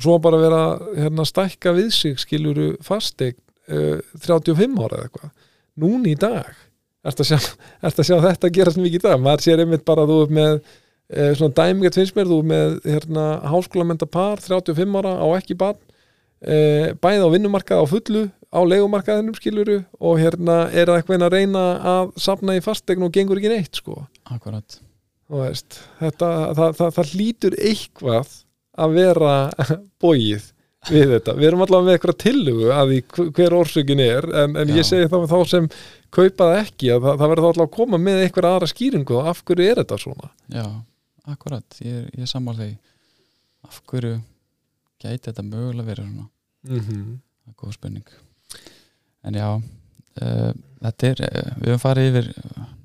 Og 0.00 0.04
svo 0.04 0.16
bara 0.22 0.40
vera 0.40 0.64
hérna 0.96 1.24
stækka 1.28 1.72
við 1.76 1.92
sig 1.96 2.18
skiluru 2.20 2.74
fasteign 2.84 3.38
uh, 3.70 4.00
35 4.20 4.76
ára 4.80 4.98
eða 4.98 5.08
eitthvað. 5.08 5.32
Núni 5.80 6.14
í 6.14 6.20
dag. 6.20 6.50
Ertu 7.06 7.24
að 7.24 7.32
sjá, 7.32 7.56
ertu 7.88 8.04
að 8.04 8.28
þetta 8.28 8.52
gerast 8.58 8.80
mikið 8.80 9.00
í 9.00 9.04
dag? 9.08 9.20
Maður 9.24 9.46
sér 9.46 9.64
einmitt 9.64 9.86
bara 9.88 10.04
þú 10.08 10.18
er 10.26 10.34
með 10.36 10.56
eh, 11.10 11.30
svona 11.38 11.54
dæmingað 11.56 11.96
finnst 12.00 12.18
mér, 12.18 12.28
þú 12.28 12.40
er 12.42 12.50
með 12.50 12.74
hérna, 12.84 13.24
háskólamenda 13.52 14.08
par, 14.10 14.42
35 14.44 14.98
ára 15.00 15.14
á 15.16 15.26
ekki 15.38 15.56
barn 15.58 15.80
eh, 16.40 16.92
bæði 17.00 17.24
á 17.24 17.32
vinnumarkað 17.32 17.82
á 17.82 17.86
fullu, 17.90 18.26
á 18.50 18.60
legumarkaðinum 18.66 19.36
skiluru 19.38 19.80
og 20.02 20.20
hérna 20.20 20.64
er 20.74 20.90
það 20.90 21.00
eitthvað 21.00 21.24
að 21.26 21.34
reyna 21.36 21.64
að 21.94 22.14
safna 22.18 22.56
í 22.58 22.62
fastegn 22.64 23.06
og 23.06 23.12
gengur 23.14 23.38
ekki 23.38 23.52
neitt 23.52 23.78
sko. 23.78 23.98
Akkurat. 24.26 24.80
Veist, 25.30 25.78
þetta, 26.00 26.30
það, 26.58 26.72
það, 26.78 26.94
það 26.96 27.12
hlýtur 27.14 27.56
eitthvað 27.70 28.32
að 28.80 28.96
vera 28.96 29.34
bóið 30.02 30.48
við 30.88 31.12
þetta, 31.12 31.34
við 31.36 31.46
erum 31.50 31.62
allavega 31.62 31.86
með 31.86 31.96
eitthvað 31.98 32.18
tillugu 32.24 32.70
að 32.72 32.90
því 32.90 33.26
hver 33.36 33.56
orsökin 33.58 34.00
er 34.02 34.26
en, 34.42 34.56
en 34.58 34.72
ég 34.72 34.86
segi 34.88 35.10
þá, 35.12 35.18
þá 35.28 35.36
sem 35.50 35.66
kaupa 36.08 36.48
það 36.48 36.60
ekki 36.62 36.90
að 36.94 37.04
það, 37.04 37.18
það 37.20 37.32
verður 37.32 37.44
þá 37.44 37.50
allavega 37.50 37.68
að 37.68 37.76
koma 37.76 38.00
með 38.00 38.22
eitthvað 38.24 38.48
aðra 38.50 38.70
skýringu 38.72 39.20
af 39.20 39.42
hverju 39.44 39.66
er 39.68 39.82
þetta 39.82 40.00
svona. 40.00 40.32
Já, 40.56 40.64
akkurat, 41.30 41.78
ég, 41.84 42.08
ég 42.16 42.32
sammál 42.32 42.56
því. 42.58 42.70
Af 43.68 43.78
hverju 43.92 44.16
gæti 45.04 45.22
þetta 45.28 45.46
mögulega 45.46 45.90
verið 45.92 46.08
svona? 46.08 46.26
Mm 46.66 46.80
-hmm. 46.80 47.06
það 47.44 47.52
er 47.52 47.60
góð 47.60 47.76
spurning 47.76 48.18
en 49.26 49.36
já 49.36 49.48
uh, 49.56 50.50
þetta 50.80 51.10
er, 51.10 51.22
uh, 51.26 51.52
við 51.60 51.72
höfum 51.74 51.84
farið 51.84 52.10
yfir 52.10 52.32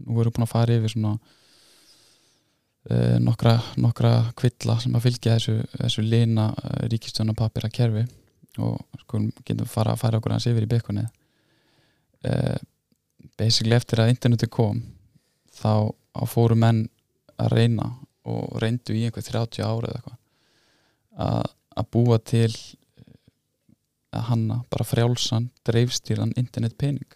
nú 0.05 0.19
erum 0.19 0.29
við 0.29 0.35
búin 0.35 0.45
að 0.45 0.51
fara 0.51 0.77
yfir 0.77 0.93
svona 0.93 1.13
uh, 2.91 3.17
nokkra, 3.23 3.55
nokkra 3.81 4.13
kvilla 4.37 4.77
sem 4.83 4.95
að 4.97 5.07
fylgja 5.07 5.37
þessu, 5.37 5.57
þessu 5.79 6.05
lina 6.05 6.51
ríkistjóna 6.91 7.35
papira 7.37 7.71
kerfi 7.73 8.05
og 8.63 8.79
sko 9.03 9.19
getum 9.43 9.67
fara 9.67 9.95
að 9.95 10.01
fara 10.03 10.19
okkur 10.21 10.35
hans 10.35 10.47
yfir 10.49 10.67
í 10.67 10.71
byggunni 10.71 11.05
uh, 11.05 12.57
basically 13.39 13.75
eftir 13.75 14.03
að 14.03 14.13
interneti 14.13 14.47
kom 14.51 14.81
þá 15.55 15.91
fóru 16.27 16.55
menn 16.59 16.85
að 17.39 17.51
reyna 17.55 17.89
og 18.25 18.55
reyndu 18.61 18.95
í 18.95 19.03
einhver 19.07 19.25
30 19.25 19.63
ára 19.63 19.89
eða 19.89 19.99
eitthvað 19.99 20.21
að, 21.25 21.51
að 21.75 21.89
búa 21.95 22.17
til 22.23 22.49
að 22.49 22.59
hanna 24.29 24.61
bara 24.71 24.87
frjálsan 24.87 25.49
dreifstýran 25.67 26.33
internetpening. 26.39 27.07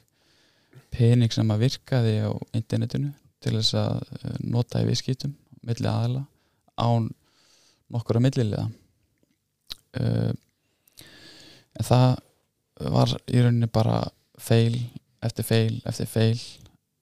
Pening 0.90 1.32
sem 1.34 1.52
að 1.54 1.66
virkaði 1.68 2.16
á 2.26 2.32
internetinu 2.58 3.14
til 3.44 3.56
þess 3.56 3.76
að 3.78 4.02
eh, 4.20 4.38
nota 4.52 4.82
í 4.82 4.88
viðskiptum 4.90 5.36
milli 5.66 5.90
aðila 5.90 6.24
án 6.80 7.10
nokkura 7.92 8.22
millilega 8.24 8.70
uh, 10.00 10.32
en 11.80 11.88
það 11.88 12.10
var 12.96 13.16
í 13.28 13.42
rauninni 13.42 13.70
bara 13.74 14.02
feil 14.40 14.78
eftir 15.26 15.48
feil 15.48 15.82
eftir 15.90 16.08
feil 16.10 16.38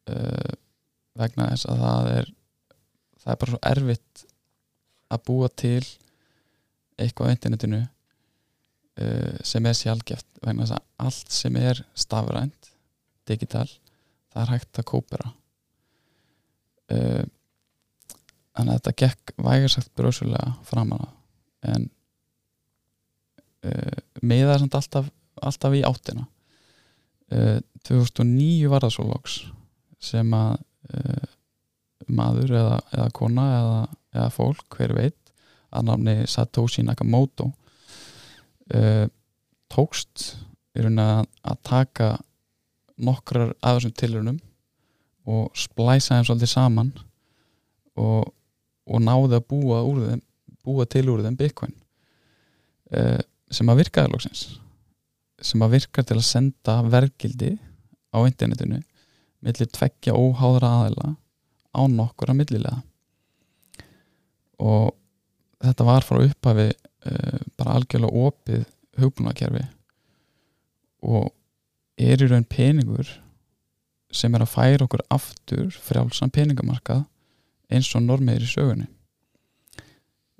uh, 0.09 0.55
vegna 1.17 1.51
þess 1.51 1.69
að 1.69 1.83
það 1.83 2.09
er 2.15 2.31
það 3.21 3.33
er 3.33 3.39
bara 3.43 3.53
svo 3.53 3.61
erfitt 3.71 4.25
að 5.13 5.23
búa 5.27 5.51
til 5.53 5.83
eitthvað 6.97 7.29
á 7.29 7.33
internetinu 7.35 7.83
sem 9.45 9.65
er 9.69 9.75
sjálfgeft 9.77 10.39
vegna 10.41 10.65
þess 10.65 10.73
að 10.73 11.05
allt 11.05 11.33
sem 11.35 11.57
er 11.59 11.83
stafrænt 11.93 12.71
digital, 13.27 13.67
það 14.31 14.43
er 14.43 14.53
hægt 14.55 14.79
að 14.79 14.87
kópera. 14.91 15.33
Uh, 16.87 17.25
þannig 18.55 18.71
að 18.71 18.77
þetta 18.79 18.95
gekk 19.03 19.33
vægarsagt 19.43 19.93
brösulega 19.99 20.53
framan 20.67 21.03
af 21.03 21.13
en 21.67 21.89
uh, 23.67 23.99
meðað 24.23 24.63
samt 24.63 24.77
alltaf, 24.79 25.11
alltaf 25.43 25.75
í 25.75 25.83
áttina. 25.87 26.27
Uh, 27.27 27.59
2009 27.89 28.71
var 28.71 28.85
það 28.85 28.95
svo 28.95 29.07
loks 29.09 29.41
sem 30.03 30.33
að 30.37 30.63
maður 32.07 32.51
eða, 32.55 32.75
eða 32.95 33.07
kona 33.15 33.45
eða, 33.57 33.79
eða 34.13 34.27
fólk, 34.31 34.77
hver 34.77 34.93
veit 34.95 35.31
að 35.75 35.87
nafni 35.89 36.13
Satoshi 36.29 36.83
Nakamoto 36.85 37.49
uh, 38.75 39.05
tókst 39.71 40.33
í 40.77 40.83
rauninni 40.83 41.05
að, 41.43 41.59
taka 41.67 42.09
nokkrar 42.97 43.53
af 43.61 43.77
þessum 43.77 43.95
tilrunum 43.97 44.39
og 45.27 45.51
splæsa 45.57 46.15
þeim 46.15 46.27
svolítið 46.27 46.51
saman 46.53 46.91
og, 47.99 48.29
og 48.87 49.03
náði 49.03 49.37
að 49.37 49.47
búa, 49.51 49.81
þeim, 49.83 50.23
búa 50.65 50.87
til 50.89 51.05
úr 51.11 51.25
þeim 51.25 51.37
Bitcoin 51.39 51.75
uh, 52.95 53.19
sem 53.51 53.69
að 53.69 53.83
virkaði 53.83 54.13
lóksins 54.13 54.45
sem 55.43 55.61
að 55.61 55.77
virkar 55.77 56.07
til 56.07 56.17
að 56.17 56.25
senda 56.25 56.79
verðgildi 56.87 57.53
á 58.15 58.17
internetinu 58.25 58.81
millir 59.45 59.69
tveggja 59.69 60.15
óháðra 60.17 60.71
aðila 60.81 61.11
á 61.77 61.81
nokkura 61.91 62.33
millilega 62.33 62.81
og 64.57 64.95
þetta 65.61 65.85
var 65.85 66.05
frá 66.05 66.23
upphafi 66.23 66.71
uh, 67.05 67.39
bara 67.59 67.77
algjörlega 67.77 68.27
opið 68.27 68.65
hugbúnakerfi 68.97 69.63
og 71.05 71.29
er 71.97 72.21
í 72.21 72.29
raun 72.29 72.47
peningur 72.49 73.09
sem 74.13 74.33
er 74.33 74.45
að 74.45 74.53
færa 74.53 74.85
okkur 74.85 75.03
aftur 75.13 75.69
frjálsan 75.83 76.33
peningamarkað 76.33 77.03
eins 77.73 77.89
og 77.95 78.05
normið 78.05 78.37
er 78.37 78.45
í 78.45 78.49
sögunni. 78.51 78.87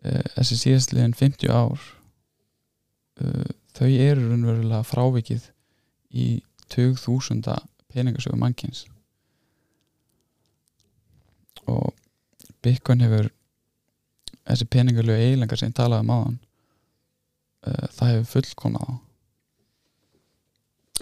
Uh, 0.06 0.24
þessi 0.38 0.60
síðastliðin 0.62 1.16
50 1.18 1.52
ár 1.52 1.82
uh, 3.22 3.50
þau 3.78 3.88
eru 3.90 4.30
raunverulega 4.30 4.84
frávikið 4.88 5.50
í 6.14 6.28
20.000 6.74 7.58
peningasögu 7.94 8.40
mannkins. 8.40 8.86
Og 11.68 11.92
Bitcoin 12.64 13.04
hefur 13.04 13.30
þessi 14.48 14.68
peningalögu 14.72 15.20
eiginleikar 15.20 15.60
sem 15.60 15.74
talaði 15.76 16.06
um 16.06 16.14
áðan 16.16 16.38
uh, 16.38 16.47
það 17.98 18.14
hefur 18.14 18.32
fullkomnað 18.36 18.88
á 18.88 18.94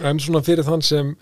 En 0.04 0.20
svona 0.20 0.42
fyrir 0.44 0.66
þann 0.66 0.82
sem 0.84 1.12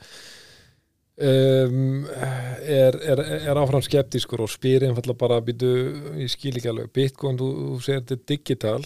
um, 1.22 2.06
er, 2.10 2.96
er, 3.06 3.22
er 3.36 3.60
áfram 3.60 3.84
skeptískur 3.84 4.42
og 4.42 4.50
spyr 4.50 4.88
einfallega 4.88 5.20
bara 5.20 5.42
býtu, 5.44 5.70
ég 6.18 6.32
skil 6.32 6.56
ekki 6.58 6.72
alveg. 6.72 6.90
Bitcoin, 6.94 7.38
þú, 7.38 7.50
þú 7.60 7.78
segir 7.84 8.02
þetta 8.02 8.16
er 8.16 8.24
digital 8.32 8.80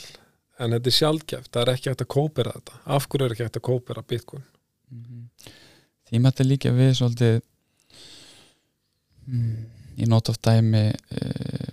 en 0.59 0.75
þetta 0.75 0.93
er 0.93 0.99
sjálfgeft, 0.99 1.53
það 1.55 1.63
er 1.63 1.73
ekki 1.75 1.93
hægt 1.93 2.05
að 2.05 2.13
kópera 2.19 2.55
þetta. 2.59 2.83
Af 2.99 3.09
hverju 3.09 3.29
er 3.29 3.37
ekki 3.37 3.47
hægt 3.47 3.61
að 3.61 3.67
kópera 3.71 4.05
Bitcoin? 4.13 4.47
Því 6.09 6.23
mætti 6.25 6.47
líka 6.47 6.73
við 6.77 6.95
svolítið 6.99 7.41
mm, 9.29 9.59
í 10.01 10.09
nót 10.09 10.33
of 10.33 10.41
dæmi 10.45 10.89
uh, 10.93 11.73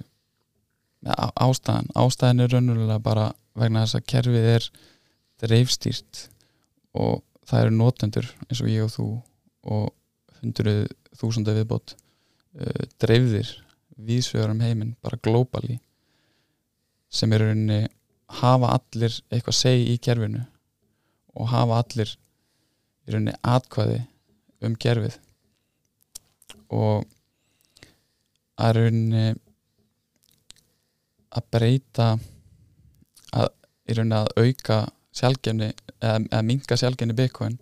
ástæðan. 1.36 1.92
Ástæðan 2.00 2.46
er 2.46 2.56
raunverulega 2.56 3.04
bara 3.04 3.34
vegna 3.56 3.86
þess 3.86 4.00
að 4.00 4.08
kerfið 4.12 4.50
er 4.54 4.70
dreifstýrt 5.44 6.26
og 6.96 7.24
það 7.46 7.62
eru 7.66 7.76
notendur 7.76 8.32
eins 8.48 8.62
og 8.62 8.72
ég 8.72 8.86
og 8.86 8.94
þú 8.94 9.08
og 9.76 10.40
hundruð 10.42 10.82
þúsunda 11.16 11.56
viðbót 11.56 11.96
uh, 11.96 12.84
dreifðir 13.02 13.52
vísvegar 13.96 14.52
um 14.52 14.64
heiminn, 14.64 14.96
bara 15.04 15.20
globally 15.24 15.80
sem 17.10 17.32
er 17.34 17.46
rauninni 17.46 17.86
hafa 18.42 18.74
allir 18.76 19.14
eitthvað 19.32 19.60
segi 19.60 19.94
í 19.94 20.02
kerfinu 20.02 20.44
og 21.36 21.52
hafa 21.52 21.80
allir 21.84 22.12
í 23.06 23.14
rauninni 23.14 23.38
atkvæði 23.56 24.02
um 24.66 24.76
gerfið 24.82 25.20
og 26.74 27.06
að 28.60 28.78
rauninni 28.80 29.26
að 31.36 31.50
breyta 31.52 32.08
að 33.36 33.50
í 33.86 33.98
rauninni 33.98 34.18
að 34.18 34.32
auka 34.42 34.80
sjálfgefni 35.16 35.70
eða, 35.72 36.18
eða 36.20 36.44
minga 36.46 36.78
sjálfgefni 36.80 37.18
Bitcoin. 37.18 37.58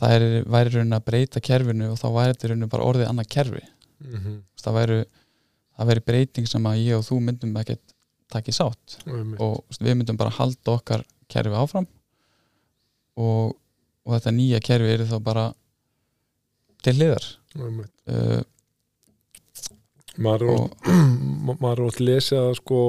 Það 0.00 0.14
er, 0.16 0.24
væri 0.50 0.72
í 0.72 0.76
rauninni 0.76 0.98
að 0.98 1.08
breyta 1.10 1.42
kerfinu 1.44 1.90
og 1.92 1.98
þá 2.00 2.06
væri 2.16 2.34
þetta 2.34 2.46
í 2.46 2.52
rauninni 2.52 2.70
bara 2.72 2.88
orðið 2.90 3.10
annað 3.10 3.32
kerfi. 3.36 3.64
Mm 4.04 4.14
-hmm. 4.20 4.38
það 4.60 4.78
væri, 4.78 5.00
það 5.76 5.90
væri 5.90 6.06
breyting 6.10 6.48
sem 6.50 6.70
að 6.70 6.80
ég 6.82 6.98
og 6.98 7.04
þú 7.06 7.20
myndum 7.24 7.58
ekkert 7.60 7.94
takið 8.32 8.58
sátt. 8.58 8.96
Og, 9.06 9.36
og 9.38 9.52
þú 9.58 9.68
veist, 9.68 9.84
við 9.84 9.98
myndum 10.00 10.18
bara 10.20 10.36
halda 10.38 10.78
okkar 10.78 11.04
kerfi 11.28 11.54
áfram. 11.60 11.86
Og, 13.16 13.54
og 14.04 14.16
þetta 14.16 14.34
nýja 14.34 14.60
kerfi 14.64 14.90
er 14.96 15.06
þá 15.06 15.18
bara 15.22 15.46
til 16.84 16.96
hliðar. 16.98 17.28
Uh, 17.54 18.42
er 20.18 20.44
og 20.50 20.86
Ma- 21.46 21.56
maður 21.62 21.78
er 21.78 21.86
ótt 21.88 22.00
lesið 22.02 22.40
að 22.40 22.56
sko 22.60 22.80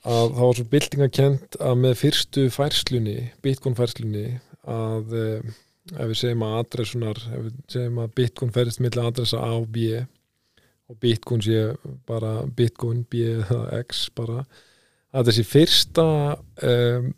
að 0.00 0.30
það 0.36 0.44
var 0.46 0.56
svo 0.58 0.68
byltingakent 0.72 1.58
að 1.60 1.82
með 1.82 1.98
fyrstu 2.00 2.46
færslunni 2.54 3.18
Bitcoin 3.44 3.76
færslunni 3.76 4.28
að 4.70 5.12
eh, 5.18 5.50
ef 5.96 6.10
við 6.10 6.18
segjum 6.20 6.46
að 6.46 6.56
adressunar 6.60 7.20
ef 7.20 7.44
við 7.44 7.60
segjum 7.74 8.00
að 8.04 8.16
Bitcoin 8.16 8.52
færist 8.54 8.82
milli 8.82 9.04
adressa 9.04 9.44
og 9.56 9.68
B 9.74 9.92
og 10.90 10.98
Bitcoin 11.02 11.42
sé 11.44 11.70
bara 12.08 12.40
Bitcoin 12.56 13.04
B 13.10 13.24
eða 13.36 13.80
X 13.84 14.08
bara 14.16 14.44
að 15.14 15.30
þessi 15.30 15.46
fyrsta 15.46 16.06
um, 16.66 17.08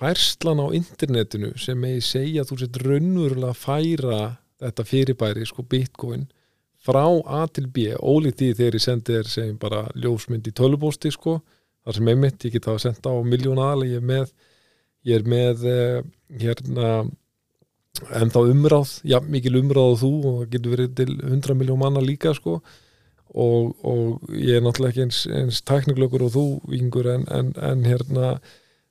færslan 0.00 0.62
á 0.64 0.66
internetinu 0.76 1.52
sem 1.60 1.78
megi 1.80 2.04
segja 2.04 2.44
að 2.44 2.50
þú 2.50 2.60
sett 2.62 2.80
raunverulega 2.82 3.52
að 3.52 3.60
færa 3.60 4.20
þetta 4.64 4.86
fyrirbæri 4.88 5.48
sko 5.48 5.64
Bitcoin 5.68 6.26
frá 6.84 7.04
A 7.04 7.44
til 7.48 7.66
B 7.72 7.92
ólíkt 7.96 8.40
því 8.40 8.50
þegar 8.58 8.78
ég 8.78 8.84
sendi 8.84 9.18
þér 9.18 9.30
segjum 9.32 9.60
bara 9.60 9.84
ljósmynd 9.96 10.48
í 10.48 10.56
tölubósti 10.56 11.12
sko 11.14 11.38
þar 11.84 11.98
sem 11.98 12.10
einmitt 12.12 12.46
ég 12.48 12.56
get 12.56 12.70
að 12.70 12.80
senda 12.86 13.12
á 13.12 13.16
miljón 13.24 13.60
aðal 13.60 13.86
ég 13.88 14.00
er 14.00 14.08
með, 14.08 14.32
ég 15.04 15.20
er 15.20 15.28
með 15.28 15.68
uh, 15.68 16.00
hérna 16.40 16.94
en 18.14 18.32
þá 18.32 18.40
umráð, 18.50 18.96
já 19.06 19.18
mikil 19.22 19.58
umráð 19.60 20.00
þú 20.02 20.10
og 20.16 20.40
það 20.40 20.50
getur 20.54 20.74
verið 20.74 20.96
til 20.98 21.12
100 21.20 21.56
miljón 21.60 21.80
manna 21.80 22.02
líka 22.02 22.34
sko. 22.34 22.58
Og, 23.34 23.72
og 23.82 24.34
ég 24.38 24.58
er 24.58 24.62
náttúrulega 24.62 24.92
ekki 24.92 25.04
eins, 25.08 25.20
eins 25.26 25.62
tækniglökur 25.66 26.22
og 26.22 26.34
þú 26.34 26.44
vingur 26.70 27.08
en, 27.10 27.24
en, 27.34 27.50
en 27.58 27.82
hérna 27.86 28.36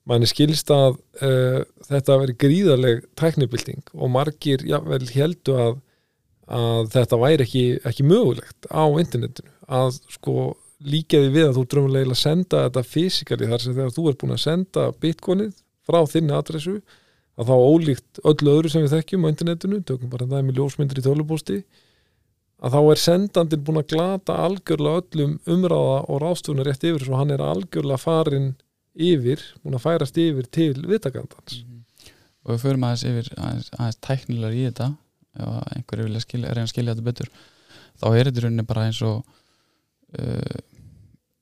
manni 0.09 0.27
skilst 0.27 0.71
að 0.73 0.97
uh, 1.23 1.61
þetta 1.87 2.17
veri 2.19 2.35
gríðarleg 2.39 3.05
tæknibilding 3.19 3.85
og 3.93 4.11
margir 4.11 4.65
jável 4.67 5.05
heldu 5.13 5.55
að, 5.55 5.77
að 6.51 6.91
þetta 6.97 7.21
væri 7.21 7.47
ekki, 7.47 7.63
ekki 7.87 8.07
mögulegt 8.07 8.67
á 8.67 8.83
internetinu. 8.99 9.53
Að 9.71 10.01
sko 10.11 10.37
líkaði 10.84 11.29
við 11.34 11.47
að 11.49 11.57
þú 11.57 11.63
drömmulega 11.71 12.17
senda 12.17 12.65
þetta 12.67 12.84
fysikali 12.88 13.49
þar 13.51 13.63
sem 13.63 13.75
þegar 13.77 13.95
þú 13.95 14.07
er 14.09 14.17
búin 14.19 14.36
að 14.36 14.43
senda 14.43 14.86
bitcoinið 15.03 15.53
frá 15.88 15.99
þinni 16.09 16.36
adressu 16.36 16.75
að 17.39 17.49
þá 17.49 17.55
ólíkt 17.57 18.21
öllu 18.29 18.51
öðru 18.53 18.69
sem 18.69 18.84
við 18.84 18.93
þekkjum 18.97 19.25
á 19.25 19.31
internetinu, 19.31 19.79
tökum 19.81 20.11
bara 20.11 20.27
það 20.29 20.45
með 20.47 20.59
ljósmyndir 20.59 20.99
í 21.01 21.05
tölubústi 21.07 21.59
að 22.63 22.75
þá 22.75 22.81
er 22.93 23.01
sendandin 23.01 23.63
búin 23.65 23.81
að 23.81 23.89
glata 23.95 24.36
algjörlega 24.45 25.01
öllum 25.01 25.34
umráða 25.55 25.95
og 26.07 26.21
ráðstofunar 26.23 26.69
rétt 26.69 26.86
yfir 26.88 27.07
svo 27.07 27.17
hann 27.19 27.34
er 27.34 27.41
algjörlega 27.43 27.99
farin 27.99 28.51
yfir, 28.93 29.41
búin 29.63 29.75
að 29.79 29.86
færast 29.88 30.19
yfir 30.21 30.47
til 30.53 30.75
vitakandans 30.88 31.63
Mhm. 31.63 31.79
og 32.45 32.51
við 32.53 32.61
förum 32.67 32.86
aðeins 32.86 33.05
yfir 33.09 33.34
aðeins, 33.39 33.71
aðeins 33.79 33.99
tæknilegar 34.05 34.53
í 34.53 34.63
þetta 34.67 34.88
ef 35.34 35.73
einhverju 35.75 36.03
vilja 36.07 36.21
skilja, 36.21 36.53
reyna 36.53 36.67
að 36.67 36.73
skilja 36.73 36.93
þetta 36.93 37.07
betur 37.09 37.29
þá 37.97 38.05
er 38.13 38.29
þetta 38.29 38.43
rauninni 38.45 38.67
bara 38.69 38.86
eins 38.88 39.01
og 39.01 39.23
uh, 40.19 40.59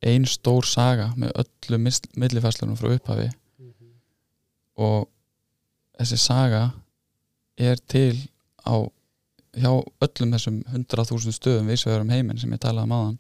ein 0.01 0.25
stór 0.25 0.65
saga 0.65 1.11
með 1.19 1.33
öllu 1.43 1.79
millifæslunum 2.17 2.77
frá 2.79 2.89
upphafi. 2.95 3.29
Og 4.81 5.05
þessi 5.99 6.17
saga 6.17 6.63
er 7.61 7.81
til 7.91 8.15
á 8.65 8.81
hjá 9.51 9.71
öllum 10.01 10.33
þessum 10.33 10.61
100.000 10.71 11.35
stöðum 11.35 11.69
vísvegar 11.69 12.05
um 12.05 12.13
heiminn 12.13 12.39
sem 12.39 12.53
ég 12.55 12.61
talaði 12.63 12.87
um 12.87 12.95
aðan 12.95 13.17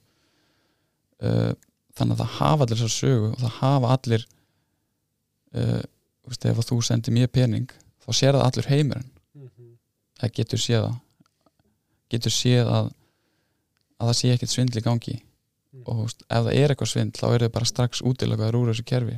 uh, 1.27 1.51
þannig 1.97 2.15
að 2.15 2.21
það 2.21 2.37
hafa 2.37 2.65
allir 2.65 2.79
þessar 2.79 2.93
sögu 2.95 3.31
og 3.31 3.41
það 3.41 3.57
hafa 3.57 3.91
allir 3.97 4.25
uh, 5.59 5.81
veist, 6.29 6.47
ef 6.47 6.63
þú 6.69 6.79
sendir 6.87 7.15
mér 7.17 7.27
pening 7.27 7.67
þá 8.01 8.09
sér 8.15 8.37
það 8.37 8.47
allur 8.47 8.71
heimurinn. 8.71 9.11
Það 10.21 10.33
getur 10.37 10.61
séð 10.61 10.85
það. 10.85 10.97
Getur 12.13 12.33
séð 12.35 12.71
að 12.71 12.89
að 14.01 14.09
það 14.09 14.17
sé 14.17 14.31
ekkert 14.33 14.53
svindl 14.55 14.81
í 14.81 14.85
gangi 15.71 15.87
og 15.87 16.03
veist, 16.05 16.23
ef 16.27 16.45
það 16.45 16.57
er 16.57 16.73
eitthvað 16.73 16.91
svindl 16.91 17.21
þá 17.21 17.27
er 17.29 17.45
þau 17.45 17.53
bara 17.57 17.69
strax 17.69 18.01
útilagaður 18.07 18.59
úr 18.59 18.71
þessu 18.71 18.85
kerfi. 18.87 19.17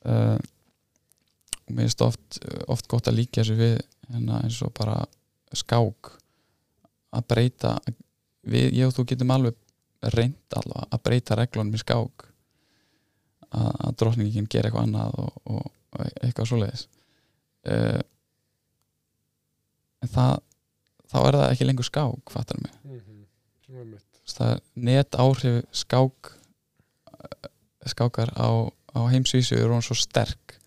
Uh, 0.00 0.38
og 1.66 1.74
mér 1.74 1.86
finnst 1.86 2.04
oft, 2.04 2.38
oft 2.72 2.88
gott 2.90 3.10
að 3.10 3.18
líka 3.20 3.42
þessu 3.42 3.58
við 3.58 3.76
hérna, 4.08 4.40
eins 4.44 4.60
og 4.64 4.72
bara 4.76 4.96
skák. 5.56 6.12
Að 7.10 7.26
breyta 7.26 7.74
við, 8.46 8.70
ég 8.78 8.86
og 8.86 8.94
þú 8.94 9.06
getum 9.10 9.34
alveg 9.34 9.58
reynd 10.14 10.56
alveg 10.56 10.86
að 10.94 11.02
breyta 11.08 11.38
reglunum 11.38 11.74
í 11.74 11.82
skák. 11.82 12.28
Að, 13.50 13.72
að 13.82 13.96
drottningin 13.98 14.46
gera 14.50 14.70
eitthvað 14.70 14.86
annað 14.86 15.16
og, 15.18 15.40
og, 15.50 15.66
og 15.96 16.04
eitthvað 16.22 16.52
svoleiðis. 16.52 16.86
Uh, 17.66 17.98
en 20.00 20.12
það 20.14 20.38
þá 21.10 21.18
er 21.20 21.36
það 21.40 21.48
ekki 21.50 21.66
lengur 21.66 21.88
skák 21.88 22.32
fattar 22.32 22.62
mig. 22.62 22.78
Það 23.66 23.82
er 23.82 23.90
net 24.74 25.16
áhrif 25.18 25.62
skák 25.72 26.34
skákar 27.88 28.32
á, 28.36 28.68
á 28.92 29.00
heimsvísu 29.08 29.56
eru 29.56 29.74
hún 29.74 29.84
svo 29.84 29.96
sterk 29.96 30.58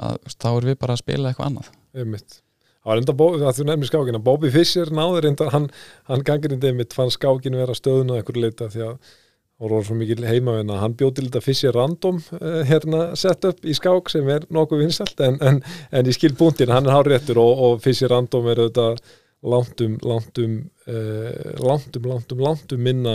að 0.00 0.20
þá 0.36 0.48
erum 0.50 0.70
við 0.70 0.78
bara 0.80 0.96
að 0.96 1.02
spila 1.02 1.30
eitthvað 1.30 1.50
annað. 1.50 1.72
Einmitt. 1.96 2.40
Það 2.80 2.90
var 2.90 3.00
enda 3.02 3.14
bóð, 3.16 3.42
að 3.44 3.56
þú 3.58 3.64
nefnir 3.68 3.90
skákina, 3.90 4.20
Bobby 4.24 4.50
Fischer 4.52 4.92
náður 4.96 5.26
enda, 5.28 5.48
hann, 5.52 5.66
hann 6.08 6.22
gangir 6.24 6.54
enda 6.54 6.70
einmitt 6.70 6.96
fann 6.96 7.12
skákinu 7.12 7.60
vera 7.60 7.76
stöðun 7.76 8.14
á 8.14 8.16
einhverju 8.16 8.44
leita 8.46 8.70
því 8.72 8.86
að 8.86 8.94
það 9.60 9.68
voru 9.68 9.84
svo 9.84 9.96
mikil 10.00 10.24
heimavina 10.24 10.78
hann 10.80 10.94
bjóð 10.96 11.10
til 11.16 11.26
þetta 11.26 11.42
Fischer 11.44 11.76
random 11.76 12.22
uh, 12.38 12.62
hérna 12.68 13.10
sett 13.20 13.44
upp 13.44 13.66
í 13.68 13.74
skák 13.76 14.08
sem 14.08 14.28
er 14.32 14.46
nokkuð 14.48 14.86
vinsalt 14.86 15.20
en, 15.26 15.36
en, 15.44 15.60
en 15.92 16.08
í 16.08 16.14
skil 16.16 16.32
búntin 16.38 16.72
hann 16.72 16.88
er 16.88 16.96
háréttur 16.96 17.42
og, 17.42 17.60
og 17.66 17.82
Fischer 17.84 18.08
random 18.12 18.48
er 18.48 18.62
auðvitað 18.64 19.02
langtum 19.42 19.96
langtum, 20.04 20.58
uh, 20.88 21.54
langtum, 21.60 22.10
langtum, 22.10 22.42
langtum 22.44 22.82
minna 22.84 23.14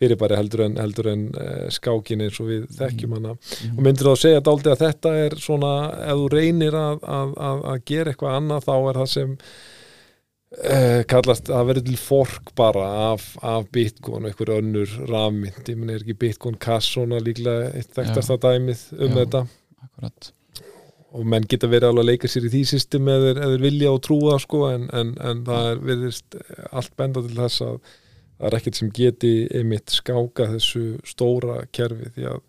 fyrirbæri 0.00 0.38
heldur 0.38 0.62
en, 0.64 0.78
heldur 0.80 1.10
en 1.12 1.26
uh, 1.34 1.66
skákin 1.72 2.22
eins 2.24 2.38
og 2.40 2.48
við 2.48 2.62
þekkjum 2.78 3.18
hana. 3.18 3.34
Og 3.74 3.82
myndir 3.84 4.08
þá 4.08 4.12
að 4.14 4.22
segja 4.22 4.46
dálítið 4.46 4.72
að 4.72 4.84
þetta 4.86 5.12
er 5.26 5.36
svona 5.42 5.74
ef 6.06 6.22
þú 6.22 6.30
reynir 6.36 6.78
að, 6.78 7.04
að, 7.18 7.36
að, 7.50 7.60
að 7.74 7.84
gera 7.90 8.14
eitthvað 8.14 8.38
annað 8.38 8.66
þá 8.70 8.74
er 8.78 9.00
það 9.02 9.12
sem 9.16 9.36
uh, 9.36 11.00
kallast 11.12 11.52
að 11.52 11.70
verður 11.72 11.88
til 11.90 12.00
fork 12.00 12.52
bara 12.56 12.88
af, 13.10 13.30
af 13.44 13.70
Bitcoin 13.74 14.24
og 14.24 14.32
einhver 14.32 14.56
önnur 14.56 14.98
rafmynd, 15.10 15.62
ég 15.66 15.80
menn 15.80 15.92
er 15.92 16.04
ekki 16.04 16.20
Bitcoin 16.24 16.60
Cash 16.60 16.94
svona 16.94 17.20
líklega 17.20 17.74
eitt 17.74 17.92
þekktasta 17.98 18.40
dæmið 18.40 18.86
um 18.96 19.10
Já. 19.10 19.18
þetta? 19.24 19.48
Akkurat 19.84 20.36
og 21.10 21.26
menn 21.26 21.46
geta 21.50 21.68
verið 21.70 21.90
alveg 21.90 22.04
að 22.04 22.10
leika 22.12 22.30
sér 22.30 22.46
í 22.46 22.52
því 22.52 22.60
system 22.70 23.08
eða 23.10 23.32
þeir 23.40 23.64
vilja 23.64 23.94
og 23.94 24.02
trúa 24.06 24.36
sko 24.42 24.62
en, 24.70 24.86
en, 24.94 25.14
en 25.18 25.42
það 25.46 25.70
er 25.72 25.82
verðist 25.88 26.38
allt 26.70 26.94
benda 26.98 27.22
til 27.24 27.34
þess 27.38 27.64
að 27.66 27.80
það 28.40 28.46
er 28.48 28.56
ekkert 28.60 28.78
sem 28.80 28.92
geti 28.96 29.32
einmitt 29.58 29.92
skáka 29.92 30.46
þessu 30.54 30.84
stóra 31.08 31.60
kerfi 31.74 32.12
því 32.14 32.28
að 32.30 32.40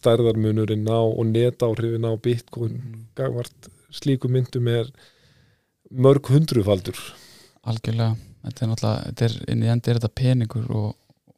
stærðarmunurinn 0.00 0.86
á 0.90 1.00
og 1.02 1.24
netáhrifin 1.30 2.06
á 2.06 2.12
bitcoin 2.22 2.76
gagvart 3.18 3.70
slíku 3.94 4.30
myndum 4.30 4.68
er 4.70 4.90
mörg 5.90 6.30
hundrufaldur 6.30 6.98
algjörlega, 7.66 8.14
þetta 8.46 8.64
er 8.64 8.70
náttúrulega 8.70 9.26
er, 9.26 9.36
inn 9.52 9.64
í 9.66 9.70
endi 9.70 9.90
er 9.90 9.98
þetta 9.98 10.18
peningur 10.22 10.70
og, 10.70 10.94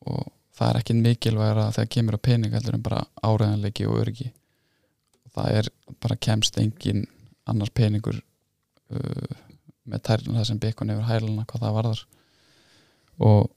og 0.08 0.28
það 0.56 0.68
er 0.68 0.80
ekki 0.82 0.98
mikilvægra 1.00 1.70
þegar 1.76 1.92
kemur 1.96 2.18
á 2.20 2.26
pening 2.28 2.56
heldur 2.56 2.76
en 2.76 2.84
bara 2.84 3.04
áræðanleiki 3.24 3.88
og 3.88 4.02
öryggi 4.02 4.32
það 5.36 5.58
er 5.60 5.70
bara 6.02 6.18
kemst 6.20 6.58
engin 6.60 7.06
annars 7.48 7.72
peningur 7.74 8.18
uh, 8.18 9.36
með 9.88 10.04
tærna 10.08 10.38
það 10.38 10.48
sem 10.50 10.60
Bitcoin 10.62 10.92
hefur 10.92 11.08
hælana 11.08 11.46
hvað 11.48 11.64
það 11.64 11.76
varðar. 11.78 12.02
Og, 13.22 13.48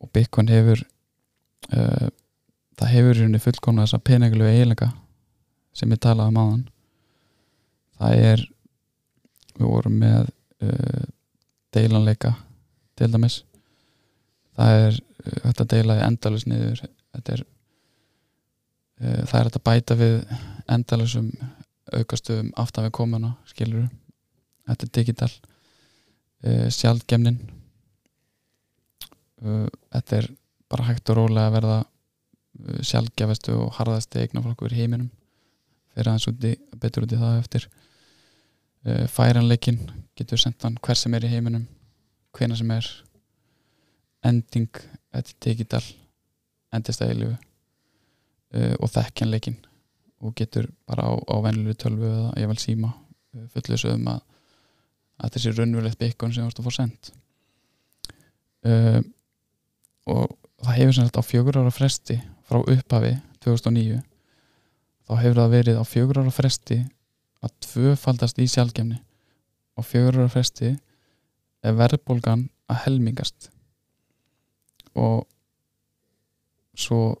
og 0.00 0.12
Bitcoin 0.14 0.50
hefur 0.52 0.84
uh, 1.72 2.10
það 2.78 2.94
hefur 2.96 3.16
í 3.16 3.22
rauninni 3.22 3.42
fullkomna 3.42 3.86
þessa 3.86 4.02
peningulegu 4.04 4.52
eiginleika 4.52 4.92
sem 5.76 5.92
ég 5.92 6.00
talaði 6.04 6.34
um 6.34 6.40
aðan 6.42 6.64
það 8.02 8.24
er 8.32 8.44
við 9.56 9.68
vorum 9.68 9.98
með 10.02 10.30
uh, 10.64 11.06
deilanleika 11.74 12.34
til 12.98 13.10
dæmis. 13.12 13.42
Það 14.58 14.78
er 14.86 14.98
uh, 14.98 15.38
þetta 15.46 15.68
deila 15.74 15.98
í 15.98 16.04
endalus 16.06 16.46
niður. 16.48 16.84
Þetta 17.12 17.36
er 17.36 17.44
það 19.02 19.38
er 19.38 19.48
þetta 19.48 19.64
bæta 19.66 19.96
við 19.98 20.16
endalusum 20.70 21.30
aukastöðum 21.92 22.52
aftan 22.62 22.86
við 22.86 22.94
komuna 22.96 23.32
skilur 23.50 23.88
þetta 24.68 24.86
er 24.86 24.92
digital 24.98 25.30
uh, 26.46 26.68
sjálfgemnin 26.70 27.40
uh, 29.42 29.66
þetta 29.90 30.20
er 30.20 30.30
bara 30.72 30.88
hægt 30.88 31.10
og 31.12 31.18
rólega 31.18 31.50
að 31.50 31.56
verða 31.58 31.78
sjálfgefastu 32.86 33.54
og 33.56 33.76
harðasti 33.78 34.22
eignaflokkur 34.22 34.72
í 34.72 34.82
heiminum. 34.82 35.10
Fyrir 35.92 36.12
aðeins 36.12 36.28
úti, 36.30 36.52
betur 36.80 37.06
út 37.06 37.14
í 37.14 37.20
það 37.20 37.38
eftir. 37.40 37.68
Færanleikin 39.12 39.78
getur 40.18 40.40
sendt 40.40 40.64
hann 40.66 40.78
hver 40.82 40.98
sem 40.98 41.14
er 41.14 41.26
í 41.26 41.30
heiminum 41.30 41.66
hvena 42.36 42.56
sem 42.58 42.70
er. 42.74 42.88
Ending, 44.26 44.70
þetta 45.12 45.34
er 45.34 45.40
digital 45.48 45.82
endist 46.72 47.02
að 47.02 47.14
eilifu 47.14 47.51
uh, 48.56 48.74
og 48.78 48.92
þekkjanleikin 48.92 49.58
og 50.22 50.36
getur 50.38 50.68
bara 50.88 51.08
á, 51.08 51.12
á 51.18 51.36
venlulu 51.44 51.74
tölvu 51.78 52.08
eða 52.08 52.30
ég 52.42 52.52
vel 52.52 52.60
síma 52.60 52.92
uh, 52.92 53.48
fullu 53.54 53.80
um 53.94 54.06
að, 54.14 54.22
að 55.22 55.34
þessi 55.36 55.54
raunverulegt 55.56 56.00
byggun 56.00 56.34
sem 56.36 56.46
ert 56.46 56.60
að 56.60 56.68
fá 56.68 56.76
sendt 56.78 57.12
uh, 58.68 59.00
og 60.12 60.38
það 60.62 60.78
hefur 60.78 60.96
sem 60.96 61.08
sagt 61.08 61.20
á 61.20 61.24
fjögur 61.26 61.60
ára 61.62 61.74
fresti 61.74 62.18
frá 62.48 62.60
upphafi 62.62 63.16
2009 63.44 64.00
þá 65.08 65.14
hefur 65.18 65.40
það 65.42 65.56
verið 65.56 65.82
á 65.82 65.84
fjögur 65.86 66.22
ára 66.22 66.34
fresti 66.34 66.82
að 67.42 67.56
tvöfaldast 67.66 68.38
í 68.38 68.46
sjálfgemni 68.50 69.00
á 69.76 69.80
fjögur 69.82 70.22
ára 70.22 70.32
fresti 70.32 70.74
er 71.62 71.76
verðbólgan 71.78 72.48
að 72.70 72.80
helmingast. 72.86 73.50
Og 74.98 75.24
svo 76.78 77.16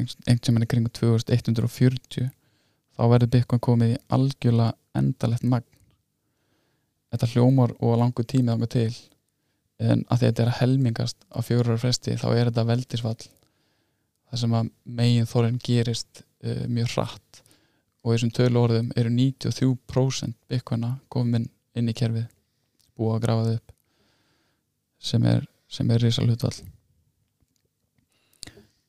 einhvern 0.00 0.44
sem 0.46 0.58
er 0.58 0.64
í 0.64 0.70
kringu 0.70 0.92
2140 0.96 2.30
þá 2.96 3.02
verður 3.12 3.32
Bitcoin 3.34 3.62
komið 3.64 3.94
í 3.94 4.00
algjörlega 4.16 4.76
endalegt 5.00 5.46
magn. 5.46 5.66
Þetta 7.10 7.28
hljómar 7.32 7.74
og 7.80 7.98
langur 7.98 8.26
tími 8.28 8.54
þá 8.54 8.66
til 8.74 8.92
en 9.80 10.04
að 10.12 10.26
þetta 10.26 10.42
er 10.42 10.50
að 10.52 10.58
helmingast 10.60 11.22
á 11.32 11.40
ára 11.40 11.78
fresti 11.80 12.16
þá 12.20 12.26
er 12.34 12.50
þetta 12.50 12.66
veldisfall 12.68 13.20
það 14.30 14.42
sem 14.42 14.56
að 14.58 14.72
megin 14.84 15.30
þorinn 15.30 15.62
gerist 15.64 16.22
uh, 16.44 16.66
mjög 16.68 16.92
hratt. 16.94 17.40
Og 18.00 18.14
þessum 18.14 18.32
tölu 18.32 18.60
orðum 18.62 18.92
eru 18.96 19.10
93% 19.12 20.36
Bitcoina 20.48 20.94
komin 21.12 21.48
inn 21.76 21.90
í 21.90 21.96
kerfið 21.96 22.28
búið 22.96 23.16
að 23.16 23.24
grafa 23.24 23.46
þau 23.46 23.56
upp 23.58 23.74
sem 25.00 25.26
er, 25.28 25.46
er 25.80 26.02
risa 26.04 26.24
hlutvall 26.24 26.58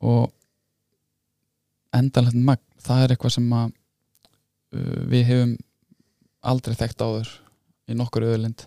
og 0.02 0.32
endalegt 1.96 2.38
magn 2.38 2.64
það 2.82 3.04
er 3.04 3.14
eitthvað 3.14 3.36
sem 3.38 3.54
að 3.56 3.72
uh, 3.72 5.00
við 5.12 5.26
hefum 5.30 5.56
aldrei 6.52 6.78
þekkt 6.78 7.06
áður 7.06 7.32
í 7.92 7.98
nokkur 7.98 8.28
öðlind 8.32 8.66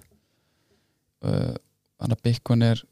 uh, 1.25 1.55
þannig 1.99 2.19
að 2.19 2.25
Bitcoin 2.29 2.67
er 2.67 2.85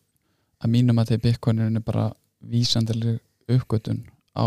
að 0.62 0.72
mínum 0.72 1.00
að 1.02 1.12
því 1.12 1.20
Bitcoin 1.26 1.62
er 1.64 1.84
bara 1.84 2.08
vísandileg 2.42 3.20
uppgötun 3.50 4.02
á 4.38 4.46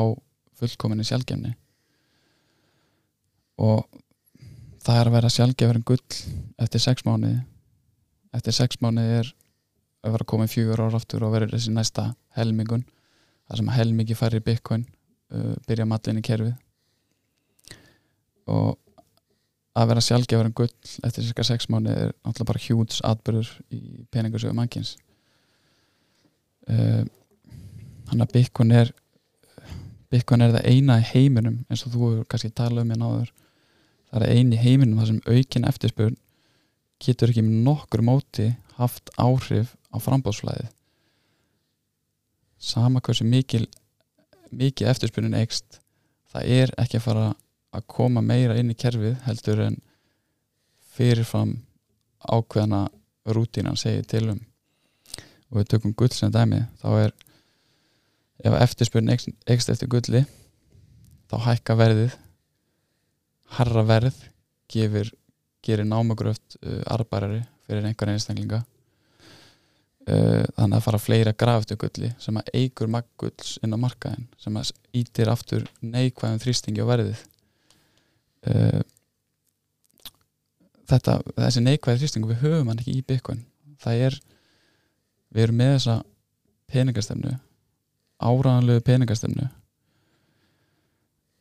fullkominni 0.55 1.05
sjálfgefni. 1.07 1.53
Og 3.59 3.83
það 4.83 4.99
er 4.99 5.09
að 5.09 5.15
vera 5.17 5.31
sjálfgefur 5.31 5.79
en 5.79 5.87
gull 5.87 6.19
eftir 6.61 6.83
sex 6.83 7.05
mánuði. 7.07 7.39
Eftir 8.35 8.55
sex 8.55 8.79
mánuði 8.83 9.21
er 9.21 9.31
að 10.05 10.15
vera 10.15 10.27
komin 10.31 10.51
fjögur 10.51 10.85
ára 10.85 10.99
aftur 10.99 11.25
og 11.25 11.35
verður 11.35 11.55
þessi 11.55 11.73
næsta 11.75 12.09
helmingun. 12.37 12.85
Það 13.47 13.61
sem 13.61 13.73
helmingi 13.75 14.17
færi 14.17 14.41
Bitcoin 14.43 14.85
uh, 15.35 15.53
byrja 15.67 15.87
mallin 15.89 16.21
í 16.21 16.25
kerfið. 16.25 16.55
Og 18.55 18.75
að 19.75 19.89
vera 19.91 20.03
sjálfgefur 20.03 20.47
en 20.47 20.55
gull 20.55 20.71
eftir 21.03 21.25
cirka 21.25 21.43
sex 21.45 21.67
mánuði 21.71 22.07
er 22.07 22.13
náttúrulega 22.13 22.49
bara 22.51 22.63
hjúts 22.63 23.01
atbyrður 23.03 23.49
í 23.75 23.81
peningarsögu 24.13 24.55
mannkins 24.55 24.95
uh, 26.71 27.03
hann 28.09 28.23
að 28.23 28.35
Bitcoin 28.37 28.71
er 28.75 28.93
Bitcoin 30.13 30.45
er 30.45 30.55
það 30.55 30.69
eina 30.71 30.99
í 31.01 31.09
heiminum 31.09 31.57
eins 31.67 31.83
og 31.83 31.95
þú 31.95 32.03
hefur 32.05 32.29
kannski 32.31 32.53
talað 32.55 32.85
um 32.85 32.93
ég 32.95 33.01
náður 33.01 33.33
það 34.13 34.21
er 34.21 34.37
eini 34.37 34.55
í 34.55 34.63
heiminum 34.63 35.01
það 35.01 35.11
sem 35.11 35.21
aukin 35.27 35.67
eftirspurn 35.71 36.17
getur 37.03 37.33
ekki 37.33 37.43
með 37.43 37.67
nokkur 37.67 38.05
móti 38.05 38.49
haft 38.79 39.11
áhrif 39.19 39.75
á 39.91 39.99
frambóðsflæðið 39.99 40.71
sama 42.63 43.03
hversu 43.03 43.27
mikil 43.27 43.65
mikið 44.51 44.91
eftirspurnin 44.91 45.37
eikst 45.39 45.79
það 46.33 46.51
er 46.59 46.73
ekki 46.81 46.99
að 46.99 47.05
fara 47.07 47.27
að 47.75 47.87
koma 47.91 48.23
meira 48.23 48.57
inn 48.59 48.71
í 48.71 48.77
kerfið 48.77 49.17
heldur 49.25 49.61
en 49.65 49.77
fyrirfram 50.95 51.57
ákveðana 52.25 52.85
rútínan 53.35 53.77
segir 53.77 54.05
til 54.09 54.29
um. 54.33 54.41
Og 55.51 55.59
við 55.59 55.69
tökum 55.73 55.93
gull 55.97 56.13
sem 56.13 56.31
dæmi 56.33 56.63
þá 56.81 56.87
er 57.05 57.13
ef 58.45 58.57
eftirspurnin 58.61 59.15
eikst 59.15 59.71
eftir 59.71 59.89
gulli 59.91 60.23
þá 61.31 61.35
hækka 61.49 61.75
verðið 61.79 62.15
harra 63.57 63.83
verð 63.87 64.17
gefur, 64.71 65.09
gerir 65.63 65.87
námagröft 65.87 66.57
uh, 66.61 66.81
arbærari 66.91 67.43
fyrir 67.65 67.85
einhverja 67.85 68.17
einstaklinga 68.17 68.63
þannig 70.05 70.77
að 70.77 70.83
fara 70.85 71.01
fleira 71.01 71.31
graftu 71.33 71.77
gulli 71.81 72.11
sem 72.21 72.37
að 72.37 72.51
eigur 72.53 72.89
maggulls 72.93 73.55
inn 73.65 73.73
á 73.73 73.77
markaðin 73.81 74.27
sem 74.37 74.57
að 74.59 74.69
ítir 74.93 75.31
aftur 75.31 75.65
neikvæðum 75.81 76.41
þrýstingi 76.43 76.85
á 76.85 76.91
verðið. 76.91 77.23
Uh, 78.45 78.83
þetta 80.85 81.17
þessi 81.33 81.63
neikvæði 81.65 82.03
þrýstingu 82.03 82.29
við 82.29 82.43
höfum 82.43 82.69
hann 82.69 82.81
ekki 82.83 82.99
í 82.99 83.05
Bitcoin. 83.07 83.41
Það 83.81 84.05
er 84.07 84.19
við 85.33 85.47
erum 85.47 85.59
með 85.59 85.73
þessa 85.73 85.97
peningastefnu 86.71 87.33
áraðanlegu 88.25 88.83
peningastefnu 88.85 89.47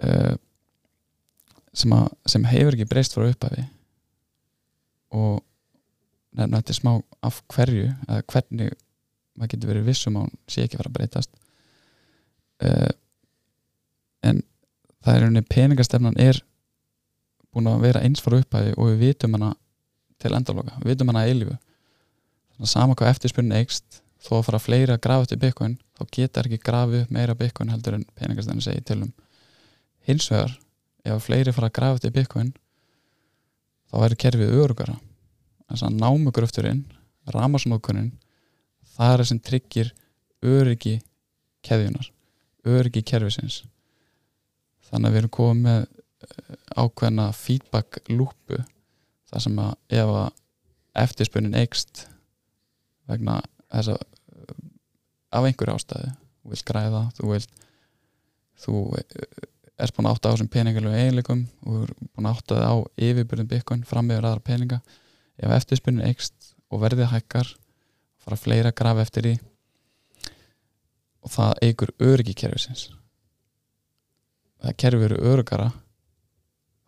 uh, 0.08 0.34
sem, 1.74 1.96
sem 2.26 2.48
hefur 2.48 2.78
ekki 2.78 2.88
breyst 2.88 3.16
frá 3.16 3.28
upphafi. 3.28 3.66
Og 5.14 5.42
nefna 6.34 6.60
þetta 6.60 6.76
smá 6.76 6.92
af 7.24 7.40
hverju 7.54 7.88
eða 8.08 8.22
hvernig 8.32 8.74
maður 9.34 9.52
getur 9.54 9.72
verið 9.72 9.88
vissum 9.88 10.18
á 10.18 10.22
hún 10.22 10.34
sé 10.50 10.64
ekki 10.64 10.78
fara 10.78 10.90
að 10.90 10.96
breytast. 10.98 11.30
Uh, 12.62 12.92
en 14.24 14.42
það 15.04 15.16
er 15.16 15.26
unni 15.28 15.42
peningastefnan 15.50 16.18
er 16.22 16.40
búin 17.54 17.68
að 17.70 17.84
vera 17.86 18.02
eins 18.04 18.22
frá 18.22 18.38
upphæði 18.38 18.74
og 18.78 18.90
við 18.92 19.02
vitum 19.08 19.36
hana 19.36 19.52
til 20.22 20.32
endaloka, 20.34 20.78
við 20.82 20.94
vitum 20.94 21.12
hana 21.12 21.26
eilifu 21.28 21.54
þannig 21.54 22.66
að 22.66 22.72
sama 22.72 22.96
hvað 22.98 23.12
eftirspunni 23.12 23.58
eikst 23.58 24.00
þó 24.24 24.38
að 24.38 24.44
fara 24.48 24.62
fleiri 24.62 24.94
að 24.94 25.02
grafa 25.04 25.26
upp 25.26 25.34
í 25.34 25.40
byggun 25.42 25.78
þá 25.94 26.04
getur 26.16 26.48
ekki 26.48 26.64
grafið 26.64 27.04
upp 27.04 27.14
meira 27.14 27.36
byggun 27.38 27.72
heldur 27.74 27.98
en 27.98 28.06
peningastefnan 28.18 28.64
segir 28.64 28.86
til 28.86 29.00
um. 29.04 29.10
Hins 30.08 30.28
vegar 30.32 30.54
ef 31.04 31.26
fleiri 31.26 31.52
fara 31.54 31.70
að 31.70 31.76
grafa 31.78 31.98
þetta 31.98 32.12
í 32.12 32.16
Bitcoin 32.18 32.52
þá 33.90 33.98
væri 34.00 34.20
kerfið 34.24 34.56
örugara 34.62 34.96
þess 35.70 35.86
að 35.86 35.98
námugröfturinn 36.02 36.84
ramasnókunin 37.34 38.12
það 38.94 39.12
er 39.12 39.22
það 39.22 39.28
sem 39.30 39.42
tryggir 39.48 39.92
öryggi 40.44 40.98
keðjunar, 41.64 42.10
öryggi 42.68 43.02
kerfisins. 43.06 43.62
Þannig 44.84 45.08
að 45.08 45.14
við 45.14 45.22
erum 45.22 45.34
komið 45.38 45.62
með 45.64 45.86
ákveðna 46.76 47.28
feedback 47.36 48.00
lúpu 48.12 48.60
þar 49.30 49.44
sem 49.44 49.60
að 49.62 49.72
ef 50.00 50.12
að 50.12 50.28
eftirspunnin 51.04 51.58
eikst 51.58 52.04
vegna 53.10 53.40
þess 53.72 53.94
að 53.94 54.02
af 55.34 55.48
einhverju 55.48 55.74
ástæðu 55.74 56.12
þú 56.14 56.52
vilt 56.52 56.66
græða, 56.68 57.02
þú 57.16 57.30
vilt 57.32 57.62
þú 58.64 58.82
er 58.94 59.92
búin 59.96 60.06
að 60.06 60.12
átta 60.14 60.30
á 60.30 60.32
þessum 60.34 60.50
peningalögu 60.52 61.00
eiginleikum 61.00 61.46
og 61.66 61.80
er 61.80 61.94
búin 62.14 62.28
að 62.28 62.36
átta 62.36 62.60
það 62.60 62.70
á 62.70 62.74
yfirbyrðum 63.08 63.50
byggun 63.50 63.86
fram 63.88 64.06
meður 64.10 64.28
aðra 64.30 64.44
peninga 64.46 64.78
ef 65.40 65.54
eftirspunnin 65.56 66.06
eikst 66.06 66.54
og 66.70 66.82
verðið 66.84 67.10
hækkar 67.12 67.50
fara 68.24 68.38
fleira 68.40 68.72
graf 68.76 69.00
eftir 69.02 69.26
því 69.28 69.34
og 71.24 71.32
það 71.32 71.62
eigur 71.64 71.92
öryggi 72.04 72.34
kerfisins. 72.36 72.88
Þegar 74.60 74.78
kerfi 74.80 75.06
eru 75.08 75.20
öryggara 75.32 75.70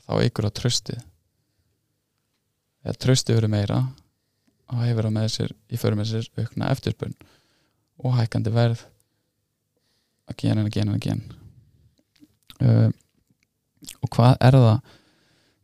þá 0.07 0.13
eigur 0.21 0.49
það 0.49 0.59
tröstið 0.61 1.01
þegar 2.83 3.01
tröstið 3.03 3.41
eru 3.41 3.51
meira 3.51 3.81
þá 4.67 4.75
hefur 4.85 5.09
það 5.09 5.17
með 5.17 5.33
sér 5.35 5.55
í 5.55 5.81
fyrir 5.81 5.99
með 5.99 6.13
sér 6.13 6.29
aukna 6.39 6.71
eftirspunn 6.75 7.17
og 8.03 8.15
hækkandi 8.19 8.53
verð 8.55 8.85
að 10.31 10.39
gena 10.43 10.63
en 10.63 10.69
að 10.69 10.77
gena 10.77 10.95
en 10.95 11.01
að 11.01 11.05
gena 11.07 11.41
uh, 12.63 12.91
og 14.03 14.11
hvað 14.15 14.39
er 14.43 14.59
það? 14.59 14.95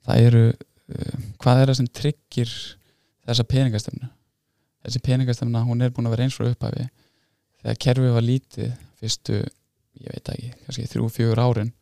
Það 0.02 0.26
eru 0.26 0.44
hvað 1.42 1.60
er 1.62 1.70
það 1.70 1.78
sem 1.78 1.90
tryggir 2.00 2.54
þessa 3.26 3.46
peningastöfnu 3.48 4.08
þessi 4.82 5.02
peningastöfna 5.06 5.64
hún 5.66 5.84
er 5.84 5.92
búin 5.94 6.08
að 6.10 6.16
vera 6.16 6.26
eins 6.26 6.38
frá 6.38 6.48
upphæfi 6.50 6.88
þegar 7.62 7.78
kerfið 7.86 8.16
var 8.16 8.26
lítið 8.26 8.72
fyrstu, 9.02 9.38
ég 10.02 10.08
veit 10.16 10.32
ekki, 10.34 10.50
kannski 10.64 10.88
þrjú, 10.90 11.08
fjögur 11.14 11.42
árin 11.42 11.72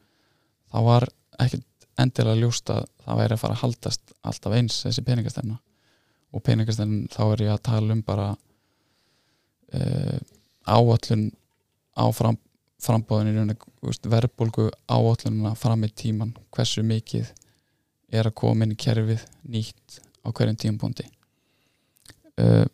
þá 0.71 0.79
var 0.87 1.09
ekkert 1.41 1.67
endilega 2.01 2.41
ljóst 2.41 2.71
að 2.73 2.85
það 3.05 3.21
væri 3.21 3.37
að 3.37 3.43
fara 3.43 3.57
að 3.57 3.63
haldast 3.65 4.15
alltaf 4.21 4.57
eins 4.57 4.79
þessi 4.85 5.05
peningastöfna 5.07 5.59
og 6.31 6.45
peningastöfn 6.47 7.09
þá 7.13 7.23
er 7.27 7.45
ég 7.47 7.55
að 7.55 7.65
tala 7.71 7.97
um 7.97 8.05
bara 8.07 8.29
uh, 9.75 10.19
áallun 10.69 11.27
áfram 12.01 12.39
frambóðin 12.81 13.57
verðbólgu 14.09 14.71
áallununa 14.89 15.53
fram 15.59 15.85
í 15.85 15.91
tíman 15.93 16.33
hversu 16.55 16.85
mikið 16.87 17.33
er 18.11 18.29
að 18.29 18.37
koma 18.43 18.67
inn 18.67 18.75
í 18.75 18.81
kerfið 18.81 19.25
nýtt 19.51 20.01
á 20.27 20.29
hverjum 20.29 20.59
tímapunkti. 20.61 21.07
Uh, 22.41 22.67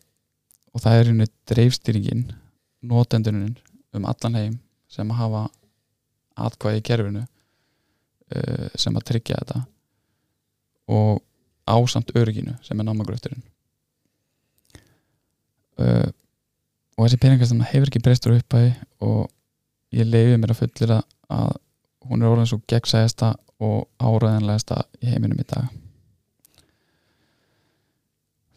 og 0.76 0.82
það 0.84 0.98
er 0.98 1.10
einu 1.12 1.26
dreifstýringin 1.48 2.26
nótendunum 2.86 3.54
um 3.96 4.08
allan 4.08 4.38
heim 4.38 4.58
sem 4.92 5.08
að 5.10 5.20
hafa 5.22 5.42
atkvæði 6.46 6.82
í 6.82 6.84
kerfinu 6.86 7.22
uh, 7.24 8.68
sem 8.76 8.96
að 8.96 9.06
tryggja 9.10 9.40
þetta 9.40 9.62
og 10.92 11.22
ásamt 11.66 12.12
örginu 12.18 12.54
sem 12.62 12.78
er 12.78 12.86
námagröfturinn 12.86 13.42
uh, 15.82 16.08
og 16.96 17.06
þessi 17.06 17.22
peningastamna 17.24 17.70
hefur 17.72 17.90
ekki 17.90 18.04
breystur 18.04 18.36
uppæði 18.36 18.74
og 19.04 19.26
ég 19.96 20.08
leiði 20.08 20.38
mér 20.40 20.54
að 20.54 20.62
fullir 20.62 20.94
að 21.00 21.56
hún 22.06 22.22
er 22.22 22.30
orðin 22.30 22.52
svo 22.52 22.60
gegnsæðasta 22.70 23.32
og 23.62 23.86
áræðanlegasta 24.02 24.82
í 25.00 25.12
heiminum 25.12 25.40
í 25.40 25.46
dag. 25.48 25.68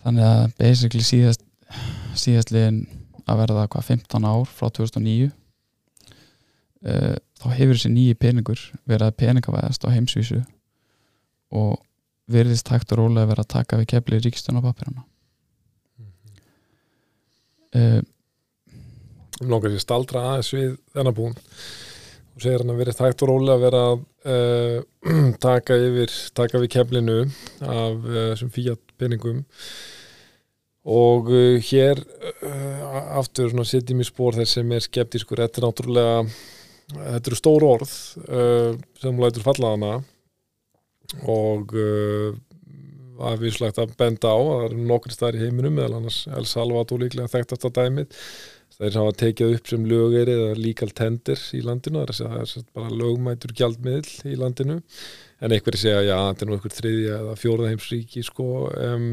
Þannig 0.03 0.25
að 0.25 0.55
basically 0.59 1.05
síðast 1.05 1.45
síðastliðin 2.17 2.79
að 3.29 3.41
verða 3.43 3.67
hvað 3.69 3.89
15 3.91 4.25
ár 4.25 4.47
frá 4.49 4.69
2009 4.73 5.29
uh, 5.29 7.15
þá 7.39 7.47
hefur 7.55 7.75
þessi 7.75 7.91
nýji 7.93 8.17
peningur 8.19 8.63
verið 8.89 9.09
að 9.09 9.17
peningavæðast 9.21 9.85
á 9.85 9.93
heimsvísu 9.93 10.41
og 11.55 11.77
verðist 12.29 12.69
hægt 12.73 12.93
og 12.93 13.03
rólega 13.03 13.29
verið 13.31 13.45
að 13.45 13.53
taka 13.55 13.79
við 13.81 13.91
kefli 13.93 14.21
ríkstun 14.23 14.59
á 14.61 14.65
papirana 14.65 15.05
uh, 17.77 18.01
Nókar 19.39 19.71
ég 19.71 19.83
staldra 19.83 20.25
aðeins 20.33 20.51
við 20.51 20.73
þennan 20.95 21.15
búin 21.15 21.37
og 22.39 22.45
segir 22.45 22.61
hann 22.63 22.71
að 22.71 22.79
verið 22.79 22.99
hægt 23.03 23.23
og 23.25 23.29
rólega 23.33 23.55
að 23.57 23.63
vera 23.65 23.79
að 23.89 24.03
uh, 24.31 25.31
taka 25.47 25.75
yfir 25.75 26.13
taka 26.37 26.61
við 26.63 26.71
keflinu 26.77 27.17
af 27.59 28.05
þessum 28.05 28.51
uh, 28.51 28.53
fíat 28.55 28.93
peningum 28.99 29.41
og 30.89 31.27
uh, 31.33 31.57
hér 31.67 31.99
aftur 33.19 33.51
setjum 33.67 33.99
í 33.99 34.07
spór 34.07 34.37
þess 34.39 34.55
sem 34.55 34.71
er 34.71 34.85
skeptískur. 34.85 35.41
Þetta 35.43 35.59
er 35.59 35.67
náttúrulega 35.67 36.21
þetta 36.95 37.29
eru 37.29 37.37
stór 37.37 37.65
orð 37.67 37.91
sem 37.91 39.09
hún 39.11 39.19
lætur 39.21 39.45
falla 39.45 39.73
hana. 39.75 39.91
Og 41.29 41.73
að 43.19 43.43
við 43.43 43.55
slagt 43.57 43.81
að 43.81 43.97
benda 43.99 44.31
á 44.31 44.37
að 44.39 44.49
það 44.49 44.65
eru 44.69 44.87
nokkri 44.93 45.13
staðar 45.13 45.37
í 45.37 45.43
heiminum 45.43 45.75
meðal 45.75 45.97
annars 45.97 46.21
El 46.31 46.45
Salvador 46.47 47.01
líklega 47.01 47.31
þekktast 47.33 47.67
á 47.67 47.69
dæmið 47.81 48.21
þeir 48.77 48.97
hafa 48.99 49.15
tekið 49.23 49.55
upp 49.57 49.71
sem 49.71 49.87
lögeri 49.89 50.35
eða 50.35 50.59
legal 50.59 50.89
tender 50.95 51.41
í 51.55 51.61
landinu 51.65 52.05
það 52.05 52.37
er, 52.39 52.51
það 52.53 52.69
bara 52.77 52.99
lögmætur 53.01 53.55
gjaldmiðl 53.57 54.31
í 54.31 54.37
landinu. 54.39 54.79
En 55.39 55.55
einhverju 55.55 55.81
segja 55.81 56.03
já, 56.03 56.15
þetta 56.15 56.45
er 56.45 56.49
nú 56.49 56.57
einhver 56.57 56.75
þriðja 56.75 57.17
eða 57.23 57.35
fjóraða 57.39 57.73
heimsríki 57.73 58.23
sko 58.27 58.47
um, 58.75 59.09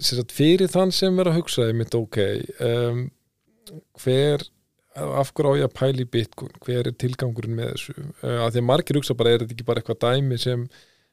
sagt, 0.00 0.32
fyrir 0.32 0.72
þann 0.72 0.92
sem 0.94 1.20
er 1.20 1.30
að 1.30 1.38
hugsa 1.40 1.68
mitt 1.76 1.96
ok 1.96 2.18
um, 2.64 3.06
hver 4.00 4.44
af 4.92 5.32
hverju 5.32 5.56
á 5.56 5.60
ég 5.62 5.68
að 5.68 5.76
pæli 5.78 6.04
bitcoin? 6.04 6.52
Hver 6.64 6.88
er 6.88 6.96
tilgangurinn 7.00 7.56
með 7.56 7.74
þessu? 7.74 7.94
Uh, 8.20 8.40
að 8.44 8.50
því 8.54 8.62
að 8.62 8.66
margir 8.68 8.98
hugsa 9.00 9.16
bara 9.16 9.32
er 9.32 9.44
þetta 9.44 9.56
ekki 9.56 9.68
bara 9.68 9.80
eitthvað 9.80 10.02
dæmi 10.04 10.40
sem 10.40 10.66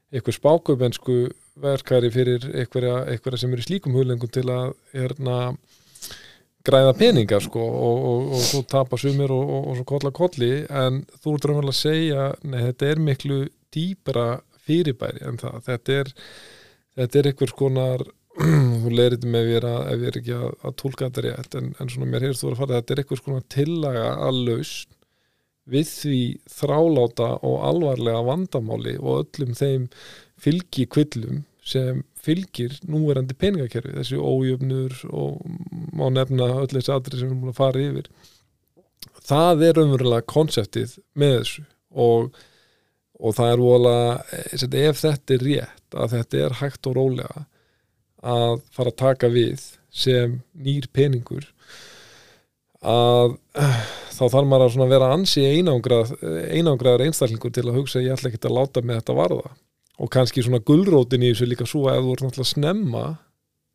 eitthvað 0.10 0.40
spákaupensku 0.40 1.18
verkari 1.64 2.10
fyrir 2.12 2.48
eitthvað 2.60 3.38
sem 3.40 3.54
er 3.54 3.62
í 3.62 3.68
slíkum 3.68 3.96
hulengum 3.96 4.32
til 4.34 4.48
að 4.52 4.74
erna 4.98 5.38
græða 6.70 6.94
peningar 6.98 7.44
sko 7.44 7.64
og, 7.64 8.04
og, 8.12 8.28
og 8.38 8.46
þú 8.52 8.62
tapar 8.72 9.02
sumir 9.02 9.34
og, 9.36 9.56
og 9.60 9.80
svo 9.80 9.88
kolla 9.90 10.14
kolli 10.16 10.52
en 10.70 11.02
þú 11.20 11.36
ert 11.36 11.50
raunverulega 11.50 11.76
að 11.76 11.82
segja 11.82 12.30
nei 12.46 12.62
þetta 12.68 12.94
er 12.94 13.04
miklu 13.10 13.40
dýbra 13.76 14.30
fyrirbæri 14.70 15.26
en 15.26 15.42
það. 15.42 15.60
Þetta 15.68 15.98
er, 16.04 16.14
þetta 17.00 17.20
er 17.20 17.30
einhvers 17.32 17.56
konar 17.58 18.06
þú 18.84 18.94
leir 18.94 19.16
þetta 19.16 19.34
með 19.34 19.52
mér 19.52 19.68
að 19.68 19.82
ef 19.82 20.00
ég 20.06 20.12
er 20.12 20.22
ekki 20.22 20.38
að, 20.38 20.48
að 20.64 20.78
tólka 20.84 21.10
þetta 21.10 21.26
rétt 21.26 21.60
en, 21.60 21.74
en 21.80 21.92
svona 21.92 22.12
mér 22.14 22.28
heyrst 22.28 22.46
þú 22.46 22.54
að 22.54 22.62
fara 22.62 22.80
þetta 22.80 22.96
er 22.96 23.04
einhvers 23.04 23.26
konar 23.26 23.46
tillaga 23.56 24.08
að 24.30 24.42
laust 24.48 24.96
við 25.70 25.92
því 25.92 26.22
þráláta 26.50 27.30
og 27.46 27.60
alvarlega 27.68 28.26
vandamáli 28.26 28.96
og 29.00 29.26
öllum 29.26 29.54
þeim 29.58 29.90
fylgi 30.40 30.88
kvillum 30.90 31.44
sem 31.66 32.04
fylgir 32.20 32.76
núverandi 32.88 33.36
peningakerfi 33.38 33.96
þessi 33.98 34.20
ójöfnur 34.20 34.96
og 35.10 35.42
má 35.96 36.08
nefna 36.14 36.50
öll 36.62 36.70
þessi 36.72 36.94
aðri 36.94 37.20
sem 37.20 37.30
við 37.30 37.36
erum 37.36 37.52
að 37.52 37.60
fara 37.60 37.84
yfir. 37.84 38.10
Það 39.30 39.66
er 39.68 39.82
umverulega 39.84 40.28
konseptið 40.30 40.96
með 41.20 41.36
þessu 41.38 41.66
og, 41.90 42.40
og 43.20 43.38
það 43.38 43.54
er 43.54 43.64
volað 43.64 44.34
ef 44.84 45.04
þetta 45.04 45.36
er 45.36 45.46
rétt 45.46 46.00
að 46.00 46.16
þetta 46.18 46.44
er 46.46 46.58
hægt 46.62 46.90
og 46.90 46.98
rólega 46.98 47.46
að 48.20 48.60
fara 48.76 48.92
að 48.92 49.00
taka 49.00 49.30
við 49.32 49.64
sem 49.90 50.40
nýr 50.54 50.90
peningur 50.94 51.48
að 52.80 53.38
þá 54.16 54.26
þarf 54.28 54.48
maður 54.48 54.78
að 54.84 54.92
vera 54.94 55.10
ansi 55.16 55.44
einangrað, 55.48 56.14
einangraður 56.52 57.08
einstaklingur 57.08 57.54
til 57.56 57.66
að 57.68 57.80
hugsa 57.80 58.04
ég 58.04 58.16
ætla 58.16 58.32
ekki 58.32 58.42
að 58.48 58.56
láta 58.56 58.84
með 58.84 59.02
þetta 59.02 59.18
varða 59.18 59.52
og 60.00 60.12
kannski 60.14 60.44
svona 60.46 60.62
gullrótin 60.66 61.26
í 61.26 61.34
þessu 61.34 61.50
líka 61.50 61.68
svo 61.68 61.88
að 61.92 62.06
þú 62.06 62.14
ert 62.14 62.24
náttúrulega 62.26 62.54
snemma 62.54 63.04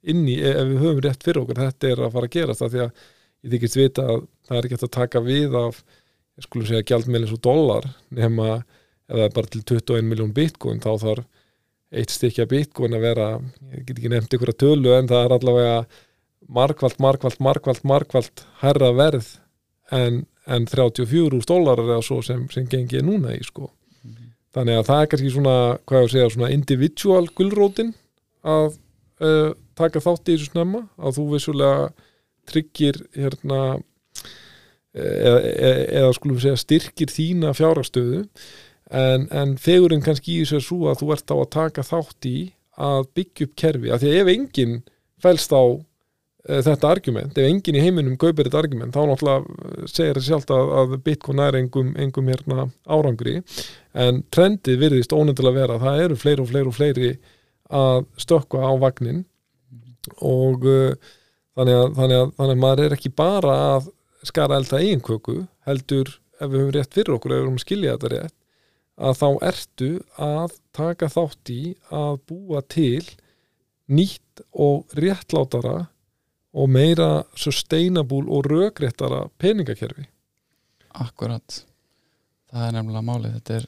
inn 0.05 0.25
í, 0.29 0.39
ef 0.41 0.65
við 0.71 0.81
höfum 0.83 1.03
rétt 1.05 1.25
fyrir 1.25 1.43
okkur 1.43 1.61
þetta 1.61 1.91
er 1.91 2.03
að 2.05 2.17
fara 2.17 2.29
að 2.29 2.35
gerast 2.37 2.63
það 2.63 2.73
því 2.75 2.83
að 2.85 3.05
ég 3.45 3.55
þykist 3.55 3.79
vita 3.79 4.07
að 4.09 4.25
það 4.49 4.59
er 4.59 4.69
ekki 4.69 4.79
að 4.79 4.95
taka 4.97 5.23
við 5.25 5.59
af, 5.61 5.79
ég 6.35 6.47
skulle 6.47 6.69
segja 6.69 6.89
gjaldmeilins 6.91 7.37
og 7.37 7.43
dólar 7.45 7.89
nema 8.15 8.49
eða 9.13 9.31
bara 9.37 9.53
til 9.53 9.63
21 9.63 10.09
miljón 10.09 10.35
bitcoin 10.37 10.83
þá 10.85 10.91
þarf 11.03 11.25
eitt 11.95 12.11
stykja 12.11 12.49
bitcoin 12.51 12.97
að 12.97 13.05
vera 13.05 13.29
ég 13.75 13.85
get 13.87 13.99
ekki 13.99 14.13
nefnt 14.13 14.37
ykkur 14.37 14.55
að 14.55 14.61
tölu 14.65 14.95
en 14.97 15.09
það 15.11 15.27
er 15.27 15.37
allavega 15.37 15.79
markvalt, 16.55 16.99
markvalt, 17.01 17.41
markvalt, 17.41 17.85
markvalt 17.85 18.45
herra 18.65 18.91
verð 18.97 19.29
en, 19.93 20.25
en 20.49 20.69
34 20.69 21.39
úr 21.39 21.49
dólarar 21.49 21.95
eða 21.95 22.05
svo 22.05 22.21
sem, 22.25 22.47
sem 22.53 22.67
gengi 22.69 23.05
núna 23.05 23.37
í 23.37 23.45
sko 23.45 23.71
þannig 24.55 24.81
að 24.81 24.89
það 24.89 25.03
er 25.03 25.11
kannski 25.13 25.35
svona, 25.35 25.57
hvað 25.85 26.01
ég 26.01 26.09
að 26.09 26.15
segja 26.15 26.33
svona 26.35 26.53
individual 26.55 27.25
gullrótin 27.35 27.95
að 28.45 28.77
uh, 29.25 29.51
taka 29.79 30.03
þátt 30.05 30.31
í 30.31 30.37
þessu 30.37 30.53
snemma 30.53 30.85
að 30.99 31.19
þú 31.19 31.27
vissulega 31.33 31.89
tryggir 32.51 33.01
hérna 33.17 33.61
eða, 34.95 35.39
eða, 35.41 35.73
eða 36.01 36.13
skulum 36.19 36.41
segja 36.43 36.61
styrkir 36.61 37.13
þína 37.13 37.55
fjárastöðu 37.57 38.25
en, 38.95 39.27
en 39.33 39.57
fegurinn 39.61 40.05
kannski 40.05 40.37
í 40.37 40.45
þessu 40.45 40.61
er 40.61 40.67
svo 40.69 40.91
að 40.91 41.01
þú 41.03 41.11
ert 41.17 41.35
á 41.35 41.37
að 41.37 41.51
taka 41.57 41.87
þátt 41.87 42.29
í 42.31 42.39
að 42.75 43.09
byggja 43.15 43.49
upp 43.49 43.57
kerfi, 43.59 43.91
að 43.95 44.03
því 44.03 44.11
að 44.11 44.21
ef 44.21 44.31
enginn 44.35 44.79
fælst 45.23 45.55
á 45.55 45.65
þetta 46.45 46.91
argument, 46.91 47.39
ef 47.39 47.49
enginn 47.49 47.79
í 47.79 47.83
heiminum 47.83 48.17
kaupir 48.21 48.49
þetta 48.49 48.61
argument, 48.61 48.93
þá 48.93 49.09
náttúrulega 49.09 49.89
segir 49.89 50.19
það 50.19 50.27
sjálft 50.27 50.51
að, 50.53 50.73
að 50.81 50.97
Bitcoin 51.07 51.41
er 51.41 51.59
engum, 51.61 51.95
engum 51.97 52.29
hérna 52.29 52.67
árangri. 52.85 53.39
En 53.97 54.21
trendið 54.35 54.83
virðist 54.83 55.15
ónöndilega 55.17 55.57
vera 55.57 55.81
það 55.81 56.03
eru 56.05 56.19
fleiri 56.21 56.45
og 56.45 56.51
fleiri 56.51 56.71
og 56.71 56.77
fleiri 56.77 57.13
að 57.75 58.05
stökka 58.21 58.61
á 58.61 58.73
vagnin 58.77 59.25
og 60.21 60.67
uh, 60.69 60.93
þannig, 61.57 61.79
að, 61.79 61.91
þannig, 61.97 62.21
að, 62.21 62.33
þannig 62.39 62.57
að 62.57 62.63
maður 62.67 62.85
er 62.85 62.97
ekki 62.99 63.15
bara 63.17 63.57
að 63.75 63.91
skara 64.25 64.59
elda 64.61 64.81
einköku 64.85 65.39
heldur 65.69 66.11
ef 66.41 66.51
við 66.51 66.61
höfum 66.61 66.75
rétt 66.77 66.97
fyrir 66.97 67.17
okkur 67.17 67.33
ef 67.33 67.39
við 67.39 67.47
höfum 67.47 67.63
skilja 67.63 67.97
þetta 67.97 68.13
rétt 68.13 68.37
að 68.95 69.17
þá 69.19 69.29
ertu 69.49 69.91
að 70.23 70.57
taka 70.77 71.11
þátt 71.11 71.51
í 71.51 71.63
að 71.95 72.19
búa 72.29 72.61
til 72.71 73.03
nýtt 73.91 74.45
og 74.53 74.95
réttlátara 74.97 75.89
og 76.55 76.71
meira 76.71 77.25
sustainable 77.37 78.25
og 78.31 78.47
rögréttara 78.47 79.29
peningakerfi. 79.39 80.07
Akkurat. 80.95 81.65
Það 82.53 82.67
er 82.67 82.77
nefnilega 82.77 83.07
málið. 83.09 83.33
Þetta 83.39 83.57
er 83.57 83.67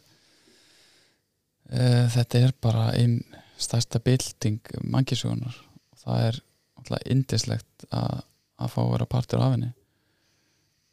uh, 1.72 2.04
þetta 2.14 2.42
er 2.44 2.54
bara 2.62 2.84
einn 2.94 3.18
stærsta 3.58 3.98
bilding 4.04 4.60
mannkísugunar 4.84 5.56
og 5.56 6.02
það 6.04 6.28
er 6.28 6.38
alltaf 6.78 7.10
indislegt 7.10 7.86
að, 7.90 8.22
að 8.60 8.72
fá 8.74 8.80
að 8.84 8.92
vera 8.92 9.10
partur 9.16 9.42
af 9.42 9.56
henni. 9.56 9.72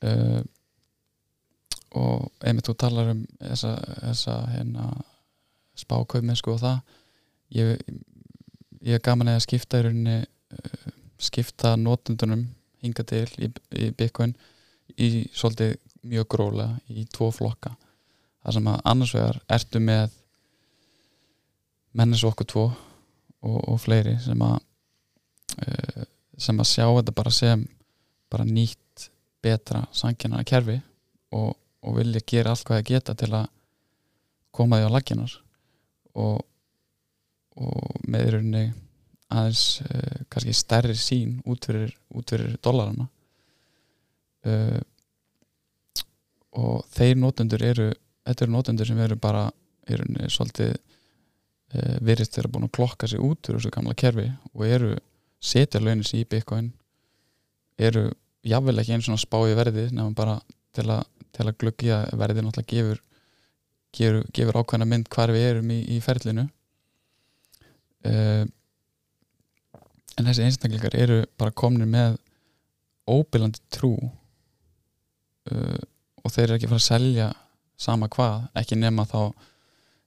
Uh, 0.04 0.42
og 1.94 2.32
einmitt 2.42 2.66
þú 2.66 2.74
talar 2.82 3.12
um 3.14 3.22
þessa, 3.38 3.76
þessa 4.08 4.40
hérna, 4.56 4.88
spákaupmennsku 5.78 6.56
og 6.56 6.64
það. 6.64 6.98
Ég, 7.54 7.86
ég 8.82 8.98
er 8.98 9.06
gaman 9.06 9.30
að 9.36 9.44
skipta 9.46 9.84
í 9.84 9.86
rauninni 9.86 10.24
uh, 10.24 10.93
skipta 11.24 11.76
notundunum 11.80 12.48
hinga 12.84 13.06
til 13.08 13.28
í, 13.40 13.50
í 13.80 13.92
Bitcoin 13.96 14.36
í 15.00 15.26
svolítið 15.34 15.78
mjög 16.04 16.28
grólega 16.34 16.80
í 16.92 17.06
tvo 17.12 17.30
flokka. 17.32 17.74
Þar 18.44 18.58
sem 18.58 18.68
að 18.68 18.82
annars 18.92 19.14
vegar 19.16 19.40
ertu 19.56 19.80
með 19.80 20.18
mennis 21.96 22.26
okkur 22.28 22.50
tvo 22.50 22.66
og, 22.68 23.60
og 23.70 23.80
fleiri 23.82 24.18
sem 24.24 24.42
að 24.44 24.58
uh, 25.64 26.04
sem 26.38 26.60
að 26.60 26.70
sjá 26.70 26.86
þetta 26.88 27.16
bara 27.16 27.34
sem 27.34 27.66
bara 28.34 28.48
nýtt 28.48 29.10
betra 29.44 29.84
sanginara 29.94 30.46
kerfi 30.48 30.80
og, 31.36 31.54
og 31.84 31.98
vilja 32.00 32.24
gera 32.28 32.54
allt 32.54 32.66
hvað 32.68 32.82
það 32.82 32.90
geta 32.90 33.16
til 33.20 33.32
að 33.38 33.50
koma 34.54 34.80
því 34.80 34.90
á 34.90 34.96
laginar 34.96 35.36
og, 36.14 36.42
og 37.58 38.08
með 38.08 38.28
í 38.28 38.34
rauninni 38.36 38.66
aðeins 39.34 39.82
uh, 39.84 40.24
kannski 40.32 40.56
stærri 40.58 40.96
sín 40.98 41.38
út 41.50 41.66
fyrir, 41.68 41.94
fyrir 42.30 42.56
dollarana. 42.64 43.08
Uh, 44.44 44.80
og 46.60 46.84
þeir 46.94 47.18
nótendur 47.18 47.64
eru 47.66 47.90
þetta 48.24 48.46
eru 48.46 48.54
nótendur 48.54 48.90
sem 48.90 49.00
eru 49.04 49.18
bara 49.20 49.48
rauninni 49.90 50.30
svolítið 50.32 50.74
uh, 50.74 51.96
virðist 52.06 52.36
þeirra 52.38 52.52
búin 52.54 52.68
að 52.68 52.76
klokka 52.78 53.10
sig 53.10 53.24
út 53.24 53.50
úr 53.50 53.58
þessu 53.58 53.72
gamla 53.74 53.96
kerfi 53.98 54.28
og 54.54 54.66
eru 54.68 54.92
setja 55.44 55.82
launis 55.82 56.14
í 56.16 56.24
Bitcoin 56.30 56.70
eru 57.80 58.10
jável 58.46 58.78
ekki 58.80 58.96
eins 58.96 59.10
og 59.12 59.20
spái 59.20 59.56
verði 59.58 59.88
nefnum 59.90 60.14
bara 60.16 60.38
til 60.76 60.86
að, 60.92 61.04
til 61.36 61.48
að 61.48 61.58
gluggi 61.64 61.92
að 61.96 62.14
verði 62.20 62.46
náttúrulega 62.46 62.76
gefur 62.76 63.02
gefur, 63.94 64.24
gefur 64.34 64.60
ákveðna 64.62 64.90
mynd 64.90 65.10
hvar 65.14 65.34
við 65.34 65.48
erum 65.52 65.72
í, 65.74 65.80
í 65.96 66.00
ferlinu. 66.04 66.48
Uh, 68.04 68.44
en 70.18 70.28
þessi 70.30 70.46
einstakleikar 70.48 70.98
eru 70.98 71.24
bara 71.40 71.56
komnir 71.56 71.90
með 71.90 72.18
óbyrlandi 73.10 73.64
trú 73.74 73.96
uh, 75.52 75.80
og 76.24 76.32
þeir 76.32 76.46
eru 76.46 76.58
ekki 76.60 76.70
fara 76.72 76.82
að 76.82 76.88
selja 76.88 77.32
sama 77.84 78.08
hvað, 78.12 78.46
ekki 78.62 78.78
nema 78.80 79.06
þá 79.10 79.34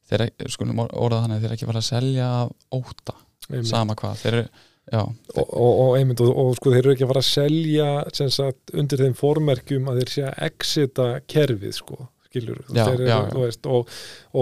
þeir, 0.06 0.28
skulum 0.52 0.84
orða 0.86 1.24
þannig 1.24 1.42
þeir 1.42 1.50
eru 1.50 1.58
ekki 1.58 1.68
fara 1.68 1.82
að 1.82 1.90
selja 1.90 2.30
óta 2.72 3.16
Einmitt. 3.50 3.68
sama 3.68 3.96
hvað, 3.98 4.22
þeir 4.22 4.38
eru 4.38 4.46
já, 4.86 5.00
og, 5.02 5.42
og, 5.44 5.70
og, 5.70 5.90
einmitt, 5.98 6.22
og, 6.22 6.30
og 6.42 6.52
sko 6.58 6.72
þeir 6.72 6.82
eru 6.84 6.94
ekki 6.94 7.10
fara 7.10 7.24
að 7.24 7.30
selja 7.32 7.88
sagt, 8.38 8.74
undir 8.78 9.02
þeim 9.02 9.16
formerkjum 9.18 9.90
að 9.90 10.00
þeir 10.00 10.14
sé 10.14 10.26
að 10.28 10.38
exita 10.46 11.08
kerfið 11.26 11.74
sko, 11.80 11.98
skiljur 12.28 12.62
Já, 12.70 12.84
þeir, 12.84 13.04
já, 13.10 13.16
eru, 13.18 13.34
þú 13.34 13.44
veist, 13.44 13.70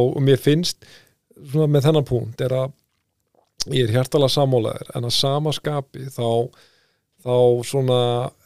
og 0.05 0.23
mér 0.25 0.41
finnst 0.41 0.85
svona 1.35 1.71
með 1.73 1.89
þennan 1.89 2.09
punkt 2.09 2.45
er 2.45 2.55
að 2.61 2.73
ég 3.73 3.87
er 3.87 3.95
hjartalega 3.95 4.35
sammálaður 4.35 4.91
en 4.97 5.09
að 5.09 5.17
sama 5.17 5.53
skapi 5.57 6.09
þá 6.13 6.29
þá 7.25 7.37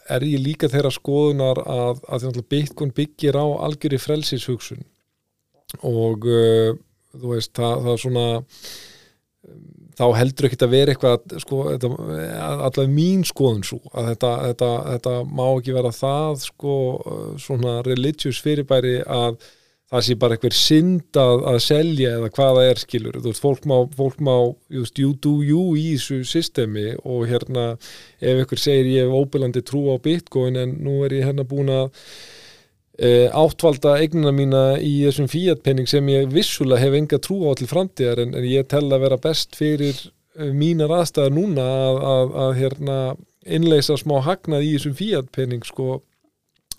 er 0.08 0.24
ég 0.24 0.44
líka 0.44 0.70
þeirra 0.70 0.92
skoðunar 0.94 1.58
að, 1.66 2.04
að 2.08 2.42
Bitcoin 2.48 2.92
byggir 2.94 3.36
á 3.36 3.46
algjöri 3.66 3.98
frelsishugsun. 4.00 4.84
Og 5.84 6.24
uh, 6.24 6.78
þú 7.12 7.34
veist, 7.34 7.52
það, 7.58 7.82
það 7.82 7.92
er 7.92 8.02
svona 8.04 8.28
þá 9.98 10.04
heldur 10.14 10.46
ekki 10.46 10.58
að 10.62 10.72
vera 10.72 10.94
eitthvað 10.94 11.36
sko, 11.42 11.60
þetta, 11.72 11.90
allavega 12.46 12.92
mín 12.92 13.24
skoðun 13.26 13.64
svo 13.66 13.80
að 13.90 14.12
þetta, 14.12 14.32
þetta, 14.46 14.70
þetta 14.92 15.14
má 15.26 15.44
ekki 15.48 15.74
vera 15.74 15.92
það 15.94 16.42
sko, 16.44 16.74
svona 17.42 17.78
religious 17.86 18.38
fyrirbæri 18.44 19.00
að 19.02 19.40
það 19.88 20.04
sé 20.04 20.16
bara 20.20 20.36
eitthvað 20.36 20.56
synd 20.56 21.18
að, 21.18 21.44
að 21.48 21.58
selja 21.64 22.14
eða 22.18 22.30
hvaða 22.36 22.64
er 22.68 22.80
skilur, 22.82 23.20
þú 23.22 23.30
veist, 23.30 23.44
fólk 23.44 23.68
má, 23.68 23.76
fólk 23.96 24.18
má 24.24 24.34
just, 24.74 24.98
you 25.00 25.14
do 25.16 25.38
you 25.46 25.62
í 25.80 25.94
þessu 25.94 26.20
systemi 26.28 26.90
og 27.08 27.24
hérna 27.30 27.70
ef 28.20 28.42
ykkur 28.44 28.60
segir 28.60 28.90
ég 28.92 29.08
hef 29.08 29.16
óbyrlandi 29.16 29.64
trú 29.64 29.86
á 29.88 29.96
bitcoin 30.04 30.60
en 30.60 30.76
nú 30.84 31.00
er 31.06 31.16
ég 31.16 31.30
hérna 31.30 31.46
búin 31.48 31.72
að 31.72 31.88
e, 32.98 33.30
áttvalda 33.32 33.96
eignina 34.02 34.34
mína 34.36 34.62
í 34.76 34.98
þessum 35.06 35.30
fíatpenning 35.32 35.88
sem 35.88 36.12
ég 36.12 36.28
vissulega 36.36 36.84
hef 36.84 36.98
enga 37.00 37.22
trú 37.24 37.40
á 37.48 37.56
til 37.56 37.70
framtíðar 37.70 38.26
en, 38.26 38.36
en 38.36 38.44
ég 38.44 38.68
tel 38.68 38.84
að 38.90 39.06
vera 39.06 39.20
best 39.24 39.56
fyrir 39.56 39.96
e, 40.36 40.52
mínar 40.52 40.92
aðstæðar 41.00 41.32
núna 41.32 41.64
að, 41.64 42.04
að, 42.12 42.38
að 42.44 42.54
hérna 42.60 43.00
innleisa 43.48 43.96
smá 43.96 44.18
hagnað 44.26 44.68
í 44.68 44.76
þessum 44.76 45.00
fíatpenning 45.00 45.64
sko, 45.64 46.02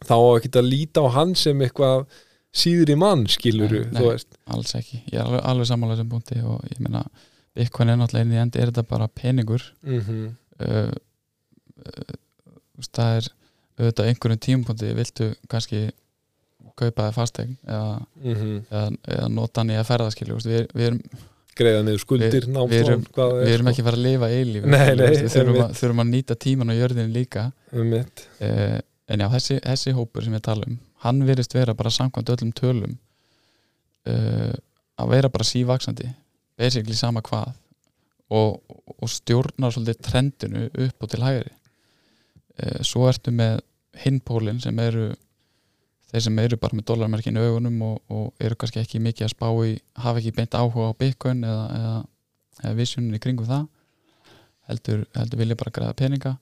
þá 0.05 0.17
ekki 0.37 0.53
að 0.61 0.73
líta 0.75 1.01
á 1.01 1.17
hann 1.17 1.33
sem 1.33 1.65
eitthvað 1.65 2.05
síður 2.55 2.89
í 2.93 2.95
mann 2.99 3.27
skiluru, 3.29 3.83
Nei, 3.85 3.91
nei. 3.93 3.99
þú 4.01 4.07
veist. 4.11 4.37
alls 4.49 4.75
ekki, 4.79 5.03
ég 5.11 5.19
er 5.19 5.25
alveg, 5.25 5.43
alveg 5.51 5.69
sammála 5.69 5.95
þessum 5.95 6.09
punkti 6.13 6.39
og 6.43 6.63
ég 6.71 6.79
meina, 6.81 7.03
Bitcoin 7.55 7.89
er 7.89 7.97
náttúrulega 7.99 8.25
inn 8.25 8.33
í 8.33 8.41
endi 8.41 8.59
er 8.61 8.71
þetta 8.71 8.83
bara 8.89 9.07
peningur? 9.07 9.63
Mm 9.85 10.01
-hmm. 10.01 10.27
uh, 10.65 10.91
uh, 11.85 12.13
veist, 12.77 12.93
það 12.95 13.15
er 13.19 13.29
auðvitað 13.79 14.09
einhverjum 14.11 14.39
tímapunkti 14.45 14.93
viltu 14.97 15.29
kannski 15.49 15.89
kaupa 16.79 17.09
það 17.09 17.15
fastegn 17.17 17.57
eða, 17.67 17.99
eða, 18.23 18.85
eða 19.07 19.27
nota 19.33 19.61
hann 19.61 19.73
í 19.73 19.77
að 19.79 19.87
ferða 19.89 20.09
veist, 20.09 20.47
við, 20.47 20.67
við, 20.73 20.85
erum, 20.87 21.01
greiða 21.59 21.83
niður 21.83 22.03
skuldir, 22.03 22.31
Við- 22.33 22.51
námslán 22.55 22.69
við 22.73 22.83
erum- 22.85 23.05
það 23.15 23.33
við 23.35 23.47
er, 23.47 23.53
erum 23.53 23.71
ekki 23.71 23.81
að 23.83 23.89
fara 23.89 23.99
að 23.99 24.05
lifa 24.07 24.29
eilíf 24.29 24.63
við 24.63 25.31
þurfum, 25.33 25.61
að, 25.63 25.73
þurfum 25.79 26.03
að 26.03 26.11
nýta 26.13 26.35
tíman 26.35 26.71
á 26.71 26.79
jörðin 26.79 27.13
líka. 27.15 27.51
Um 27.73 27.93
uh, 27.93 28.79
en 29.09 29.19
já, 29.23 29.27
þessi, 29.35 29.59
þessi 29.65 29.95
hópur 29.97 30.23
sem 30.23 30.33
við 30.37 30.45
tala 30.45 30.69
um 30.69 30.77
hann 31.05 31.21
virðist 31.27 31.55
vera 31.55 31.75
bara 31.77 31.91
samkvæmt 31.93 32.33
öllum 32.35 32.51
tölum 32.55 32.97
uh, 34.09 34.53
að 34.99 35.13
vera 35.13 35.31
bara 35.31 35.47
sívaksandi 35.47 36.09
basically 36.59 36.97
sama 36.97 37.23
hvað 37.23 37.53
og, 38.29 38.59
og 38.99 39.09
stjórnar 39.09 39.73
svolítið 39.73 40.03
trendinu 40.05 40.67
upp 40.69 41.03
og 41.05 41.09
til 41.09 41.23
hægri. 41.23 41.55
Uh, 42.59 42.79
svo 42.85 43.07
ertu 43.09 43.33
með 43.33 43.61
hinpólinn 44.03 44.61
sem 44.61 44.77
eru 44.83 45.09
þeir 46.09 46.25
sem 46.25 46.39
eru 46.41 46.57
bara 46.57 46.77
með 46.77 46.87
dólarmerkinu 46.89 47.41
augunum 47.45 47.81
og, 47.85 47.97
og 48.09 48.43
eru 48.43 48.57
kannski 48.59 48.81
ekki 48.81 49.01
mikið 49.03 49.27
að 49.27 49.33
spá 49.35 49.47
í 49.65 49.75
hafa 50.03 50.21
ekki 50.21 50.35
beint 50.37 50.57
áhuga 50.57 50.89
á 50.89 50.99
bitcoin 50.99 51.43
eða, 51.45 51.65
eða, 51.77 51.97
eða 52.63 52.77
visionin 52.79 53.17
í 53.17 53.21
kringum 53.21 53.49
það 53.49 53.67
heldur, 54.69 55.03
heldur 55.17 55.41
vilja 55.41 55.57
bara 55.59 55.73
græða 55.75 55.97
peninga 55.97 56.35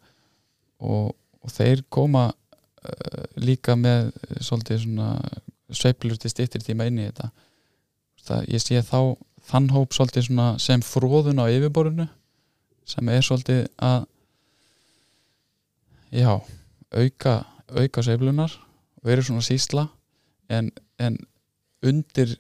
og, 0.80 1.12
og 1.44 1.52
þeir 1.52 1.84
koma 1.94 2.30
líka 3.40 3.76
með 3.80 4.12
svolítið 4.44 4.84
svona 4.84 5.10
sveiflur 5.74 6.20
til 6.22 6.32
stýttir 6.32 6.64
tíma 6.64 6.88
inn 6.88 7.02
í 7.02 7.08
þetta. 7.10 7.32
Það, 8.28 8.46
ég 8.54 8.64
sé 8.64 8.82
þá 8.84 9.00
þann 9.48 9.70
hóp 9.76 9.96
svolítið 9.96 10.28
svona 10.28 10.48
sem 10.62 10.84
fróðun 10.84 11.44
á 11.44 11.46
yfirborðinu 11.48 12.08
sem 12.88 13.12
er 13.12 13.24
svolítið 13.24 13.66
að 13.84 14.08
já, 16.16 16.34
auka 16.96 17.36
auka 17.68 18.04
sveiflunar 18.04 18.54
og 19.04 19.12
eru 19.12 19.24
svona 19.24 19.44
sísla 19.44 19.88
en, 20.50 20.70
en 21.00 21.18
undir 21.84 22.38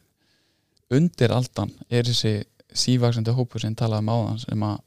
undir 0.93 1.33
aldan 1.35 1.73
er 1.91 2.07
þessi 2.07 2.45
sívaksandi 2.77 3.33
hópur 3.35 3.63
sem 3.63 3.75
talaði 3.75 4.05
um 4.05 4.13
áðan 4.13 4.39
sem 4.43 4.63
að 4.63 4.77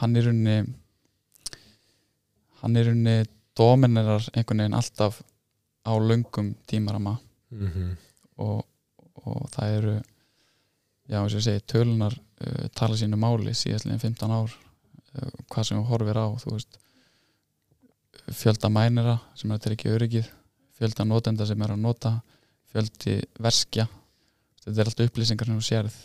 hann 0.00 0.16
er 0.16 0.30
unni 0.30 0.56
hann 2.62 2.80
er 2.80 2.90
unni 2.94 3.18
dominerar 3.56 4.24
einhvern 4.34 4.64
veginn 4.64 4.78
alltaf 4.80 5.22
á 5.84 5.92
löngum 6.00 6.54
tímarama 6.66 7.18
mm 7.50 7.68
-hmm. 7.68 7.96
og, 8.36 8.66
og 9.14 9.50
það 9.50 9.76
eru 9.78 9.94
já, 11.08 11.18
eins 11.20 11.34
og 11.34 11.40
ég 11.40 11.44
segi, 11.44 11.66
tölunar 11.66 12.14
uh, 12.14 12.68
tala 12.74 12.96
sínu 12.96 13.16
máli 13.16 13.54
síðastlega 13.54 13.98
15 13.98 14.30
ár 14.30 14.50
uh, 14.50 15.30
hvað 15.50 15.64
sem 15.64 15.78
við 15.78 15.90
horfir 15.90 16.18
á 16.18 16.26
þú 16.42 16.52
veist 16.52 16.78
fjölda 18.32 18.68
mænira 18.68 19.18
sem 19.34 19.50
er 19.50 19.58
að 19.58 19.64
tryggja 19.66 19.94
öryggið 19.96 20.30
fjölda 20.78 21.04
notenda 21.04 21.46
sem 21.46 21.62
er 21.62 21.70
að 21.70 21.82
nota 21.84 22.20
fjöldi 22.72 23.20
verskja 23.38 23.86
þetta 24.64 24.80
er 24.80 24.90
allt 24.90 25.04
upplýsingar 25.06 25.46
sem 25.46 25.58
þú 25.60 25.66
sérð 25.68 25.96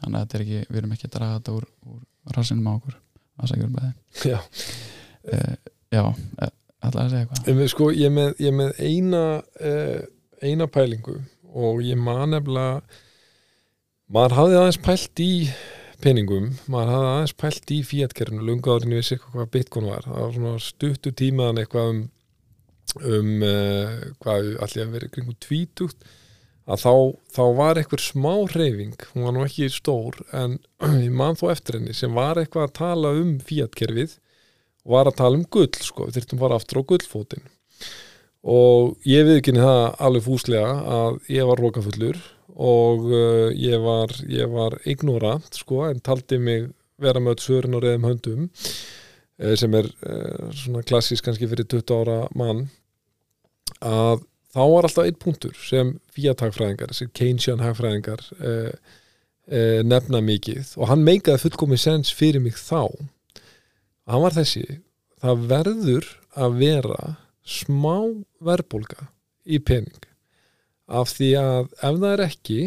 þannig 0.00 0.18
að 0.18 0.22
þetta 0.24 0.38
er 0.38 0.44
ekki, 0.44 0.60
við 0.70 0.80
erum 0.80 0.94
ekki 0.96 1.08
að 1.08 1.16
draga 1.16 1.38
þetta 1.38 1.56
úr, 1.58 1.66
úr 1.92 2.36
rassinum 2.36 2.70
á 2.70 2.72
okkur 2.78 2.96
aðsækjur 3.38 3.74
með 3.74 3.92
Já. 4.24 4.38
uh, 5.32 5.56
já, 5.92 6.02
uh, 6.06 6.54
ætlaði 6.84 7.04
að 7.04 7.10
segja 7.12 7.24
eitthvað? 7.26 7.58
Við 7.60 7.72
sko, 7.72 7.90
ég 7.96 8.14
með, 8.14 8.30
ég 8.44 8.56
með 8.58 8.82
eina 8.84 9.24
uh, 9.40 9.98
eina 10.44 10.68
pælingu 10.70 11.18
og 11.58 11.82
ég 11.82 11.98
man 11.98 12.34
nefnilega 12.34 12.82
maður 14.12 14.36
hafði 14.38 14.60
aðeins 14.60 14.80
pælt 14.84 15.22
í 15.24 15.32
peningum, 16.02 16.52
maður 16.70 16.94
hafði 16.94 17.08
aðeins 17.14 17.34
pælt 17.42 17.72
í 17.74 17.80
fíatkerfinu, 17.86 18.44
lunga 18.46 18.76
árinni 18.76 19.00
vissi 19.00 19.16
eitthvað 19.16 19.34
hvað 19.34 19.50
bitcoin 19.56 19.90
var, 19.90 20.06
það 20.06 20.22
var 20.22 20.36
svona 20.36 20.62
stuttu 20.62 21.12
tímaðan 21.18 21.64
eitthvað 21.64 21.90
um 21.94 22.06
um 23.04 23.42
uh, 23.44 23.98
hvað 24.22 24.54
allir 24.64 24.86
að 24.86 24.94
vera 24.94 25.10
kringum 25.12 25.36
tvítugt 25.44 26.06
að 26.68 26.82
þá, 26.84 26.94
þá 27.32 27.42
var 27.56 27.80
eitthvað 27.80 28.04
smá 28.04 28.32
reyfing, 28.52 28.96
hún 29.12 29.26
var 29.26 29.34
nú 29.36 29.44
ekki 29.44 29.68
stór 29.72 30.18
en 30.36 30.58
ég 31.06 31.12
man 31.12 31.36
þó 31.38 31.50
eftir 31.52 31.78
henni 31.78 31.96
sem 31.96 32.14
var 32.16 32.40
eitthvað 32.40 32.68
að 32.68 32.76
tala 32.80 33.12
um 33.18 33.36
fíatkerfið 33.44 34.16
var 34.88 35.10
að 35.10 35.18
tala 35.20 35.38
um 35.38 35.46
gull 35.50 35.70
sko, 35.76 36.08
við 36.08 36.18
þurftum 36.18 36.42
bara 36.42 36.58
aftur 36.58 36.80
á 36.80 36.88
gullfótinn. 36.88 37.46
Og 38.48 38.96
ég 39.08 39.26
viðkynni 39.26 39.62
það 39.62 39.84
alveg 40.06 40.24
fúslega 40.24 40.74
að 40.98 41.18
ég 41.34 41.48
var 41.48 41.62
rókafullur 41.62 42.20
og 42.58 43.06
uh, 43.10 43.48
ég 43.54 43.82
var 43.82 44.14
var 44.54 44.78
ignorant 44.88 45.54
sko 45.54 45.84
en 45.88 46.00
taldi 46.02 46.38
mig 46.42 46.70
vera 46.98 47.20
með 47.22 47.44
svörin 47.44 47.76
og 47.78 47.84
reyðum 47.84 48.08
höndum 48.08 48.46
uh, 48.48 49.54
sem 49.58 49.74
er 49.78 49.90
uh, 50.06 50.48
svona 50.54 50.82
klassísk 50.86 51.26
kannski 51.26 51.50
fyrir 51.50 51.68
20 51.70 51.94
ára 52.00 52.18
mann 52.38 52.64
að 53.78 54.24
þá 54.54 54.62
var 54.64 54.88
alltaf 54.88 55.04
einn 55.04 55.20
punktur 55.20 55.54
sem 55.60 55.92
fíatagfræðingar, 56.16 56.94
sem 56.96 57.10
Keynesian 57.14 57.62
hagfræðingar 57.62 58.24
uh, 58.40 58.72
nefna 59.84 60.20
mikið. 60.20 60.74
Og 60.76 60.90
hann 60.90 61.04
meikaði 61.06 61.46
fullkomið 61.46 61.80
sens 61.80 62.10
fyrir 62.12 62.42
mig 62.44 62.58
þá 62.58 62.90
hann 64.08 64.24
var 64.24 64.36
þessi 64.36 64.64
það 65.22 65.46
verður 65.50 66.10
að 66.38 66.58
vera 66.62 67.00
smá 67.48 67.96
verðbólga 68.44 69.08
í 69.48 69.60
pening. 69.64 70.04
Af 70.88 71.12
því 71.16 71.30
að 71.40 71.72
ef 71.76 71.98
það 72.00 72.10
er 72.10 72.24
ekki 72.24 72.60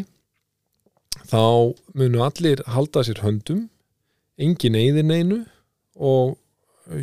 þá 1.32 1.44
munu 1.98 2.24
allir 2.26 2.64
halda 2.70 3.04
sér 3.06 3.22
höndum 3.26 3.68
engin 4.42 4.78
eyðir 4.78 5.08
neinu 5.08 5.40
og 5.96 6.38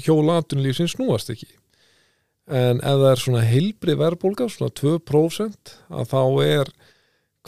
hjóla 0.03 0.41
atunlífsins 0.43 0.97
snúast 0.97 1.30
ekki. 1.32 1.51
En 2.49 2.80
ef 2.80 3.03
það 3.03 3.11
er 3.11 3.22
svona 3.22 3.45
heilbrið 3.47 4.01
verðbólga 4.01 4.49
svona 4.53 4.74
2% 4.78 5.74
að 5.93 6.12
þá 6.12 6.22
er 6.45 6.72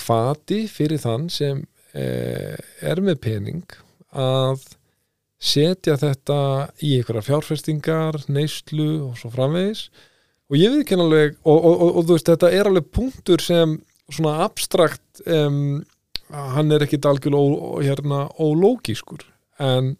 kvati 0.00 0.64
fyrir 0.70 1.00
þann 1.02 1.28
sem 1.32 1.62
eh, 1.96 2.58
er 2.84 3.00
með 3.04 3.22
pening 3.24 3.78
að 4.10 4.62
setja 5.40 5.96
þetta 6.00 6.38
í 6.84 6.98
einhverja 6.98 7.24
fjárfestingar, 7.30 8.18
neyslu 8.28 8.90
og 9.08 9.18
svo 9.20 9.32
framvegis. 9.32 9.88
Og 10.50 10.58
ég 10.58 10.72
veit 10.72 10.84
ekki 10.84 10.98
alveg 10.98 11.36
og, 11.40 11.56
og, 11.56 11.72
og, 11.72 11.90
og 11.94 12.04
þú 12.04 12.16
veist 12.16 12.28
þetta 12.28 12.52
er 12.52 12.68
alveg 12.68 12.90
punktur 12.92 13.42
sem 13.44 13.78
svona 14.10 14.40
abstrakt 14.44 15.22
um, 15.24 15.80
hann 16.30 16.74
er 16.74 16.84
ekkit 16.84 17.06
algjörlega 17.08 17.84
hérna, 17.86 18.24
ólógískur. 18.38 19.24
En 19.62 19.94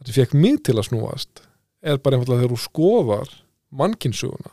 þetta 0.00 0.16
fekk 0.18 0.36
mig 0.38 0.60
til 0.66 0.78
að 0.78 0.90
snúast 0.90 1.46
er 1.82 1.98
bara 1.98 2.18
einfallega 2.18 2.44
þegar 2.44 2.54
þú 2.54 2.62
skoðar 2.62 3.32
mannkinsuguna 3.72 4.52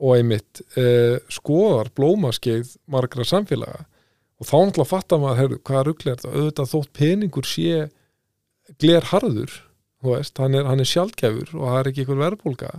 og 0.00 0.16
einmitt 0.16 0.62
eh, 0.80 1.18
skoðar 1.32 1.90
blómaskeið 1.96 2.76
margra 2.90 3.26
samfélaga. 3.26 3.84
Og 4.40 4.48
þá 4.48 4.54
náttúrulega 4.56 4.88
fattar 4.88 5.20
maður 5.20 5.40
heyrðu, 5.42 5.58
hvað 5.68 5.82
ruggli 5.88 6.12
er 6.12 6.20
þetta, 6.20 6.30
auðvitað 6.32 6.70
þótt 6.70 6.92
peningur 6.96 7.48
sé 7.48 7.74
glerharður 8.80 9.58
þú 10.00 10.14
veist, 10.14 10.38
hann 10.40 10.56
er, 10.56 10.68
er 10.68 10.88
sjálfgefur 10.88 11.54
og 11.56 11.66
það 11.66 11.80
er 11.80 11.90
ekki 11.90 12.04
einhver 12.04 12.22
verðbólga 12.24 12.70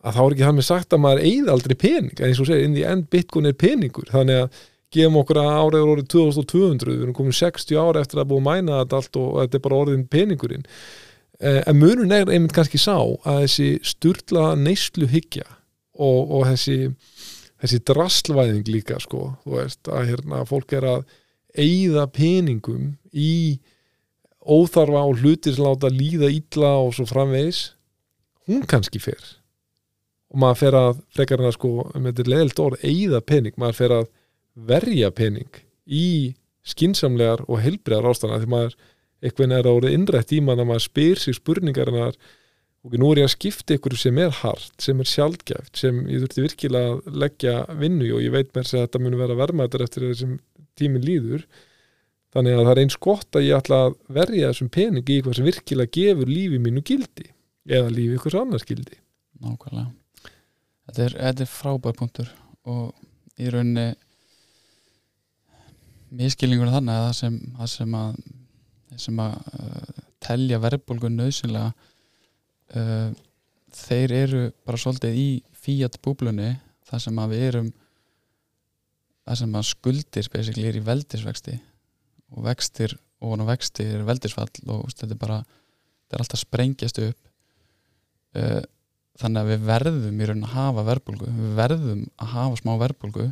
að 0.00 0.16
þá 0.16 0.20
er 0.22 0.34
ekki 0.34 0.46
hann 0.48 0.58
með 0.58 0.68
sagt 0.68 0.96
að 0.96 1.02
maður 1.04 1.22
eigði 1.28 1.54
aldrei 1.54 1.76
pening, 1.76 2.12
en 2.16 2.30
eins 2.30 2.40
og 2.40 2.48
segir, 2.48 2.66
inn 2.66 2.76
í 2.78 2.84
end 2.88 3.08
bitcoin 3.12 3.50
er 3.50 3.56
peningur, 3.60 4.08
þannig 4.08 4.44
að 4.44 4.60
gefum 4.90 5.20
okkur 5.20 5.38
að 5.38 5.50
árið 5.54 5.78
er 5.80 5.92
orðið 5.92 6.08
2200 6.14 6.90
við 6.90 7.04
erum 7.04 7.16
komin 7.16 7.36
60 7.36 7.78
ára 7.78 8.02
eftir 8.02 8.22
að 8.22 8.30
búið 8.32 8.46
mæna 8.48 8.80
þetta 8.80 9.00
allt 9.00 9.18
og 9.20 9.28
þetta 9.38 9.58
er 9.58 9.64
bara 9.66 9.80
orðin 9.84 10.06
peningurinn. 10.10 10.64
Eh, 11.40 11.60
en 11.70 11.78
munun 11.78 12.14
er 12.16 12.32
einmitt 12.32 12.56
kannski 12.56 12.80
sá 12.80 12.96
að 12.98 13.44
þessi 13.44 13.68
sturla 13.86 14.48
neyslu 14.58 15.06
hyggja 15.12 15.46
og, 15.46 16.32
og 16.32 16.48
þessi 16.48 16.90
þessi 17.60 17.80
drasslvæðing 17.90 18.70
líka 18.72 18.98
sko, 19.02 19.34
þú 19.44 19.58
veist, 19.58 19.82
að 19.92 20.14
hérna 20.14 20.44
fólk 20.48 20.74
er 20.78 20.86
að 20.88 21.02
eigða 21.60 22.06
peningum 22.14 22.94
í 23.12 23.60
óþarfa 24.50 25.04
og 25.06 25.20
hlutir 25.22 25.54
sem 25.54 25.66
láta 25.66 25.90
líða 25.92 26.30
illa 26.34 26.72
og 26.82 26.94
svo 26.96 27.06
framvegis 27.08 27.70
hún 28.48 28.66
kannski 28.68 29.00
fer. 29.02 29.20
Og 30.30 30.42
maður 30.42 30.60
fer 30.60 30.78
að 30.78 31.00
frekar 31.14 31.42
en 31.42 31.50
að 31.50 31.56
sko, 31.56 31.72
um 31.94 32.06
þetta 32.06 32.26
leðilt 32.30 32.62
orð, 32.62 32.84
eigða 32.86 33.20
pening. 33.26 33.56
Maður 33.58 33.78
fer 33.80 33.94
að 33.96 34.10
verja 34.70 35.10
pening 35.14 35.62
í 35.86 36.34
skinsamlegar 36.66 37.42
og 37.48 37.62
heilbriðar 37.64 38.10
ástæðan 38.10 38.42
því 38.42 38.50
maður 38.52 38.76
eitthvað 39.20 39.54
er 39.56 39.68
árið 39.68 39.96
innrætt 39.96 40.34
í 40.34 40.42
mann 40.44 40.60
að 40.60 40.70
maður 40.70 40.86
spyr 40.86 41.20
sig 41.20 41.36
spurningar 41.36 41.90
en 41.92 41.98
að 42.06 42.18
ok, 42.84 42.94
nú 42.96 43.10
er 43.12 43.22
ég 43.22 43.28
að 43.28 43.34
skipta 43.34 43.76
ykkur 43.76 43.96
sem 44.00 44.20
er 44.22 44.32
hart, 44.40 44.72
sem 44.80 45.00
er 45.00 45.08
sjálfgæft, 45.08 45.72
sem 45.76 46.02
ég 46.08 46.24
þurfti 46.24 46.46
virkilega 46.46 46.94
að 46.94 47.18
leggja 47.24 47.56
vinnu 47.80 48.12
og 48.16 48.24
ég 48.24 48.34
veit 48.34 48.54
mér 48.56 48.68
að 48.68 48.86
þetta 48.86 49.02
mun 49.02 49.18
vera 49.20 49.38
vermaður 49.40 49.84
eftir 49.86 50.08
þessum 50.08 50.38
tíminn 50.80 51.04
líður 51.04 51.44
þannig 52.34 52.56
að 52.56 52.64
það 52.64 52.72
er 52.72 52.82
eins 52.84 52.98
gott 53.06 53.38
að 53.38 53.46
ég 53.46 53.58
ætla 53.58 53.78
að 53.86 53.96
verja 54.20 54.50
þessum 54.50 54.70
pening 54.74 55.06
í 55.06 55.16
eitthvað 55.16 55.38
sem 55.38 55.48
virkilega 55.48 55.94
gefur 55.96 56.30
lífi 56.30 56.60
mínu 56.62 56.82
gildi 56.86 57.26
eða 57.70 57.94
lífi 57.94 58.18
ykkur 58.18 58.38
annars 58.40 58.66
gildi. 58.68 58.98
Nákvæmlega. 59.40 59.90
Þetta 60.90 61.02
er, 61.06 61.16
þetta 61.26 61.44
er 61.44 61.50
frábær 61.50 61.98
punktur 61.98 62.30
og 62.70 63.40
í 63.40 63.50
rauninni 63.52 63.88
miskilningur 66.20 66.72
þannig 66.72 66.96
að 66.96 67.04
það 67.06 67.16
sem, 67.20 67.36
það 67.58 67.72
sem 67.74 67.96
að, 68.00 68.22
sem 69.04 69.20
að 69.22 69.36
uh, 69.54 70.00
telja 70.26 70.60
verðbólgu 70.62 71.10
nöðsynlega 71.14 71.70
uh, 72.80 73.12
þeir 73.80 74.16
eru 74.18 74.42
bara 74.66 74.80
svolítið 74.82 75.20
í 75.20 75.28
fíat 75.54 76.00
búblunni 76.02 76.56
þar 76.90 77.04
sem 77.06 77.22
að 77.22 77.34
við 77.34 77.46
erum 77.50 77.70
þar 79.28 79.40
sem 79.42 79.58
að 79.60 79.68
skuldir 79.68 80.30
er 80.40 80.78
í 80.80 80.84
veldisvexti 80.84 81.60
og 82.30 82.44
vextir 82.46 82.96
og 83.20 83.34
hann 83.34 83.48
vexti 83.48 83.84
er 83.84 84.04
veldisfall 84.08 84.50
og 84.66 84.84
veist, 84.86 85.00
þetta 85.02 85.16
er 85.16 85.20
bara 85.20 85.40
þetta 85.44 86.16
er 86.16 86.24
alltaf 86.24 86.42
sprengjast 86.42 87.00
upp. 87.04 87.18
Uh, 88.30 88.62
þannig 89.20 89.40
að 89.40 89.50
við 89.50 89.64
verðum 89.68 90.20
í 90.20 90.28
raun 90.28 90.44
að 90.46 90.54
hafa 90.54 90.84
verbulgu 90.86 91.28
við 91.28 91.56
verðum 91.58 92.04
að 92.22 92.30
hafa 92.34 92.60
smá 92.60 92.70
verbulgu 92.80 93.26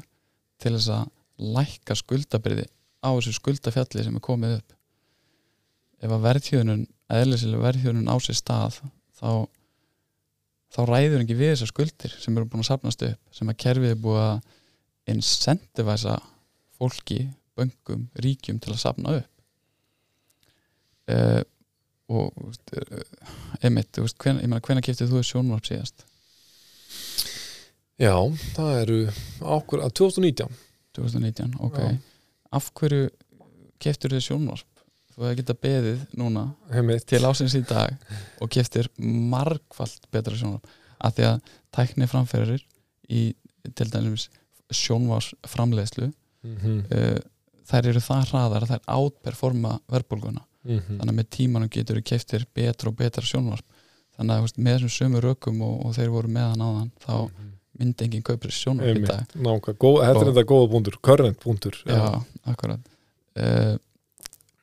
til 0.58 0.72
þess 0.74 0.90
að 0.96 1.12
lækka 1.58 1.96
skuldabriði 1.96 2.66
á 2.98 3.08
þessu 3.14 3.36
skuldafjalli 3.36 4.04
sem 4.04 4.18
er 4.18 4.24
komið 4.24 4.56
upp. 4.58 4.74
Ef 6.02 6.14
að 6.14 6.24
verðhjóðunum 6.26 6.84
eðlisilega 7.18 7.64
verðhjóðunum 7.68 8.10
á 8.10 8.16
sér 8.22 8.38
stað 8.38 8.80
þá 9.18 9.30
þá 10.74 10.80
ræður 10.90 11.22
ekki 11.22 11.36
við 11.38 11.54
þessar 11.54 11.70
skuldir 11.72 12.14
sem 12.20 12.36
eru 12.36 12.48
búin 12.50 12.64
að 12.64 12.70
sapnast 12.72 13.04
upp 13.06 13.36
sem 13.38 13.50
að 13.50 13.60
kerfið 13.62 13.94
er 13.94 14.02
búið 14.02 14.24
að 14.24 14.40
incentivæsa 15.08 16.18
fólki, 16.78 17.22
böngum, 17.58 18.06
ríkjum 18.24 18.60
til 18.62 18.74
að 18.74 18.82
sapna 18.84 19.18
upp 19.18 19.32
uh, 21.12 21.42
og 22.08 22.32
uh, 22.40 23.02
einmitt, 23.60 23.90
þú 23.92 24.06
veist, 24.06 24.18
hven, 24.22 24.40
ég 24.40 24.48
meina 24.48 24.64
hvenær 24.64 24.86
kiptið 24.86 25.12
þú 25.12 25.24
sjónvarp 25.26 25.68
síðast? 25.68 26.06
Já, 27.98 28.14
það 28.54 28.72
eru 28.84 28.98
ákveð 29.42 29.84
að 29.84 29.94
2019 30.00 30.58
2019, 30.98 31.56
ok 31.66 31.78
Já. 31.82 31.94
af 32.58 32.70
hverju 32.78 33.08
keftur 33.82 34.14
þið 34.14 34.24
sjónvarp 34.24 34.84
þú 35.12 35.26
hefði 35.26 35.38
getað 35.40 35.60
beðið 35.66 36.02
núna 36.18 36.44
Heimitt. 36.72 37.06
til 37.10 37.22
ásins 37.26 37.56
í 37.58 37.62
dag 37.66 37.94
og 38.42 38.50
keftir 38.54 38.90
margfalt 38.98 40.06
betra 40.14 40.38
sjónvarp 40.38 40.76
af 40.98 41.16
því 41.16 41.26
að 41.28 41.52
tækni 41.74 42.08
framferðir 42.10 42.64
í 43.10 43.24
til 43.76 43.88
dæmis 43.90 44.28
sjónvarsframleiðslu 44.74 46.08
mm 46.08 46.56
-hmm. 46.56 46.78
uh, 46.94 47.18
þær 47.68 47.90
eru 47.92 48.02
það 48.04 48.30
hraðar 48.32 48.64
að 48.66 48.72
þær 48.74 48.86
átperforma 48.98 49.74
verðbólguna. 49.92 50.44
Mm 50.68 50.78
-hmm. 50.78 50.98
þannig 50.98 51.12
að 51.12 51.18
með 51.18 51.28
tímanum 51.36 51.70
getur 51.72 51.98
við 52.00 52.08
keftir 52.10 52.46
betra 52.54 52.90
og 52.90 52.96
betra 52.98 53.24
sjónvarp. 53.24 53.64
Þannig 54.18 54.34
að 54.34 54.44
veist, 54.44 54.58
með 54.58 54.74
þessum 54.76 54.94
sömu 54.96 55.22
rökum 55.22 55.62
og, 55.62 55.74
og 55.86 55.94
þeir 55.96 56.10
voru 56.12 56.28
með 56.34 56.48
hann 56.50 56.64
áðan 56.66 56.90
þá 57.04 57.14
myndi 57.78 58.04
enginn 58.04 58.24
kaupir 58.26 58.54
sjónvarp 58.54 58.98
í 58.98 59.06
dag. 59.06 59.26
Þetta 60.02 60.24
er 60.24 60.30
þetta 60.32 60.46
góða 60.50 60.70
punktur, 60.72 60.98
current 61.08 61.40
punktur 61.42 61.76
já, 61.86 62.00
akkurat. 62.50 62.88
Uh, 63.38 63.76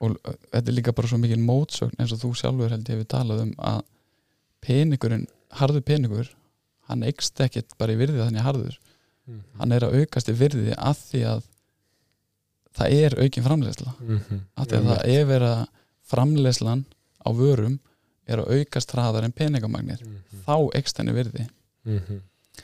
og 0.04 0.18
uh, 0.18 0.34
þetta 0.52 0.66
er 0.68 0.76
líka 0.76 0.94
bara 0.96 1.08
svo 1.08 1.20
mikil 1.22 1.40
mótsögn 1.40 1.96
eins 1.96 2.12
og 2.12 2.20
þú 2.20 2.34
sjálfur 2.36 2.74
held 2.76 2.90
ég 2.92 3.00
við 3.00 3.08
talað 3.14 3.46
um 3.46 3.54
að 3.72 3.80
peningurinn, 4.66 5.28
harður 5.56 5.86
peningur 5.88 6.34
hann 6.90 7.06
eikst 7.08 7.40
ekkert 7.42 7.78
bara 7.80 7.96
í 7.96 8.00
virði 8.02 8.20
þannig 8.22 8.46
harður. 8.46 8.76
Mhm. 9.26 9.42
hann 9.58 9.72
er 9.74 9.88
að 9.88 9.96
aukast 10.02 10.28
í 10.30 10.36
virði 10.38 10.76
að 10.78 11.00
því 11.10 11.22
að 11.32 11.46
það 12.78 12.96
er 13.06 13.18
aukin 13.24 13.44
framleiðsla 13.46 13.94
Mhm. 14.02 14.40
að 14.58 14.68
því 14.72 14.78
að 14.80 14.88
það 14.92 15.04
er 15.16 15.26
verið 15.32 15.52
að 15.56 15.68
framleiðslan 16.12 16.86
á 17.26 17.30
vörum 17.34 17.80
er 18.28 18.42
að 18.42 18.52
aukast 18.60 18.92
hraðar 18.96 19.24
en 19.28 19.32
peningamagnir 19.34 20.02
Mhm. 20.02 20.44
þá 20.48 20.56
eikst 20.76 20.98
henni 20.98 21.14
virði 21.14 21.48
Mhm. 21.86 22.22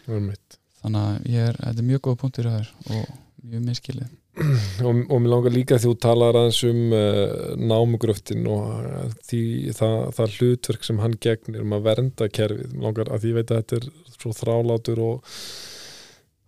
Einmitt. 0.08 0.58
þannig 0.84 1.02
að 1.02 1.36
er, 1.36 1.54
þetta 1.62 1.78
er 1.80 1.90
mjög 1.92 2.02
góð 2.02 2.18
punktur 2.18 2.46
í 2.50 2.56
þær 2.56 2.68
og 2.90 3.06
mjög 3.46 3.64
miskilið 3.70 4.10
og, 4.88 5.12
og 5.12 5.18
mér 5.22 5.28
langar 5.30 5.52
líka 5.52 5.76
því 5.76 5.90
þú 5.92 5.98
talar 6.00 6.38
aðeins 6.40 6.62
um 6.64 6.94
uh, 6.96 7.56
námugröftin 7.60 8.46
og 8.48 8.70
uh, 8.80 9.10
því, 9.28 9.42
það, 9.76 9.98
það 10.16 10.38
hlutverk 10.38 10.84
sem 10.88 10.98
hann 11.04 11.18
gegnir 11.20 11.62
um 11.66 11.74
að 11.76 11.84
vernda 11.90 12.30
kerfið 12.32 12.72
mér 12.72 12.86
langar 12.88 13.12
að 13.12 13.26
því 13.26 13.34
veit 13.36 13.52
að 13.52 13.60
þetta 13.60 13.76
er 13.82 13.90
svo 14.16 14.32
þrálátur 14.32 15.02
og, 15.04 15.34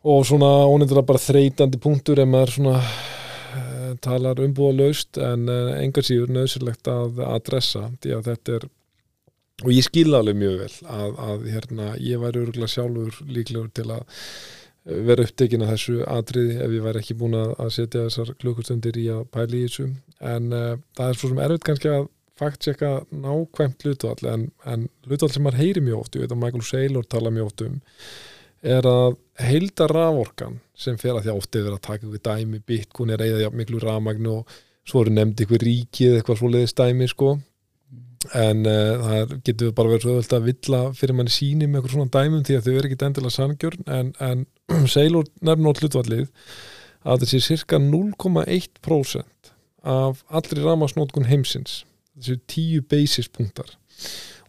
og 0.03 0.26
svona 0.26 0.51
ónefndilega 0.72 1.05
bara 1.11 1.20
þreytandi 1.26 1.82
punktur 1.84 2.20
ef 2.24 2.28
maður 2.32 2.55
svona 2.55 2.78
talar 4.02 4.41
umbúða 4.44 4.78
laust 4.80 5.20
en 5.22 5.45
uh, 5.52 5.74
engar 5.80 6.07
síður 6.07 6.34
nöðsynlegt 6.38 6.90
að 6.91 7.22
adressa 7.28 7.90
því 8.02 8.15
að 8.18 8.32
þetta 8.32 8.57
er 8.57 8.68
og 9.64 9.70
ég 9.70 9.86
skil 9.86 10.10
alveg 10.18 10.40
mjög 10.40 10.57
vel 10.64 10.74
að, 10.90 11.20
að 11.28 11.48
hérna, 11.53 11.94
ég 12.02 12.22
væri 12.24 12.41
örgulega 12.41 12.74
sjálfur 12.74 13.20
líklegur 13.30 13.70
til 13.78 13.90
að 13.94 14.26
vera 14.84 15.24
upptekinn 15.24 15.64
af 15.64 15.76
þessu 15.76 16.02
atriði 16.10 16.57
ef 16.65 16.74
ég 16.74 16.84
væri 16.84 17.03
ekki 17.03 17.15
búin 17.20 17.38
að 17.40 17.53
að 17.64 17.70
setja 17.78 18.07
þessar 18.07 18.34
klukkustundir 18.41 18.98
í 18.99 19.06
að 19.14 19.22
pæla 19.32 19.56
í 19.56 19.61
þessu. 19.68 19.86
En 20.34 20.49
uh, 20.52 20.74
það 20.98 21.11
er 21.11 21.20
svo 21.20 21.30
sem 21.32 21.44
erfitt 21.45 21.68
kannski 21.70 21.94
að 21.94 22.10
fakt 22.40 22.65
checka 22.65 22.91
nákvæmt 23.14 23.86
hlutvall 23.86 24.30
en, 24.30 24.48
en 24.65 24.88
hlutvall 25.07 25.32
sem 25.32 25.44
maður 25.45 25.61
heyri 25.61 25.84
mjög 25.86 25.99
oft 26.02 26.15
ég 26.18 26.24
veit 26.24 26.34
að 26.34 26.41
Michael 26.41 26.65
Saylor 26.65 27.06
tala 27.10 27.34
mjög 27.34 27.52
oft 27.52 27.64
um 27.68 27.76
er 28.74 28.88
að 28.90 29.18
heilda 29.41 29.88
raforkan 29.89 30.60
sem 30.77 30.97
fer 31.01 31.15
að 31.15 31.26
því 31.26 31.31
að 31.31 31.39
oft 31.39 31.55
er 31.55 31.65
verið 31.65 31.80
að 31.80 31.88
taka 31.88 32.07
ykkur 32.07 32.23
dæmi 32.27 32.61
Bitcoin 32.68 33.14
er 33.14 33.23
jafn 33.41 33.57
miklu 33.57 33.81
rafmagn 33.81 34.30
og 34.30 34.53
svo 34.88 35.03
eru 35.03 35.14
nefndi 35.15 35.47
ykkur 35.47 35.64
ríki 35.64 36.10
eða 36.10 36.22
eitthvað 36.22 36.39
svoleiðis 36.41 36.77
dæmi 36.77 37.07
sko. 37.10 37.34
En 38.39 38.64
uh, 38.69 39.01
það 39.03 39.34
getur 39.43 39.73
bara 39.76 39.91
verið 39.91 40.05
svo 40.05 40.14
öðvöld 40.14 40.35
að 40.38 40.45
villa 40.47 40.81
fyrir 40.95 41.18
manni 41.18 41.34
síni 41.34 41.68
með 41.68 41.81
eitthvað 41.81 41.95
svona 41.97 42.14
dæmum 42.14 42.45
því 42.47 42.57
að 42.57 42.68
þau 42.68 42.73
eru 42.73 42.89
ekki 42.89 43.07
endilega 43.07 43.35
sangjörn 43.35 43.89
en, 43.97 44.14
en 44.23 44.45
Sailor 44.93 45.27
nefnir 45.43 45.76
á 45.76 45.80
hlutvallið 45.81 46.30
að 47.03 47.26
þessi 47.26 47.41
cirka 47.49 47.80
0,1% 47.84 49.51
af 49.84 50.22
allri 50.31 50.64
ramasnótkun 50.64 51.27
heimsins. 51.27 51.81
Þessi 52.15 52.39
10 52.53 52.88
basis 52.93 53.27
punktar. 53.27 53.76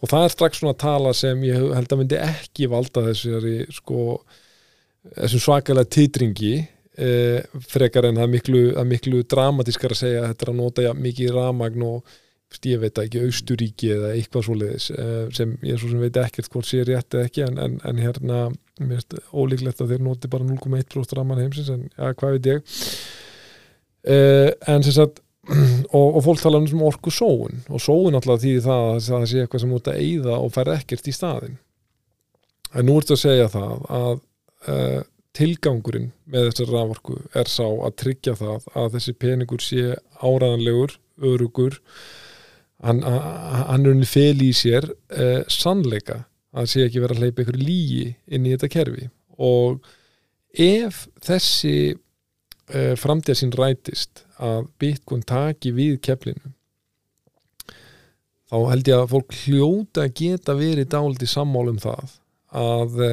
Og 0.04 0.10
það 0.12 0.26
er 0.26 0.34
strax 0.34 0.60
svona 0.60 0.76
tala 0.78 1.14
sem 1.16 1.42
ég 1.46 1.58
held 1.74 1.90
að 1.90 2.00
myndi 2.00 2.20
ekki 2.20 2.68
valda 2.70 3.02
þessari 3.08 3.64
sko 3.74 4.20
þessum 5.12 5.42
svakalega 5.42 5.90
titringi 5.96 6.54
eh, 6.98 7.40
frekar 7.68 8.08
en 8.08 8.20
það 8.20 8.34
miklu, 8.34 8.66
miklu 8.88 9.22
dramatískar 9.28 9.94
að 9.94 10.02
segja 10.02 10.22
að 10.22 10.28
þetta 10.32 10.46
er 10.46 10.52
að 10.52 10.60
nota 10.60 10.86
ja, 10.86 10.94
mikið 10.96 11.34
ramagn 11.36 11.88
og 11.88 12.20
ég 12.62 12.78
veit 12.78 12.98
ekki, 13.02 13.24
Austuríki 13.26 13.88
eða 13.96 14.12
eitthvað 14.14 14.44
svoleiðis 14.46 14.86
eh, 14.94 15.24
sem 15.34 15.56
ég 15.66 15.80
svo 15.80 15.90
sem 15.90 16.04
veit 16.04 16.18
ekkert 16.22 16.52
hvort 16.52 16.68
sé 16.68 16.84
rétt 16.86 17.16
eða 17.16 17.26
ekki 17.28 17.42
en, 17.48 17.58
en, 17.58 17.76
en 17.82 17.98
hérna, 17.98 18.44
mér 18.78 19.00
finnst 19.00 19.16
ólíklegt 19.34 19.82
að 19.82 19.94
þeir 19.94 20.04
noti 20.06 20.30
bara 20.30 20.46
0,1% 20.46 21.16
raman 21.18 21.42
heimsins 21.42 21.72
en 21.74 21.88
ja, 21.88 22.12
hvað 22.14 22.36
veit 22.36 22.50
ég. 22.52 22.76
Eh, 24.04 24.50
en 24.70 24.86
sem 24.86 24.94
sagt 24.94 25.18
og, 25.98 26.06
og 26.06 26.20
fólk 26.24 26.40
tala 26.40 26.60
um 26.62 26.86
orku 26.86 27.12
sóun 27.12 27.64
og 27.68 27.82
sóun 27.82 28.16
alltaf 28.16 28.40
því 28.40 28.54
það 28.64 28.86
að 28.92 29.00
það 29.08 29.26
sé 29.32 29.42
eitthvað 29.42 29.64
sem 29.64 29.74
út 29.76 29.90
að 29.90 29.98
eyða 30.04 30.38
og 30.38 30.54
fær 30.54 30.70
ekkert 30.78 31.10
í 31.10 31.16
staðin 31.16 31.58
en 32.74 32.88
nú 32.88 32.96
ertu 33.00 33.16
að 33.16 33.24
segja 33.26 33.50
það 33.52 33.84
að 33.98 34.22
uh, 34.70 35.00
tilgangurinn 35.34 36.12
með 36.30 36.50
þessar 36.50 36.72
raforku 36.74 37.16
er 37.34 37.50
sá 37.50 37.64
að 37.66 37.96
tryggja 38.02 38.36
það 38.38 38.68
að 38.78 38.92
þessi 38.96 39.16
peningur 39.24 39.64
sé 39.64 39.96
áræðanlegur, 40.20 40.94
örugur 41.24 41.80
hann, 42.84 43.02
hann 43.02 43.84
er 43.84 43.94
unni 43.94 44.08
fel 44.08 44.38
í 44.44 44.52
sér 44.56 44.86
uh, 44.92 45.42
sannleika. 45.50 46.24
Að 46.54 46.70
sé 46.70 46.84
ekki 46.86 47.02
vera 47.02 47.16
að 47.16 47.24
hleypa 47.24 47.42
ykkur 47.42 47.58
lígi 47.58 48.12
inn 48.30 48.44
í 48.46 48.52
þetta 48.52 48.70
kerfi. 48.70 49.08
Og 49.42 49.82
ef 50.54 51.08
þessi 51.26 51.76
uh, 51.94 52.94
framtíða 53.00 53.40
sín 53.40 53.54
rætist 53.58 54.22
að 54.38 54.68
Bitcoin 54.78 55.24
taki 55.26 55.74
við 55.74 55.98
keflinu 56.06 56.54
þá 58.54 58.70
held 58.70 58.88
ég 58.90 59.00
að 59.00 59.10
fólk 59.10 59.36
hljóta 59.44 60.06
geta 60.14 60.54
verið 60.58 60.90
dálítið 60.92 61.30
sammála 61.32 61.74
um 61.74 61.80
það 61.82 62.16
að 62.54 63.00
e, 63.02 63.12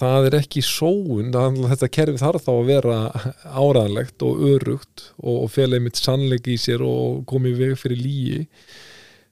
það 0.00 0.28
er 0.28 0.38
ekki 0.40 0.62
sóun 0.64 1.32
þetta 1.32 1.90
kerfi 1.92 2.22
þarf 2.22 2.46
þá 2.46 2.52
að 2.54 2.70
vera 2.70 3.00
áraðanlegt 3.44 4.24
og 4.26 4.44
örugt 4.54 5.10
og, 5.20 5.42
og 5.44 5.50
fela 5.52 5.78
einmitt 5.78 6.00
sannleik 6.00 6.48
í 6.48 6.56
sér 6.60 6.84
og 6.86 7.26
komið 7.30 7.60
veg 7.64 7.76
fyrir 7.80 8.00
líi 8.00 8.46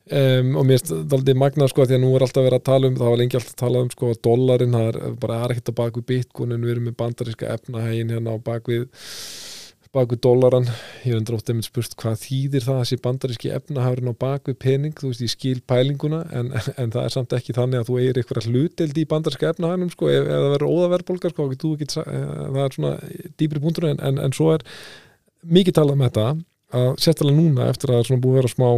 Um, 0.08 0.54
og 0.56 0.64
mér 0.64 0.80
er 0.80 1.10
aldrei 1.12 1.34
magnað 1.36 1.68
sko 1.68 1.84
því 1.84 1.98
að 1.98 2.00
nú 2.00 2.14
er 2.16 2.22
alltaf 2.24 2.44
verið 2.46 2.62
að 2.62 2.64
tala 2.64 2.88
um, 2.88 2.94
það 2.96 3.10
var 3.12 3.18
lengi 3.20 3.36
alltaf 3.36 3.52
að 3.52 3.60
tala 3.60 3.80
um 3.84 3.90
sko 3.92 4.08
að 4.08 4.20
dollarin, 4.24 4.76
það 4.76 4.86
er 4.88 5.16
bara 5.20 5.40
er 5.44 5.52
ekkert 5.52 5.68
að 5.68 5.76
baka 5.82 5.98
við 5.98 6.06
bitcoinin, 6.08 6.62
við 6.64 6.72
erum 6.72 6.86
með 6.88 6.94
bandaríska 7.02 7.50
efnahægin 7.52 8.14
hérna 8.14 8.32
á 8.32 8.36
bakvið 8.46 8.86
bakvið 9.94 10.20
dollaran, 10.27 10.66
ég 11.05 11.15
er 11.15 11.19
undir 11.19 11.36
ótt 11.36 11.51
einmitt 11.52 11.69
spurt 11.69 11.94
hvað 11.98 12.19
þýðir 12.23 12.65
það 12.66 12.74
að 12.74 12.82
þessi 12.82 12.98
bandaríski 13.05 13.52
efnahægurinn 13.56 14.12
á 14.12 14.23
bakvið 14.24 14.59
pening, 14.65 14.94
þú 14.98 15.12
veist 15.12 15.24
ég 15.24 15.32
skil 15.32 15.62
pælinguna 15.70 16.20
en, 16.35 16.52
en 16.52 16.93
það 16.94 17.05
er 17.05 17.15
samt 17.15 17.36
ekki 17.39 17.56
þannig 17.56 17.82
að 17.82 17.89
þú 17.89 17.98
eigir 18.02 18.20
eitthvað 18.20 18.51
hluteld 18.51 19.01
í 19.01 19.06
bandaríska 19.09 19.52
efnahæginum 19.55 19.94
sko 19.94 20.10
ef 20.12 20.28
það 20.28 20.47
verður 20.52 20.74
óðaverbolgar 20.74 21.35
sko, 21.35 21.48
get, 21.81 21.97
það 21.97 22.60
er 22.66 22.77
svona 22.77 22.93
dýbri 23.40 23.65
punktur 23.65 23.89
en, 23.93 24.05
en, 24.10 24.20
en 24.27 24.36
svo 24.36 24.52
er 24.56 24.66
mikið 25.48 25.81
talað 25.81 26.01
með 26.02 26.12
þetta 26.12 26.28
að 26.78 26.93
sérstaklega 27.01 27.40
núna 27.40 27.73
eftir 27.73 27.90
að 27.90 27.98
það 27.98 28.05
er 28.05 28.10
svona 28.12 28.24
búið 28.27 28.36
að 28.36 28.40
vera 28.43 28.55
smá 28.55 28.70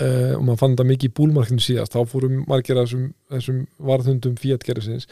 Uh, 0.00 0.32
og 0.34 0.40
maður 0.42 0.58
fann 0.58 0.72
það 0.74 0.88
mikið 0.88 1.06
í 1.06 1.14
búlmarkinu 1.14 1.62
síðast 1.62 1.92
þá 1.94 2.08
fórum 2.10 2.40
margir 2.50 2.78
af 2.80 2.88
þessum, 2.88 3.02
þessum 3.30 3.58
varðhundum 3.86 4.32
fíatgerðisins 4.40 5.04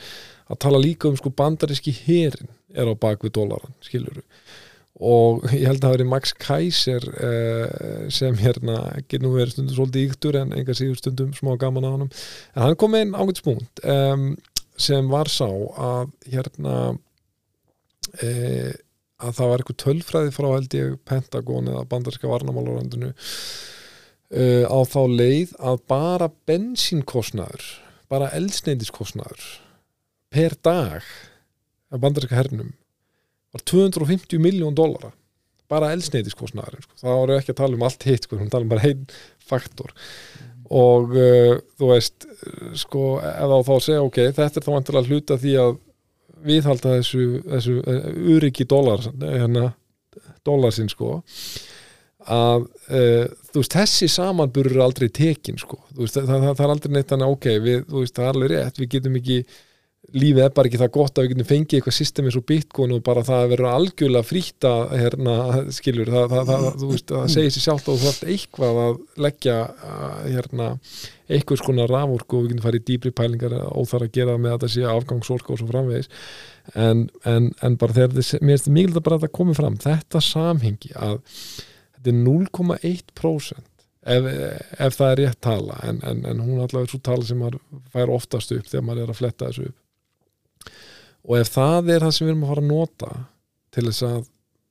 að 0.50 0.58
tala 0.64 0.80
líka 0.82 1.06
um 1.06 1.18
sko 1.20 1.30
bandaríski 1.30 1.92
herin 1.94 2.50
er 2.74 2.90
á 2.90 2.94
bakvið 2.98 3.36
dólaran, 3.36 3.76
skiluru 3.84 4.24
og 5.00 5.44
ég 5.58 5.66
held 5.66 5.80
að 5.80 5.86
það 5.86 5.94
veri 5.96 6.08
Max 6.10 6.34
Kaiser 6.38 7.08
uh, 7.14 8.06
sem 8.14 8.38
hérna 8.40 8.78
ekki 9.00 9.20
nú 9.22 9.34
verið 9.34 9.56
stundum 9.56 9.78
svolítið 9.78 10.08
yktur 10.10 10.40
en 10.40 10.54
enga 10.56 10.76
síður 10.76 11.00
stundum 11.00 11.34
smá 11.36 11.54
gaman 11.60 11.88
á 11.88 11.90
hann 11.90 12.06
en 12.06 12.62
hann 12.62 12.78
kom 12.80 12.96
einn 12.98 13.16
ágætt 13.16 13.42
smúnt 13.42 13.84
um, 13.84 14.32
sem 14.76 15.10
var 15.10 15.30
sá 15.30 15.48
að 15.48 16.14
hérna 16.30 16.74
uh, 18.22 18.72
að 19.24 19.36
það 19.38 19.50
var 19.50 19.62
eitthvað 19.62 19.82
tölfræði 19.84 20.34
frá 20.34 20.48
held 20.50 20.74
ég 20.78 20.98
Pentagon 21.08 21.70
eða 21.70 21.86
bandaríska 21.90 22.30
varnamálurandinu 22.30 23.14
Uh, 24.34 24.64
á 24.66 24.82
þá 24.88 25.02
leið 25.14 25.50
að 25.62 25.82
bara 25.86 26.26
bensínkostnaður 26.48 27.66
bara 28.10 28.32
eldsneindiskostnaður 28.34 29.44
per 30.32 30.56
dag 30.64 31.04
af 31.92 32.00
bandaríska 32.02 32.40
hernum 32.40 32.72
var 33.54 33.64
250 33.70 34.42
miljón 34.42 34.76
dólara 34.76 35.12
bara 35.70 35.92
eldsneindiskostnaður 35.94 36.84
sko. 36.84 36.98
þá 37.00 37.08
voru 37.10 37.36
ekki 37.38 37.54
að 37.54 37.60
tala 37.62 37.78
um 37.78 37.86
allt 37.86 38.08
hitt 38.08 38.26
sko. 38.26 38.38
við 38.38 38.52
tala 38.52 38.66
um 38.66 38.72
bara 38.74 38.90
einn 38.90 39.06
faktor 39.44 39.94
og 40.74 41.14
uh, 41.14 41.56
þú 41.78 41.90
veist 41.92 42.26
sko, 42.80 43.18
eða 43.20 43.60
þá 43.66 43.74
segja 43.84 44.04
ok 44.04 44.20
þetta 44.36 44.60
er 44.60 44.66
þá 44.66 44.72
vantilega 44.72 45.10
hluta 45.10 45.40
því 45.40 45.56
að 45.60 45.76
viðhalda 46.44 46.98
þessu, 46.98 47.26
þessu 47.48 47.78
uh, 47.80 48.08
uriki 48.34 48.66
dólar 48.68 49.04
hérna, 49.20 49.70
dólarsinn 50.44 50.90
sko 50.92 51.18
að 52.24 52.64
uh, 52.64 53.26
þú 53.52 53.60
veist, 53.60 53.76
þessi 53.76 54.08
samanburur 54.12 54.78
er 54.78 54.86
aldrei 54.86 55.10
tekin 55.12 55.60
sko, 55.60 55.78
veist, 55.96 56.16
það, 56.16 56.32
það, 56.32 56.50
það 56.50 56.66
er 56.66 56.74
aldrei 56.74 56.96
neitt 56.96 57.12
þannig 57.12 57.36
ok, 57.36 57.48
við, 57.64 57.86
veist, 57.92 58.16
það 58.16 58.26
er 58.26 58.32
alveg 58.32 58.52
rétt 58.54 58.80
við 58.80 58.92
getum 58.96 59.18
ekki, 59.20 59.38
lífið 60.12 60.44
er 60.44 60.52
bara 60.54 60.68
ekki 60.68 60.78
það 60.80 60.90
gott 60.94 61.18
að 61.18 61.24
við 61.24 61.32
getum 61.32 61.48
fengið 61.48 61.78
eitthvað 61.78 61.96
system 61.96 62.28
eins 62.28 62.36
og 62.38 62.44
bitcoin 62.48 62.94
og 62.94 63.02
bara 63.06 63.24
það 63.26 63.48
verður 63.54 63.68
algjörlega 63.70 64.28
fríta 64.28 64.72
hérna, 64.92 65.34
skilur, 65.74 66.10
það, 66.12 66.64
þú 66.82 66.90
veist 66.90 67.10
það 67.10 67.26
segir 67.34 67.54
sér 67.54 67.64
sjálft 67.64 67.90
og 67.90 67.98
þú 67.98 68.08
þarft 68.08 68.26
eitthvað 68.34 68.80
að 68.84 68.98
leggja 69.26 69.58
hérna, 70.28 70.70
eitthvað 71.26 71.62
skona 71.62 71.88
rafvorku 71.90 72.38
og 72.38 72.44
við 72.44 72.52
getum 72.52 72.64
farið 72.68 72.82
í 72.82 72.86
dýbri 72.90 73.14
pælingar 73.16 73.58
og 73.64 73.90
þarf 73.90 74.08
að 74.08 74.16
gera 74.18 74.38
með 74.38 74.56
að 74.56 74.64
það 74.64 74.74
sé 74.76 74.88
afgangsorka 74.92 75.54
og 75.54 75.60
svo 75.60 75.68
framvegis. 75.72 76.10
En, 76.74 77.06
en, 77.28 77.52
en 77.64 77.78
bara 77.80 77.96
þegar 77.98 78.18
þess, 78.18 78.40
mér 78.40 78.58
finnst 78.58 78.68
það 78.68 78.76
mikilvægt 78.78 79.06
bara 79.08 79.20
að 79.20 79.26
það 79.26 79.36
komi 79.40 79.56
fram 79.56 79.78
þetta 79.82 80.24
samhengi 80.24 80.92
að 80.96 81.20
þetta 81.96 82.12
er 82.12 82.20
0,1% 82.24 83.70
ef, 84.04 84.28
ef 84.84 84.98
það 84.98 85.10
er 85.10 85.20
rétt 85.22 85.40
tala 85.44 85.78
en, 85.88 86.00
en, 86.04 86.22
en 86.28 86.44
hún 86.44 86.58
er 86.58 86.68
allavega 86.68 86.92
svo 86.92 87.00
tala 87.04 87.26
sem 87.26 87.40
maður 87.40 87.60
fær 87.92 88.12
oftast 88.12 88.52
upp 88.56 88.68
þegar 88.68 88.86
maður 88.86 89.04
er 89.06 89.12
að 89.14 89.20
fletta 89.20 89.50
þessu 89.50 89.70
upp 89.70 89.83
og 91.24 91.36
ef 91.40 91.52
það 91.54 91.90
er 91.94 92.06
það 92.06 92.14
sem 92.16 92.26
við 92.26 92.32
erum 92.32 92.44
að 92.44 92.52
fara 92.52 92.64
að 92.64 92.70
nota 92.70 93.10
til 93.74 93.86
þess 93.88 94.06
að 94.08 94.20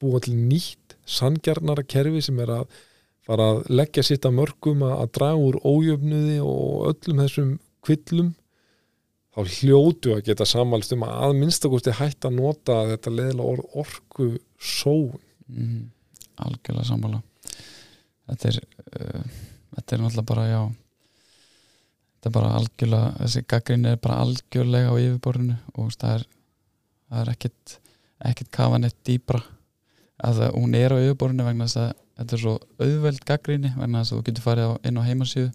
búa 0.03 0.21
til 0.23 0.35
nýtt 0.37 0.97
sangjarnara 1.17 1.85
kerfi 1.93 2.21
sem 2.23 2.39
er 2.43 2.53
að 2.59 2.77
fara 3.23 3.49
að 3.53 3.63
leggja 3.71 4.03
sitt 4.03 4.27
að 4.27 4.37
mörgum 4.39 4.83
að, 4.87 5.03
draga 5.15 5.39
úr 5.39 5.59
ójöfnuði 5.63 6.39
og 6.43 6.89
öllum 6.91 7.23
þessum 7.23 7.51
kvillum 7.83 8.33
þá 9.33 9.57
hljótu 9.57 10.13
að 10.13 10.25
geta 10.27 10.45
samalst 10.45 10.93
um 10.93 11.05
að 11.07 11.35
minnstakosti 11.39 11.95
hægt 11.97 12.27
að 12.27 12.37
nota 12.37 12.83
þetta 12.91 13.13
leðilega 13.15 13.49
orð 13.55 13.77
orku 13.83 14.29
sóun. 14.61 15.19
Mm 15.47 15.89
algjörlega 16.41 16.87
sammála. 16.87 17.19
Þetta 18.29 18.49
er 18.49 18.59
uh, 18.61 19.25
þetta 19.75 19.95
er 19.95 20.03
náttúrulega 20.03 20.29
bara 20.29 20.45
já 20.47 20.61
þetta 22.13 22.29
er 22.29 22.35
bara 22.37 22.53
algjörlega 22.59 23.11
þessi 23.19 23.43
gaggrin 23.53 23.89
er 23.89 23.99
bara 24.03 24.21
algjörlega 24.23 24.93
á 24.93 24.95
yfirborðinu 25.01 25.57
og 25.73 25.91
það 25.97 26.15
er, 26.15 26.25
það 27.13 27.21
er 27.23 27.33
ekkit 27.33 27.79
ekkit 28.23 28.51
kafan 28.55 28.87
eitt 28.87 28.99
dýbra 29.05 29.41
að 30.23 30.39
það, 30.39 30.55
hún 30.55 30.75
er 30.79 30.95
á 30.95 30.97
yfirborðinu 31.01 31.45
vegna 31.47 31.67
þess 31.67 31.81
að 31.81 31.91
þetta 32.13 32.35
er 32.35 32.41
svo 32.43 32.53
auðveld 32.79 33.23
gaggrinni 33.27 33.73
vegna 33.75 34.01
þess 34.03 34.13
að 34.13 34.19
þú 34.19 34.25
getur 34.29 34.45
farið 34.45 34.73
inn 34.87 34.99
á 35.01 35.07
heimasíðu 35.07 35.51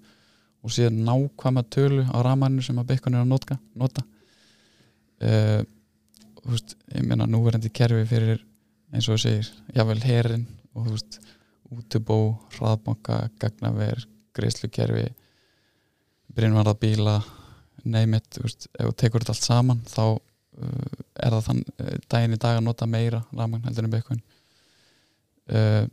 og 0.58 0.74
síðan 0.74 1.00
nákvæma 1.06 1.64
tölu 1.72 2.04
á 2.10 2.18
ramannu 2.26 2.64
sem 2.66 2.78
að 2.80 2.90
byggun 2.90 3.16
er 3.16 3.24
að 3.24 3.30
nota, 3.30 3.56
nota. 3.78 4.02
Uh, 5.22 5.62
veist, 6.48 6.74
ég 6.94 7.06
meina 7.06 7.28
núverandi 7.30 7.70
kerfi 7.74 8.04
fyrir 8.08 8.42
eins 8.92 9.08
og 9.08 9.16
þú 9.16 9.22
segir, 9.22 9.48
jável 9.76 10.00
herin 10.02 10.46
og 10.74 10.86
þú 10.86 10.94
veist 10.96 11.18
útubó, 11.68 12.18
hraðbanka, 12.56 13.26
gagnaver 13.40 14.04
greiðslukerfi 14.36 15.08
brinnvarða 16.34 16.74
bíla 16.80 17.18
neymitt, 17.88 18.28
þú 18.34 18.46
veist, 18.46 18.68
ef 18.74 18.90
þú 18.90 18.96
tekur 19.02 19.24
þetta 19.24 19.34
allt 19.36 19.48
saman 19.48 19.82
þá 19.88 20.04
er 20.58 21.34
það 21.36 21.46
þann 21.46 21.62
uh, 21.66 21.94
daginn 22.10 22.34
í 22.36 22.40
dag 22.42 22.58
að 22.58 22.66
nota 22.66 22.88
meira 22.90 23.22
rafmagn 23.30 23.64
heldur 23.68 23.86
en 23.86 23.94
bekkun 23.94 24.20
uh, 25.54 25.84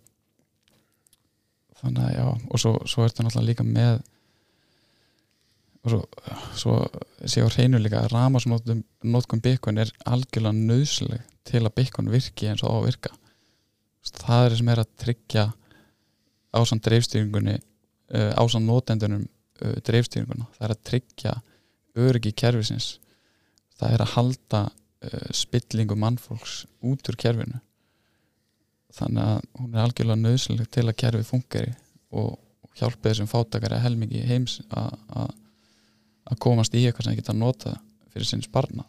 þannig 1.82 2.04
að 2.06 2.14
já 2.16 2.26
og 2.26 2.62
svo, 2.62 2.74
svo 2.90 3.04
er 3.06 3.14
þetta 3.14 3.28
náttúrulega 3.28 3.50
líka 3.52 3.68
með 3.68 4.00
og 5.86 5.92
svo, 5.94 6.02
svo 6.58 6.76
séu 7.30 7.50
hreinu 7.52 7.82
líka 7.82 8.02
að 8.02 8.16
rafmagsnótkum 8.16 9.44
bekkun 9.46 9.84
er 9.84 9.94
algjörlega 10.10 10.58
nöðsleg 10.72 11.22
til 11.46 11.62
að 11.62 11.76
bekkun 11.78 12.10
virki 12.10 12.50
eins 12.50 12.64
og 12.66 12.74
á 12.74 12.76
að 12.80 12.88
virka. 12.88 13.12
Það 14.06 14.48
er 14.48 14.56
sem 14.58 14.72
er 14.74 14.82
að 14.82 14.96
tryggja 15.04 15.44
ásand 16.58 16.82
dreifstýringunni 16.88 17.60
ásand 18.42 18.66
nótendunum 18.66 19.28
uh, 19.62 19.78
dreifstýringuna, 19.86 20.48
það 20.58 20.68
er 20.68 20.74
að 20.74 20.84
tryggja 20.90 21.36
öryggi 22.06 22.34
kervisins 22.38 22.96
það 23.80 23.96
er 23.96 24.04
að 24.06 24.14
halda 24.16 24.62
uh, 24.70 25.30
spillingu 25.36 25.98
mannfólks 26.00 26.64
út 26.86 27.12
úr 27.12 27.20
kerfinu. 27.20 27.62
Þannig 28.96 29.28
að 29.28 29.40
hún 29.60 29.74
er 29.74 29.84
algjörlega 29.84 30.22
nöðsynleg 30.22 30.72
til 30.72 30.86
að 30.88 30.98
kerfið 31.02 31.30
fungeri 31.30 31.74
og 32.16 32.38
hjálpa 32.80 33.10
þessum 33.10 33.30
fátakari 33.32 33.78
að 33.78 33.86
helmingi 33.88 34.24
heims 34.28 34.60
að 34.72 36.38
komast 36.42 36.76
í 36.76 36.84
eitthvað 36.84 37.08
sem 37.08 37.14
það 37.14 37.22
geta 37.22 37.34
að 37.34 37.42
nota 37.42 37.74
fyrir 38.12 38.30
sinns 38.30 38.52
barna 38.52 38.86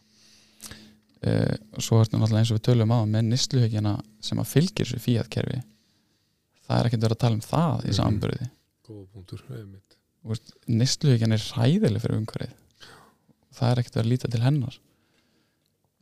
uh, 1.27 1.55
svo 1.79 2.01
er 2.01 2.07
þetta 2.09 2.21
náttúrulega 2.21 2.43
eins 2.43 2.53
og 2.53 2.59
við 2.59 2.67
tölum 2.71 2.95
á 2.95 2.99
með 3.07 3.27
nýstluhugina 3.31 3.95
sem 4.25 4.43
að 4.43 4.53
fylgir 4.53 4.89
þessu 4.89 5.03
fíatkerfi 5.03 5.63
það 6.67 6.79
er 6.79 6.91
ekkert 6.91 7.07
verið 7.07 7.17
að 7.17 7.25
tala 7.25 7.39
um 7.39 7.47
það 7.47 7.85
í 7.85 7.91
mhm. 7.91 7.99
samanbyrði 8.01 8.49
góða 8.87 9.07
punktur 9.15 9.45
nýstluhugina 10.67 11.39
er 11.39 11.49
ræðileg 11.55 12.03
fyrir 12.03 12.23
umhverfið 12.23 12.55
það 13.57 13.71
er 13.71 13.81
ekkert 13.83 14.01
að 14.01 14.11
líta 14.11 14.31
til 14.31 14.43
hennar. 14.45 14.77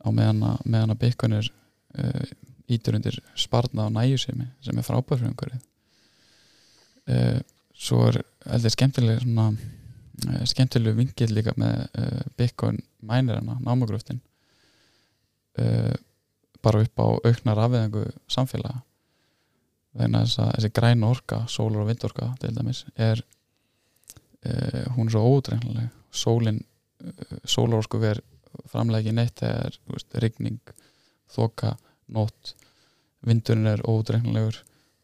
Á 0.05 0.07
meðan 0.13 0.43
að, 0.45 0.65
meðan 0.67 0.93
að 0.93 1.01
byggun 1.05 1.37
er 1.39 1.49
uh, 1.49 2.25
ítur 2.71 2.97
undir 2.97 3.17
sparna 3.39 3.87
og 3.87 3.95
næjusemi 3.95 4.47
sem 4.65 4.77
er 4.77 4.85
frábæð 4.85 5.21
fyrir 5.21 5.31
umhverfið. 5.31 5.63
Uh, 7.05 7.39
svo 7.75 8.01
er 8.09 8.21
heldur 8.45 8.73
skemmtileg 8.73 9.21
svona, 9.23 9.49
uh, 9.51 10.41
skemmtileg 10.51 10.97
vingil 10.99 11.31
líka 11.33 11.55
með 11.59 11.85
byggun 12.39 12.81
mænirana, 13.05 13.59
námagröftin. 13.63 14.21
Bara 16.65 16.81
upp 16.83 16.99
á 16.99 17.07
auknar 17.29 17.61
afveðingu 17.63 18.01
samfélaga. 18.31 18.81
Þannig 19.95 20.17
að 20.17 20.25
þess 20.25 20.39
að 20.43 20.49
þessi 20.55 20.71
græna 20.75 21.11
orka 21.13 21.37
sólar 21.47 21.85
og 21.85 21.87
vindorka 21.87 22.31
til 22.41 22.51
dæmis 22.57 22.81
er 22.99 23.21
hún 24.97 25.07
er 25.07 25.13
svo 25.13 25.21
ódreifnileg 25.37 25.93
sólin 26.11 26.59
sólarorsku 27.43 27.99
verð 28.01 28.23
framlegi 28.71 29.11
neitt 29.11 29.41
þegar 29.41 29.75
veist, 29.91 30.13
rigning, 30.23 30.61
þoka 31.31 31.73
nótt, 32.15 32.53
vindurinn 33.25 33.67
er 33.73 33.83
ódreifnilegur 33.89 34.61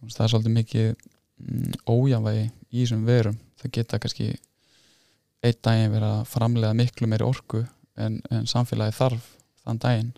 það 0.10 0.24
er 0.26 0.32
svolítið 0.34 0.56
mikið 0.56 0.88
mm, 0.88 1.76
ójánvægi 1.90 2.48
í 2.72 2.82
þessum 2.82 3.06
verum. 3.06 3.38
Það 3.62 3.76
geta 3.78 4.00
kannski 4.02 4.32
einn 5.42 5.62
daginn 5.66 5.94
verið 5.94 6.08
að 6.08 6.26
framlega 6.32 6.78
miklu 6.78 7.10
meiri 7.10 7.28
orku 7.28 7.64
en, 7.98 8.20
en 8.32 8.50
samfélagi 8.50 8.98
þarf 8.98 9.30
þann 9.62 9.82
daginn. 9.82 10.12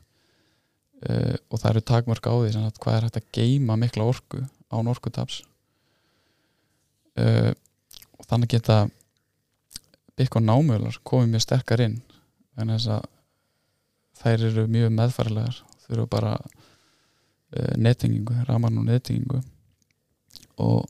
Uh, 1.04 1.36
og 1.52 1.60
það 1.60 1.70
eru 1.74 1.82
takmörk 1.90 2.28
á 2.32 2.36
því 2.38 2.52
sagt 2.54 2.80
hvað 2.84 2.96
er 2.96 3.06
hægt 3.08 3.18
að 3.20 3.32
geima 3.36 3.76
mikla 3.80 4.06
orku 4.08 4.40
án 4.72 4.92
orkutaps. 4.92 5.42
Uh, 7.20 7.52
og 8.16 8.28
þannig 8.30 8.54
geta 8.56 8.86
og 10.20 10.46
námöðlar 10.46 11.00
komið 11.08 11.34
mjög 11.34 11.46
sterkar 11.46 11.84
inn 11.86 12.00
en 12.60 12.74
þess 12.74 12.90
að 12.98 13.08
þær 14.22 14.46
eru 14.50 14.66
mjög 14.70 14.92
meðfærilegar 14.98 15.62
þurfa 15.84 16.10
bara 16.12 16.34
uh, 16.38 17.74
nettingingu, 17.82 18.36
raman 18.48 18.82
og 18.82 18.88
nettingingu 18.90 19.42
og 20.62 20.86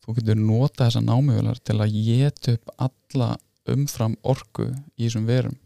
þú 0.00 0.16
getur 0.18 0.40
nota 0.40 0.88
þessa 0.88 1.02
námöðlar 1.04 1.60
til 1.62 1.78
að 1.78 1.94
geta 1.94 2.56
upp 2.56 2.74
alla 2.86 3.30
umfram 3.70 4.16
orku 4.26 4.66
í 4.96 5.04
þessum 5.04 5.28
verum. 5.28 5.56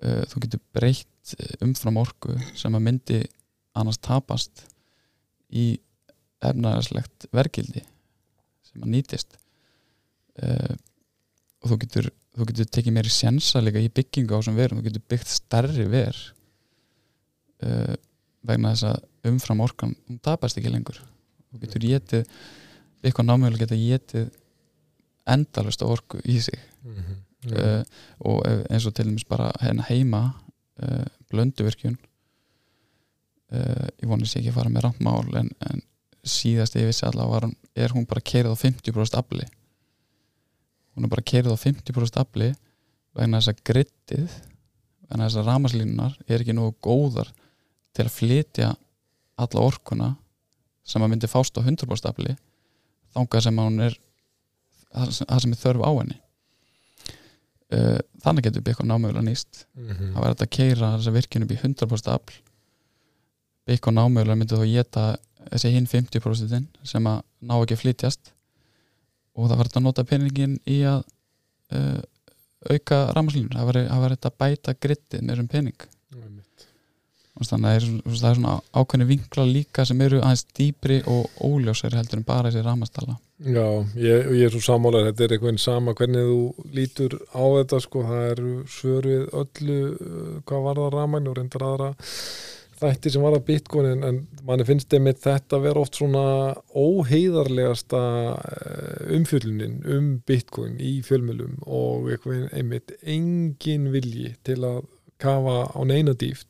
Uh, 0.00 0.24
þú 0.30 0.44
getur 0.46 0.62
breytt 0.74 1.34
umfram 1.62 2.00
orku 2.00 2.34
sem 2.58 2.74
að 2.74 2.86
myndi 2.86 3.20
annars 3.78 4.00
tapast 4.02 4.64
í 5.50 5.76
efnaðarslegt 6.42 7.28
verkildi 7.36 7.84
sem 8.66 8.82
að 8.82 8.94
nýtist. 8.96 9.36
Uh, 10.40 10.74
og 11.60 11.72
þú 11.72 11.78
getur, 11.84 12.10
þú 12.36 12.46
getur 12.50 12.68
tekið 12.76 12.96
meiri 12.96 13.12
sjensa 13.12 13.62
líka 13.62 13.82
í 13.82 13.90
byggingu 13.92 14.36
á 14.36 14.38
þessum 14.40 14.58
verum. 14.58 14.80
Þú 14.80 14.88
getur 14.88 15.06
byggt 15.12 15.32
stærri 15.32 15.86
ver 15.90 16.18
uh, 17.66 17.94
vegna 18.46 18.74
þess 18.74 18.88
að 18.90 19.30
umfram 19.30 19.64
orkan 19.64 19.94
hún 20.08 20.20
tapast 20.24 20.60
ekki 20.60 20.72
lengur. 20.72 21.00
Þú 21.50 21.62
getur 21.64 21.86
getið 21.86 22.36
eitthvað 23.04 23.28
námjölu 23.28 23.60
geta 23.60 23.78
getið 23.78 24.30
endalust 25.30 25.82
orku 25.84 26.20
í 26.24 26.40
sig. 26.40 26.58
Mm 26.84 26.94
-hmm. 26.96 27.18
uh, 27.56 27.82
og 28.18 28.46
eins 28.70 28.86
og 28.86 28.94
til 28.94 29.06
dæmis 29.06 29.24
bara 29.24 29.52
hérna 29.60 29.84
heima 29.88 30.34
uh, 30.82 31.04
blönduvirkjun 31.30 31.96
uh, 33.52 33.86
ég 34.02 34.08
vonið 34.08 34.30
sér 34.30 34.40
ekki 34.40 34.52
að 34.52 34.58
fara 34.58 34.72
með 34.72 34.84
randmál 34.86 35.36
en, 35.36 35.50
en 35.70 35.82
síðast 36.24 36.76
ég 36.76 36.86
vissi 36.90 37.06
allavega 37.06 37.50
er 37.74 37.94
hún 37.94 38.06
bara 38.06 38.20
kerið 38.20 38.52
á 38.52 38.62
50% 38.62 39.18
afli 39.18 39.46
hún 41.00 41.08
er 41.08 41.12
bara 41.14 41.24
kerið 41.24 41.54
á 41.56 41.64
50% 41.64 42.20
afli 42.20 42.50
vegna 43.16 43.40
þess 43.40 43.54
að 43.54 43.62
grittið 43.70 44.34
vegna 45.08 45.26
þess 45.26 45.40
að 45.40 45.48
ramaslínunar 45.48 46.18
er 46.28 46.42
ekki 46.42 46.54
nógu 46.54 46.74
góðar 46.84 47.30
til 47.96 48.04
að 48.04 48.12
flytja 48.18 48.74
alla 49.40 49.64
orkuna 49.64 50.10
sem 50.84 51.00
að 51.00 51.14
myndi 51.14 51.30
fást 51.30 51.56
á 51.56 51.64
100% 51.64 52.10
afli 52.10 52.36
þangað 53.14 53.46
sem 53.46 53.62
hún 53.62 53.80
er 53.88 53.96
það 54.90 55.40
sem 55.40 55.54
er 55.54 55.60
þörf 55.62 55.86
á 55.86 55.90
henni. 55.94 56.18
Uh, 57.70 57.98
þannig 58.20 58.48
getur 58.48 58.64
byggt 58.66 58.82
námögulega 58.82 59.22
nýst. 59.22 59.64
Mm 59.78 59.90
-hmm. 59.90 60.12
það 60.14 60.24
verður 60.24 60.46
að 60.46 60.54
keira 60.56 60.92
þessa 60.96 61.14
virkinu 61.14 61.46
upp 61.46 61.52
í 61.54 61.60
100% 61.62 62.12
afl. 62.14 62.38
Byggt 63.66 63.92
námögulega 63.94 64.36
myndi 64.36 64.58
þá 64.58 64.66
geta 64.66 65.04
þessi 65.46 65.72
hinn 65.72 65.86
50% 65.86 66.66
sem 66.84 67.06
að 67.06 67.22
ná 67.40 67.54
ekki 67.62 67.78
að 67.78 67.82
flytjast 67.84 68.32
og 69.36 69.48
það 69.50 69.62
verður 69.62 69.80
að 69.80 69.86
nota 69.86 70.06
peningin 70.08 70.58
í 70.68 70.80
að 70.88 71.00
uh, 71.76 72.00
auka 72.70 73.00
rámaslínur 73.16 73.56
það 73.56 73.72
verður 73.72 74.18
að 74.18 74.38
bæta 74.42 74.76
grittið 74.76 75.24
með 75.24 75.34
þessum 75.34 75.50
pening. 75.54 75.88
Þannig 77.40 77.56
að 77.56 77.62
það 77.64 78.10
er 78.10 78.18
svona 78.20 78.54
ákveðni 78.76 79.06
vinkla 79.08 79.44
líka 79.48 79.84
sem 79.88 80.00
eru 80.04 80.18
aðeins 80.20 80.42
dýpri 80.56 80.98
og 81.08 81.30
óljósari 81.40 81.96
heldur 81.96 82.20
en 82.20 82.26
bara 82.26 82.50
þessi 82.50 82.64
ramastalla 82.66 83.16
Já, 83.40 83.64
ég, 83.96 84.26
ég 84.36 84.42
er 84.44 84.52
svo 84.52 84.60
sammálar 84.60 85.06
þetta 85.06 85.24
er 85.24 85.34
eitthvað 85.36 85.60
sama 85.62 85.94
hvernig 85.96 86.26
þú 86.28 86.66
lítur 86.76 87.14
á 87.32 87.40
þetta 87.40 87.78
sko, 87.80 88.02
það 88.04 88.24
eru 88.34 88.50
svörfið 88.68 89.22
öllu, 89.40 89.78
uh, 89.94 90.34
hvað 90.44 90.66
var 90.66 90.82
það 90.82 90.90
ramagn 90.98 91.30
og 91.30 91.38
reyndar 91.38 91.64
aðra 91.70 91.88
þætti 92.80 93.12
sem 93.12 93.24
var 93.24 93.36
að 93.36 93.46
bitcoin 93.50 93.88
en, 93.90 94.04
en 94.06 94.20
manni 94.46 94.66
finnst 94.68 94.94
einmitt 94.96 95.20
þetta 95.24 95.58
að 95.58 95.66
vera 95.68 95.82
oft 95.84 95.98
svona 95.98 96.24
óheiðarlegasta 96.76 98.04
uh, 98.36 99.02
umfjöllunin 99.16 99.82
um 99.96 100.14
bitcoin 100.26 100.78
í 100.80 100.98
fjölmjölum 101.06 101.60
og 101.66 102.08
einmitt 102.28 102.96
engin 103.02 103.90
vilji 103.94 104.34
til 104.46 104.62
að 104.64 104.88
kafa 105.20 105.62
á 105.76 105.80
neina 105.84 106.16
dýft 106.16 106.48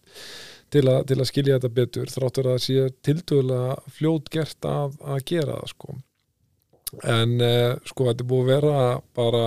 til, 0.70 0.86
a, 0.90 1.00
til 1.06 1.18
að 1.18 1.28
skilja 1.30 1.58
þetta 1.58 1.74
betur 1.80 2.12
þráttur 2.12 2.52
að 2.52 2.62
sé 2.64 2.86
tildögulega 3.06 3.76
fljót 3.96 4.30
gert 4.32 4.68
að, 4.68 4.96
að 5.02 5.24
gera 5.32 5.58
það 5.58 5.72
sko. 5.74 5.96
En 7.06 7.36
eh, 7.44 7.76
sko 7.86 8.08
þetta 8.08 8.26
búið 8.26 8.42
að 8.44 8.52
vera 8.54 8.80
bara 9.18 9.44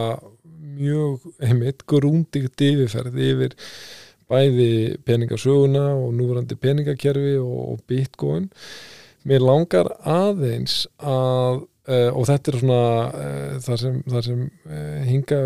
mjög 0.74 1.28
einmitt 1.44 1.84
grúndigt 1.90 2.64
yfirferð 2.64 3.20
yfir 3.20 3.56
bæði 4.34 4.72
peningasöguna 5.08 5.86
og 5.96 6.10
núverandi 6.18 6.58
peningakerfi 6.60 7.38
og, 7.42 7.62
og 7.76 7.86
bitcoin. 7.88 8.50
Mér 9.24 9.46
langar 9.46 9.94
aðeins 10.04 10.84
að 11.00 11.64
Uh, 11.84 12.16
og 12.16 12.30
þetta 12.30 12.48
er 12.48 12.56
svona 12.62 12.84
uh, 13.12 13.56
það 13.60 13.80
sem, 13.82 13.96
það 14.08 14.22
sem 14.24 14.44
uh, 14.72 15.00
hinga 15.04 15.40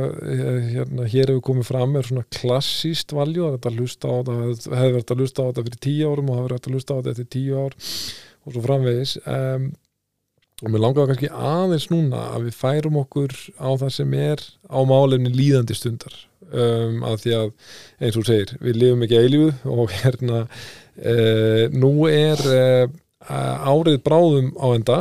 hérna, 0.69 1.07
hér 1.09 1.31
hefur 1.31 1.39
komið 1.47 1.65
fram 1.71 1.95
er 1.97 2.05
svona 2.05 2.27
klassíst 2.29 3.15
valjú 3.17 3.47
að 3.47 3.55
þetta 3.55 3.71
hlusta 3.73 4.11
á 4.13 4.15
þetta 4.19 4.35
hefur 4.77 4.93
verið 4.99 5.13
að 5.15 5.23
hlusta 5.23 5.41
á 5.41 5.47
þetta 5.47 5.63
fyrir 5.65 5.81
tíu 5.87 6.11
árum 6.11 6.29
og 6.29 6.37
hefur 6.37 6.53
verið 6.53 6.69
að 6.69 6.77
hlusta 6.77 6.93
á 6.93 6.97
þetta 6.99 7.13
eftir 7.15 7.29
tíu 7.33 7.57
ár 7.57 7.73
og 7.73 8.53
svo 8.53 8.63
framvegis. 8.67 9.15
Um, 9.25 9.65
og 10.63 10.71
mér 10.73 10.81
langar 10.81 11.05
kannski 11.05 11.27
aðeins 11.29 11.85
núna 11.91 12.23
að 12.33 12.47
við 12.47 12.55
færum 12.57 12.95
okkur 13.03 13.33
á 13.61 13.69
það 13.77 13.91
sem 13.93 14.13
er 14.17 14.41
á 14.65 14.79
málefni 14.89 15.29
líðandi 15.29 15.75
stundar. 15.77 16.15
Um, 16.47 17.03
að 17.05 17.17
því 17.25 17.33
að 17.37 17.49
eins 18.07 18.17
og 18.17 18.25
segir 18.25 18.53
við 18.63 18.79
lifum 18.81 19.03
ekki 19.05 19.19
eilifu 19.19 19.49
og 19.69 19.91
hérna 19.91 20.45
nú 21.77 21.91
er 22.09 22.39
árið 23.27 23.99
bráðum 24.01 24.47
á 24.57 24.67
enda. 24.71 24.95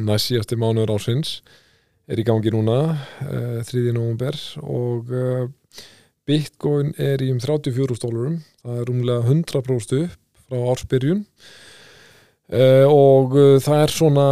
Næst 0.00 0.30
síðasti 0.30 0.56
mánuður 0.56 0.94
ásins 0.94 1.42
er 2.08 2.22
í 2.22 2.24
gangi 2.24 2.54
núna 2.54 2.78
uh, 2.94 3.58
3. 3.68 3.82
november 3.92 4.38
og 4.62 5.12
Bitcoin 6.24 6.94
er 6.96 7.20
í 7.20 7.28
um 7.34 7.42
34 7.42 7.98
stólarum 7.98 8.40
það 8.62 8.80
er 8.80 8.94
umlega 8.94 9.28
100% 9.28 10.00
upp 10.06 10.16
frá 10.46 10.64
ársbyrjun. 10.72 11.26
uh, 11.26 11.71
og 12.52 13.36
það 13.64 13.78
er 13.80 13.92
svona 13.96 14.26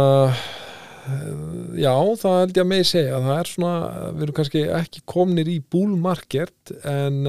já, 1.73 1.93
það 2.21 2.35
held 2.37 2.57
ég 2.57 2.61
að 2.61 2.67
með 2.69 2.83
segja. 2.91 3.21
Það 3.25 3.39
er 3.39 3.49
svona, 3.49 3.71
við 4.13 4.25
erum 4.27 4.35
kannski 4.37 4.63
ekki 4.77 5.03
komnir 5.09 5.49
í 5.49 5.55
búlmarkert 5.73 6.73
en 6.85 7.23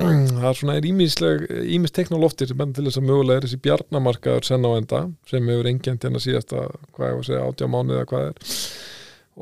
það 0.40 0.46
er 0.50 0.58
svona, 0.58 0.76
ímis 0.80 1.94
teknolóftir 1.96 2.50
sem 2.50 2.58
bendur 2.58 2.80
til 2.80 2.88
þess 2.88 3.00
að 3.00 3.08
mögulega 3.08 3.40
er 3.40 3.46
þessi 3.46 3.60
bjarnamarkaður 3.64 4.46
senn 4.48 4.66
á 4.66 4.70
enda 4.72 5.02
sem 5.28 5.50
hefur 5.52 5.68
engjant 5.70 6.06
hérna 6.06 6.22
síðasta, 6.22 6.66
hvað 6.94 7.10
ég 7.10 7.18
var 7.18 7.24
að 7.24 7.28
segja 7.28 7.46
átjá 7.48 7.70
mánuð 7.70 7.98
eða 7.98 8.10
hvað 8.12 8.28
er. 8.28 8.60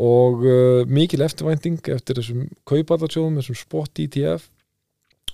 Og 0.08 0.44
uh, 0.46 0.80
mikil 0.98 1.24
eftirvænting 1.26 1.92
eftir 1.94 2.20
þessum 2.20 2.46
kaupallarsjóðum, 2.68 3.38
þessum 3.40 3.58
spot 3.58 4.02
ETF 4.02 4.48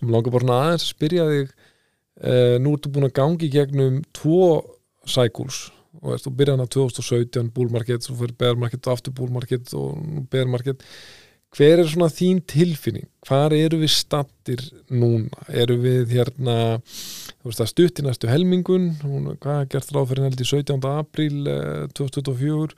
og 0.00 0.06
mér 0.06 0.16
langar 0.16 0.34
bara 0.34 0.58
aðeins 0.60 0.86
að 0.86 0.92
spyrja 0.92 1.26
þig 1.30 1.50
uh, 1.54 2.56
nú 2.64 2.76
ertu 2.76 2.92
búin 2.92 3.08
að 3.08 3.16
gangi 3.20 3.50
gegnum 3.52 4.00
tvo 4.16 4.48
cycles. 5.10 5.68
Og 6.02 6.18
þú 6.22 6.32
byrjaði 6.38 6.58
hann 6.58 6.66
á 6.66 6.74
2017 6.74 7.52
búlmarkett, 7.54 8.06
svo 8.06 8.16
fyrir 8.18 8.34
bearmarkett 8.38 8.88
og 8.88 8.96
aftur 8.96 9.14
búlmarkett 9.14 9.74
og 9.78 10.24
bearmarkett 10.32 10.82
hver 11.54 11.78
er 11.78 11.86
svona 11.86 12.10
þín 12.10 12.40
tilfinning? 12.50 13.06
Hvar 13.28 13.54
eru 13.54 13.78
við 13.84 13.92
stattir 13.94 14.62
núna? 14.90 15.30
Eru 15.54 15.76
við 15.84 16.16
hérna 16.16 16.56
þú 16.82 17.52
að 17.52 17.68
stutti 17.70 18.02
næstu 18.02 18.30
helmingun. 18.30 18.88
Hvað 19.38 19.60
er 19.60 19.68
gert 19.70 19.92
ráð 19.94 20.08
fyrir 20.10 20.26
heldur 20.26 20.50
17. 20.50 20.88
apríl 20.90 21.46
eh, 21.52 21.84
2024 21.94 22.74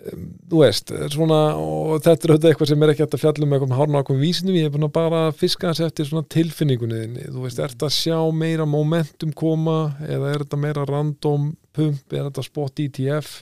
þú 0.00 0.60
veist 0.62 0.92
svona, 1.12 1.38
og 1.60 1.98
þetta 2.04 2.26
er 2.26 2.32
auðvitað 2.32 2.50
eitthvað 2.50 2.70
sem 2.70 2.84
er 2.84 2.92
ekki 2.92 3.04
hægt 3.04 3.16
að 3.16 3.24
fjalla 3.24 3.46
um 3.46 3.54
eitthvað 3.56 3.74
hárna 3.76 4.00
ákveðum 4.00 4.22
vísindum 4.24 4.56
ég 4.56 4.68
hef 4.70 4.92
bara 4.94 5.22
fiska 5.36 5.72
þess 5.72 5.86
eftir 5.86 6.28
tilfinningunni 6.34 7.26
þú 7.26 7.44
veist, 7.44 7.60
er 7.60 7.74
þetta 7.74 7.90
að 7.90 7.96
sjá 7.98 8.18
meira 8.32 8.66
momentum 8.68 9.34
koma 9.36 9.78
eða 10.06 10.32
er 10.32 10.44
þetta 10.44 10.60
meira 10.62 10.86
random 10.88 11.50
pump, 11.76 12.14
er 12.14 12.30
þetta 12.30 12.46
spot 12.46 12.80
ETF 12.80 13.34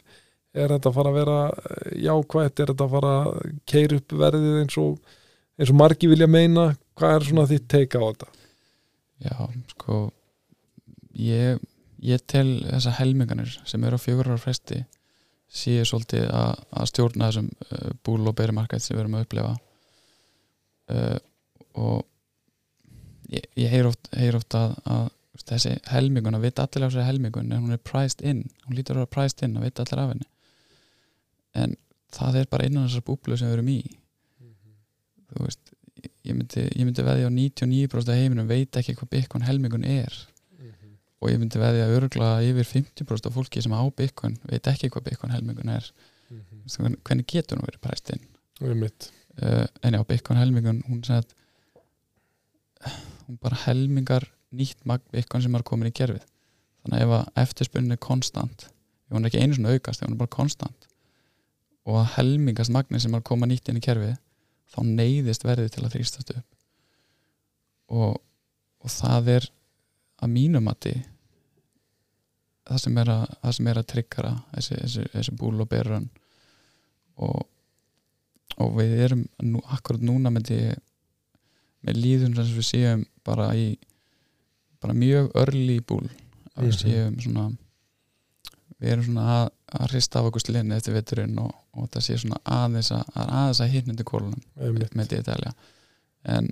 er 0.59 0.75
þetta 0.75 0.91
að 0.91 0.99
fara 0.99 1.13
að 1.13 1.19
vera 1.21 1.39
eh, 1.47 1.95
jákvægt, 2.09 2.61
er 2.61 2.73
þetta 2.73 2.87
að 2.87 2.95
fara 2.97 3.15
að 3.21 3.57
keira 3.69 4.01
upp 4.01 4.19
verðið 4.25 4.61
eins 4.65 4.79
og, 4.83 5.17
eins 5.59 5.73
og 5.73 5.81
margi 5.81 6.11
vilja 6.11 6.31
meina, 6.31 6.69
hvað 6.99 7.17
er 7.17 7.29
svona 7.31 7.49
þitt 7.51 7.69
teika 7.71 8.03
á 8.03 8.07
þetta? 8.09 8.31
Já, 9.29 9.37
sko 9.75 10.03
ég, 11.19 11.63
ég 12.03 12.23
tel 12.31 12.49
þessa 12.67 12.95
helminganir 12.99 13.59
sem 13.69 13.85
eru 13.87 13.99
á 13.99 14.03
fjögurar 14.03 14.43
fresti 14.43 14.85
séu 15.49 15.85
svolítið 15.89 16.27
að, 16.29 16.63
að 16.71 16.91
stjórna 16.91 17.31
þessum 17.31 17.49
uh, 17.49 17.91
búl 18.05 18.21
og 18.29 18.37
berimarkað 18.37 18.85
sem 18.85 18.97
við 18.97 19.05
erum 19.05 19.17
að 19.19 19.25
upplefa 19.27 19.55
uh, 20.93 21.19
og 21.79 22.03
ég, 23.33 23.47
ég 23.57 23.73
heyr 23.73 23.89
oft, 23.89 24.11
heyr 24.17 24.39
oft 24.39 24.59
að, 24.59 24.77
að 24.85 25.07
þessi 25.49 25.75
helmingun, 25.93 26.37
að 26.37 26.49
vita 26.49 26.67
allir 26.67 26.89
af 26.89 26.93
þessi 26.93 27.07
helmingun 27.09 27.53
en 27.53 27.65
hún 27.65 27.77
er 27.77 27.83
priced 27.85 28.25
in, 28.27 28.45
hún 28.67 28.77
lítur 28.77 28.99
að 28.99 29.05
vera 29.05 29.15
priced 29.17 29.45
in 29.47 29.57
að 29.57 29.69
vita 29.69 29.85
allir 29.85 30.03
af 30.03 30.13
henni. 30.13 30.29
En 31.59 31.77
það 32.15 32.41
er 32.41 32.51
bara 32.53 32.69
innan 32.69 32.89
þessar 32.89 33.07
búblu 33.07 33.39
sem 33.39 33.49
við 33.49 33.59
erum 33.59 33.71
í. 33.73 33.81
Þú 35.29 35.45
veist 35.45 35.73
ég 36.29 36.37
myndi, 36.37 36.65
myndi 36.85 37.05
veðja 37.07 37.31
á 37.31 37.33
99% 37.33 38.13
af 38.13 38.19
heiminum 38.19 38.51
veit 38.51 38.77
ekki 38.79 38.95
hvað 38.99 39.13
Bitcoin 39.15 39.47
helmingun 39.47 39.87
er 39.89 40.15
og 41.19 41.31
ég 41.33 41.41
myndi 41.43 41.59
veðja 41.61 41.89
örgla 41.97 42.29
yfir 42.47 42.69
50% 42.69 43.27
af 43.31 43.35
fólki 43.35 43.63
sem 43.65 43.75
á 43.75 43.83
Bitcoin 43.91 44.37
veit 44.47 44.69
ekki 44.71 44.91
hvað 44.95 45.09
Bitcoin 45.11 45.33
helmingun 45.35 45.73
er. 45.75 45.87
Veistu, 46.29 46.83
hvern- 46.85 46.99
hvernig 47.09 47.27
getur 47.33 47.59
hún 47.59 47.67
verið 47.67 47.83
præst 47.87 48.11
inn 48.15 48.25
uh, 49.43 49.67
en 49.83 49.97
já, 49.97 50.03
Bitcoin 50.07 50.39
helmingun 50.41 50.83
hún 50.89 51.01
sagði 51.07 51.35
að 52.85 52.99
hún 53.27 53.39
bara 53.43 53.59
helmingar 53.67 54.29
nýtt 54.55 54.85
magn 54.89 55.05
Bitcoin 55.13 55.43
sem 55.45 55.55
er 55.59 55.65
komin 55.67 55.91
í 55.91 55.95
gerfið 55.97 56.25
þannig 56.85 57.01
að 57.01 57.05
ef 57.07 57.15
að 57.19 57.43
eftirspunni 57.45 57.97
er 57.97 58.03
konstant 58.05 58.69
ef 58.69 59.17
hún 59.17 59.25
er 59.25 59.31
ekki 59.33 59.43
einu 59.43 59.57
svona 59.57 59.73
aukast, 59.75 60.03
ef 60.03 60.07
hún 60.09 60.15
er 60.17 60.23
bara 60.23 60.37
konstant 60.37 60.87
og 61.89 61.97
að 62.03 62.11
helmingast 62.19 62.73
magni 62.75 63.01
sem 63.01 63.15
er 63.17 63.23
að 63.23 63.29
koma 63.31 63.49
nýtt 63.49 63.69
inn 63.73 63.81
í 63.81 63.85
kerfið 63.85 64.17
þá 64.69 64.79
neyðist 64.85 65.47
verðið 65.49 65.71
til 65.73 65.85
að 65.87 65.95
þrýstast 65.95 66.33
upp. 66.37 66.49
Og, 67.89 68.19
og 68.85 68.93
það 68.93 69.31
er 69.39 69.47
að 70.23 70.33
mínum 70.35 70.65
mati 70.69 70.95
það 72.69 72.81
sem 72.83 72.99
er 73.01 73.11
að, 73.13 73.23
það 73.43 73.55
sem 73.59 73.71
er 73.73 73.81
að 73.81 73.87
tryggara 73.93 74.33
þessi, 74.55 74.75
þessi, 74.83 75.05
þessi 75.15 75.37
búl 75.41 75.63
og 75.65 75.69
berun 75.71 76.09
og, 77.25 77.47
og 78.61 78.75
við 78.79 78.93
erum 79.07 79.23
nú, 79.47 79.63
akkurat 79.75 80.05
núna 80.05 80.33
með 80.35 80.51
því 80.51 80.59
með 81.89 82.01
líðun 82.03 82.35
sem 82.39 82.57
við 82.59 82.67
séum 82.73 83.05
bara 83.27 83.49
í 83.57 83.69
bara 84.83 84.95
mjög 84.95 85.33
örli 85.39 85.79
búl 85.81 86.05
að 86.59 86.69
við 86.69 86.75
Mhm. 86.75 86.79
séum 86.83 87.17
svona 87.23 87.47
við 88.79 88.93
erum 88.93 89.05
svona 89.09 89.25
að, 89.39 89.49
að 89.79 89.91
hrista 89.93 90.21
af 90.21 90.29
okkur 90.29 90.41
slinni 90.45 90.77
eftir 90.77 90.95
veturinn 90.95 91.39
og, 91.43 91.51
og 91.75 91.89
það 91.91 92.05
sé 92.07 92.19
svona 92.23 92.39
aðeins 92.45 92.91
að, 92.95 93.05
að 93.15 93.33
aðeins 93.41 93.61
að 93.65 93.73
hitnandi 93.75 94.05
kólunum 94.07 94.43
einmitt. 94.61 94.95
með 94.95 95.09
dítalja 95.15 95.55
en 96.37 96.51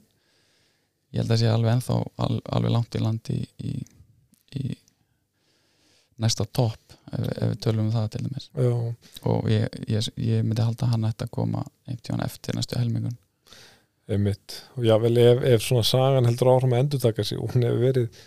ég 1.16 1.22
held 1.22 1.32
að 1.32 1.42
sé 1.42 1.50
alveg 1.50 1.72
ennþá 1.72 2.00
al, 2.26 2.34
alveg 2.58 2.74
langt 2.74 2.98
í 2.98 3.02
landi 3.02 3.38
í, 3.40 3.72
í, 3.72 3.76
í 4.60 4.64
næsta 6.22 6.46
topp 6.46 6.96
ef, 7.12 7.24
ef 7.24 7.52
við 7.52 7.60
tölum 7.64 7.88
um 7.88 7.94
það 7.94 8.08
til 8.12 8.24
dæmis. 8.26 8.48
Já, 8.52 8.74
og 9.32 9.50
ég, 9.52 9.80
ég, 9.88 10.10
ég 10.20 10.44
myndi 10.44 10.64
halda 10.64 10.90
hann 10.92 11.08
að 11.08 11.28
koma 11.32 11.64
einhvern 11.88 12.24
eftir 12.24 12.56
næstu 12.56 12.78
helmingun. 12.78 13.16
Einmitt. 14.06 14.60
Og 14.78 14.86
jável 14.86 15.18
ef, 15.18 15.42
ef 15.56 15.64
svona 15.64 15.84
sagan 15.86 16.28
heldur 16.28 16.52
áfram 16.52 16.76
að 16.76 16.84
endur 16.84 17.02
taka 17.02 17.24
sig 17.26 17.40
og 17.40 17.52
hún 17.54 17.66
hefur 17.66 17.82
verið 17.88 18.24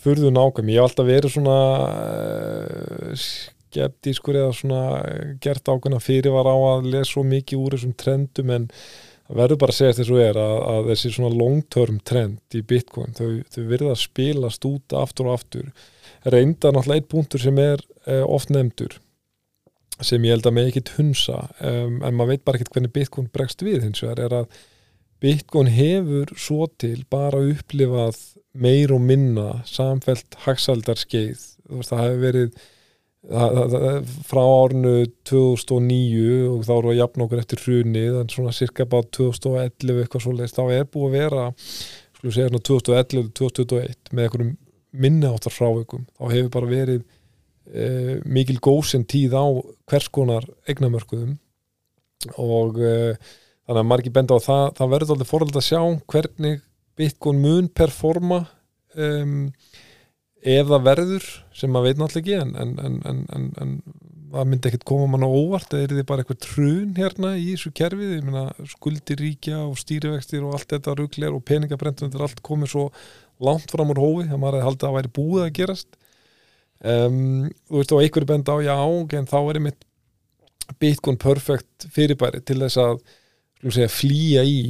furðu 0.00 0.30
nákvæm, 0.32 0.70
ég 0.72 0.80
hef 0.80 0.88
alltaf 0.88 1.08
verið 1.10 1.34
svona 1.34 1.56
uh, 1.90 3.24
skeptískur 3.70 4.38
eða 4.40 4.54
svona 4.56 4.82
gert 5.44 5.68
ákveðna 5.68 6.00
fyrirvar 6.02 6.48
á 6.48 6.56
að 6.56 6.88
lesa 6.94 7.12
svo 7.12 7.24
mikið 7.28 7.66
úr 7.66 7.76
þessum 7.76 7.92
trendum 8.00 8.54
en 8.56 8.68
það 9.30 9.42
verður 9.42 9.60
bara 9.62 9.74
að 9.74 9.78
segja 9.78 9.96
þess 9.98 10.12
að 10.12 10.22
er 10.24 10.40
að, 10.42 10.56
að 10.72 10.88
þessi 10.90 11.12
svona 11.14 11.38
long 11.38 11.60
term 11.70 12.00
trend 12.10 12.58
í 12.58 12.64
Bitcoin, 12.66 13.14
þau, 13.14 13.28
þau 13.54 13.62
verða 13.70 13.94
að 13.94 14.02
spilast 14.02 14.66
út 14.66 14.96
aftur 14.98 15.30
og 15.30 15.38
aftur. 15.38 15.70
Reynda 16.26 16.74
náttúrulega 16.74 17.00
eitt 17.00 17.12
punktur 17.12 17.42
sem 17.42 17.62
er 17.62 17.84
uh, 18.08 18.24
oft 18.26 18.50
nefndur 18.52 18.98
sem 20.04 20.24
ég 20.24 20.34
held 20.34 20.48
að 20.48 20.56
með 20.56 20.68
ekkit 20.70 20.92
hunsa 20.96 21.38
um, 21.60 22.00
en 22.00 22.16
maður 22.16 22.34
veit 22.34 22.44
bara 22.46 22.60
ekkit 22.60 22.72
hvernig 22.74 22.92
Bitcoin 22.94 23.30
bregst 23.32 23.64
við 23.64 23.84
hins 23.84 24.02
vegar 24.04 24.22
er 24.24 24.36
að 24.42 24.60
Bitcoin 25.20 25.68
hefur 25.68 26.32
svo 26.40 26.68
til 26.80 27.02
bara 27.12 27.42
upplifað 27.50 28.16
meir 28.56 28.92
og 28.94 29.02
minna 29.04 29.60
samfelt 29.68 30.38
hagsaldarskeið 30.46 31.42
það 31.84 32.04
hefur 32.06 32.22
verið 32.24 32.48
það, 32.48 32.54
það, 32.54 32.62
það, 32.62 32.78
frá 33.20 34.40
árinu 34.40 35.04
2009 35.28 36.46
og 36.48 36.62
þá 36.64 36.72
eru 36.78 36.92
að 36.92 37.00
jafna 37.02 37.26
okkur 37.26 37.42
eftir 37.42 37.60
hrunið 37.66 38.14
en 38.22 38.30
svona 38.32 38.54
cirka 38.56 38.86
bát 38.88 39.10
2011 39.12 40.00
eitthvað 40.00 40.24
svo 40.24 40.32
leist, 40.32 40.56
þá 40.56 40.72
er 40.72 40.88
búið 40.88 41.04
að 41.10 41.16
vera 41.18 41.44
skulum 42.16 42.32
segja 42.32 42.48
svona 42.48 42.64
2011-2021 42.70 44.14
með 44.14 44.24
einhverjum 44.24 44.54
minni 45.04 45.28
áttar 45.28 45.52
frávikum 45.52 46.06
þá 46.16 46.24
hefur 46.32 46.54
bara 46.56 46.70
verið 46.70 47.04
e, 47.68 47.84
mikil 48.24 48.56
góðsinn 48.64 49.04
tíð 49.04 49.36
á 49.36 49.44
hvers 49.90 50.08
konar 50.08 50.48
eignamörkuðum 50.64 51.36
og 52.40 52.80
e, 52.80 52.94
þannig 53.68 53.82
að 53.84 53.90
margir 53.92 54.16
benda 54.16 54.40
á 54.40 54.46
það 54.48 54.64
það 54.80 54.92
verður 54.94 55.14
alltaf 55.14 55.32
fórhald 55.34 55.60
að 55.60 55.68
sjá 55.68 55.82
hvernig 56.08 56.64
Bitcoin 56.96 57.44
mun 57.44 57.68
performa 57.68 58.42
um, 58.96 59.52
ef 60.40 60.70
það 60.70 60.86
verður 60.86 61.26
sem 61.56 61.72
maður 61.72 61.90
veit 61.90 62.00
náttúrulega 62.00 62.20
ekki 62.20 62.36
en, 62.40 62.76
en, 62.80 63.00
en, 63.04 63.48
en, 63.60 63.76
það 64.30 64.46
myndi 64.46 64.70
ekkert 64.70 64.86
koma 64.86 65.08
mann 65.10 65.26
á 65.26 65.30
óvart 65.30 65.74
eða 65.74 65.86
er 65.86 65.94
þið 65.98 66.06
bara 66.08 66.22
eitthvað 66.22 66.42
trun 66.44 66.92
hérna 66.96 67.32
í 67.36 67.48
þessu 67.50 67.72
kerfið, 67.76 68.12
ég 68.14 68.26
meina 68.26 68.68
skuldir 68.70 69.20
ríkja 69.20 69.62
og 69.64 69.78
stýrivextir 69.80 70.44
og 70.46 70.54
allt 70.56 70.70
þetta 70.70 70.94
ruglir 70.98 71.34
og 71.34 71.44
peningabrendum, 71.48 72.08
þetta 72.08 72.20
er 72.20 72.26
allt 72.28 72.42
komið 72.46 72.72
svo 72.74 72.84
langt 73.42 73.72
fram 73.72 73.90
úr 73.90 74.00
hófi, 74.00 74.28
það 74.30 74.42
maður 74.44 74.66
haldið 74.68 74.86
að 74.86 74.86
það 74.86 74.96
væri 74.98 75.12
búið 75.18 75.44
að 75.46 75.54
gerast. 75.58 75.98
Um, 76.80 77.48
þú 77.68 77.80
veist 77.80 77.94
og 77.96 78.02
einhverju 78.04 78.28
benda 78.30 78.56
á, 78.56 78.58
já, 78.64 78.76
en 79.18 79.28
þá 79.28 79.38
er 79.40 79.60
einmitt 79.60 79.86
Bitcoin 80.80 81.18
perfect 81.20 81.88
fyrirbæri 81.92 82.40
til 82.46 82.60
þess 82.62 82.78
að 82.80 83.00
segja, 83.66 83.90
flýja 83.92 84.44
í 84.46 84.60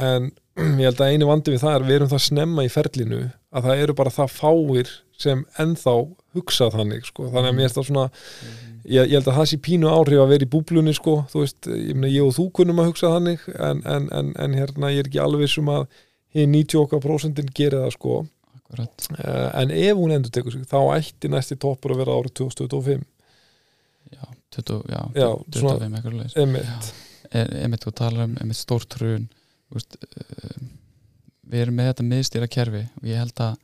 en 0.00 0.30
ég 0.60 0.86
held 0.90 1.00
að 1.00 1.12
einu 1.14 1.28
vandi 1.30 1.54
við 1.54 1.62
það 1.64 1.76
er 1.78 1.86
við 1.88 1.96
erum 1.98 2.10
það 2.12 2.24
snemma 2.26 2.64
í 2.66 2.72
ferlinu 2.72 3.20
að 3.50 3.66
það 3.68 3.82
eru 3.84 3.94
bara 4.00 4.12
það 4.14 4.34
fáir 4.36 4.90
sem 5.20 5.44
ennþá 5.60 5.94
hugsa 6.36 6.70
þannig 6.72 7.06
sko. 7.08 7.28
þannig 7.32 7.50
að 7.50 7.56
mér 7.58 7.68
er 7.68 7.74
það 7.76 7.86
svona 7.90 8.04
ég, 8.84 9.04
ég 9.04 9.14
held 9.18 9.28
að 9.28 9.38
það 9.40 9.48
sé 9.50 9.58
pínu 9.66 9.90
áhrif 9.92 10.22
að 10.22 10.30
vera 10.34 10.46
í 10.46 10.50
búblunni 10.54 10.94
sko. 10.96 11.16
þú 11.32 11.42
veist, 11.44 11.66
ég, 11.70 11.94
meina, 11.96 12.12
ég 12.14 12.24
og 12.28 12.36
þú 12.38 12.46
kunum 12.60 12.80
að 12.82 12.90
hugsa 12.92 13.12
þannig 13.16 13.46
en, 13.56 13.82
en, 13.84 14.08
en, 14.16 14.32
en 14.46 14.56
hérna 14.56 14.92
ég 14.94 15.02
er 15.04 15.10
ekki 15.10 15.22
alveg 15.24 15.50
sem 15.52 15.68
að 15.72 15.86
hinn 16.36 16.52
90% 16.54 17.40
gerir 17.56 17.80
það 17.82 17.96
sko. 17.96 18.20
Uh, 18.70 19.48
en 19.58 19.72
ef 19.74 19.96
hún 19.98 20.12
endur 20.14 20.30
tekur 20.30 20.54
sig 20.54 20.62
þá 20.70 20.78
ætti 20.94 21.26
næsti 21.26 21.56
toppur 21.58 21.90
að 21.96 22.04
vera 22.04 22.14
árið 22.20 22.36
2025 22.38 23.00
já, 24.14 24.22
20, 24.54 24.76
já, 24.86 25.00
Já, 25.18 25.26
25 25.50 25.58
svona- 25.58 25.88
eitthvað 25.88 26.18
leis 26.20 26.36
einmitt. 26.38 27.82
Þú 27.82 27.92
talar 27.98 28.28
um 28.28 28.36
einmitt 28.38 28.58
stórt 28.60 28.94
hrun. 29.00 29.26
þú 29.26 29.39
veist, 29.78 29.96
uh, 30.00 30.62
við 31.50 31.64
erum 31.64 31.76
með 31.80 31.90
þetta 31.90 32.06
miðstýra 32.12 32.48
kerfi 32.50 32.84
og 33.00 33.10
ég 33.10 33.20
held 33.20 33.42
að 33.44 33.58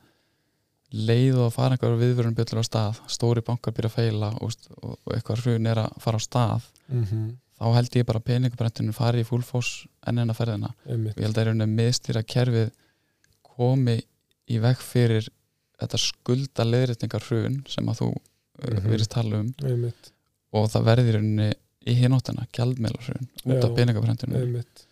leið 1.07 1.35
og 1.35 1.45
að 1.49 1.55
fara 1.57 1.75
einhverjum 1.75 1.99
viðvörun 2.03 2.35
bjöllur 2.37 2.63
á 2.63 2.69
stað 2.69 3.01
stóri 3.11 3.43
bankar 3.43 3.75
byrja 3.75 3.91
að 3.91 3.97
feila 3.97 4.29
og, 4.39 4.53
og, 4.81 4.93
og 5.03 5.15
eitthvað 5.15 5.41
hrun 5.43 5.67
er 5.67 5.81
að 5.83 5.97
fara 5.99 6.19
á 6.19 6.23
stað 6.23 6.69
mm 6.87 7.03
-hmm. 7.03 7.25
þá 7.59 7.65
held 7.75 7.95
ég 7.99 8.05
bara 8.05 8.19
að 8.19 8.27
peningabrentinu 8.29 8.93
fari 8.93 9.23
í 9.23 9.27
fullfoss 9.27 9.87
enn 10.07 10.19
enn 10.23 10.31
að 10.31 10.39
ferðina 10.39 10.73
ég 10.87 11.23
held 11.25 11.37
að 11.37 11.67
miðstýra 11.67 12.23
kerfið 12.23 12.71
komi 13.43 13.99
í 14.47 14.59
veg 14.63 14.77
fyrir 14.77 15.27
þetta 15.79 15.97
skulda 15.97 16.63
leðréttingar 16.63 17.23
hrun 17.27 17.63
sem 17.67 17.85
að 17.89 17.99
þú 17.99 18.09
mm 18.13 18.21
Mhm. 18.57 18.89
verið 18.89 19.07
tala 19.07 19.39
um 19.39 19.53
Einmitt. 19.63 20.11
og 20.53 20.69
það 20.71 20.83
verði 20.83 21.53
í 21.87 21.93
hinóttina 21.93 22.47
gjaldmeila 22.51 22.99
hrun 23.05 23.27
út 23.45 23.63
af 23.63 23.75
peningabrentinu 23.75 24.39
Einmitt. 24.41 24.86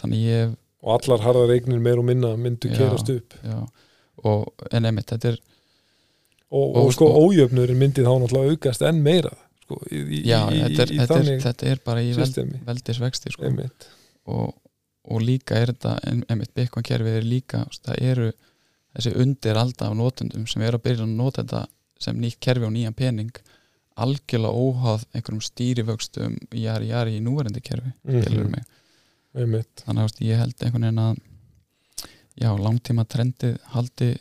Þannig 0.00 0.22
ég 0.26 0.54
og 0.86 0.92
allar 1.00 1.24
harðar 1.24 1.52
eignir 1.56 1.80
meir 1.82 1.98
og 1.98 2.04
minna 2.06 2.34
myndu 2.36 2.68
Já. 2.70 2.76
kerast 2.78 3.08
upp 3.10 3.34
já, 3.44 3.58
og 4.24 4.66
en 4.72 4.84
einmitt, 4.90 5.08
þetta 5.10 5.32
er 5.32 5.38
og, 6.50 6.76
Og 6.76 6.76
og, 6.86 6.92
sko 6.94 7.08
sko- 7.10 7.22
ójöfnurinn 7.26 7.78
myndi 7.80 8.04
þá 8.06 8.12
náttúrulega 8.22 8.54
aukast 8.54 8.82
enn 8.86 9.00
meira 9.02 9.32
sko, 9.64 9.80
í, 9.90 9.98
í, 9.98 10.20
já, 10.28 10.40
í, 10.52 10.60
þetta, 10.62 10.82
er, 10.86 10.92
þetta, 11.00 11.18
er, 11.22 11.40
þetta 11.48 11.66
er 11.72 11.80
bara 11.84 12.02
í 12.06 12.12
systemi 12.14 12.60
veldisvexti 12.68 13.32
sko. 13.34 13.50
og, 14.26 14.54
og 15.10 15.20
líka 15.22 15.58
er 15.62 15.72
þetta 15.74 15.96
en- 16.06 16.24
einmitt 16.28 16.54
Bitcoin 16.54 16.86
kerfið 16.86 17.18
er 17.20 17.26
líka 17.26 17.64
það 17.82 18.00
eru 18.12 18.28
þessi 18.96 19.12
undir 19.20 19.58
alda 19.60 19.90
af 19.90 19.96
notendum 19.98 20.46
sem 20.48 20.62
eru 20.62 20.78
að 20.78 20.86
byrja 20.86 21.04
að 21.04 21.16
nota 21.18 21.42
þetta 21.42 21.66
sem 22.00 22.16
nýtt 22.20 22.38
kerfi 22.40 22.64
og 22.68 22.72
nýjan 22.76 22.94
pening 22.96 23.32
algjörlega 23.96 24.52
óháð 24.52 25.04
einhverjum 25.16 25.42
stýrivöxtum 25.44 26.34
jari 26.52 26.90
jari 26.92 27.18
í 27.18 27.22
núverandi 27.24 27.62
kerfi 27.64 27.92
mm 28.04 28.22
Mhm. 28.22 28.64
Þannig 29.84 30.06
að 30.06 30.22
ég 30.26 30.42
held 30.42 30.62
einhvern 30.62 30.86
veginn 30.86 31.02
að 31.04 31.18
já, 32.36 32.50
langtíma 32.60 33.06
trendið 33.08 33.58
haldi, 33.72 34.12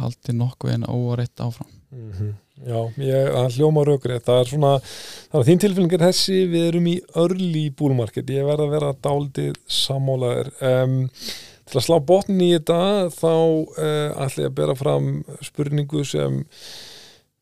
haldi 0.00 0.34
nokkuð 0.36 0.74
en 0.76 0.88
óreitt 0.90 1.42
áfram. 1.42 1.70
Mhm. 1.94 2.32
Já, 2.64 2.78
ég, 3.02 3.28
það 3.34 3.56
hljóma 3.56 3.82
raukrið 3.86 4.20
það 4.22 4.40
er 4.40 4.48
svona, 4.50 4.68
það 5.32 5.40
er 5.40 5.46
þín 5.48 5.60
tilfélning 5.64 5.94
er 5.96 6.04
þessi 6.04 6.36
við 6.52 6.66
erum 6.68 6.86
í 6.86 6.94
early 7.18 7.64
búlmarket 7.74 8.30
ég 8.30 8.46
verð 8.46 8.68
að 8.68 8.74
vera 8.76 8.92
dáldið 9.02 9.58
sammálaður. 9.66 10.50
Um, 10.62 10.94
til 11.64 11.80
að 11.80 11.86
slá 11.88 11.96
botnin 12.06 12.44
í 12.44 12.52
þetta 12.54 12.78
þá 13.14 13.32
uh, 13.34 14.10
ætla 14.22 14.44
ég 14.44 14.50
að 14.52 14.58
bera 14.60 14.76
fram 14.78 15.08
spurningu 15.42 16.04
sem 16.06 16.44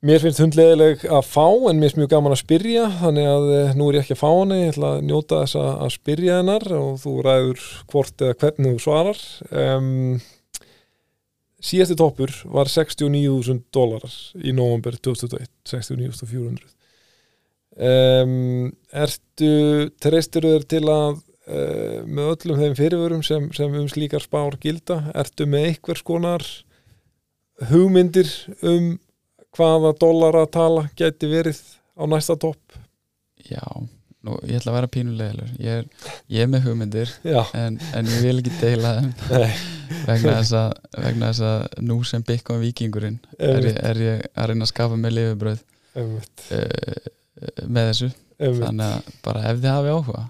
mér 0.02 0.22
finnst 0.22 0.42
hundleðileg 0.42 1.06
að 1.06 1.24
fá 1.30 1.46
en 1.46 1.78
mér 1.78 1.90
finnst 1.90 2.00
mjög 2.00 2.12
gaman 2.16 2.34
að 2.34 2.42
spyrja 2.42 2.84
þannig 2.98 3.30
að 3.30 3.48
uh, 3.54 3.72
nú 3.78 3.88
er 3.88 3.98
ég 3.98 4.04
ekki 4.04 4.16
að 4.16 4.22
fá 4.22 4.30
henni 4.30 4.60
ég 4.60 4.72
ætla 4.72 4.92
að 4.96 5.02
njóta 5.08 5.40
þess 5.44 5.58
að, 5.62 5.90
spyrja 5.94 6.38
hennar 6.40 6.68
og 6.78 6.92
þú 7.02 7.16
ræður 7.26 7.66
hvort 7.92 8.24
eða 8.26 8.38
hvernig 8.42 8.74
þú 8.74 8.84
svarar. 8.86 9.20
Um, 9.50 10.20
síðasti 11.62 11.96
toppur 11.98 12.34
var 12.50 12.70
69.000 12.70 13.62
dólarar 13.74 14.16
í 14.42 14.54
november 14.56 14.96
2021 14.98 15.50
69.400 15.70 16.66
um, 17.78 18.72
Ertu 19.04 19.52
treystur 20.02 20.48
þér 20.48 20.66
til 20.74 20.82
að 20.90 21.22
uh, 21.46 22.02
með 22.08 22.34
öllum 22.34 22.60
þeim 22.64 22.76
fyrirvörum 22.80 23.22
sem, 23.26 23.48
sem 23.54 23.78
um 23.78 23.88
slíkar 23.90 24.24
spár 24.24 24.58
gilda 24.62 25.04
ertu 25.14 25.46
með 25.46 25.70
einhvers 25.70 26.02
konar 26.06 26.46
hugmyndir 27.70 28.30
um 28.66 28.96
hvaða 29.56 29.92
dollara 30.00 30.46
tala 30.50 30.86
geti 30.98 31.28
verið 31.30 31.60
á 31.98 32.02
næsta 32.08 32.36
topp? 32.40 32.78
Já, 33.42 33.62
nú, 34.22 34.38
ég 34.46 34.60
ætla 34.60 34.72
að 34.72 34.78
vera 34.78 34.90
pínulegilegur 34.94 35.52
ég 35.60 35.86
ég 36.32 36.44
er 36.44 36.50
með 36.50 36.68
hugmyndir 36.68 37.12
en, 37.58 37.78
en 37.78 38.10
ég 38.14 38.24
vil 38.24 38.40
ekki 38.40 38.54
deila 38.60 38.96
þeim. 38.98 39.12
Vegna 40.08 40.38
þess 40.40 40.54
að, 40.56 40.70
vegna 41.04 41.28
þess 41.30 41.42
að 41.46 41.82
nú 41.84 41.98
sem 42.08 42.22
Bitcoin 42.26 42.62
vikingurinn 42.62 43.18
er, 43.36 43.66
er 43.76 44.00
ég 44.00 44.22
að 44.32 44.48
reyna 44.50 44.64
að 44.64 44.70
skafa 44.72 44.96
með 44.98 45.18
lifibröð 45.18 45.60
uh, 46.00 47.10
með 47.68 47.90
þessu. 47.90 48.08
Þannig 48.42 48.86
að 48.88 49.10
bara 49.22 49.42
ef 49.50 49.60
þið 49.60 49.68
hafi 49.70 49.92
áhuga 49.92 50.22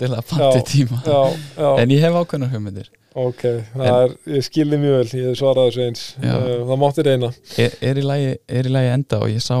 til 0.00 0.08
að 0.08 0.24
panti 0.30 0.62
já, 0.62 0.64
tíma. 0.72 1.02
Já, 1.04 1.20
já, 1.60 1.68
en 1.82 1.92
ég 1.94 2.02
hef 2.02 2.16
ákveðnar 2.16 2.50
hugmyndir 2.54 2.88
ok, 3.18 3.44
það 3.74 3.86
er, 3.90 4.16
ég 4.36 4.46
skilði 4.46 4.78
mjög 4.82 4.96
vel, 4.98 5.20
ég 5.20 5.38
svaraði 5.38 5.70
þessu 5.70 5.86
eins, 5.86 6.02
Já. 6.22 6.34
uh, 6.36 6.50
það 6.68 6.80
mátti 6.82 7.06
reyna. 7.06 7.30
er, 7.58 7.78
er, 7.90 8.00
í 8.00 8.04
lagi, 8.06 8.92
enda 8.94 9.20
og 9.24 9.32
ég 9.32 9.42
sá 9.44 9.56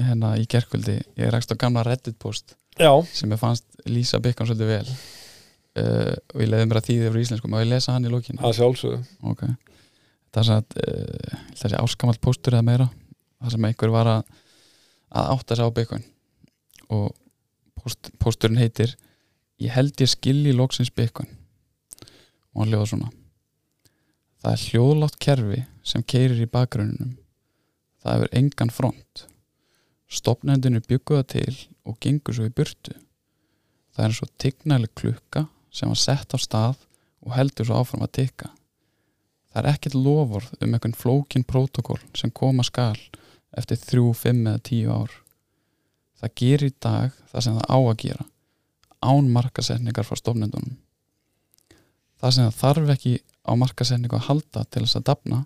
hérna 0.00 0.32
í 0.40 0.46
gerkvöldi 0.48 0.96
ég 1.20 1.32
rakst 1.34 1.52
á 1.52 1.60
gamla 1.60 1.84
Reddit 1.84 2.16
post 2.20 2.54
Já, 2.80 2.92
sem 3.12 3.32
ég 3.32 3.40
fannst 3.40 3.66
lýsa 3.88 4.20
Bitcoin 4.22 4.48
svolítið 4.48 4.70
vel. 4.70 4.94
Uh, 5.80 6.14
og 6.34 6.42
ég 6.42 6.48
leiði 6.50 6.68
mér 6.70 6.80
að 6.80 6.86
þýði 6.88 7.08
yfir 7.10 7.20
íslensku. 7.24 7.50
Og 7.50 7.60
ég 7.62 7.68
lesa 7.70 7.94
hann 7.94 8.06
í 8.08 8.12
lókinu 8.12 8.40
að 8.42 8.56
sjálfsögðu. 8.58 9.00
ok. 9.30 9.42
Það 10.30 10.40
er 10.40 10.48
svona 10.48 10.86
uh, 10.86 11.42
þessi 11.60 11.80
áskamalt 11.80 12.22
póstur 12.24 12.56
eða 12.56 12.66
meira 12.66 12.86
það 13.40 13.54
sem 13.54 13.66
einhver 13.68 13.92
var 13.94 14.10
að, 14.14 14.32
að 15.12 15.30
átta 15.34 15.58
sig 15.58 15.68
á 15.68 15.76
Bitcoin. 15.76 16.06
Og 16.90 17.06
post, 17.82 18.10
pósturinn 18.22 18.60
heitir 18.60 18.96
ég 19.60 19.74
held 19.74 20.00
ég 20.00 20.10
skilji 20.10 20.56
loksins 20.56 20.92
Bitcoin 20.94 21.28
og 22.54 22.62
hann 22.62 22.72
hljóða 22.72 22.90
svona. 22.92 23.10
Það 24.40 24.52
er 24.52 24.66
hljóðlátt 24.68 25.18
kerfi 25.20 25.64
sem 25.86 26.04
keirir 26.06 26.40
í 26.44 26.50
bakgrunninum 26.50 27.16
það 28.00 28.16
hefur 28.16 28.36
engan 28.40 28.72
front. 28.72 29.24
Stopnendinu 30.10 30.80
bygguða 30.88 31.26
til 31.36 31.56
og 31.86 31.98
gengur 32.02 32.36
svo 32.36 32.48
í 32.48 32.54
burtu. 32.54 32.94
Það 33.94 34.04
er 34.04 34.08
eins 34.08 34.22
og 34.24 34.32
tignæli 34.40 34.90
klukka 34.96 35.44
sem 35.74 35.90
var 35.90 36.00
sett 36.00 36.34
á 36.34 36.38
stað 36.40 36.80
og 37.20 37.34
heldur 37.36 37.68
svo 37.68 37.80
áfram 37.82 38.04
að 38.06 38.14
tikka. 38.20 38.50
Það 39.50 39.62
er 39.62 39.70
ekkert 39.74 39.98
lofórð 39.98 40.52
um 40.58 40.74
einhvern 40.74 40.96
flókin 40.96 41.46
prótokól 41.46 42.00
sem 42.16 42.30
koma 42.30 42.64
skal 42.66 42.98
eftir 43.58 43.80
þrjú, 43.82 44.12
fimm 44.14 44.46
eða 44.46 44.62
tíu 44.66 44.92
ár. 44.94 45.14
Það 46.20 46.36
gerir 46.42 46.70
í 46.70 46.76
dag 46.78 47.16
það 47.32 47.46
sem 47.46 47.58
það 47.58 47.70
á 47.70 47.78
að 47.78 47.98
gera 48.04 48.28
án 49.00 49.30
markasetningar 49.32 50.06
frá 50.06 50.18
stofnendunum 50.18 50.76
það 52.20 52.34
sem 52.36 52.48
það 52.48 52.58
þarf 52.60 52.92
ekki 52.94 53.14
á 53.48 53.52
markasetningu 53.56 54.18
að 54.18 54.26
halda 54.28 54.64
til 54.68 54.84
þess 54.84 54.98
að 55.00 55.06
dafna 55.08 55.40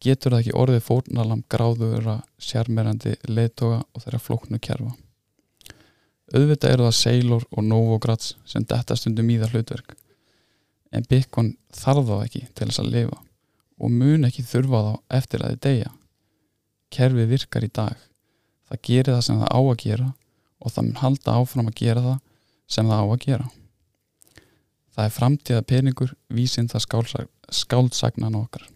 getur 0.00 0.32
það 0.32 0.42
ekki 0.42 0.56
orðið 0.56 0.84
fórnalam 0.86 1.42
gráðura, 1.52 2.20
sjarmerandi 2.40 3.16
leiðtoga 3.28 3.82
og 3.82 4.04
þeirra 4.04 4.20
flóknu 4.22 4.60
kerfa. 4.62 4.94
Auðvitað 6.30 6.74
eru 6.76 6.86
það 6.86 6.96
Sailor 6.96 7.46
og 7.50 7.66
Novograds 7.66 8.36
sem 8.48 8.64
detta 8.64 8.96
stundum 8.96 9.32
í 9.32 9.40
það 9.40 9.56
hlutverk 9.56 9.96
en 10.94 11.06
Bitcoin 11.10 11.52
þarf 11.74 12.06
þá 12.06 12.16
ekki 12.24 12.44
til 12.54 12.70
þess 12.70 12.82
að 12.82 12.92
lifa 12.94 13.18
og 13.80 13.92
mun 13.92 14.28
ekki 14.28 14.46
þurfa 14.46 14.82
þá 14.86 14.92
eftir 15.18 15.44
að 15.44 15.54
þið 15.54 15.62
deyja. 15.66 15.92
Kerfið 16.90 17.30
virkar 17.30 17.64
í 17.66 17.70
dag. 17.74 18.00
Það 18.70 18.82
gerir 18.86 19.14
það 19.14 19.24
sem 19.26 19.40
það 19.42 19.54
á 19.54 19.60
að 19.60 19.78
gera 19.84 20.10
og 20.60 20.74
það 20.74 20.86
mun 20.86 21.00
halda 21.02 21.38
áfram 21.40 21.70
að 21.70 21.80
gera 21.82 22.06
það 22.06 22.20
sem 22.70 22.90
það 22.90 23.02
á 23.02 23.06
að 23.06 23.22
gera 23.26 23.48
það 24.96 25.06
er 25.06 25.16
framtíða 25.16 25.62
peningur 25.72 26.14
vísinn 26.28 26.68
það 26.70 26.86
skálsag, 26.86 27.30
skáldsagnan 27.50 28.38
okkar 28.40 28.68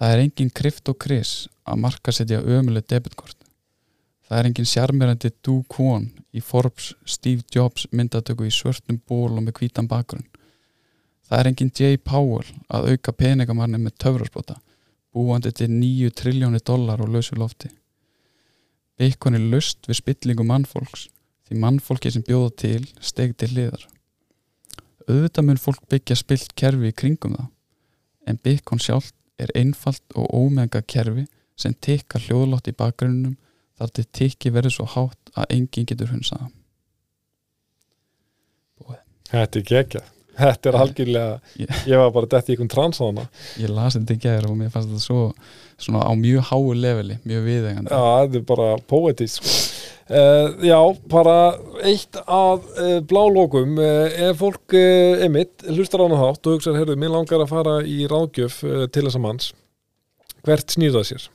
það 0.00 0.14
er 0.14 0.24
engin 0.24 0.50
kryft 0.50 0.88
og 0.92 0.98
kris 0.98 1.34
að 1.64 1.82
marka 1.84 2.14
setja 2.14 2.40
ömuleg 2.40 2.88
debitkort 2.90 3.38
það 4.28 4.38
er 4.38 4.50
engin 4.50 4.72
sjarmerandi 4.72 5.32
Do 5.42 5.60
Kwon 5.68 6.10
í 6.32 6.42
Forbes 6.44 6.94
Steve 7.04 7.46
Jobs 7.54 7.88
myndatöku 7.90 8.46
í 8.46 8.54
svörtum 8.54 9.00
ból 9.06 9.32
og 9.34 9.42
með 9.42 9.60
hvítan 9.60 9.90
bakgrunn 9.90 10.28
Það 11.30 11.38
er 11.38 11.46
engin 11.46 11.68
Jay 11.78 11.98
Powell 12.02 12.48
að 12.74 12.88
auka 12.90 13.12
peningamanni 13.14 13.78
með 13.78 13.92
töfrarspota 14.02 14.56
búandi 15.14 15.52
til 15.54 15.70
9 15.70 16.10
triljóni 16.18 16.58
dólar 16.66 17.02
og 17.04 17.12
lausu 17.14 17.36
lofti. 17.38 17.70
Bitcoin 18.98 19.38
er 19.38 19.46
löst 19.52 19.86
við 19.86 20.00
spillingu 20.00 20.46
mannfólks 20.46 21.06
því 21.46 21.60
mannfólki 21.62 22.10
sem 22.10 22.24
bjóða 22.26 22.50
til 22.62 22.82
steg 22.98 23.36
til 23.38 23.50
hliðar. 23.54 23.86
Auðvitað 25.10 25.46
mun 25.48 25.58
fólk 25.58 25.82
byggja 25.90 26.16
spilt 26.18 26.54
kerfi 26.58 26.92
í 26.92 26.96
kringum 27.02 27.34
það 27.34 27.48
en 28.30 28.38
Bitcoin 28.44 28.82
sjálf 28.82 29.10
er 29.40 29.50
einfalt 29.58 30.04
og 30.14 30.28
ómega 30.36 30.82
kerfi 30.86 31.26
sem 31.58 31.74
tikkar 31.86 32.22
hljóðlátt 32.28 32.70
í 32.70 32.76
bakgrunnum 32.76 33.36
þar 33.80 33.92
til 33.96 34.06
tikki 34.18 34.52
verður 34.54 34.76
svo 34.76 34.86
hátt 34.94 35.32
að 35.34 35.54
enginn 35.56 35.88
getur 35.88 36.12
hunsaða. 36.12 36.50
Þetta 39.30 39.60
er 39.60 39.66
geggjað. 39.68 40.08
Þetta 40.38 40.68
er 40.70 40.76
algjörlega, 40.80 41.40
Ég- 41.58 41.80
ég 41.90 41.96
var 42.00 42.10
bara 42.14 42.26
dætt 42.26 42.48
í 42.48 42.54
einhvern 42.54 42.70
trans 42.72 43.00
á 43.00 43.04
hana. 43.06 43.24
Ég 43.58 43.68
las 43.68 43.96
þetta 43.96 44.14
í 44.14 44.20
gæður 44.22 44.50
og 44.50 44.56
mér 44.56 44.70
fannst 44.70 44.88
þetta 44.88 45.04
svo 45.04 45.32
svona 45.80 46.04
á 46.06 46.12
mjög 46.16 46.42
háu 46.50 46.72
leveli, 46.74 47.18
mjög 47.26 47.44
viðegandi. 47.48 47.90
Já, 47.90 48.04
þetta 48.24 48.36
er 48.40 48.46
bara 48.48 48.68
poetist 48.88 49.40
sko. 49.40 49.56
Uh, 50.10 50.56
já, 50.66 50.78
bara 51.06 51.34
eitt 51.86 52.16
að 52.26 52.64
uh, 52.82 53.00
blálókum 53.06 53.76
uh, 53.78 54.08
ef 54.30 54.40
fólk 54.40 54.74
emitt 55.22 55.62
hlustar 55.70 56.02
á 56.02 56.06
þátt 56.10 56.48
og 56.50 56.56
hugsaður, 56.56 56.80
heyrðu, 56.80 56.96
mér 56.98 57.12
langar 57.14 57.44
að 57.44 57.52
fara 57.52 57.76
í 57.86 58.08
ráðgjöf 58.10 58.56
til 58.90 59.04
þess 59.06 59.14
að 59.20 59.22
manns 59.22 59.52
hvert 60.42 60.74
snýr 60.74 60.96
það 60.96 61.06
sér? 61.12 61.28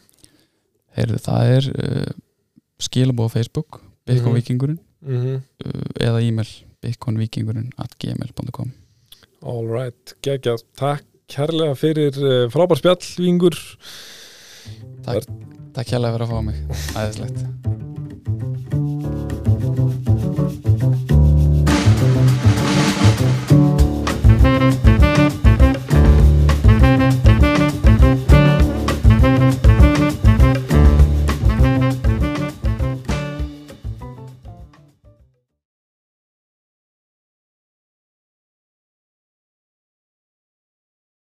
Heyrðu, 0.98 1.22
það 1.24 1.54
er 1.54 1.70
skilabóð 2.84 3.32
Facebook, 3.38 3.82
bitcoinvikingurinn 4.08 4.80
Mm 5.06 5.22
-hmm. 5.22 5.42
eða 6.02 6.20
e-mail 6.26 6.50
bitcoinvikingurinn 6.82 7.70
at 7.78 7.92
gmail.com 8.02 8.72
All 9.44 9.68
right, 9.68 10.16
geggjað, 10.26 10.64
takk 10.80 11.06
kærlega 11.32 11.74
fyrir 11.80 12.20
uh, 12.22 12.46
frábær 12.54 12.80
spjall, 12.80 13.02
vingur 13.18 13.58
Takk, 15.06 15.30
takk 15.76 15.96
hérlega 15.96 16.18
fyrir 16.18 16.28
að 16.28 16.36
fá 16.36 16.46
mig, 16.46 16.62
æðislegt 16.94 17.95